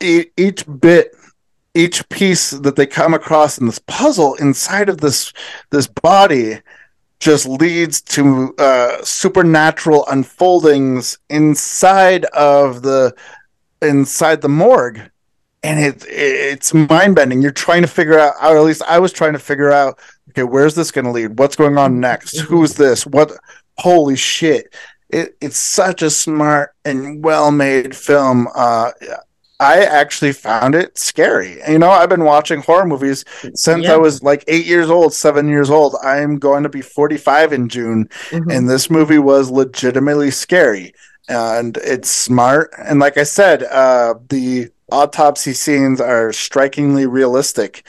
e- 0.00 0.26
each 0.36 0.64
bit 0.80 1.14
each 1.74 2.08
piece 2.08 2.50
that 2.50 2.76
they 2.76 2.86
come 2.86 3.14
across 3.14 3.58
in 3.58 3.66
this 3.66 3.80
puzzle 3.80 4.34
inside 4.34 4.88
of 4.88 5.00
this 5.00 5.32
this 5.70 5.86
body 5.86 6.60
just 7.20 7.46
leads 7.46 8.00
to 8.00 8.54
uh 8.58 9.02
supernatural 9.02 10.04
unfoldings 10.08 11.18
inside 11.30 12.24
of 12.26 12.82
the 12.82 13.14
inside 13.84 14.40
the 14.40 14.48
morgue. 14.48 15.00
And 15.62 15.80
it, 15.80 16.04
it's 16.06 16.74
mind-bending. 16.74 17.40
You're 17.40 17.50
trying 17.50 17.82
to 17.82 17.88
figure 17.88 18.18
out 18.18 18.34
or 18.42 18.58
at 18.58 18.64
least 18.64 18.82
i 18.86 18.98
was 18.98 19.12
trying 19.12 19.32
to 19.32 19.38
figure 19.38 19.72
out 19.72 19.98
okay 20.30 20.42
where's 20.42 20.74
this 20.74 20.90
going 20.90 21.06
to 21.06 21.10
lead? 21.10 21.38
What's 21.38 21.56
going 21.56 21.78
on 21.78 22.00
next? 22.00 22.40
Who's 22.40 22.74
this? 22.74 23.06
What 23.06 23.32
holy 23.78 24.16
shit 24.16 24.74
it, 25.14 25.36
it's 25.40 25.56
such 25.56 26.02
a 26.02 26.10
smart 26.10 26.74
and 26.84 27.22
well-made 27.24 27.94
film. 27.96 28.48
Uh, 28.54 28.90
I 29.60 29.84
actually 29.84 30.32
found 30.32 30.74
it 30.74 30.98
scary. 30.98 31.60
You 31.68 31.78
know, 31.78 31.90
I've 31.90 32.08
been 32.08 32.24
watching 32.24 32.60
horror 32.60 32.84
movies 32.86 33.24
since 33.54 33.84
Yeah. 33.84 33.94
I 33.94 33.96
was 33.96 34.22
like 34.22 34.44
eight 34.48 34.66
years 34.66 34.90
old, 34.90 35.14
seven 35.14 35.48
years 35.48 35.70
old. 35.70 35.94
I'm 36.02 36.38
going 36.38 36.64
to 36.64 36.68
be 36.68 36.82
45 36.82 37.52
in 37.52 37.68
June, 37.68 38.08
Mm-hmm. 38.30 38.50
and 38.50 38.68
this 38.68 38.90
movie 38.90 39.18
was 39.18 39.50
legitimately 39.50 40.30
scary. 40.32 40.92
And 41.28 41.76
it's 41.78 42.10
smart. 42.10 42.70
And 42.84 42.98
like 43.00 43.16
I 43.16 43.22
said, 43.22 43.62
uh, 43.62 44.14
the 44.28 44.70
autopsy 44.92 45.52
scenes 45.54 46.00
are 46.00 46.32
strikingly 46.32 47.06
realistic. 47.06 47.86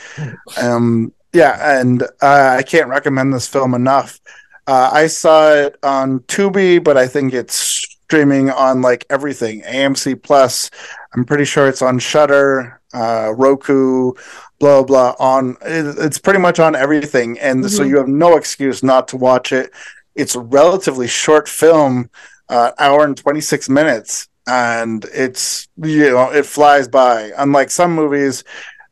Um, 0.62 1.12
yeah, 1.34 1.80
and 1.80 2.04
uh, 2.22 2.56
I 2.60 2.64
can't 2.64 2.88
recommend 2.88 3.34
this 3.34 3.48
film 3.48 3.74
enough. 3.74 4.20
Uh, 4.68 4.90
I 4.92 5.08
saw 5.08 5.52
it 5.54 5.78
on 5.84 6.20
Tubi, 6.22 6.84
but 6.84 6.98
I 6.98 7.08
think 7.08 7.34
it's 7.34 7.56
streaming 7.56 8.50
on 8.50 8.82
like 8.82 9.06
everything 9.10 9.62
AMC 9.62 10.22
Plus. 10.24 10.72
I'm 11.16 11.24
pretty 11.26 11.46
sure 11.46 11.68
it's 11.68 11.82
on 11.82 12.00
Shudder, 12.00 12.80
uh, 12.94 13.34
Roku, 13.36 14.14
blah 14.60 14.84
blah. 14.84 15.16
On 15.20 15.56
it's 15.62 16.18
pretty 16.18 16.40
much 16.40 16.60
on 16.60 16.76
everything, 16.76 17.38
and 17.40 17.70
so 17.70 17.84
Mhm. 17.84 17.90
you 17.90 17.98
have 17.98 18.08
no 18.08 18.38
excuse 18.38 18.82
not 18.84 19.08
to 19.10 19.18
watch 19.18 19.52
it. 19.52 19.72
It's 20.16 20.36
a 20.36 20.40
relatively 20.40 21.08
short 21.08 21.48
film, 21.48 22.10
uh, 22.50 22.72
hour 22.80 23.04
and 23.04 23.16
26 23.18 23.70
minutes, 23.70 24.28
and 24.48 25.06
it's 25.14 25.68
you 25.82 26.10
know 26.12 26.32
it 26.32 26.46
flies 26.46 26.88
by. 26.88 27.32
Unlike 27.38 27.70
some 27.70 27.92
movies 27.94 28.44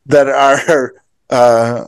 that 0.05 0.27
are. 0.29 0.93
Uh, 1.29 1.85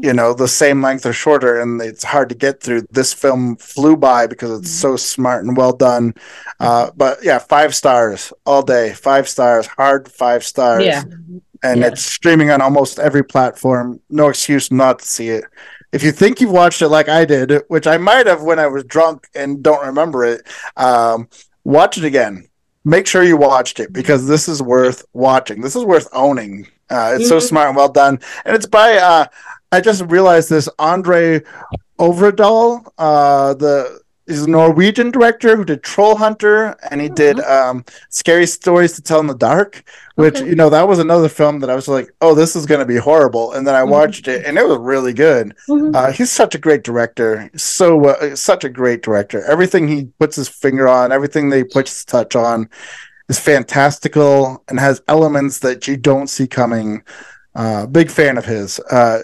you 0.00 0.12
know 0.12 0.32
the 0.32 0.46
same 0.48 0.80
length 0.82 1.04
or 1.06 1.12
shorter 1.12 1.60
and 1.60 1.80
it's 1.82 2.04
hard 2.04 2.28
to 2.28 2.34
get 2.34 2.60
through. 2.62 2.82
This 2.90 3.12
film 3.12 3.56
flew 3.56 3.96
by 3.96 4.26
because 4.26 4.60
it's 4.60 4.70
so 4.70 4.96
smart 4.96 5.44
and 5.44 5.56
well 5.56 5.72
done. 5.72 6.14
Uh, 6.60 6.90
but 6.96 7.18
yeah 7.22 7.38
five 7.38 7.74
stars 7.74 8.32
all 8.46 8.62
day. 8.62 8.92
Five 8.92 9.28
stars 9.28 9.66
hard 9.66 10.10
five 10.10 10.44
stars. 10.44 10.84
Yeah. 10.84 11.02
and 11.64 11.80
Yeah. 11.80 11.88
it's 11.88 12.02
streaming 12.02 12.50
on 12.50 12.60
almost 12.60 12.98
every 12.98 13.24
platform. 13.24 14.00
No 14.10 14.28
excuse 14.28 14.70
not 14.70 15.00
to 15.00 15.04
see 15.08 15.28
it. 15.28 15.44
If 15.92 16.02
you 16.02 16.12
think 16.12 16.40
you've 16.40 16.50
watched 16.52 16.80
it 16.82 16.88
like 16.88 17.08
i 17.08 17.24
did 17.24 17.62
which 17.68 17.86
i 17.86 17.98
might 17.98 18.26
have 18.26 18.42
when 18.42 18.58
i 18.58 18.66
was 18.66 18.82
drunk 18.84 19.28
and 19.34 19.62
don't 19.62 19.84
remember 19.86 20.24
it 20.24 20.40
um, 20.76 21.28
watch 21.64 21.98
it 21.98 22.04
again. 22.04 22.48
Make 22.84 23.06
sure 23.06 23.22
you 23.22 23.36
watched 23.36 23.78
it 23.78 23.92
because 23.92 24.26
this 24.26 24.48
is 24.48 24.60
worth 24.60 25.04
watching. 25.12 25.60
This 25.60 25.76
is 25.76 25.84
worth 25.84 26.08
owning. 26.12 26.66
Uh, 26.90 27.14
it's 27.16 27.28
so 27.28 27.36
Mhm. 27.38 27.42
smart 27.48 27.68
and 27.68 27.76
well 27.76 27.88
done. 27.88 28.18
And 28.44 28.56
it's 28.56 28.66
by 28.66 28.96
uh, 28.96 29.26
I 29.72 29.80
just 29.80 30.02
realized 30.02 30.50
this 30.50 30.68
Andre 30.78 31.40
Øvredal, 31.98 32.86
uh, 32.98 33.54
the 33.54 34.00
he's 34.26 34.42
a 34.42 34.50
Norwegian 34.50 35.10
director 35.10 35.56
who 35.56 35.64
did 35.64 35.82
Troll 35.82 36.16
Hunter, 36.16 36.76
and 36.90 37.00
he 37.00 37.08
did 37.08 37.40
um, 37.40 37.84
Scary 38.08 38.46
Stories 38.46 38.92
to 38.92 39.02
Tell 39.02 39.18
in 39.20 39.26
the 39.26 39.34
Dark, 39.34 39.82
which 40.14 40.36
Okay. 40.40 40.48
you 40.48 40.54
know 40.54 40.70
that 40.70 40.86
was 40.86 40.98
another 41.00 41.28
film 41.28 41.58
that 41.60 41.70
I 41.70 41.74
was 41.74 41.88
like, 41.88 42.08
oh, 42.20 42.34
this 42.34 42.54
is 42.54 42.64
going 42.66 42.78
to 42.80 42.86
be 42.86 42.96
horrible, 42.96 43.52
and 43.52 43.66
then 43.66 43.74
I 43.74 43.80
Mhm. 43.82 43.88
watched 43.88 44.28
it, 44.28 44.44
and 44.46 44.56
it 44.58 44.66
was 44.68 44.78
really 44.78 45.12
good. 45.12 45.54
Mhm. 45.68 45.94
Uh, 45.94 46.12
he's 46.12 46.30
such 46.30 46.54
a 46.54 46.58
great 46.58 46.82
director, 46.84 47.50
so 47.56 48.04
uh, 48.10 48.36
such 48.36 48.64
a 48.64 48.68
great 48.68 49.02
director. 49.02 49.42
Everything 49.44 49.88
he 49.88 50.08
puts 50.20 50.36
his 50.36 50.48
finger 50.48 50.86
on, 50.88 51.12
everything 51.12 51.48
they 51.50 51.58
he 51.58 51.64
puts 51.64 51.92
his 51.94 52.04
touch 52.04 52.36
on, 52.36 52.68
is 53.28 53.38
fantastical 53.38 54.62
and 54.68 54.78
has 54.80 55.02
elements 55.08 55.58
that 55.60 55.88
you 55.88 55.96
don't 55.96 56.28
see 56.28 56.46
coming. 56.46 57.02
Uh, 57.54 57.84
big 57.86 58.10
fan 58.10 58.38
of 58.38 58.46
his. 58.46 58.80
Uh, 58.90 59.18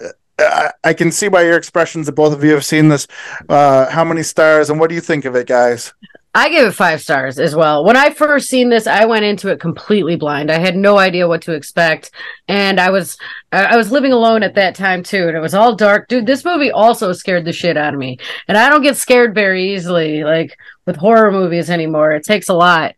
I, 0.83 0.93
can 0.93 1.11
see 1.11 1.27
by 1.27 1.43
your 1.43 1.57
expressions 1.57 2.05
that 2.05 2.13
both 2.13 2.33
of 2.33 2.43
you 2.43 2.51
have 2.51 2.65
seen 2.65 2.89
this. 2.89 3.07
Uh, 3.47 3.89
how 3.89 4.03
many 4.03 4.23
stars 4.23 4.69
and 4.69 4.79
what 4.79 4.89
do 4.89 4.95
you 4.95 5.01
think 5.01 5.25
of 5.25 5.35
it, 5.35 5.47
guys? 5.47 5.93
I 6.35 6.49
give 6.49 6.67
it 6.67 6.73
five 6.73 7.01
stars 7.01 7.39
as 7.39 7.55
well. 7.55 7.83
When 7.83 7.97
I 7.97 8.11
first 8.11 8.49
seen 8.49 8.69
this, 8.69 8.85
I 8.85 9.05
went 9.05 9.25
into 9.25 9.49
it 9.49 9.59
completely 9.59 10.15
blind. 10.15 10.51
I 10.51 10.59
had 10.59 10.75
no 10.75 10.99
idea 10.99 11.27
what 11.27 11.41
to 11.43 11.53
expect, 11.53 12.11
and 12.47 12.79
I 12.79 12.91
was 12.91 13.17
I 13.51 13.75
was 13.75 13.91
living 13.91 14.13
alone 14.13 14.43
at 14.43 14.53
that 14.53 14.75
time 14.75 15.01
too, 15.01 15.27
and 15.27 15.35
it 15.35 15.39
was 15.39 15.55
all 15.55 15.75
dark. 15.75 16.07
Dude, 16.07 16.27
this 16.27 16.45
movie 16.45 16.69
also 16.69 17.13
scared 17.13 17.45
the 17.45 17.51
shit 17.51 17.77
out 17.77 17.95
of 17.95 17.99
me, 17.99 18.19
and 18.47 18.59
I 18.59 18.69
don't 18.69 18.83
get 18.83 18.95
scared 18.95 19.33
very 19.33 19.73
easily, 19.73 20.23
like 20.23 20.55
with 20.85 20.97
horror 20.97 21.31
movies 21.31 21.71
anymore. 21.71 22.11
It 22.11 22.23
takes 22.23 22.47
a 22.47 22.53
lot. 22.53 22.93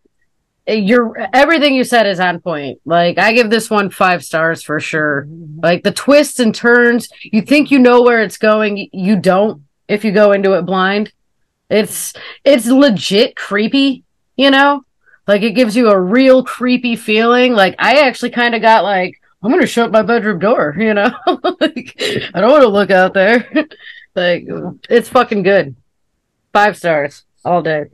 You're 0.71 1.27
everything 1.33 1.73
you 1.73 1.83
said 1.83 2.07
is 2.07 2.19
on 2.19 2.39
point. 2.39 2.79
Like 2.85 3.17
I 3.17 3.33
give 3.33 3.49
this 3.49 3.69
one 3.69 3.89
five 3.89 4.23
stars 4.23 4.63
for 4.63 4.79
sure. 4.79 5.27
Like 5.61 5.83
the 5.83 5.91
twists 5.91 6.39
and 6.39 6.53
turns, 6.53 7.09
you 7.23 7.41
think 7.41 7.71
you 7.71 7.79
know 7.79 8.01
where 8.01 8.21
it's 8.21 8.37
going, 8.37 8.89
you 8.91 9.17
don't 9.17 9.63
if 9.87 10.05
you 10.05 10.11
go 10.11 10.31
into 10.31 10.53
it 10.53 10.63
blind. 10.63 11.11
It's 11.69 12.13
it's 12.43 12.67
legit 12.67 13.35
creepy, 13.35 14.03
you 14.35 14.51
know? 14.51 14.83
Like 15.27 15.43
it 15.43 15.51
gives 15.51 15.75
you 15.75 15.89
a 15.89 15.99
real 15.99 16.43
creepy 16.43 16.95
feeling. 16.95 17.53
Like 17.53 17.75
I 17.79 18.01
actually 18.01 18.31
kind 18.31 18.55
of 18.55 18.61
got 18.61 18.83
like 18.83 19.21
I'm 19.43 19.51
gonna 19.51 19.65
shut 19.65 19.91
my 19.91 20.01
bedroom 20.01 20.39
door. 20.39 20.75
You 20.79 20.93
know, 20.93 21.11
like 21.59 21.95
I 22.33 22.41
don't 22.41 22.51
want 22.51 22.63
to 22.63 22.67
look 22.67 22.91
out 22.91 23.13
there. 23.13 23.49
like 24.15 24.45
it's 24.89 25.09
fucking 25.09 25.43
good. 25.43 25.75
Five 26.53 26.77
stars 26.77 27.23
all 27.45 27.61
day. 27.61 27.85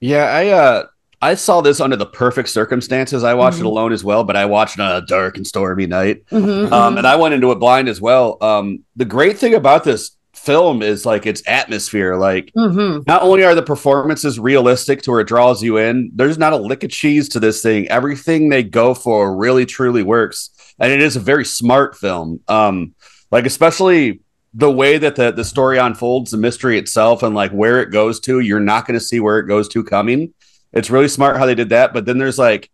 Yeah, 0.00 0.24
I 0.24 0.48
uh 0.48 0.86
I 1.22 1.34
saw 1.34 1.60
this 1.60 1.80
under 1.80 1.96
the 1.96 2.06
perfect 2.06 2.48
circumstances. 2.48 3.24
I 3.24 3.34
watched 3.34 3.58
mm-hmm. 3.58 3.66
it 3.66 3.70
alone 3.70 3.92
as 3.92 4.02
well, 4.02 4.24
but 4.24 4.36
I 4.36 4.46
watched 4.46 4.78
it 4.78 4.82
on 4.82 5.02
a 5.02 5.06
dark 5.06 5.36
and 5.36 5.46
stormy 5.46 5.86
night. 5.86 6.24
Mm-hmm, 6.26 6.72
um, 6.72 6.90
mm-hmm. 6.90 6.98
and 6.98 7.06
I 7.06 7.16
went 7.16 7.34
into 7.34 7.52
it 7.52 7.56
blind 7.56 7.88
as 7.88 8.00
well. 8.00 8.38
Um, 8.40 8.84
the 8.96 9.04
great 9.04 9.38
thing 9.38 9.54
about 9.54 9.84
this 9.84 10.16
film 10.34 10.82
is 10.82 11.04
like 11.04 11.26
its 11.26 11.42
atmosphere. 11.46 12.16
Like, 12.16 12.50
mm-hmm. 12.56 13.02
not 13.06 13.22
only 13.22 13.44
are 13.44 13.54
the 13.54 13.62
performances 13.62 14.40
realistic 14.40 15.02
to 15.02 15.10
where 15.10 15.20
it 15.20 15.28
draws 15.28 15.62
you 15.62 15.76
in, 15.76 16.10
there's 16.14 16.38
not 16.38 16.54
a 16.54 16.56
lick 16.56 16.82
of 16.84 16.90
cheese 16.90 17.28
to 17.30 17.40
this 17.40 17.62
thing. 17.62 17.86
Everything 17.88 18.48
they 18.48 18.62
go 18.62 18.94
for 18.94 19.36
really 19.36 19.66
truly 19.66 20.02
works, 20.02 20.50
and 20.78 20.90
it 20.90 21.02
is 21.02 21.16
a 21.16 21.20
very 21.20 21.44
smart 21.44 21.96
film. 21.96 22.40
Um, 22.48 22.94
like 23.30 23.46
especially 23.46 24.20
the 24.54 24.70
way 24.70 24.98
that 24.98 25.16
the 25.16 25.30
the 25.30 25.44
story 25.44 25.78
unfolds, 25.78 26.30
the 26.30 26.36
mystery 26.36 26.78
itself, 26.78 27.22
and 27.22 27.34
like 27.34 27.52
where 27.52 27.82
it 27.82 27.90
goes 27.90 28.18
to, 28.20 28.40
you're 28.40 28.58
not 28.60 28.86
going 28.86 28.98
to 28.98 29.04
see 29.04 29.20
where 29.20 29.38
it 29.38 29.46
goes 29.46 29.68
to 29.68 29.84
coming. 29.84 30.32
It's 30.72 30.90
really 30.90 31.08
smart 31.08 31.36
how 31.36 31.46
they 31.46 31.54
did 31.54 31.70
that. 31.70 31.92
But 31.92 32.04
then 32.06 32.18
there's 32.18 32.38
like 32.38 32.70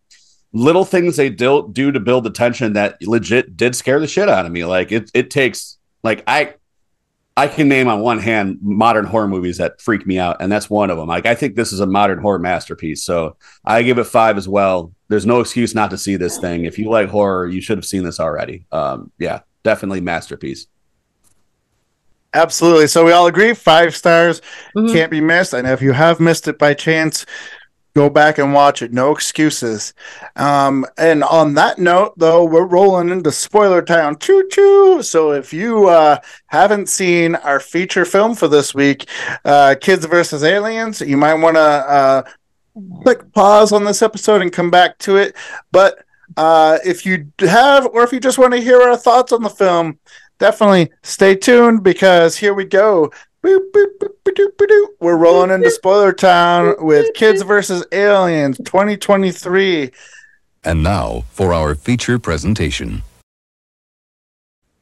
little 0.53 0.85
things 0.85 1.15
they 1.15 1.29
do, 1.29 1.69
do 1.71 1.91
to 1.91 1.99
build 1.99 2.23
the 2.23 2.29
tension 2.29 2.73
that 2.73 3.01
legit 3.01 3.57
did 3.57 3.75
scare 3.75 3.99
the 3.99 4.07
shit 4.07 4.29
out 4.29 4.45
of 4.45 4.51
me. 4.51 4.65
Like 4.65 4.91
it 4.91 5.11
it 5.13 5.29
takes 5.29 5.77
like 6.03 6.23
I 6.27 6.55
I 7.35 7.47
can 7.47 7.67
name 7.67 7.87
on 7.87 8.01
one 8.01 8.19
hand 8.19 8.59
modern 8.61 9.05
horror 9.05 9.27
movies 9.27 9.57
that 9.57 9.79
freak 9.79 10.07
me 10.07 10.17
out, 10.17 10.37
and 10.39 10.51
that's 10.51 10.69
one 10.69 10.89
of 10.89 10.97
them. 10.97 11.07
Like 11.07 11.25
I 11.25 11.35
think 11.35 11.55
this 11.55 11.71
is 11.71 11.79
a 11.79 11.85
modern 11.85 12.19
horror 12.19 12.39
masterpiece, 12.39 13.03
so 13.03 13.37
I 13.63 13.83
give 13.83 13.99
it 13.99 14.05
five 14.05 14.37
as 14.37 14.47
well. 14.47 14.91
There's 15.07 15.25
no 15.25 15.39
excuse 15.39 15.75
not 15.75 15.91
to 15.91 15.97
see 15.97 16.15
this 16.15 16.37
thing. 16.37 16.65
If 16.65 16.79
you 16.79 16.89
like 16.89 17.09
horror, 17.09 17.47
you 17.47 17.61
should 17.61 17.77
have 17.77 17.85
seen 17.85 18.03
this 18.03 18.19
already. 18.19 18.65
Um, 18.71 19.11
yeah, 19.19 19.41
definitely 19.63 20.01
masterpiece. 20.01 20.67
Absolutely. 22.33 22.87
So 22.87 23.05
we 23.05 23.11
all 23.11 23.27
agree 23.27 23.53
five 23.53 23.95
stars 23.95 24.41
mm-hmm. 24.75 24.93
can't 24.93 25.09
be 25.09 25.21
missed. 25.21 25.53
And 25.53 25.67
if 25.67 25.81
you 25.81 25.91
have 25.91 26.19
missed 26.19 26.47
it 26.47 26.59
by 26.59 26.73
chance, 26.73 27.25
go 27.97 28.09
back 28.09 28.37
and 28.37 28.53
watch 28.53 28.83
it. 28.83 28.93
No 28.93 29.11
excuses. 29.11 29.93
Um, 30.35 30.85
and 30.97 31.23
on 31.23 31.55
that 31.55 31.79
note, 31.79 32.13
though, 32.15 32.45
we're 32.45 32.67
rolling 32.67 33.09
into 33.09 33.31
spoiler 33.31 33.81
town. 33.81 34.19
Choo 34.19 34.47
choo. 34.51 35.01
So 35.01 35.31
if 35.31 35.51
you 35.51 35.89
uh, 35.89 36.19
haven't 36.45 36.89
seen 36.89 37.35
our 37.35 37.59
feature 37.59 38.05
film 38.05 38.35
for 38.35 38.47
this 38.47 38.75
week, 38.75 39.09
uh, 39.43 39.75
Kids 39.81 40.05
versus 40.05 40.43
Aliens, 40.43 41.01
you 41.01 41.17
might 41.17 41.33
want 41.33 41.55
to 41.55 41.59
uh, 41.59 42.23
click 43.01 43.31
pause 43.33 43.71
on 43.71 43.83
this 43.83 44.03
episode 44.03 44.43
and 44.43 44.53
come 44.53 44.69
back 44.69 44.99
to 44.99 45.17
it. 45.17 45.35
But 45.71 46.05
uh, 46.37 46.77
if 46.85 47.03
you 47.03 47.31
have, 47.39 47.87
or 47.87 48.03
if 48.03 48.11
you 48.11 48.19
just 48.19 48.37
want 48.37 48.53
to 48.53 48.61
hear 48.61 48.79
our 48.79 48.97
thoughts 48.97 49.31
on 49.31 49.41
the 49.41 49.49
film, 49.49 49.97
definitely 50.37 50.91
stay 51.01 51.35
tuned 51.35 51.83
because 51.83 52.37
here 52.37 52.53
we 52.53 52.65
go. 52.65 53.11
We're 54.99 55.17
rolling 55.17 55.51
into 55.51 55.71
Spoiler 55.71 56.11
Town 56.11 56.75
with 56.79 57.13
Kids 57.13 57.43
versus 57.43 57.85
Aliens 57.91 58.57
2023. 58.57 59.91
And 60.63 60.83
now 60.83 61.23
for 61.31 61.53
our 61.53 61.75
feature 61.75 62.19
presentation. 62.19 63.03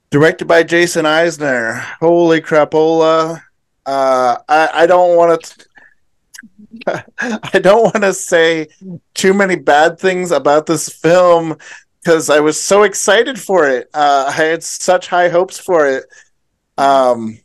Directed 0.10 0.46
by 0.46 0.64
Jason 0.64 1.06
Eisener. 1.06 1.80
Holy 2.00 2.42
crapola. 2.42 3.42
Uh, 3.86 4.38
I, 4.50 4.70
I 4.74 4.86
don't 4.88 5.16
want 5.16 5.44
to. 5.44 5.66
I 7.54 7.60
don't 7.60 7.84
want 7.84 8.02
to 8.02 8.14
say 8.14 8.68
too 9.14 9.34
many 9.34 9.56
bad 9.58 10.00
things 10.00 10.32
about 10.32 10.66
this 10.66 10.90
film 10.90 11.58
because 12.00 12.30
I 12.30 12.40
was 12.40 12.62
so 12.62 12.84
excited 12.84 13.40
for 13.40 13.68
it. 13.70 13.90
Uh, 13.94 14.26
I 14.28 14.32
had 14.32 14.64
such 14.64 15.08
high 15.08 15.30
hopes 15.30 15.60
for 15.60 15.88
it. 15.88 16.06
Um, 16.78 17.40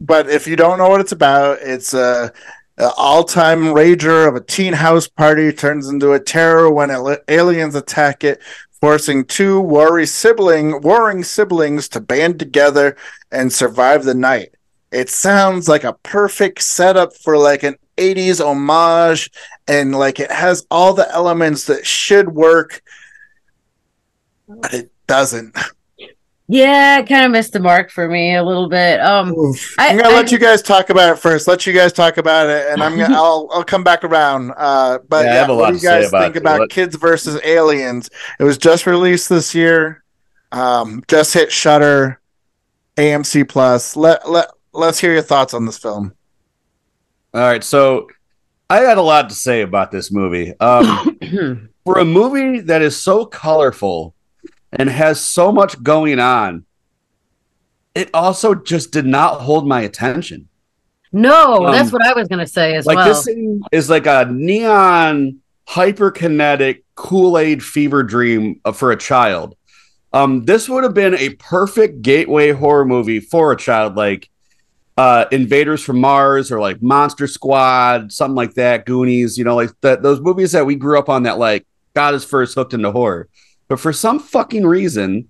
but 0.00 0.28
if 0.28 0.46
you 0.46 0.56
don't 0.56 0.78
know 0.78 0.88
what 0.88 1.00
it's 1.00 1.12
about, 1.12 1.58
it's 1.60 1.94
a, 1.94 2.32
a 2.78 2.90
all-time 2.96 3.64
rager 3.64 4.28
of 4.28 4.34
a 4.36 4.40
teen 4.40 4.72
house 4.72 5.08
party 5.08 5.52
turns 5.52 5.88
into 5.88 6.12
a 6.12 6.20
terror 6.20 6.70
when 6.70 6.90
aliens 7.28 7.74
attack 7.74 8.24
it, 8.24 8.40
forcing 8.80 9.24
two 9.24 9.60
warring 9.60 10.06
sibling 10.06 10.80
warring 10.82 11.24
siblings 11.24 11.88
to 11.88 12.00
band 12.00 12.38
together 12.38 12.96
and 13.32 13.52
survive 13.52 14.04
the 14.04 14.14
night. 14.14 14.54
It 14.92 15.08
sounds 15.08 15.68
like 15.68 15.84
a 15.84 15.94
perfect 16.02 16.62
setup 16.62 17.16
for 17.16 17.36
like 17.38 17.62
an 17.62 17.76
80s 17.96 18.44
homage 18.44 19.30
and 19.66 19.94
like 19.94 20.20
it 20.20 20.30
has 20.30 20.66
all 20.70 20.92
the 20.92 21.10
elements 21.10 21.64
that 21.64 21.86
should 21.86 22.28
work 22.28 22.82
but 24.48 24.74
it 24.74 24.92
doesn't. 25.06 25.56
Yeah, 26.48 27.02
kind 27.02 27.24
of 27.24 27.32
missed 27.32 27.54
the 27.54 27.60
mark 27.60 27.90
for 27.90 28.08
me 28.08 28.36
a 28.36 28.44
little 28.44 28.68
bit. 28.68 29.00
Um, 29.00 29.34
I, 29.78 29.88
am 29.88 29.96
gonna 29.96 30.10
I, 30.10 30.12
let 30.12 30.30
you 30.30 30.38
guys 30.38 30.62
talk 30.62 30.90
about 30.90 31.12
it 31.12 31.18
first. 31.18 31.48
Let 31.48 31.66
you 31.66 31.72
guys 31.72 31.92
talk 31.92 32.18
about 32.18 32.48
it, 32.48 32.70
and 32.70 32.80
I'm 32.80 32.96
gonna 32.96 33.14
I'll 33.16 33.48
I'll 33.52 33.64
come 33.64 33.82
back 33.82 34.04
around. 34.04 34.52
Uh, 34.56 34.98
but 35.08 35.24
yeah, 35.24 35.46
yeah 35.46 35.50
what 35.50 35.70
do 35.70 35.76
you 35.76 35.82
guys 35.82 36.08
about 36.08 36.22
think 36.22 36.36
about 36.36 36.70
Kids 36.70 36.94
versus 36.94 37.40
Aliens? 37.42 38.08
It 38.38 38.44
was 38.44 38.58
just 38.58 38.86
released 38.86 39.28
this 39.28 39.56
year. 39.56 40.04
Um, 40.52 41.02
just 41.08 41.34
hit 41.34 41.50
Shudder, 41.50 42.20
AMC 42.96 43.48
Plus. 43.48 43.96
Let 43.96 44.30
let 44.30 44.48
let's 44.72 45.00
hear 45.00 45.12
your 45.12 45.22
thoughts 45.22 45.52
on 45.52 45.66
this 45.66 45.78
film. 45.78 46.14
All 47.34 47.40
right, 47.40 47.64
so 47.64 48.08
I 48.70 48.78
had 48.78 48.98
a 48.98 49.02
lot 49.02 49.28
to 49.30 49.34
say 49.34 49.62
about 49.62 49.90
this 49.90 50.12
movie. 50.12 50.58
Um, 50.60 51.18
for 51.84 51.98
a 51.98 52.04
movie 52.04 52.60
that 52.60 52.82
is 52.82 52.96
so 52.96 53.26
colorful 53.26 54.14
and 54.72 54.88
has 54.90 55.20
so 55.20 55.52
much 55.52 55.82
going 55.82 56.18
on, 56.18 56.64
it 57.94 58.10
also 58.12 58.54
just 58.54 58.92
did 58.92 59.06
not 59.06 59.40
hold 59.40 59.66
my 59.66 59.80
attention. 59.80 60.48
No, 61.12 61.66
um, 61.66 61.72
that's 61.72 61.92
what 61.92 62.06
I 62.06 62.12
was 62.12 62.28
going 62.28 62.44
to 62.44 62.46
say 62.46 62.74
as 62.74 62.84
like 62.86 62.96
well. 62.96 63.08
This 63.08 63.24
thing 63.24 63.62
is 63.72 63.88
like 63.88 64.06
a 64.06 64.26
neon, 64.30 65.40
hyperkinetic 65.68 66.82
Kool 66.94 67.38
Aid 67.38 67.62
fever 67.64 68.02
dream 68.02 68.60
for 68.74 68.92
a 68.92 68.96
child. 68.96 69.56
Um, 70.12 70.44
this 70.44 70.68
would 70.68 70.84
have 70.84 70.94
been 70.94 71.14
a 71.14 71.30
perfect 71.30 72.02
gateway 72.02 72.50
horror 72.50 72.84
movie 72.84 73.20
for 73.20 73.52
a 73.52 73.56
child, 73.56 73.96
like 73.96 74.28
uh, 74.96 75.26
Invaders 75.30 75.82
from 75.82 76.00
Mars 76.00 76.50
or 76.50 76.60
like 76.60 76.82
Monster 76.82 77.26
Squad, 77.26 78.12
something 78.12 78.34
like 78.34 78.54
that. 78.54 78.86
Goonies, 78.86 79.36
you 79.36 79.44
know, 79.44 79.56
like 79.56 79.70
that. 79.82 80.02
Those 80.02 80.20
movies 80.20 80.52
that 80.52 80.66
we 80.66 80.74
grew 80.74 80.98
up 80.98 81.08
on 81.08 81.24
that 81.24 81.38
like 81.38 81.66
got 81.94 82.14
us 82.14 82.24
first 82.24 82.54
hooked 82.54 82.74
into 82.74 82.90
horror. 82.90 83.28
But 83.68 83.80
for 83.80 83.92
some 83.92 84.18
fucking 84.18 84.66
reason, 84.66 85.28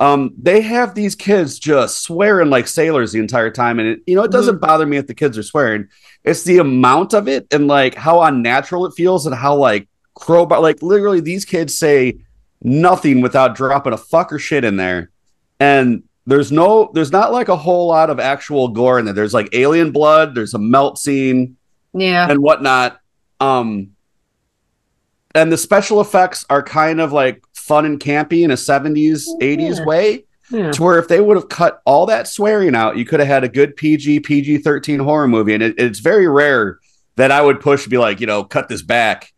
um, 0.00 0.34
they 0.36 0.60
have 0.62 0.94
these 0.94 1.14
kids 1.14 1.58
just 1.58 2.02
swearing 2.02 2.50
like 2.50 2.66
sailors 2.66 3.12
the 3.12 3.20
entire 3.20 3.50
time. 3.50 3.78
And 3.78 3.88
it, 3.88 4.00
you 4.06 4.16
know, 4.16 4.24
it 4.24 4.32
doesn't 4.32 4.56
mm-hmm. 4.56 4.66
bother 4.66 4.86
me 4.86 4.96
if 4.96 5.06
the 5.06 5.14
kids 5.14 5.38
are 5.38 5.42
swearing. 5.42 5.88
It's 6.24 6.42
the 6.42 6.58
amount 6.58 7.14
of 7.14 7.28
it 7.28 7.46
and 7.52 7.68
like 7.68 7.94
how 7.94 8.22
unnatural 8.22 8.86
it 8.86 8.94
feels 8.96 9.26
and 9.26 9.34
how 9.34 9.56
like 9.56 9.88
crowbar, 10.14 10.60
like 10.60 10.82
literally 10.82 11.20
these 11.20 11.44
kids 11.44 11.76
say 11.78 12.18
nothing 12.62 13.20
without 13.20 13.54
dropping 13.54 13.92
a 13.92 13.96
fuck 13.96 14.32
or 14.32 14.38
shit 14.38 14.64
in 14.64 14.76
there. 14.76 15.10
And 15.60 16.02
there's 16.26 16.50
no, 16.50 16.90
there's 16.94 17.12
not 17.12 17.32
like 17.32 17.48
a 17.48 17.56
whole 17.56 17.88
lot 17.88 18.10
of 18.10 18.18
actual 18.18 18.68
gore 18.68 18.98
in 18.98 19.04
there. 19.04 19.14
There's 19.14 19.34
like 19.34 19.50
alien 19.52 19.92
blood, 19.92 20.34
there's 20.34 20.54
a 20.54 20.58
melt 20.58 20.98
scene, 20.98 21.56
yeah, 21.92 22.28
and 22.28 22.40
whatnot. 22.40 23.00
Um, 23.40 23.92
and 25.34 25.50
the 25.50 25.56
special 25.56 26.00
effects 26.00 26.44
are 26.50 26.62
kind 26.62 27.00
of 27.00 27.12
like 27.12 27.42
fun 27.72 27.86
and 27.86 27.98
campy 27.98 28.44
in 28.44 28.50
a 28.50 28.54
70s, 28.54 29.24
80s 29.40 29.84
way. 29.86 30.26
Yeah. 30.50 30.72
To 30.72 30.82
where 30.82 30.98
if 30.98 31.08
they 31.08 31.18
would 31.18 31.38
have 31.38 31.48
cut 31.48 31.80
all 31.86 32.04
that 32.06 32.28
swearing 32.28 32.74
out, 32.74 32.98
you 32.98 33.06
could 33.06 33.20
have 33.20 33.28
had 33.28 33.44
a 33.44 33.48
good 33.48 33.74
PG, 33.74 34.20
PG 34.20 34.58
13 34.58 34.98
horror 34.98 35.26
movie. 35.26 35.54
And 35.54 35.62
it, 35.62 35.76
it's 35.78 36.00
very 36.00 36.28
rare 36.28 36.78
that 37.16 37.30
I 37.30 37.40
would 37.40 37.60
push 37.60 37.86
be 37.86 37.96
like, 37.96 38.20
you 38.20 38.26
know, 38.26 38.44
cut 38.44 38.68
this 38.68 38.82
back, 38.82 39.32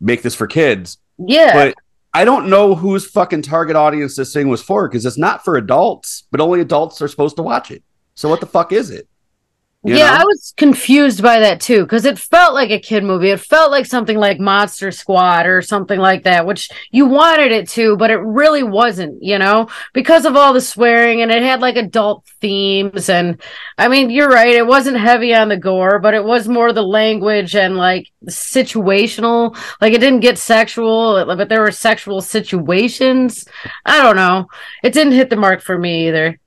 make 0.00 0.22
this 0.22 0.36
for 0.36 0.46
kids. 0.46 0.98
Yeah. 1.18 1.52
But 1.52 1.74
I 2.14 2.24
don't 2.24 2.48
know 2.48 2.76
whose 2.76 3.04
fucking 3.04 3.42
target 3.42 3.74
audience 3.74 4.14
this 4.14 4.32
thing 4.32 4.48
was 4.48 4.62
for 4.62 4.88
because 4.88 5.04
it's 5.04 5.18
not 5.18 5.44
for 5.44 5.56
adults, 5.56 6.28
but 6.30 6.40
only 6.40 6.60
adults 6.60 7.02
are 7.02 7.08
supposed 7.08 7.34
to 7.36 7.42
watch 7.42 7.72
it. 7.72 7.82
So 8.14 8.28
what 8.28 8.38
the 8.38 8.46
fuck 8.46 8.70
is 8.70 8.90
it? 8.90 9.08
You 9.82 9.96
yeah, 9.96 10.10
know? 10.10 10.16
I 10.16 10.24
was 10.24 10.52
confused 10.58 11.22
by 11.22 11.40
that 11.40 11.58
too 11.58 11.84
because 11.84 12.04
it 12.04 12.18
felt 12.18 12.52
like 12.52 12.70
a 12.70 12.78
kid 12.78 13.02
movie. 13.02 13.30
It 13.30 13.40
felt 13.40 13.70
like 13.70 13.86
something 13.86 14.18
like 14.18 14.38
Monster 14.38 14.90
Squad 14.90 15.46
or 15.46 15.62
something 15.62 15.98
like 15.98 16.24
that, 16.24 16.44
which 16.44 16.68
you 16.90 17.06
wanted 17.06 17.50
it 17.50 17.66
to, 17.70 17.96
but 17.96 18.10
it 18.10 18.18
really 18.18 18.62
wasn't, 18.62 19.22
you 19.22 19.38
know, 19.38 19.68
because 19.94 20.26
of 20.26 20.36
all 20.36 20.52
the 20.52 20.60
swearing 20.60 21.22
and 21.22 21.30
it 21.30 21.42
had 21.42 21.62
like 21.62 21.76
adult 21.76 22.26
themes. 22.42 23.08
And 23.08 23.40
I 23.78 23.88
mean, 23.88 24.10
you're 24.10 24.28
right, 24.28 24.52
it 24.52 24.66
wasn't 24.66 24.98
heavy 24.98 25.34
on 25.34 25.48
the 25.48 25.56
gore, 25.56 25.98
but 25.98 26.12
it 26.12 26.24
was 26.24 26.46
more 26.46 26.74
the 26.74 26.82
language 26.82 27.56
and 27.56 27.78
like 27.78 28.12
situational. 28.26 29.56
Like 29.80 29.94
it 29.94 30.00
didn't 30.00 30.20
get 30.20 30.36
sexual, 30.36 31.24
but 31.24 31.48
there 31.48 31.62
were 31.62 31.70
sexual 31.70 32.20
situations. 32.20 33.46
I 33.86 34.02
don't 34.02 34.16
know. 34.16 34.48
It 34.82 34.92
didn't 34.92 35.14
hit 35.14 35.30
the 35.30 35.36
mark 35.36 35.62
for 35.62 35.78
me 35.78 36.08
either. 36.08 36.38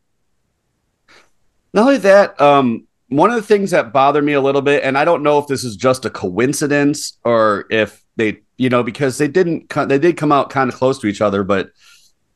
Not 1.73 1.81
only 1.81 1.97
that, 1.97 2.39
um, 2.39 2.85
one 3.15 3.29
of 3.29 3.35
the 3.35 3.41
things 3.41 3.71
that 3.71 3.93
bothered 3.93 4.23
me 4.23 4.33
a 4.33 4.41
little 4.41 4.61
bit, 4.61 4.83
and 4.83 4.97
I 4.97 5.05
don't 5.05 5.23
know 5.23 5.37
if 5.39 5.47
this 5.47 5.63
is 5.63 5.75
just 5.75 6.05
a 6.05 6.09
coincidence 6.09 7.17
or 7.23 7.65
if 7.69 8.03
they, 8.15 8.41
you 8.57 8.69
know, 8.69 8.83
because 8.83 9.17
they 9.17 9.27
didn't, 9.27 9.69
they 9.87 9.99
did 9.99 10.17
come 10.17 10.31
out 10.31 10.49
kind 10.49 10.69
of 10.69 10.75
close 10.75 10.99
to 10.99 11.07
each 11.07 11.21
other, 11.21 11.43
but 11.43 11.69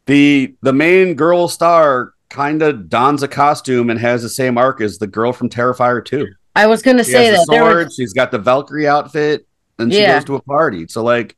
the 0.05 0.55
the 0.61 0.73
main 0.73 1.15
girl 1.15 1.47
star 1.47 2.13
kind 2.29 2.61
of 2.61 2.89
dons 2.89 3.23
a 3.23 3.27
costume 3.27 3.89
and 3.89 3.99
has 3.99 4.21
the 4.21 4.29
same 4.29 4.57
arc 4.57 4.81
as 4.81 4.97
the 4.97 5.07
girl 5.07 5.33
from 5.33 5.49
Terrifier 5.49 6.03
2. 6.03 6.27
I 6.55 6.67
was 6.67 6.81
gonna 6.81 7.03
She 7.03 7.11
say 7.11 7.29
that 7.29 7.37
the 7.37 7.45
sword, 7.45 7.85
was 7.85 7.95
she's 7.95 8.13
got 8.13 8.31
the 8.31 8.39
Valkyrie 8.39 8.87
outfit, 8.87 9.45
and 9.79 9.93
she 9.93 10.01
Yeah. 10.01 10.15
goes 10.15 10.25
to 10.25 10.35
a 10.35 10.41
party. 10.41 10.87
So 10.87 11.03
like 11.03 11.35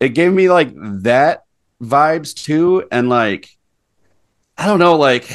it 0.00 0.10
gave 0.10 0.32
me 0.32 0.48
like 0.50 0.72
that 1.02 1.44
vibes 1.82 2.34
too, 2.34 2.86
and 2.90 3.08
like 3.08 3.48
I 4.56 4.66
don't 4.66 4.78
know, 4.80 4.96
like 4.96 5.28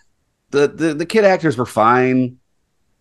the 0.50 0.68
the, 0.68 0.94
the 0.94 1.06
kid 1.06 1.24
actors 1.24 1.56
were 1.56 1.66
fine. 1.66 2.38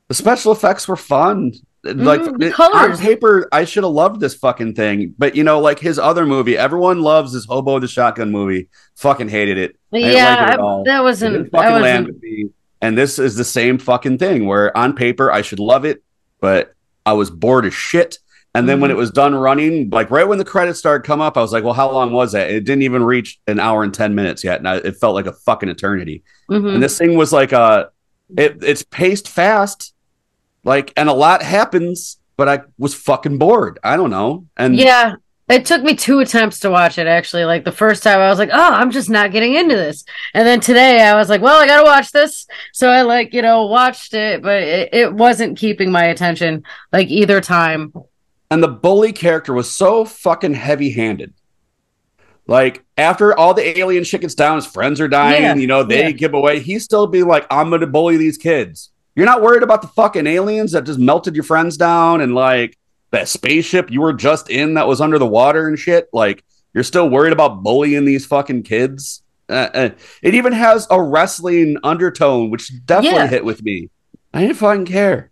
The 0.07 0.13
special 0.13 0.51
effects 0.51 0.87
were 0.87 0.95
fun. 0.95 1.53
Like 1.83 2.21
Mm, 2.21 2.41
it- 2.43 2.59
on 2.59 2.97
paper, 2.97 3.47
I 3.51 3.63
should 3.65 3.83
have 3.83 3.93
loved 3.93 4.19
this 4.19 4.33
fucking 4.35 4.73
thing. 4.75 5.13
But 5.17 5.35
you 5.35 5.43
know, 5.43 5.59
like 5.59 5.79
his 5.79 5.97
other 5.99 6.25
movie, 6.25 6.57
everyone 6.57 7.01
loves 7.01 7.33
his 7.33 7.45
Hobo 7.45 7.79
the 7.79 7.87
Shotgun 7.87 8.31
movie. 8.31 8.67
Fucking 8.95 9.29
hated 9.29 9.57
it. 9.57 9.75
I 9.93 9.97
yeah, 9.99 10.53
it 10.53 10.59
I- 10.59 10.81
that 10.85 11.03
wasn't 11.03 11.33
didn't 11.33 11.51
that 11.51 11.57
fucking 11.63 11.81
land 11.81 12.07
with 12.07 12.21
me. 12.21 12.49
And 12.81 12.97
this 12.97 13.19
is 13.19 13.35
the 13.35 13.43
same 13.43 13.77
fucking 13.79 14.17
thing 14.17 14.45
where 14.47 14.75
on 14.77 14.93
paper 14.93 15.31
I 15.31 15.41
should 15.41 15.59
love 15.59 15.83
it, 15.85 16.03
but 16.41 16.73
I 17.05 17.13
was 17.13 17.29
bored 17.29 17.65
as 17.65 17.73
shit. 17.73 18.19
And 18.53 18.67
then 18.67 18.79
when 18.81 18.89
Mhm. 18.89 18.93
it 18.93 18.97
was 18.97 19.11
done 19.11 19.35
running, 19.35 19.89
like 19.91 20.09
right 20.09 20.27
when 20.27 20.39
the 20.39 20.45
credits 20.45 20.79
started 20.79 21.05
come 21.05 21.21
up, 21.21 21.37
I 21.37 21.41
was 21.41 21.53
like, 21.53 21.63
"Well, 21.63 21.73
how 21.73 21.91
long 21.91 22.11
was 22.11 22.31
that?" 22.31 22.49
It 22.49 22.63
didn't 22.65 22.81
even 22.83 23.03
reach 23.03 23.39
an 23.47 23.59
hour 23.59 23.83
and 23.83 23.93
ten 23.93 24.15
minutes 24.15 24.43
yet, 24.43 24.57
and 24.59 24.67
I, 24.67 24.77
it 24.77 24.95
felt 24.97 25.13
like 25.15 25.27
a 25.27 25.33
fucking 25.33 25.69
eternity. 25.69 26.23
Mhm. 26.49 26.75
And 26.75 26.83
this 26.83 26.97
thing 26.97 27.15
was 27.15 27.31
like 27.31 27.51
a, 27.51 27.89
it, 28.35 28.57
it's 28.63 28.83
paced 28.83 29.27
fast, 29.29 29.93
like, 30.67 30.93
and 30.95 31.09
a 31.09 31.13
lot 31.13 31.41
happens, 31.41 32.17
but 32.35 32.47
I 32.47 32.61
was 32.77 32.93
fucking 32.93 33.39
bored. 33.39 33.79
I 33.83 33.97
don't 33.97 34.11
know, 34.11 34.45
and 34.55 34.75
Yeah. 34.75 35.15
It 35.49 35.65
took 35.65 35.81
me 35.81 35.95
two 35.95 36.19
attempts 36.19 36.59
to 36.59 36.69
watch 36.69 36.97
it 36.97 37.07
actually. 37.07 37.45
Like 37.45 37.63
the 37.63 37.71
first 37.71 38.03
time 38.03 38.19
I 38.19 38.27
was 38.27 38.37
like, 38.37 38.49
"Oh, 38.51 38.71
I'm 38.73 38.91
just 38.91 39.09
not 39.09 39.31
getting 39.31 39.53
into 39.55 39.77
this." 39.77 40.03
And 40.33 40.45
then 40.45 40.59
today 40.59 41.01
I 41.01 41.15
was 41.15 41.29
like, 41.29 41.41
"Well, 41.41 41.57
I 41.57 41.65
got 41.65 41.77
to 41.77 41.85
watch 41.85 42.11
this." 42.11 42.45
So 42.73 42.89
I 42.89 43.03
like, 43.03 43.33
you 43.33 43.41
know, 43.41 43.65
watched 43.65 44.13
it, 44.13 44.41
but 44.41 44.61
it, 44.61 44.89
it 44.91 45.13
wasn't 45.13 45.57
keeping 45.57 45.89
my 45.89 46.03
attention 46.03 46.63
like 46.91 47.07
either 47.07 47.39
time. 47.39 47.93
and 48.51 48.61
the 48.61 48.67
bully 48.67 49.13
character 49.13 49.53
was 49.53 49.71
so 49.71 50.03
fucking 50.03 50.53
heavy 50.53 50.91
handed. 50.91 51.33
Like 52.45 52.83
after 52.97 53.33
all 53.37 53.53
the 53.53 53.79
alien 53.79 54.03
shit 54.03 54.19
gets 54.21 54.35
down, 54.35 54.57
his 54.57 54.65
friends 54.65 54.99
are 54.99 55.07
dying. 55.07 55.43
Yeah, 55.43 55.55
You 55.55 55.67
know 55.67 55.83
they 55.83 56.03
yeah. 56.03 56.11
give 56.11 56.33
away. 56.33 56.59
He 56.59 56.77
still 56.79 57.07
be 57.07 57.23
like, 57.23 57.47
"I'm 57.49 57.69
going 57.69 57.79
to 57.81 57.87
bully 57.87 58.17
these 58.17 58.37
kids." 58.37 58.91
You're 59.17 59.25
not 59.25 59.41
worried 59.41 59.63
about 59.63 59.81
the 59.81 59.87
fucking 59.89 60.27
aliens 60.27 60.71
that 60.73 60.85
just 60.85 60.99
melted 60.99 61.35
your 61.35 61.43
friends 61.43 61.75
down 61.75 62.21
and 62.21 62.33
like 62.35 62.77
that 63.11 63.27
spaceship 63.27 63.89
you 63.89 63.99
were 64.01 64.13
just 64.13 64.49
in 64.49 64.75
that 64.75 64.87
was 64.87 65.01
under 65.01 65.17
the 65.17 65.25
water 65.25 65.67
and 65.67 65.77
shit. 65.77 66.07
Like 66.13 66.45
you're 66.73 66.83
still 66.83 67.09
worried 67.09 67.33
about 67.33 67.63
bullying 67.63 68.05
these 68.05 68.25
fucking 68.27 68.61
kids. 68.63 69.23
Uh, 69.49 69.69
uh, 69.73 69.89
it 70.21 70.35
even 70.35 70.53
has 70.53 70.85
a 70.91 71.01
wrestling 71.01 71.77
undertone, 71.83 72.51
which 72.51 72.71
definitely 72.85 73.17
Yeah. 73.19 73.27
hit 73.27 73.43
with 73.45 73.63
me. 73.63 73.89
I 74.33 74.41
didn't 74.41 74.57
fucking 74.57 74.85
care. 74.85 75.31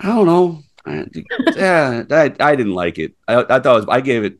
I 0.00 0.08
don't 0.08 0.26
know. 0.26 0.62
I, 0.84 1.06
yeah, 1.56 2.04
I, 2.10 2.34
I 2.38 2.54
didn't 2.56 2.74
like 2.74 2.98
it. 2.98 3.14
I, 3.26 3.36
I 3.42 3.60
thought 3.60 3.66
it 3.66 3.68
was, 3.68 3.86
I 3.88 4.00
gave 4.00 4.24
it. 4.24 4.38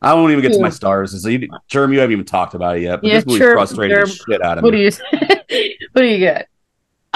I 0.00 0.14
won't 0.14 0.30
even 0.30 0.42
get 0.42 0.52
to 0.52 0.60
my 0.60 0.70
stars. 0.70 1.20
So 1.20 1.28
you, 1.28 1.48
Germ, 1.66 1.92
you 1.92 1.98
haven't 1.98 2.12
even 2.12 2.24
talked 2.24 2.54
about 2.54 2.76
it 2.76 2.82
yet. 2.82 3.00
But 3.00 3.08
Yeah, 3.08 3.14
this 3.16 3.26
movie 3.26 3.38
Germ- 3.40 3.54
frustrated 3.56 4.06
the 4.06 4.10
shit 4.10 4.42
out 4.42 4.58
of 4.58 4.64
What 4.64 4.70
do 4.70 4.76
me. 4.76 4.84
you 4.84 4.90
What 5.92 6.02
do 6.02 6.04
you 6.06 6.24
got? 6.26 6.44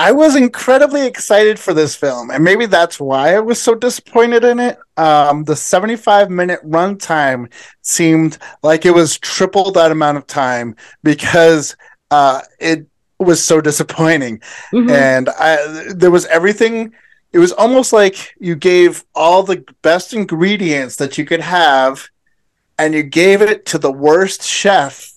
I 0.02 0.10
was 0.10 0.34
incredibly 0.34 1.06
excited 1.06 1.60
for 1.60 1.72
this 1.72 1.94
film, 1.94 2.32
and 2.32 2.42
maybe 2.42 2.66
that's 2.66 2.98
why 2.98 3.36
I 3.36 3.38
was 3.38 3.62
so 3.62 3.76
disappointed 3.76 4.42
in 4.42 4.58
it. 4.58 4.76
Um, 4.96 5.44
the 5.44 5.54
75 5.54 6.28
minute 6.28 6.58
runtime 6.68 7.52
seemed 7.82 8.38
like 8.64 8.84
it 8.84 8.90
was 8.90 9.16
triple 9.16 9.70
that 9.70 9.92
amount 9.92 10.18
of 10.18 10.26
time 10.26 10.74
because 11.04 11.76
uh, 12.10 12.40
it 12.58 12.84
was 13.20 13.44
so 13.44 13.60
disappointing. 13.60 14.40
Mhm. 14.72 14.90
And 14.90 15.28
I, 15.28 15.92
there 15.94 16.10
was 16.10 16.26
everything. 16.26 16.92
It 17.32 17.38
was 17.38 17.52
almost 17.52 17.92
like 17.92 18.34
you 18.40 18.56
gave 18.56 19.04
all 19.14 19.44
the 19.44 19.64
best 19.82 20.14
ingredients 20.14 20.96
that 20.96 21.16
you 21.16 21.24
could 21.24 21.42
have, 21.42 22.08
and 22.76 22.92
you 22.92 23.04
gave 23.04 23.40
it 23.40 23.66
to 23.66 23.78
the 23.78 23.92
worst 23.92 24.42
chef, 24.42 25.12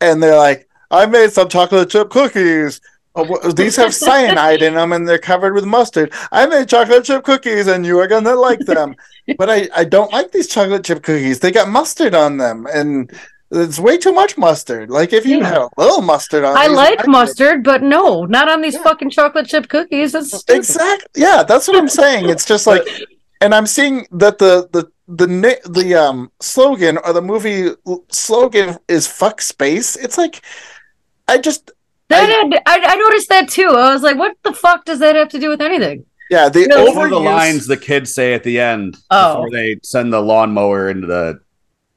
and 0.00 0.22
they're 0.22 0.36
like, 0.36 0.68
"I 0.88 1.06
made 1.06 1.32
some 1.32 1.48
chocolate 1.48 1.90
chip 1.90 2.10
cookies." 2.10 2.80
Oh, 3.28 3.52
these 3.52 3.76
have 3.76 3.94
cyanide 3.94 4.62
in 4.62 4.74
them 4.74 4.92
and 4.92 5.06
they're 5.08 5.18
covered 5.18 5.54
with 5.54 5.64
mustard. 5.64 6.12
I 6.32 6.46
made 6.46 6.68
chocolate 6.68 7.04
chip 7.04 7.24
cookies 7.24 7.66
and 7.66 7.84
you 7.84 7.98
are 7.98 8.06
gonna 8.06 8.34
like 8.34 8.60
them. 8.60 8.94
but 9.38 9.48
I, 9.50 9.68
I 9.74 9.84
don't 9.84 10.12
like 10.12 10.32
these 10.32 10.48
chocolate 10.48 10.84
chip 10.84 11.02
cookies. 11.02 11.40
They 11.40 11.50
got 11.52 11.68
mustard 11.68 12.14
on 12.14 12.36
them 12.38 12.66
and 12.72 13.10
it's 13.52 13.78
way 13.80 13.98
too 13.98 14.12
much 14.12 14.38
mustard. 14.38 14.90
Like 14.90 15.12
if 15.12 15.26
you 15.26 15.38
Yeah. 15.38 15.48
had 15.48 15.58
a 15.58 15.68
little 15.76 16.02
mustard 16.02 16.44
on 16.44 16.56
I 16.56 16.68
these, 16.68 16.76
like 16.76 17.00
I'd- 17.00 17.10
mustard, 17.10 17.64
but 17.64 17.82
no, 17.82 18.24
not 18.24 18.48
on 18.48 18.60
these 18.62 18.74
Yeah. 18.74 18.82
fucking 18.84 19.10
chocolate 19.10 19.46
chip 19.46 19.68
cookies. 19.68 20.12
That's 20.12 20.38
stupid. 20.38 20.58
Exactly. 20.58 21.22
Yeah, 21.22 21.42
that's 21.42 21.66
what 21.68 21.76
I'm 21.76 21.88
saying. 21.88 22.28
It's 22.28 22.44
just 22.44 22.66
like 22.66 22.82
and 23.40 23.54
I'm 23.54 23.66
seeing 23.66 24.06
that 24.12 24.38
the 24.38 24.68
the 24.72 24.84
the 25.08 25.58
the 25.68 25.94
um 25.94 26.30
slogan 26.40 26.98
or 26.98 27.12
the 27.12 27.22
movie 27.22 27.70
slogan 28.10 28.76
is 28.86 29.06
fuck 29.08 29.40
space. 29.42 29.96
It's 29.96 30.16
like 30.16 30.42
I 31.26 31.38
just 31.38 31.70
That 32.10 32.28
had, 32.28 32.62
I, 32.66 32.80
I 32.92 32.96
noticed 32.96 33.28
that 33.30 33.48
too. 33.48 33.68
I 33.68 33.92
was 33.94 34.02
like, 34.02 34.16
what 34.18 34.36
the 34.42 34.52
fuck 34.52 34.84
does 34.84 34.98
that 34.98 35.16
have 35.16 35.28
to 35.30 35.38
do 35.38 35.48
with 35.48 35.60
anything? 35.62 36.04
yeah, 36.30 36.48
the 36.48 36.66
No, 36.66 36.84
One 36.92 37.04
of 37.06 37.10
the 37.10 37.18
lines 37.18 37.66
the 37.66 37.76
kids 37.76 38.14
say 38.14 38.34
at 38.34 38.44
the 38.44 38.60
end 38.60 38.96
Oh. 39.10 39.34
before 39.34 39.50
they 39.50 39.76
send 39.82 40.12
the 40.12 40.20
lawnmower 40.20 40.88
into 40.90 41.06
the 41.08 41.40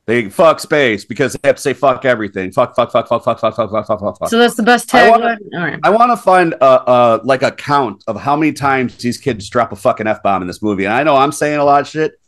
they 0.06 0.30
fuck 0.30 0.60
space 0.60 1.06
because 1.06 1.32
they 1.34 1.48
have 1.48 1.56
to 1.56 1.62
say 1.62 1.74
fuck 1.74 2.04
everything. 2.04 2.52
Fuck, 2.52 2.76
fuck, 2.76 2.92
fuck, 2.92 3.08
fuck, 3.08 3.24
fuck, 3.24 3.40
fuck, 3.40 3.56
fuck, 3.56 3.70
fuck, 3.72 3.88
fuck, 3.88 4.00
fuck, 4.02 4.18
fuck. 4.20 4.30
So 4.30 4.38
that's 4.38 4.56
the 4.56 4.64
best 4.64 4.94
I 4.94 5.08
tagline. 5.08 5.12
wanna- 5.12 5.38
All 5.56 5.60
right. 5.62 5.80
I 5.84 5.90
want 5.92 6.12
to 6.12 6.18
find 6.18 6.54
a, 6.54 6.92
a 6.92 7.22
like 7.24 7.42
a 7.42 7.52
count 7.52 8.04
of 8.08 8.20
how 8.20 8.36
many 8.36 8.52
times 8.54 8.98
these 8.98 9.18
kids 9.18 9.48
drop 9.50 9.72
a 9.72 9.76
fucking 9.78 10.06
f 10.08 10.22
bomb 10.22 10.42
in 10.42 10.48
this 10.48 10.62
movie. 10.62 10.84
And 10.86 10.94
I 10.94 11.04
know 11.04 11.16
I'm 11.16 11.32
saying 11.32 11.58
a 11.60 11.64
lot 11.64 11.82
of 11.82 11.88
shit. 11.88 12.20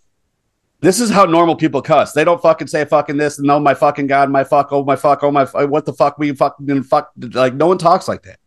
This 0.86 1.00
is 1.00 1.10
how 1.10 1.26
normal 1.26 1.56
people 1.56 1.82
cuss. 1.82 2.14
They 2.14 2.24
don't 2.24 2.40
fucking 2.40 2.68
say 2.68 2.86
fucking 2.86 3.18
this 3.18 3.40
and 3.40 3.50
oh 3.50 3.60
my 3.60 3.74
fucking 3.74 4.06
god, 4.06 4.30
my 4.30 4.44
fuck, 4.44 4.72
oh 4.72 4.84
my 4.84 4.96
fuck, 4.96 5.24
oh 5.24 5.32
my, 5.32 5.42
f- 5.42 5.68
what 5.68 5.84
the 5.84 5.94
fuck, 5.94 6.20
we 6.20 6.32
fucking 6.32 6.84
fuck. 6.84 7.12
Like 7.18 7.56
no 7.56 7.66
one 7.66 7.80
talks 7.80 8.08
like 8.08 8.22
that. 8.22 8.38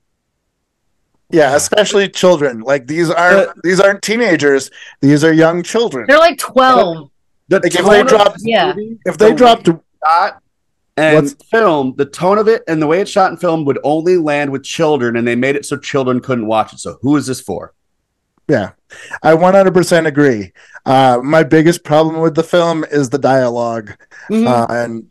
Yeah, 1.30 1.56
especially 1.56 2.08
children. 2.08 2.60
Like 2.60 2.86
these 2.86 3.10
aren't 3.10 3.48
Uh, 3.48 3.52
these 3.64 3.80
aren't 3.80 4.02
teenagers. 4.02 4.70
These 5.00 5.24
are 5.24 5.32
young 5.32 5.64
children. 5.64 6.06
They're 6.08 6.18
like 6.18 6.38
12. 6.38 7.10
The 7.48 7.56
Like, 7.60 7.74
if 7.74 7.80
tone 7.80 7.90
they 7.90 8.00
of 8.02 8.06
drop- 8.06 8.32
this 8.34 8.46
Yeah. 8.46 8.68
movie, 8.68 8.98
If 9.04 9.18
they 9.18 9.30
the 9.30 9.34
dropped 9.34 9.66
shot 9.66 10.40
and 10.96 11.14
What's- 11.16 11.34
film, 11.50 11.94
the 11.96 12.04
tone 12.06 12.38
of 12.38 12.46
it 12.46 12.62
and 12.68 12.80
the 12.80 12.86
way 12.86 13.00
it's 13.00 13.10
shot 13.10 13.32
in 13.32 13.36
film 13.36 13.64
would 13.64 13.78
only 13.82 14.16
land 14.16 14.52
with 14.52 14.62
children, 14.62 15.16
and 15.16 15.26
they 15.26 15.34
made 15.34 15.56
it 15.56 15.66
so 15.66 15.76
children 15.76 16.20
couldn't 16.20 16.46
watch 16.46 16.72
it. 16.72 16.78
So 16.78 16.98
who 17.02 17.16
is 17.16 17.26
this 17.26 17.40
for? 17.40 17.74
Yeah, 18.48 18.70
I 19.22 19.34
100% 19.34 20.06
agree. 20.06 20.52
Uh, 20.86 21.20
my 21.22 21.42
biggest 21.42 21.84
problem 21.84 22.20
with 22.20 22.34
the 22.34 22.42
film 22.42 22.84
is 22.90 23.10
the 23.10 23.18
dialogue. 23.18 23.92
Mhm. 24.30 24.46
Uh, 24.46 24.66
and, 24.70 25.06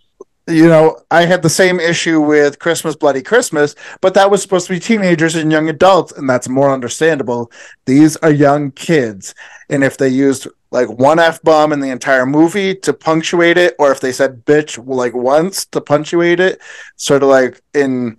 you 0.47 0.67
know, 0.67 0.97
I 1.11 1.25
had 1.25 1.43
the 1.43 1.49
same 1.49 1.79
issue 1.79 2.19
with 2.19 2.57
Christmas 2.57 2.95
Bloody 2.95 3.21
Christmas, 3.21 3.75
but 4.01 4.13
that 4.15 4.31
was 4.31 4.41
supposed 4.41 4.65
to 4.67 4.73
be 4.73 4.79
teenagers 4.79 5.35
and 5.35 5.51
young 5.51 5.69
adults, 5.69 6.13
and 6.13 6.27
that's 6.27 6.49
more 6.49 6.71
understandable. 6.71 7.51
These 7.85 8.17
are 8.17 8.31
young 8.31 8.71
kids. 8.71 9.35
And 9.69 9.83
if 9.83 9.97
they 9.97 10.09
used 10.09 10.47
like 10.71 10.89
one 10.89 11.19
F 11.19 11.41
bomb 11.43 11.71
in 11.71 11.79
the 11.79 11.89
entire 11.91 12.25
movie 12.25 12.73
to 12.75 12.91
punctuate 12.93 13.57
it, 13.57 13.75
or 13.77 13.91
if 13.91 13.99
they 13.99 14.11
said 14.11 14.45
bitch 14.45 14.83
like 14.85 15.13
once 15.13 15.65
to 15.67 15.79
punctuate 15.79 16.39
it, 16.39 16.59
sort 16.95 17.23
of 17.23 17.29
like 17.29 17.61
in 17.73 18.17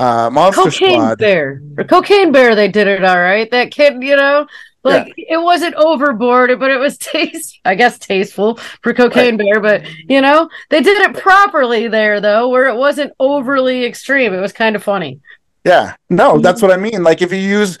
uh, 0.00 0.30
Monster 0.30 0.62
Cocaine 0.62 1.00
Squad. 1.00 1.18
Bear. 1.18 1.62
Cocaine 1.88 2.32
Bear, 2.32 2.54
they 2.54 2.68
did 2.68 2.86
it 2.86 3.04
all 3.04 3.18
right. 3.18 3.50
That 3.50 3.70
kid, 3.70 4.02
you 4.02 4.16
know, 4.16 4.46
like 4.82 5.12
it 5.16 5.36
wasn't 5.36 5.74
overboard, 5.74 6.58
but 6.58 6.70
it 6.70 6.78
was 6.78 6.96
taste, 6.98 7.60
I 7.64 7.74
guess, 7.74 7.98
tasteful 7.98 8.56
for 8.82 8.94
Cocaine 8.94 9.36
Bear. 9.36 9.60
But 9.60 9.86
you 10.08 10.20
know, 10.20 10.48
they 10.70 10.80
did 10.82 11.00
it 11.02 11.22
properly 11.22 11.88
there, 11.88 12.20
though, 12.20 12.48
where 12.48 12.66
it 12.66 12.76
wasn't 12.76 13.12
overly 13.20 13.84
extreme. 13.84 14.32
It 14.32 14.40
was 14.40 14.52
kind 14.52 14.74
of 14.74 14.82
funny. 14.82 15.20
Yeah, 15.64 15.94
no, 16.08 16.38
that's 16.38 16.62
what 16.62 16.70
I 16.70 16.78
mean. 16.78 17.02
Like 17.02 17.20
if 17.20 17.32
you 17.32 17.38
use, 17.38 17.78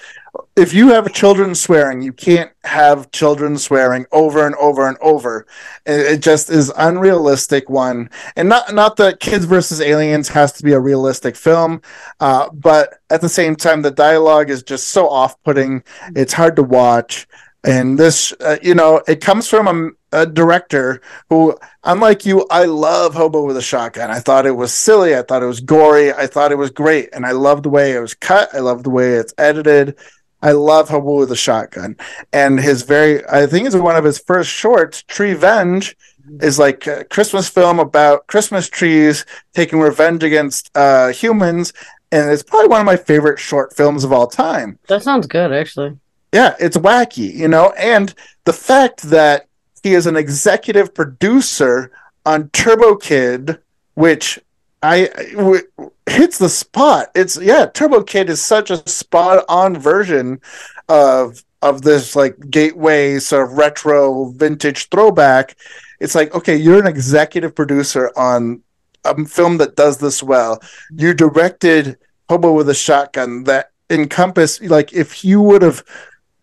if 0.56 0.74
you 0.74 0.88
have 0.88 1.12
children 1.12 1.54
swearing, 1.54 2.02
you 2.02 2.12
can't 2.12 2.50
have 2.64 3.10
children 3.10 3.56
swearing 3.56 4.06
over 4.12 4.46
and 4.46 4.54
over 4.56 4.86
and 4.86 4.98
over. 5.00 5.46
It, 5.86 6.18
just 6.18 6.50
is 6.50 6.72
unrealistic. 6.76 7.70
One, 7.70 8.10
and 8.36 8.48
not 8.48 8.74
not 8.74 8.96
that 8.96 9.20
Kids 9.20 9.44
versus 9.44 9.80
Aliens 9.80 10.28
has 10.28 10.52
to 10.52 10.62
be 10.62 10.72
a 10.72 10.80
realistic 10.80 11.36
film, 11.36 11.82
uh, 12.20 12.50
but 12.52 12.98
at 13.10 13.20
the 13.20 13.28
same 13.28 13.56
time, 13.56 13.82
the 13.82 13.90
dialogue 13.90 14.50
is 14.50 14.62
just 14.62 14.88
so 14.88 15.08
off-putting. 15.08 15.82
It's 16.14 16.32
hard 16.32 16.56
to 16.56 16.62
watch, 16.62 17.26
and 17.64 17.98
this, 17.98 18.32
uh, 18.40 18.58
you 18.62 18.74
know, 18.74 19.02
it 19.06 19.20
comes 19.20 19.48
from 19.48 19.94
a, 20.12 20.20
a 20.22 20.26
director 20.26 21.00
who 21.28 21.56
unlike 21.84 22.24
you, 22.24 22.46
I 22.50 22.64
love 22.64 23.14
Hobo 23.14 23.44
with 23.44 23.56
a 23.56 23.62
Shotgun. 23.62 24.10
I 24.10 24.18
thought 24.20 24.46
it 24.46 24.56
was 24.56 24.72
silly. 24.72 25.16
I 25.16 25.22
thought 25.22 25.42
it 25.42 25.46
was 25.46 25.60
gory. 25.60 26.12
I 26.12 26.26
thought 26.26 26.52
it 26.52 26.58
was 26.58 26.70
great. 26.70 27.10
And 27.12 27.26
I 27.26 27.32
love 27.32 27.62
the 27.62 27.68
way 27.68 27.92
it 27.92 28.00
was 28.00 28.14
cut. 28.14 28.54
I 28.54 28.58
love 28.60 28.82
the 28.82 28.90
way 28.90 29.12
it's 29.12 29.34
edited. 29.38 29.98
I 30.42 30.52
love 30.52 30.88
Hobo 30.88 31.18
with 31.18 31.32
a 31.32 31.36
Shotgun. 31.36 31.96
And 32.32 32.58
his 32.60 32.82
very, 32.82 33.26
I 33.28 33.46
think 33.46 33.66
it's 33.66 33.76
one 33.76 33.96
of 33.96 34.04
his 34.04 34.18
first 34.18 34.50
shorts, 34.50 35.02
Treevenge, 35.02 35.94
is 36.40 36.58
like 36.58 36.86
a 36.86 37.04
Christmas 37.04 37.48
film 37.48 37.78
about 37.78 38.26
Christmas 38.26 38.68
trees 38.68 39.26
taking 39.54 39.80
revenge 39.80 40.22
against 40.22 40.70
uh, 40.76 41.08
humans, 41.08 41.72
and 42.12 42.30
it's 42.30 42.42
probably 42.42 42.68
one 42.68 42.80
of 42.80 42.86
my 42.86 42.96
favorite 42.96 43.38
short 43.38 43.74
films 43.74 44.04
of 44.04 44.12
all 44.12 44.26
time. 44.26 44.78
That 44.88 45.02
sounds 45.02 45.26
good, 45.26 45.52
actually. 45.52 45.98
Yeah, 46.32 46.54
it's 46.60 46.76
wacky, 46.76 47.34
you 47.34 47.48
know, 47.48 47.72
and 47.76 48.14
the 48.44 48.52
fact 48.52 49.02
that 49.02 49.46
he 49.82 49.94
is 49.94 50.06
an 50.06 50.16
executive 50.16 50.94
producer 50.94 51.90
on 52.24 52.50
Turbo 52.50 52.96
Kid, 52.96 53.58
which 53.94 54.38
I 54.82 55.10
hits 56.10 56.38
the 56.38 56.48
spot. 56.48 57.08
It's 57.14 57.40
yeah, 57.40 57.66
Turbo 57.66 58.02
Kid 58.02 58.28
is 58.28 58.42
such 58.42 58.70
a 58.70 58.88
spot 58.88 59.44
on 59.48 59.76
version 59.76 60.40
of 60.88 61.42
of 61.62 61.82
this 61.82 62.16
like 62.16 62.36
gateway 62.50 63.18
sort 63.18 63.48
of 63.48 63.56
retro 63.56 64.30
vintage 64.30 64.88
throwback. 64.88 65.56
It's 66.00 66.14
like 66.14 66.34
okay, 66.34 66.56
you're 66.56 66.80
an 66.80 66.86
executive 66.86 67.54
producer 67.54 68.10
on 68.16 68.62
a 69.04 69.24
film 69.24 69.58
that 69.58 69.76
does 69.76 69.98
this 69.98 70.22
well. 70.22 70.60
You 70.90 71.14
directed 71.14 71.98
Hobo 72.28 72.52
with 72.52 72.68
a 72.68 72.74
Shotgun 72.74 73.44
that 73.44 73.70
encompass 73.88 74.60
like 74.60 74.92
if 74.92 75.24
you 75.24 75.40
would 75.40 75.62
have 75.62 75.82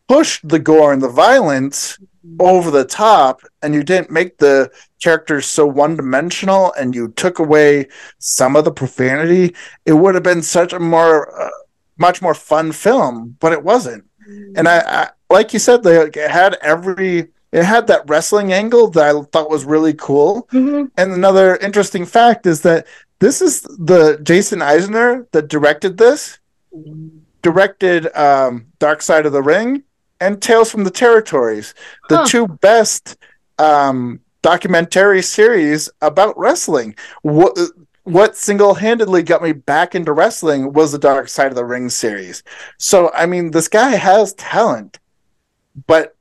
pushed 0.07 0.48
the 0.48 0.60
gore 0.60 0.94
and 0.94 1.02
the 1.02 1.10
violence 1.10 1.98
over 2.40 2.72
the 2.72 2.86
top 2.86 3.41
and 3.62 3.74
you 3.74 3.84
didn't 3.84 4.12
make 4.12 4.38
the 4.38 4.70
characters 5.02 5.45
so 5.45 5.66
one 5.66 5.95
dimensional 5.95 6.74
and 6.74 6.94
you 6.95 7.10
took 7.10 7.40
away 7.40 7.88
some 8.20 8.56
of 8.56 8.66
the 8.66 8.72
profanity, 8.72 9.56
it 9.86 9.94
would 9.94 10.16
have 10.16 10.24
been 10.24 10.41
such 10.41 10.74
a 10.74 10.80
more, 10.80 11.40
uh, 11.40 11.49
much 11.98 12.22
more 12.22 12.34
fun 12.34 12.72
film, 12.72 13.36
but 13.40 13.54
it 13.54 13.64
wasn't. 13.64 14.04
And 14.56 14.68
I, 14.68 14.80
I 14.80 15.10
like 15.30 15.54
you 15.54 15.60
said, 15.60 15.84
they 15.84 16.02
it 16.02 16.16
had 16.16 16.58
every, 16.62 17.30
it 17.52 17.64
had 17.64 17.88
that 17.88 18.04
wrestling 18.08 18.52
angle 18.52 18.90
that 18.90 19.16
I 19.16 19.22
thought 19.32 19.49
was 19.49 19.64
really 19.66 19.94
cool. 19.94 20.48
Mhm. 20.52 20.91
And 20.98 21.14
another 21.14 21.56
interesting 21.58 22.06
fact 22.06 22.45
is 22.45 22.62
that 22.62 22.88
this 23.20 23.41
is 23.41 23.62
the 23.62 24.20
Jason 24.22 24.60
Eisener 24.60 25.26
that 25.32 25.48
directed 25.48 25.98
this, 25.98 26.40
directed 27.41 28.14
um, 28.16 28.68
Dark 28.80 29.02
Side 29.02 29.26
of 29.26 29.32
the 29.32 29.41
Ring 29.41 29.84
and 30.19 30.41
Tales 30.41 30.72
from 30.72 30.84
the 30.84 30.91
Territories, 30.91 31.73
the 32.10 32.18
Huh. 32.18 32.26
two 32.26 32.48
best 32.48 33.18
um, 33.60 34.19
documentary 34.41 35.22
series 35.22 35.89
about 36.02 36.38
wrestling. 36.38 36.95
What 37.22 37.57
what 38.03 38.38
single-handedly 38.38 39.22
got 39.23 39.44
me 39.44 39.52
back 39.52 39.94
into 39.94 40.14
wrestling 40.14 40.72
was 40.72 40.94
the 40.94 40.98
Dark 40.99 41.27
Side 41.27 41.48
of 41.48 41.56
the 41.56 41.65
Ring 41.65 41.89
series. 41.89 42.41
So 42.77 43.11
I 43.14 43.26
mean, 43.26 43.52
this 43.52 43.68
guy 43.68 43.89
has 43.95 44.34
talent, 44.35 44.99
but 45.88 46.15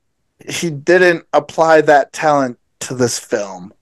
he 0.47 0.69
didn't 0.69 1.25
apply 1.33 1.81
that 1.81 2.13
talent 2.13 2.59
to 2.81 2.95
this 2.95 3.19
film. 3.19 3.73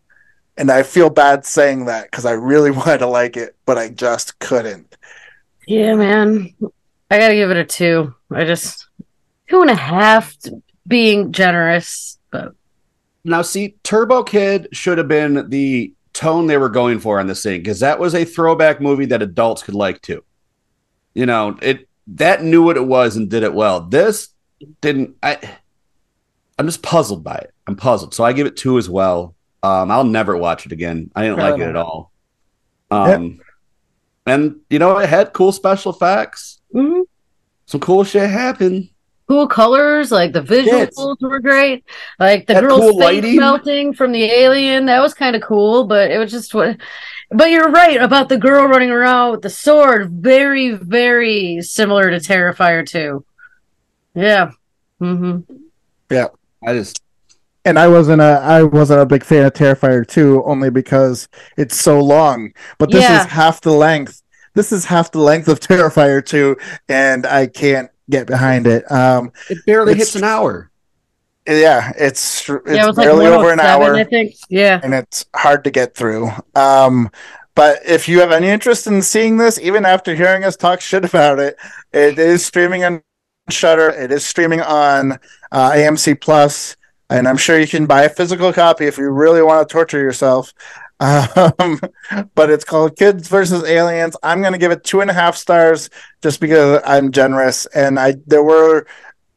And 0.57 0.71
I 0.71 0.83
feel 0.83 1.09
bad 1.09 1.45
saying 1.45 1.85
that 1.85 2.09
because 2.11 2.25
I 2.25 2.31
really 2.33 2.71
wanted 2.79 2.99
to 2.99 3.07
like 3.07 3.37
it, 3.37 3.55
but 3.65 3.77
I 3.77 3.89
just 3.89 4.39
couldn't. 4.39 4.95
Yeah, 5.67 5.95
man. 5.95 6.53
I 7.09 7.19
gotta 7.19 7.35
give 7.35 7.51
it 7.51 7.57
a 7.57 7.65
two. 7.65 8.13
I 8.31 8.45
just 8.45 8.84
two 9.49 9.61
and 9.61 9.69
a 9.69 9.75
half 9.75 10.35
being 10.87 11.31
generous, 11.31 12.19
but 12.31 12.53
Now, 13.23 13.41
see, 13.41 13.75
Turbo 13.83 14.23
Kid 14.23 14.67
should 14.71 14.97
have 14.97 15.07
been 15.07 15.49
the 15.49 15.93
tone 16.13 16.47
they 16.47 16.57
were 16.57 16.69
going 16.69 16.99
for 16.99 17.19
on 17.19 17.27
this 17.27 17.43
thing 17.43 17.59
because 17.61 17.79
that 17.81 17.99
was 17.99 18.15
a 18.15 18.23
throwback 18.23 18.79
movie 18.79 19.05
that 19.07 19.21
adults 19.21 19.63
could 19.63 19.73
like 19.75 20.01
too. 20.01 20.23
You 21.13 21.25
know, 21.25 21.57
it 21.61 21.87
that 22.07 22.43
knew 22.43 22.61
what 22.63 22.77
it 22.77 22.85
was 22.85 23.15
and 23.17 23.29
did 23.29 23.43
it 23.43 23.53
well. 23.53 23.81
This 23.81 24.29
didn't. 24.81 25.15
I 25.23 25.37
I'm 26.59 26.67
just 26.67 26.83
puzzled 26.83 27.23
by 27.23 27.35
it. 27.35 27.53
I'm 27.67 27.75
puzzled, 27.75 28.13
so 28.13 28.23
I 28.23 28.31
give 28.33 28.47
it 28.47 28.55
two 28.57 28.77
as 28.77 28.89
well. 28.89 29.35
Um, 29.63 29.89
I'll 29.91 30.03
never 30.03 30.37
watch 30.37 30.65
it 30.65 30.71
again. 30.71 31.09
I 31.15 31.23
didn't 31.23 31.39
like 31.39 31.59
it 31.59 31.67
at 31.69 31.75
all. 31.75 32.11
Um, 32.91 33.39
and 34.27 34.57
you 34.69 34.77
know, 34.79 34.97
it 34.99 35.09
had 35.09 35.33
cool 35.33 35.51
special 35.51 35.91
effects. 35.91 36.59
mhm. 36.73 37.03
Some 37.65 37.79
cool 37.81 38.03
shit 38.03 38.29
happened. 38.29 38.89
Cool 39.27 39.47
colors, 39.47 40.11
like 40.11 40.33
the 40.33 40.41
visuals 40.41 40.89
Yes. 40.97 41.15
were 41.21 41.39
great. 41.39 41.83
Like 42.19 42.45
the 42.47 42.55
That 42.55 42.63
girl's 42.63 42.79
cool 42.81 42.91
face 42.99 42.99
lighting. 43.23 43.35
melting 43.37 43.93
from 43.93 44.11
the 44.11 44.23
alien, 44.23 44.85
that 44.85 45.01
was 45.01 45.13
kind 45.13 45.35
of 45.35 45.41
cool, 45.41 45.85
but 45.85 46.11
it 46.11 46.17
was 46.17 46.31
just 46.31 46.53
what 46.53 46.77
but 47.31 47.49
you're 47.49 47.71
right 47.71 47.99
about 47.99 48.29
the 48.29 48.37
girl 48.37 48.67
running 48.67 48.91
around 48.91 49.31
with 49.31 49.41
the 49.41 49.49
sword. 49.49 50.11
Very, 50.11 50.73
very 50.73 51.59
similar 51.63 52.11
to 52.11 52.17
Terrifier 52.17 52.87
2. 52.87 53.25
Yeah. 54.13 54.51
Mm-hmm. 55.01 55.53
Yeah. 56.11 56.27
I 56.65 56.73
just 56.73 57.01
and 57.65 57.79
I 57.79 57.87
wasn't 57.87 58.21
a 58.21 58.39
I 58.43 58.61
wasn't 58.63 59.01
a 59.01 59.05
big 59.07 59.23
fan 59.23 59.43
of 59.45 59.53
Terrifier 59.53 60.07
2 60.07 60.43
only 60.45 60.69
because 60.69 61.27
it's 61.57 61.79
so 61.81 61.99
long. 61.99 62.53
But 62.77 62.91
this 62.91 63.01
Yeah. 63.01 63.21
is 63.21 63.25
half 63.31 63.59
the 63.61 63.71
length. 63.73 64.21
This 64.53 64.71
is 64.71 64.85
half 64.85 65.11
the 65.11 65.19
length 65.19 65.47
of 65.47 65.59
Terrifier 65.59 66.23
2 66.23 66.55
and 66.87 67.25
I 67.25 67.47
can't 67.47 67.89
get 68.09 68.27
behind 68.27 68.67
it. 68.67 68.89
Um 68.91 69.31
it 69.49 69.59
barely 69.65 69.95
hits 69.95 70.15
an 70.15 70.23
hour. 70.23 70.71
yeah, 71.47 71.91
it's 71.97 72.49
it's 72.49 72.61
yeah, 72.67 72.83
it 72.83 72.87
was 72.87 72.97
like 72.97 73.07
barely 73.07 73.27
over 73.27 73.51
an 73.51 73.59
hour 73.59 73.95
I 73.95 74.03
think. 74.03 74.35
Yeah. 74.49 74.79
and 74.83 74.93
it's 74.93 75.25
hard 75.35 75.63
to 75.65 75.71
get 75.71 75.95
through. 75.95 76.29
Um 76.55 77.09
but 77.55 77.79
if 77.85 78.09
you 78.09 78.19
have 78.19 78.33
any 78.33 78.49
interest 78.49 78.85
in 78.85 79.01
seeing 79.01 79.37
this, 79.37 79.57
even 79.59 79.85
after 79.85 80.13
hearing 80.13 80.43
us 80.43 80.57
talk 80.57 80.81
shit 80.81 81.05
about 81.05 81.39
it, 81.39 81.57
it 81.93 82.19
is 82.19 82.45
streaming 82.45 82.83
on 82.83 83.01
Shudder. 83.49 83.89
It 83.89 84.11
is 84.11 84.25
streaming 84.25 84.61
on 84.61 85.13
uh, 85.51 85.71
AMC 85.71 86.19
Plus, 86.19 86.75
and 87.09 87.27
I'm 87.27 87.37
sure 87.37 87.59
you 87.59 87.67
can 87.67 87.85
buy 87.85 88.03
a 88.03 88.09
physical 88.09 88.51
copy 88.51 88.85
if 88.87 88.97
you 88.97 89.09
really 89.09 89.41
want 89.41 89.67
to 89.67 89.71
torture 89.71 89.99
yourself. 89.99 90.53
Um, 90.99 91.79
but 92.35 92.49
it's 92.49 92.63
called 92.63 92.95
Kids 92.97 93.27
versus 93.27 93.63
Aliens. 93.63 94.15
I'm 94.23 94.41
going 94.41 94.53
to 94.53 94.59
give 94.59 94.71
it 94.71 94.83
two 94.83 95.01
and 95.01 95.09
a 95.09 95.13
half 95.13 95.35
stars 95.35 95.89
just 96.21 96.39
because 96.39 96.81
I'm 96.85 97.11
generous, 97.11 97.65
and 97.67 97.99
I 97.99 98.15
there 98.25 98.43
were 98.43 98.87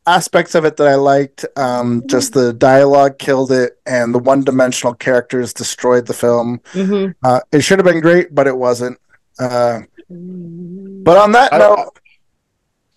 aspects 0.07 0.55
of 0.55 0.65
it 0.65 0.77
that 0.79 0.87
I 0.89 0.95
liked. 0.95 1.45
Um, 1.57 2.03
just 2.07 2.33
the 2.33 2.53
dialogue 2.53 3.19
killed 3.19 3.53
it, 3.53 3.79
and 3.87 4.15
the 4.15 4.19
one-dimensional 4.19 4.95
characters 4.95 5.53
destroyed 5.53 6.07
the 6.07 6.15
film. 6.15 6.61
hmm 6.73 7.09
Uh, 7.23 7.41
it 7.53 7.61
should 7.61 7.79
have 7.79 7.87
been 7.87 8.01
great, 8.01 8.35
but 8.35 8.47
it 8.47 8.57
wasn't. 8.57 8.99
Uh, 9.39 9.81
but 10.09 11.17
on 11.19 11.33
that 11.33 11.53
I- 11.53 11.59
note, 11.59 11.91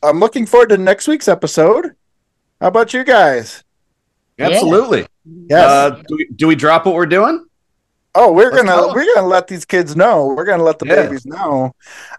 I'm 0.04 0.20
looking 0.20 0.46
forward 0.46 0.70
to 0.70 0.78
next 0.78 1.08
week's 1.08 1.28
episode. 1.28 1.96
How 2.60 2.68
about 2.68 2.94
you 2.94 3.04
guys? 3.04 3.64
Yeah. 4.38 4.48
Absolutely. 4.50 5.06
Yes. 5.50 5.66
Uh, 5.70 5.90
do, 6.08 6.16
we, 6.16 6.28
do 6.36 6.48
we 6.48 6.56
drop 6.56 6.86
what 6.86 6.96
we're 6.96 7.06
doing? 7.06 7.46
Oh, 8.16 8.32
we're 8.32 8.52
let's 8.52 8.58
gonna 8.64 8.82
go. 8.82 8.94
we're 8.94 9.14
gonna 9.14 9.28
let 9.28 9.48
these 9.48 9.66
kids 9.66 9.96
know. 9.96 10.28
We're 10.28 10.46
gonna 10.46 10.64
let 10.64 10.80
the 10.80 10.86
Yeah. 10.88 11.04
babies 11.04 11.26
know. 11.26 11.74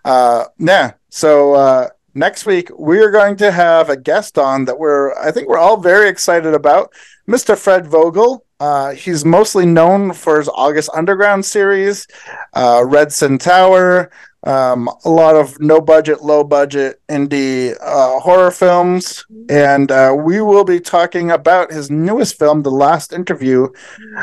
Uh, 0.04 0.44
yeah. 0.58 0.92
So 1.10 1.54
uh, 1.54 1.88
next 2.14 2.46
week 2.46 2.70
we 2.78 2.98
are 3.00 3.10
going 3.10 3.36
to 3.36 3.50
have 3.50 3.90
a 3.90 3.96
guest 3.96 4.38
on 4.38 4.64
that 4.66 4.78
we're 4.78 5.14
I 5.18 5.30
think 5.30 5.48
we're 5.48 5.58
all 5.58 5.76
very 5.78 6.08
excited 6.08 6.54
about. 6.54 6.92
Mr. 7.28 7.56
Fred 7.56 7.86
Vogel. 7.86 8.44
Uh, 8.58 8.92
he's 8.92 9.24
mostly 9.24 9.66
known 9.66 10.12
for 10.12 10.38
his 10.38 10.48
August 10.48 10.88
Underground 10.94 11.44
series, 11.44 12.06
uh, 12.54 12.80
Red 12.86 13.12
Sun 13.12 13.38
Tower, 13.38 14.12
um, 14.44 14.88
a 15.04 15.08
lot 15.08 15.36
of 15.36 15.60
no 15.60 15.80
budget, 15.80 16.22
low 16.22 16.42
budget 16.42 17.00
indie 17.08 17.76
uh, 17.80 18.18
horror 18.20 18.50
films. 18.50 19.24
And 19.48 19.90
uh, 19.90 20.14
we 20.18 20.40
will 20.40 20.64
be 20.64 20.80
talking 20.80 21.30
about 21.30 21.70
his 21.70 21.90
newest 21.90 22.38
film, 22.38 22.62
The 22.62 22.70
Last 22.70 23.12
Interview. 23.12 23.68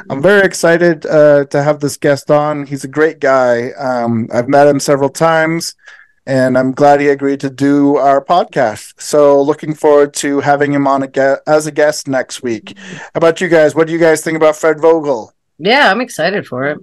I'm 0.10 0.22
very 0.22 0.46
excited 0.46 1.06
uh, 1.06 1.46
to 1.46 1.64
have 1.64 1.80
this 1.80 1.98
guest 1.98 2.30
on. 2.30 2.66
He's 2.66 2.84
a 2.84 2.90
great 2.90 3.20
guy. 3.20 3.72
Um, 3.72 4.28
I've 4.34 4.50
met 4.50 4.68
him 4.68 4.80
several 4.80 5.10
times. 5.10 5.76
And 6.26 6.60
I'm 6.60 6.74
glad 6.74 7.00
he 7.00 7.08
agreed 7.08 7.40
to 7.40 7.50
do 7.50 7.96
our 7.96 8.24
podcast. 8.24 9.02
So, 9.02 9.42
looking 9.42 9.74
forward 9.74 10.14
to 10.16 10.42
having 10.42 10.72
him 10.72 10.86
on 10.86 11.02
a 11.02 11.08
ge- 11.08 11.42
as 11.48 11.66
a 11.66 11.72
guest 11.72 12.08
next 12.08 12.44
week. 12.44 12.78
How 12.78 13.10
about 13.16 13.42
you 13.42 13.48
guys? 13.48 13.74
What 13.74 13.88
do 13.88 13.94
you 13.94 14.00
guys 14.00 14.22
think 14.22 14.36
about 14.36 14.56
Fred 14.56 14.80
Vogel? 14.80 15.34
Yeah, 15.58 15.90
I'm 15.90 16.02
excited 16.02 16.46
for 16.46 16.66
it. 16.66 16.78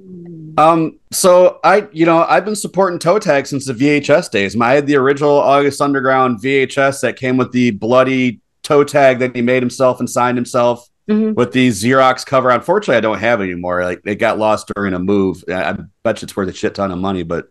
Um, 0.57 0.99
so 1.13 1.61
I, 1.65 1.87
you 1.93 2.07
know, 2.07 2.25
I've 2.29 2.45
been 2.45 2.57
supporting 2.57 2.99
Toe 2.99 3.19
Tag 3.19 3.47
since 3.47 3.67
the 3.67 3.73
VHS 3.73 4.31
days. 4.31 4.59
I 4.61 4.73
had 4.73 4.87
the 4.87 4.97
original 4.97 5.39
August 5.39 5.81
Underground 5.81 6.41
VHS 6.41 7.01
that 7.03 7.17
came 7.17 7.37
with 7.37 7.53
the 7.53 7.73
bloody 7.73 8.41
toe 8.63 8.85
tag 8.85 9.21
that 9.21 9.35
he 9.35 9.43
made 9.43 9.63
himself 9.63 10.01
and 10.01 10.11
signed 10.11 10.37
himself 10.37 10.89
hmm 11.09 11.33
with 11.35 11.53
the 11.53 11.69
Xerox 11.69 12.27
cover. 12.27 12.51
Unfortunately, 12.51 12.97
I 12.97 13.01
don't 13.01 13.21
have 13.21 13.41
it 13.41 13.45
anymore. 13.45 13.85
Like 13.85 14.01
it 14.05 14.17
got 14.17 14.39
lost 14.39 14.73
during 14.75 14.93
a 14.93 14.99
move. 14.99 15.45
I 15.49 15.71
I 15.71 15.77
bet 16.03 16.21
you 16.21 16.27
it's 16.27 16.37
worth 16.37 16.49
a 16.49 16.53
shit 16.53 16.75
ton 16.75 16.91
of 16.91 16.99
money, 16.99 17.23
but 17.23 17.49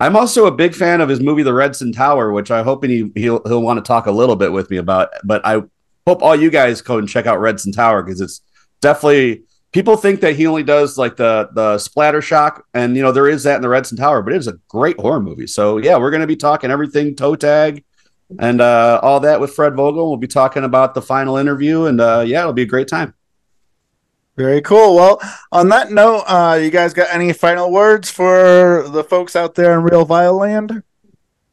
I'm 0.00 0.16
also 0.16 0.46
a 0.46 0.50
big 0.50 0.74
fan 0.74 1.00
of 1.00 1.08
his 1.08 1.20
movie 1.20 1.44
The 1.44 1.54
Red 1.54 1.76
Sun 1.76 1.92
Tower, 1.92 2.32
which 2.32 2.50
I 2.50 2.62
hope 2.62 2.84
he, 2.84 3.10
he'll 3.14 3.42
he'll 3.46 3.62
want 3.62 3.78
to 3.78 3.86
talk 3.86 4.06
a 4.06 4.10
little 4.10 4.34
bit 4.34 4.52
with 4.52 4.68
me 4.70 4.78
about. 4.78 5.10
But 5.22 5.46
I 5.46 5.62
hope 6.06 6.22
all 6.22 6.34
you 6.34 6.50
guys 6.50 6.82
go 6.82 6.98
and 6.98 7.08
check 7.08 7.26
out 7.26 7.40
Red 7.40 7.60
Sun 7.60 7.72
Tower 7.72 8.02
because 8.02 8.20
it's 8.20 8.42
definitely 8.80 9.44
people 9.72 9.96
think 9.96 10.20
that 10.20 10.36
he 10.36 10.46
only 10.46 10.62
does 10.62 10.98
like 10.98 11.16
the 11.16 11.48
the 11.52 11.78
splatter 11.78 12.22
shock, 12.22 12.66
and 12.74 12.96
you 12.96 13.02
know 13.02 13.12
there 13.12 13.28
is 13.28 13.42
that 13.44 13.56
in 13.56 13.62
the 13.62 13.68
Red 13.68 13.86
Sun 13.86 13.98
Tower, 13.98 14.22
but 14.22 14.32
it 14.32 14.38
is 14.38 14.48
a 14.48 14.58
great 14.68 14.98
horror 14.98 15.20
movie. 15.20 15.46
So 15.46 15.78
yeah, 15.78 15.96
we're 15.96 16.10
gonna 16.10 16.26
be 16.26 16.36
talking 16.36 16.70
everything 16.70 17.14
toe 17.14 17.36
tag 17.36 17.84
and 18.38 18.60
uh, 18.60 19.00
all 19.02 19.20
that 19.20 19.40
with 19.40 19.54
Fred 19.54 19.74
Vogel. 19.74 20.08
We'll 20.08 20.16
be 20.16 20.26
talking 20.26 20.64
about 20.64 20.94
the 20.94 21.02
final 21.02 21.36
interview, 21.36 21.84
and 21.84 22.00
uh, 22.00 22.24
yeah, 22.26 22.40
it'll 22.40 22.52
be 22.52 22.62
a 22.62 22.66
great 22.66 22.88
time. 22.88 23.14
Very 24.36 24.60
cool. 24.60 24.94
Well, 24.96 25.20
on 25.50 25.70
that 25.70 25.90
note, 25.90 26.24
uh, 26.26 26.58
you 26.60 26.70
guys 26.70 26.92
got 26.92 27.08
any 27.10 27.32
final 27.32 27.72
words 27.72 28.10
for 28.10 28.86
the 28.88 29.02
folks 29.02 29.34
out 29.34 29.54
there 29.54 29.78
in 29.78 29.82
Reel 29.82 30.04
Vile 30.04 30.36
Land? 30.36 30.82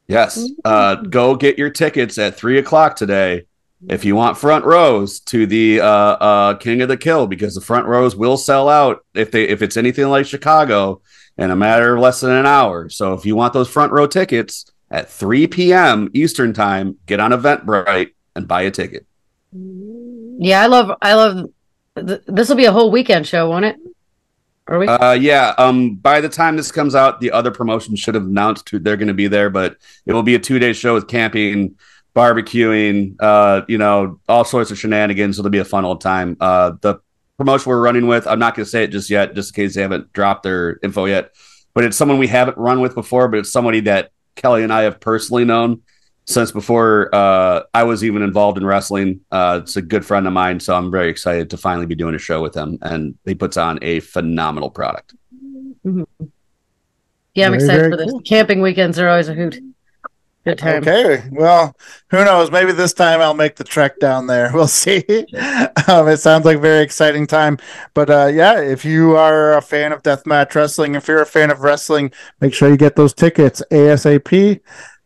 Yes. 0.06 0.46
Uh, 0.66 0.96
go 0.96 1.34
get 1.34 1.56
your 1.56 1.70
tickets 1.70 2.18
at 2.18 2.36
three 2.36 2.58
o'clock 2.58 2.94
today 2.94 3.46
if 3.88 4.04
you 4.04 4.16
want 4.16 4.38
front 4.38 4.64
rows 4.64 5.20
to 5.20 5.46
the 5.46 5.80
uh, 5.80 5.86
uh, 5.86 6.54
King 6.54 6.82
of 6.82 6.88
the 6.88 6.96
Kill 6.96 7.26
because 7.26 7.54
the 7.54 7.60
front 7.60 7.86
rows 7.86 8.16
will 8.16 8.36
sell 8.36 8.68
out 8.68 9.04
if 9.14 9.30
they 9.30 9.44
if 9.44 9.62
it's 9.62 9.76
anything 9.76 10.08
like 10.08 10.26
Chicago 10.26 11.00
in 11.36 11.50
a 11.50 11.56
matter 11.56 11.94
of 11.94 12.00
less 12.00 12.20
than 12.20 12.30
an 12.30 12.46
hour. 12.46 12.88
So 12.88 13.14
if 13.14 13.26
you 13.26 13.36
want 13.36 13.52
those 13.52 13.68
front 13.68 13.92
row 13.92 14.06
tickets 14.06 14.66
at 14.90 15.10
3 15.10 15.46
p.m. 15.48 16.10
Eastern 16.14 16.52
time, 16.52 16.98
get 17.06 17.20
on 17.20 17.32
Eventbrite 17.32 18.12
and 18.36 18.46
buy 18.46 18.62
a 18.62 18.70
ticket. 18.70 19.06
Yeah, 19.52 20.62
I 20.62 20.66
love 20.66 20.96
I 21.00 21.14
love 21.14 21.50
th- 21.96 22.22
this 22.26 22.48
will 22.48 22.56
be 22.56 22.64
a 22.64 22.72
whole 22.72 22.90
weekend 22.90 23.26
show, 23.26 23.48
won't 23.48 23.64
it? 23.64 23.76
Are 24.66 24.78
we? 24.78 24.88
Uh, 24.88 25.12
yeah. 25.12 25.54
Um, 25.58 25.96
by 25.96 26.20
the 26.20 26.28
time 26.28 26.56
this 26.56 26.72
comes 26.72 26.94
out, 26.94 27.20
the 27.20 27.30
other 27.32 27.50
promotions 27.50 28.00
should 28.00 28.14
have 28.14 28.24
announced 28.24 28.68
who 28.68 28.78
they're 28.78 28.96
going 28.96 29.08
to 29.08 29.14
be 29.14 29.28
there, 29.28 29.50
but 29.50 29.76
it 30.06 30.12
will 30.12 30.22
be 30.22 30.34
a 30.34 30.38
two 30.38 30.58
day 30.58 30.72
show 30.72 30.94
with 30.94 31.06
camping, 31.06 31.76
barbecuing, 32.14 33.16
uh, 33.20 33.62
you 33.68 33.78
know, 33.78 34.20
all 34.28 34.44
sorts 34.44 34.70
of 34.70 34.78
shenanigans. 34.78 35.36
So 35.36 35.40
it'll 35.40 35.50
be 35.50 35.58
a 35.58 35.64
fun 35.64 35.84
old 35.84 36.00
time. 36.00 36.36
Uh, 36.40 36.72
the 36.80 37.00
promotion 37.36 37.70
we're 37.70 37.80
running 37.80 38.06
with, 38.06 38.26
I'm 38.26 38.38
not 38.38 38.54
going 38.54 38.64
to 38.64 38.70
say 38.70 38.84
it 38.84 38.88
just 38.88 39.10
yet, 39.10 39.34
just 39.34 39.50
in 39.56 39.64
case 39.64 39.74
they 39.74 39.82
haven't 39.82 40.12
dropped 40.12 40.44
their 40.44 40.78
info 40.82 41.06
yet, 41.06 41.32
but 41.74 41.84
it's 41.84 41.96
someone 41.96 42.18
we 42.18 42.28
haven't 42.28 42.56
run 42.56 42.80
with 42.80 42.94
before, 42.94 43.26
but 43.28 43.40
it's 43.40 43.50
somebody 43.50 43.80
that 43.80 44.10
Kelli 44.36 44.62
and 44.62 44.72
I 44.72 44.82
have 44.82 45.00
personally 45.00 45.44
known 45.44 45.82
since 46.26 46.52
before 46.52 47.14
uh, 47.14 47.62
I 47.74 47.82
was 47.82 48.02
even 48.04 48.22
involved 48.22 48.56
in 48.58 48.64
wrestling. 48.64 49.20
Uh, 49.30 49.60
it's 49.62 49.76
a 49.76 49.82
good 49.82 50.06
friend 50.06 50.26
of 50.26 50.32
mine, 50.32 50.60
so 50.60 50.74
I'm 50.74 50.90
very 50.90 51.10
excited 51.10 51.50
to 51.50 51.56
finally 51.56 51.86
be 51.86 51.94
doing 51.94 52.14
a 52.14 52.18
show 52.18 52.40
with 52.40 52.54
him, 52.54 52.78
and 52.80 53.18
he 53.24 53.34
puts 53.34 53.56
on 53.56 53.78
a 53.82 54.00
phenomenal 54.00 54.70
product. 54.70 55.14
Mhm. 55.84 56.06
Yeah, 57.34 57.46
I'm 57.46 57.52
Very, 57.52 57.54
excited 57.64 57.80
very 57.80 57.90
for 57.90 57.96
this. 57.96 58.10
cool. 58.12 58.20
Camping 58.22 58.60
weekends 58.62 58.98
are 58.98 59.08
always 59.08 59.28
a 59.28 59.34
hoot. 59.34 59.58
Good 60.44 60.58
time. 60.58 60.82
Okay. 60.82 61.22
Well, 61.30 61.74
who 62.10 62.22
knows? 62.22 62.50
Maybe 62.50 62.72
this 62.72 62.92
time 62.92 63.20
I'll 63.20 63.32
make 63.32 63.56
the 63.56 63.64
trek 63.64 63.98
down 63.98 64.26
there. 64.26 64.50
We'll 64.54 64.68
see. 64.68 65.02
um, 65.88 66.08
it 66.08 66.18
sounds 66.18 66.44
like 66.44 66.58
a 66.58 66.60
very 66.60 66.82
exciting 66.82 67.26
time. 67.26 67.58
But 67.94 68.10
uh, 68.10 68.26
yeah, 68.26 68.60
if 68.60 68.84
you 68.84 69.16
are 69.16 69.56
a 69.56 69.62
fan 69.62 69.92
of 69.92 70.02
deathmatch 70.02 70.54
wrestling, 70.54 70.94
if 70.94 71.08
you're 71.08 71.22
a 71.22 71.26
fan 71.26 71.50
of 71.50 71.60
wrestling, 71.60 72.12
make 72.40 72.54
sure 72.54 72.68
you 72.68 72.76
get 72.76 72.94
those 72.94 73.14
tickets 73.14 73.62
ASAP. 73.70 74.60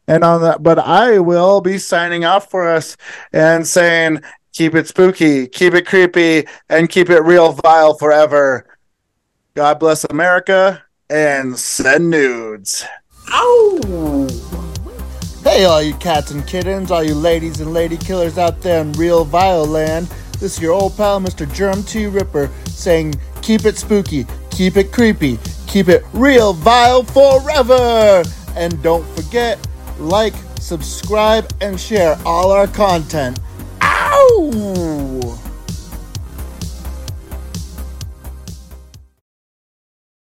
And 0.09 0.25
on 0.25 0.43
that, 0.43 0.63
but 0.63 0.79
I 0.79 1.19
will 1.19 1.61
be 1.61 1.79
signing 1.79 2.25
off 2.25 2.51
for 2.51 2.69
us 2.69 2.97
and 3.33 3.67
saying, 3.67 4.23
keep 4.53 4.75
it 4.75 4.89
spooky, 4.89 5.47
keep 5.47 5.75
it 5.75 5.87
creepy, 5.87 6.47
and 6.69 6.89
keep 6.89 7.11
it 7.11 7.21
real 7.21 7.53
vile 7.53 7.95
forever. 7.95 8.67
God 9.55 9.79
bless 9.79 10.05
America 10.05 10.83
and 11.11 11.59
send 11.59 12.11
nudes. 12.11 12.85
Hey, 15.51 15.65
all 15.65 15.81
you 15.81 15.95
cats 15.95 16.31
and 16.31 16.47
kittens, 16.47 16.91
all 16.91 17.03
you 17.03 17.15
ladies 17.15 17.61
and 17.61 17.73
lady 17.73 17.97
killers 17.97 18.37
out 18.37 18.61
there 18.61 18.83
in 18.83 18.93
real 18.93 19.25
vile 19.25 19.65
land. 19.65 20.07
This 20.33 20.57
is 20.57 20.61
your 20.61 20.75
old 20.75 20.95
pal, 20.95 21.21
Mr. 21.21 21.51
Germ 21.55 21.83
T. 21.83 22.07
Ripper, 22.07 22.51
saying, 22.67 23.15
keep 23.41 23.65
it 23.65 23.79
spooky, 23.79 24.27
keep 24.51 24.77
it 24.77 24.93
creepy, 24.93 25.39
keep 25.67 25.89
it 25.89 26.05
real 26.13 26.53
vile 26.53 27.03
forever. 27.03 28.23
And 28.57 28.81
don't 28.83 29.09
forget, 29.17 29.59
like, 29.99 30.35
subscribe, 30.61 31.51
and 31.63 31.81
share 31.81 32.19
all 32.27 32.53
our 32.53 32.67
content. 32.67 33.41
Ow! 33.81 35.18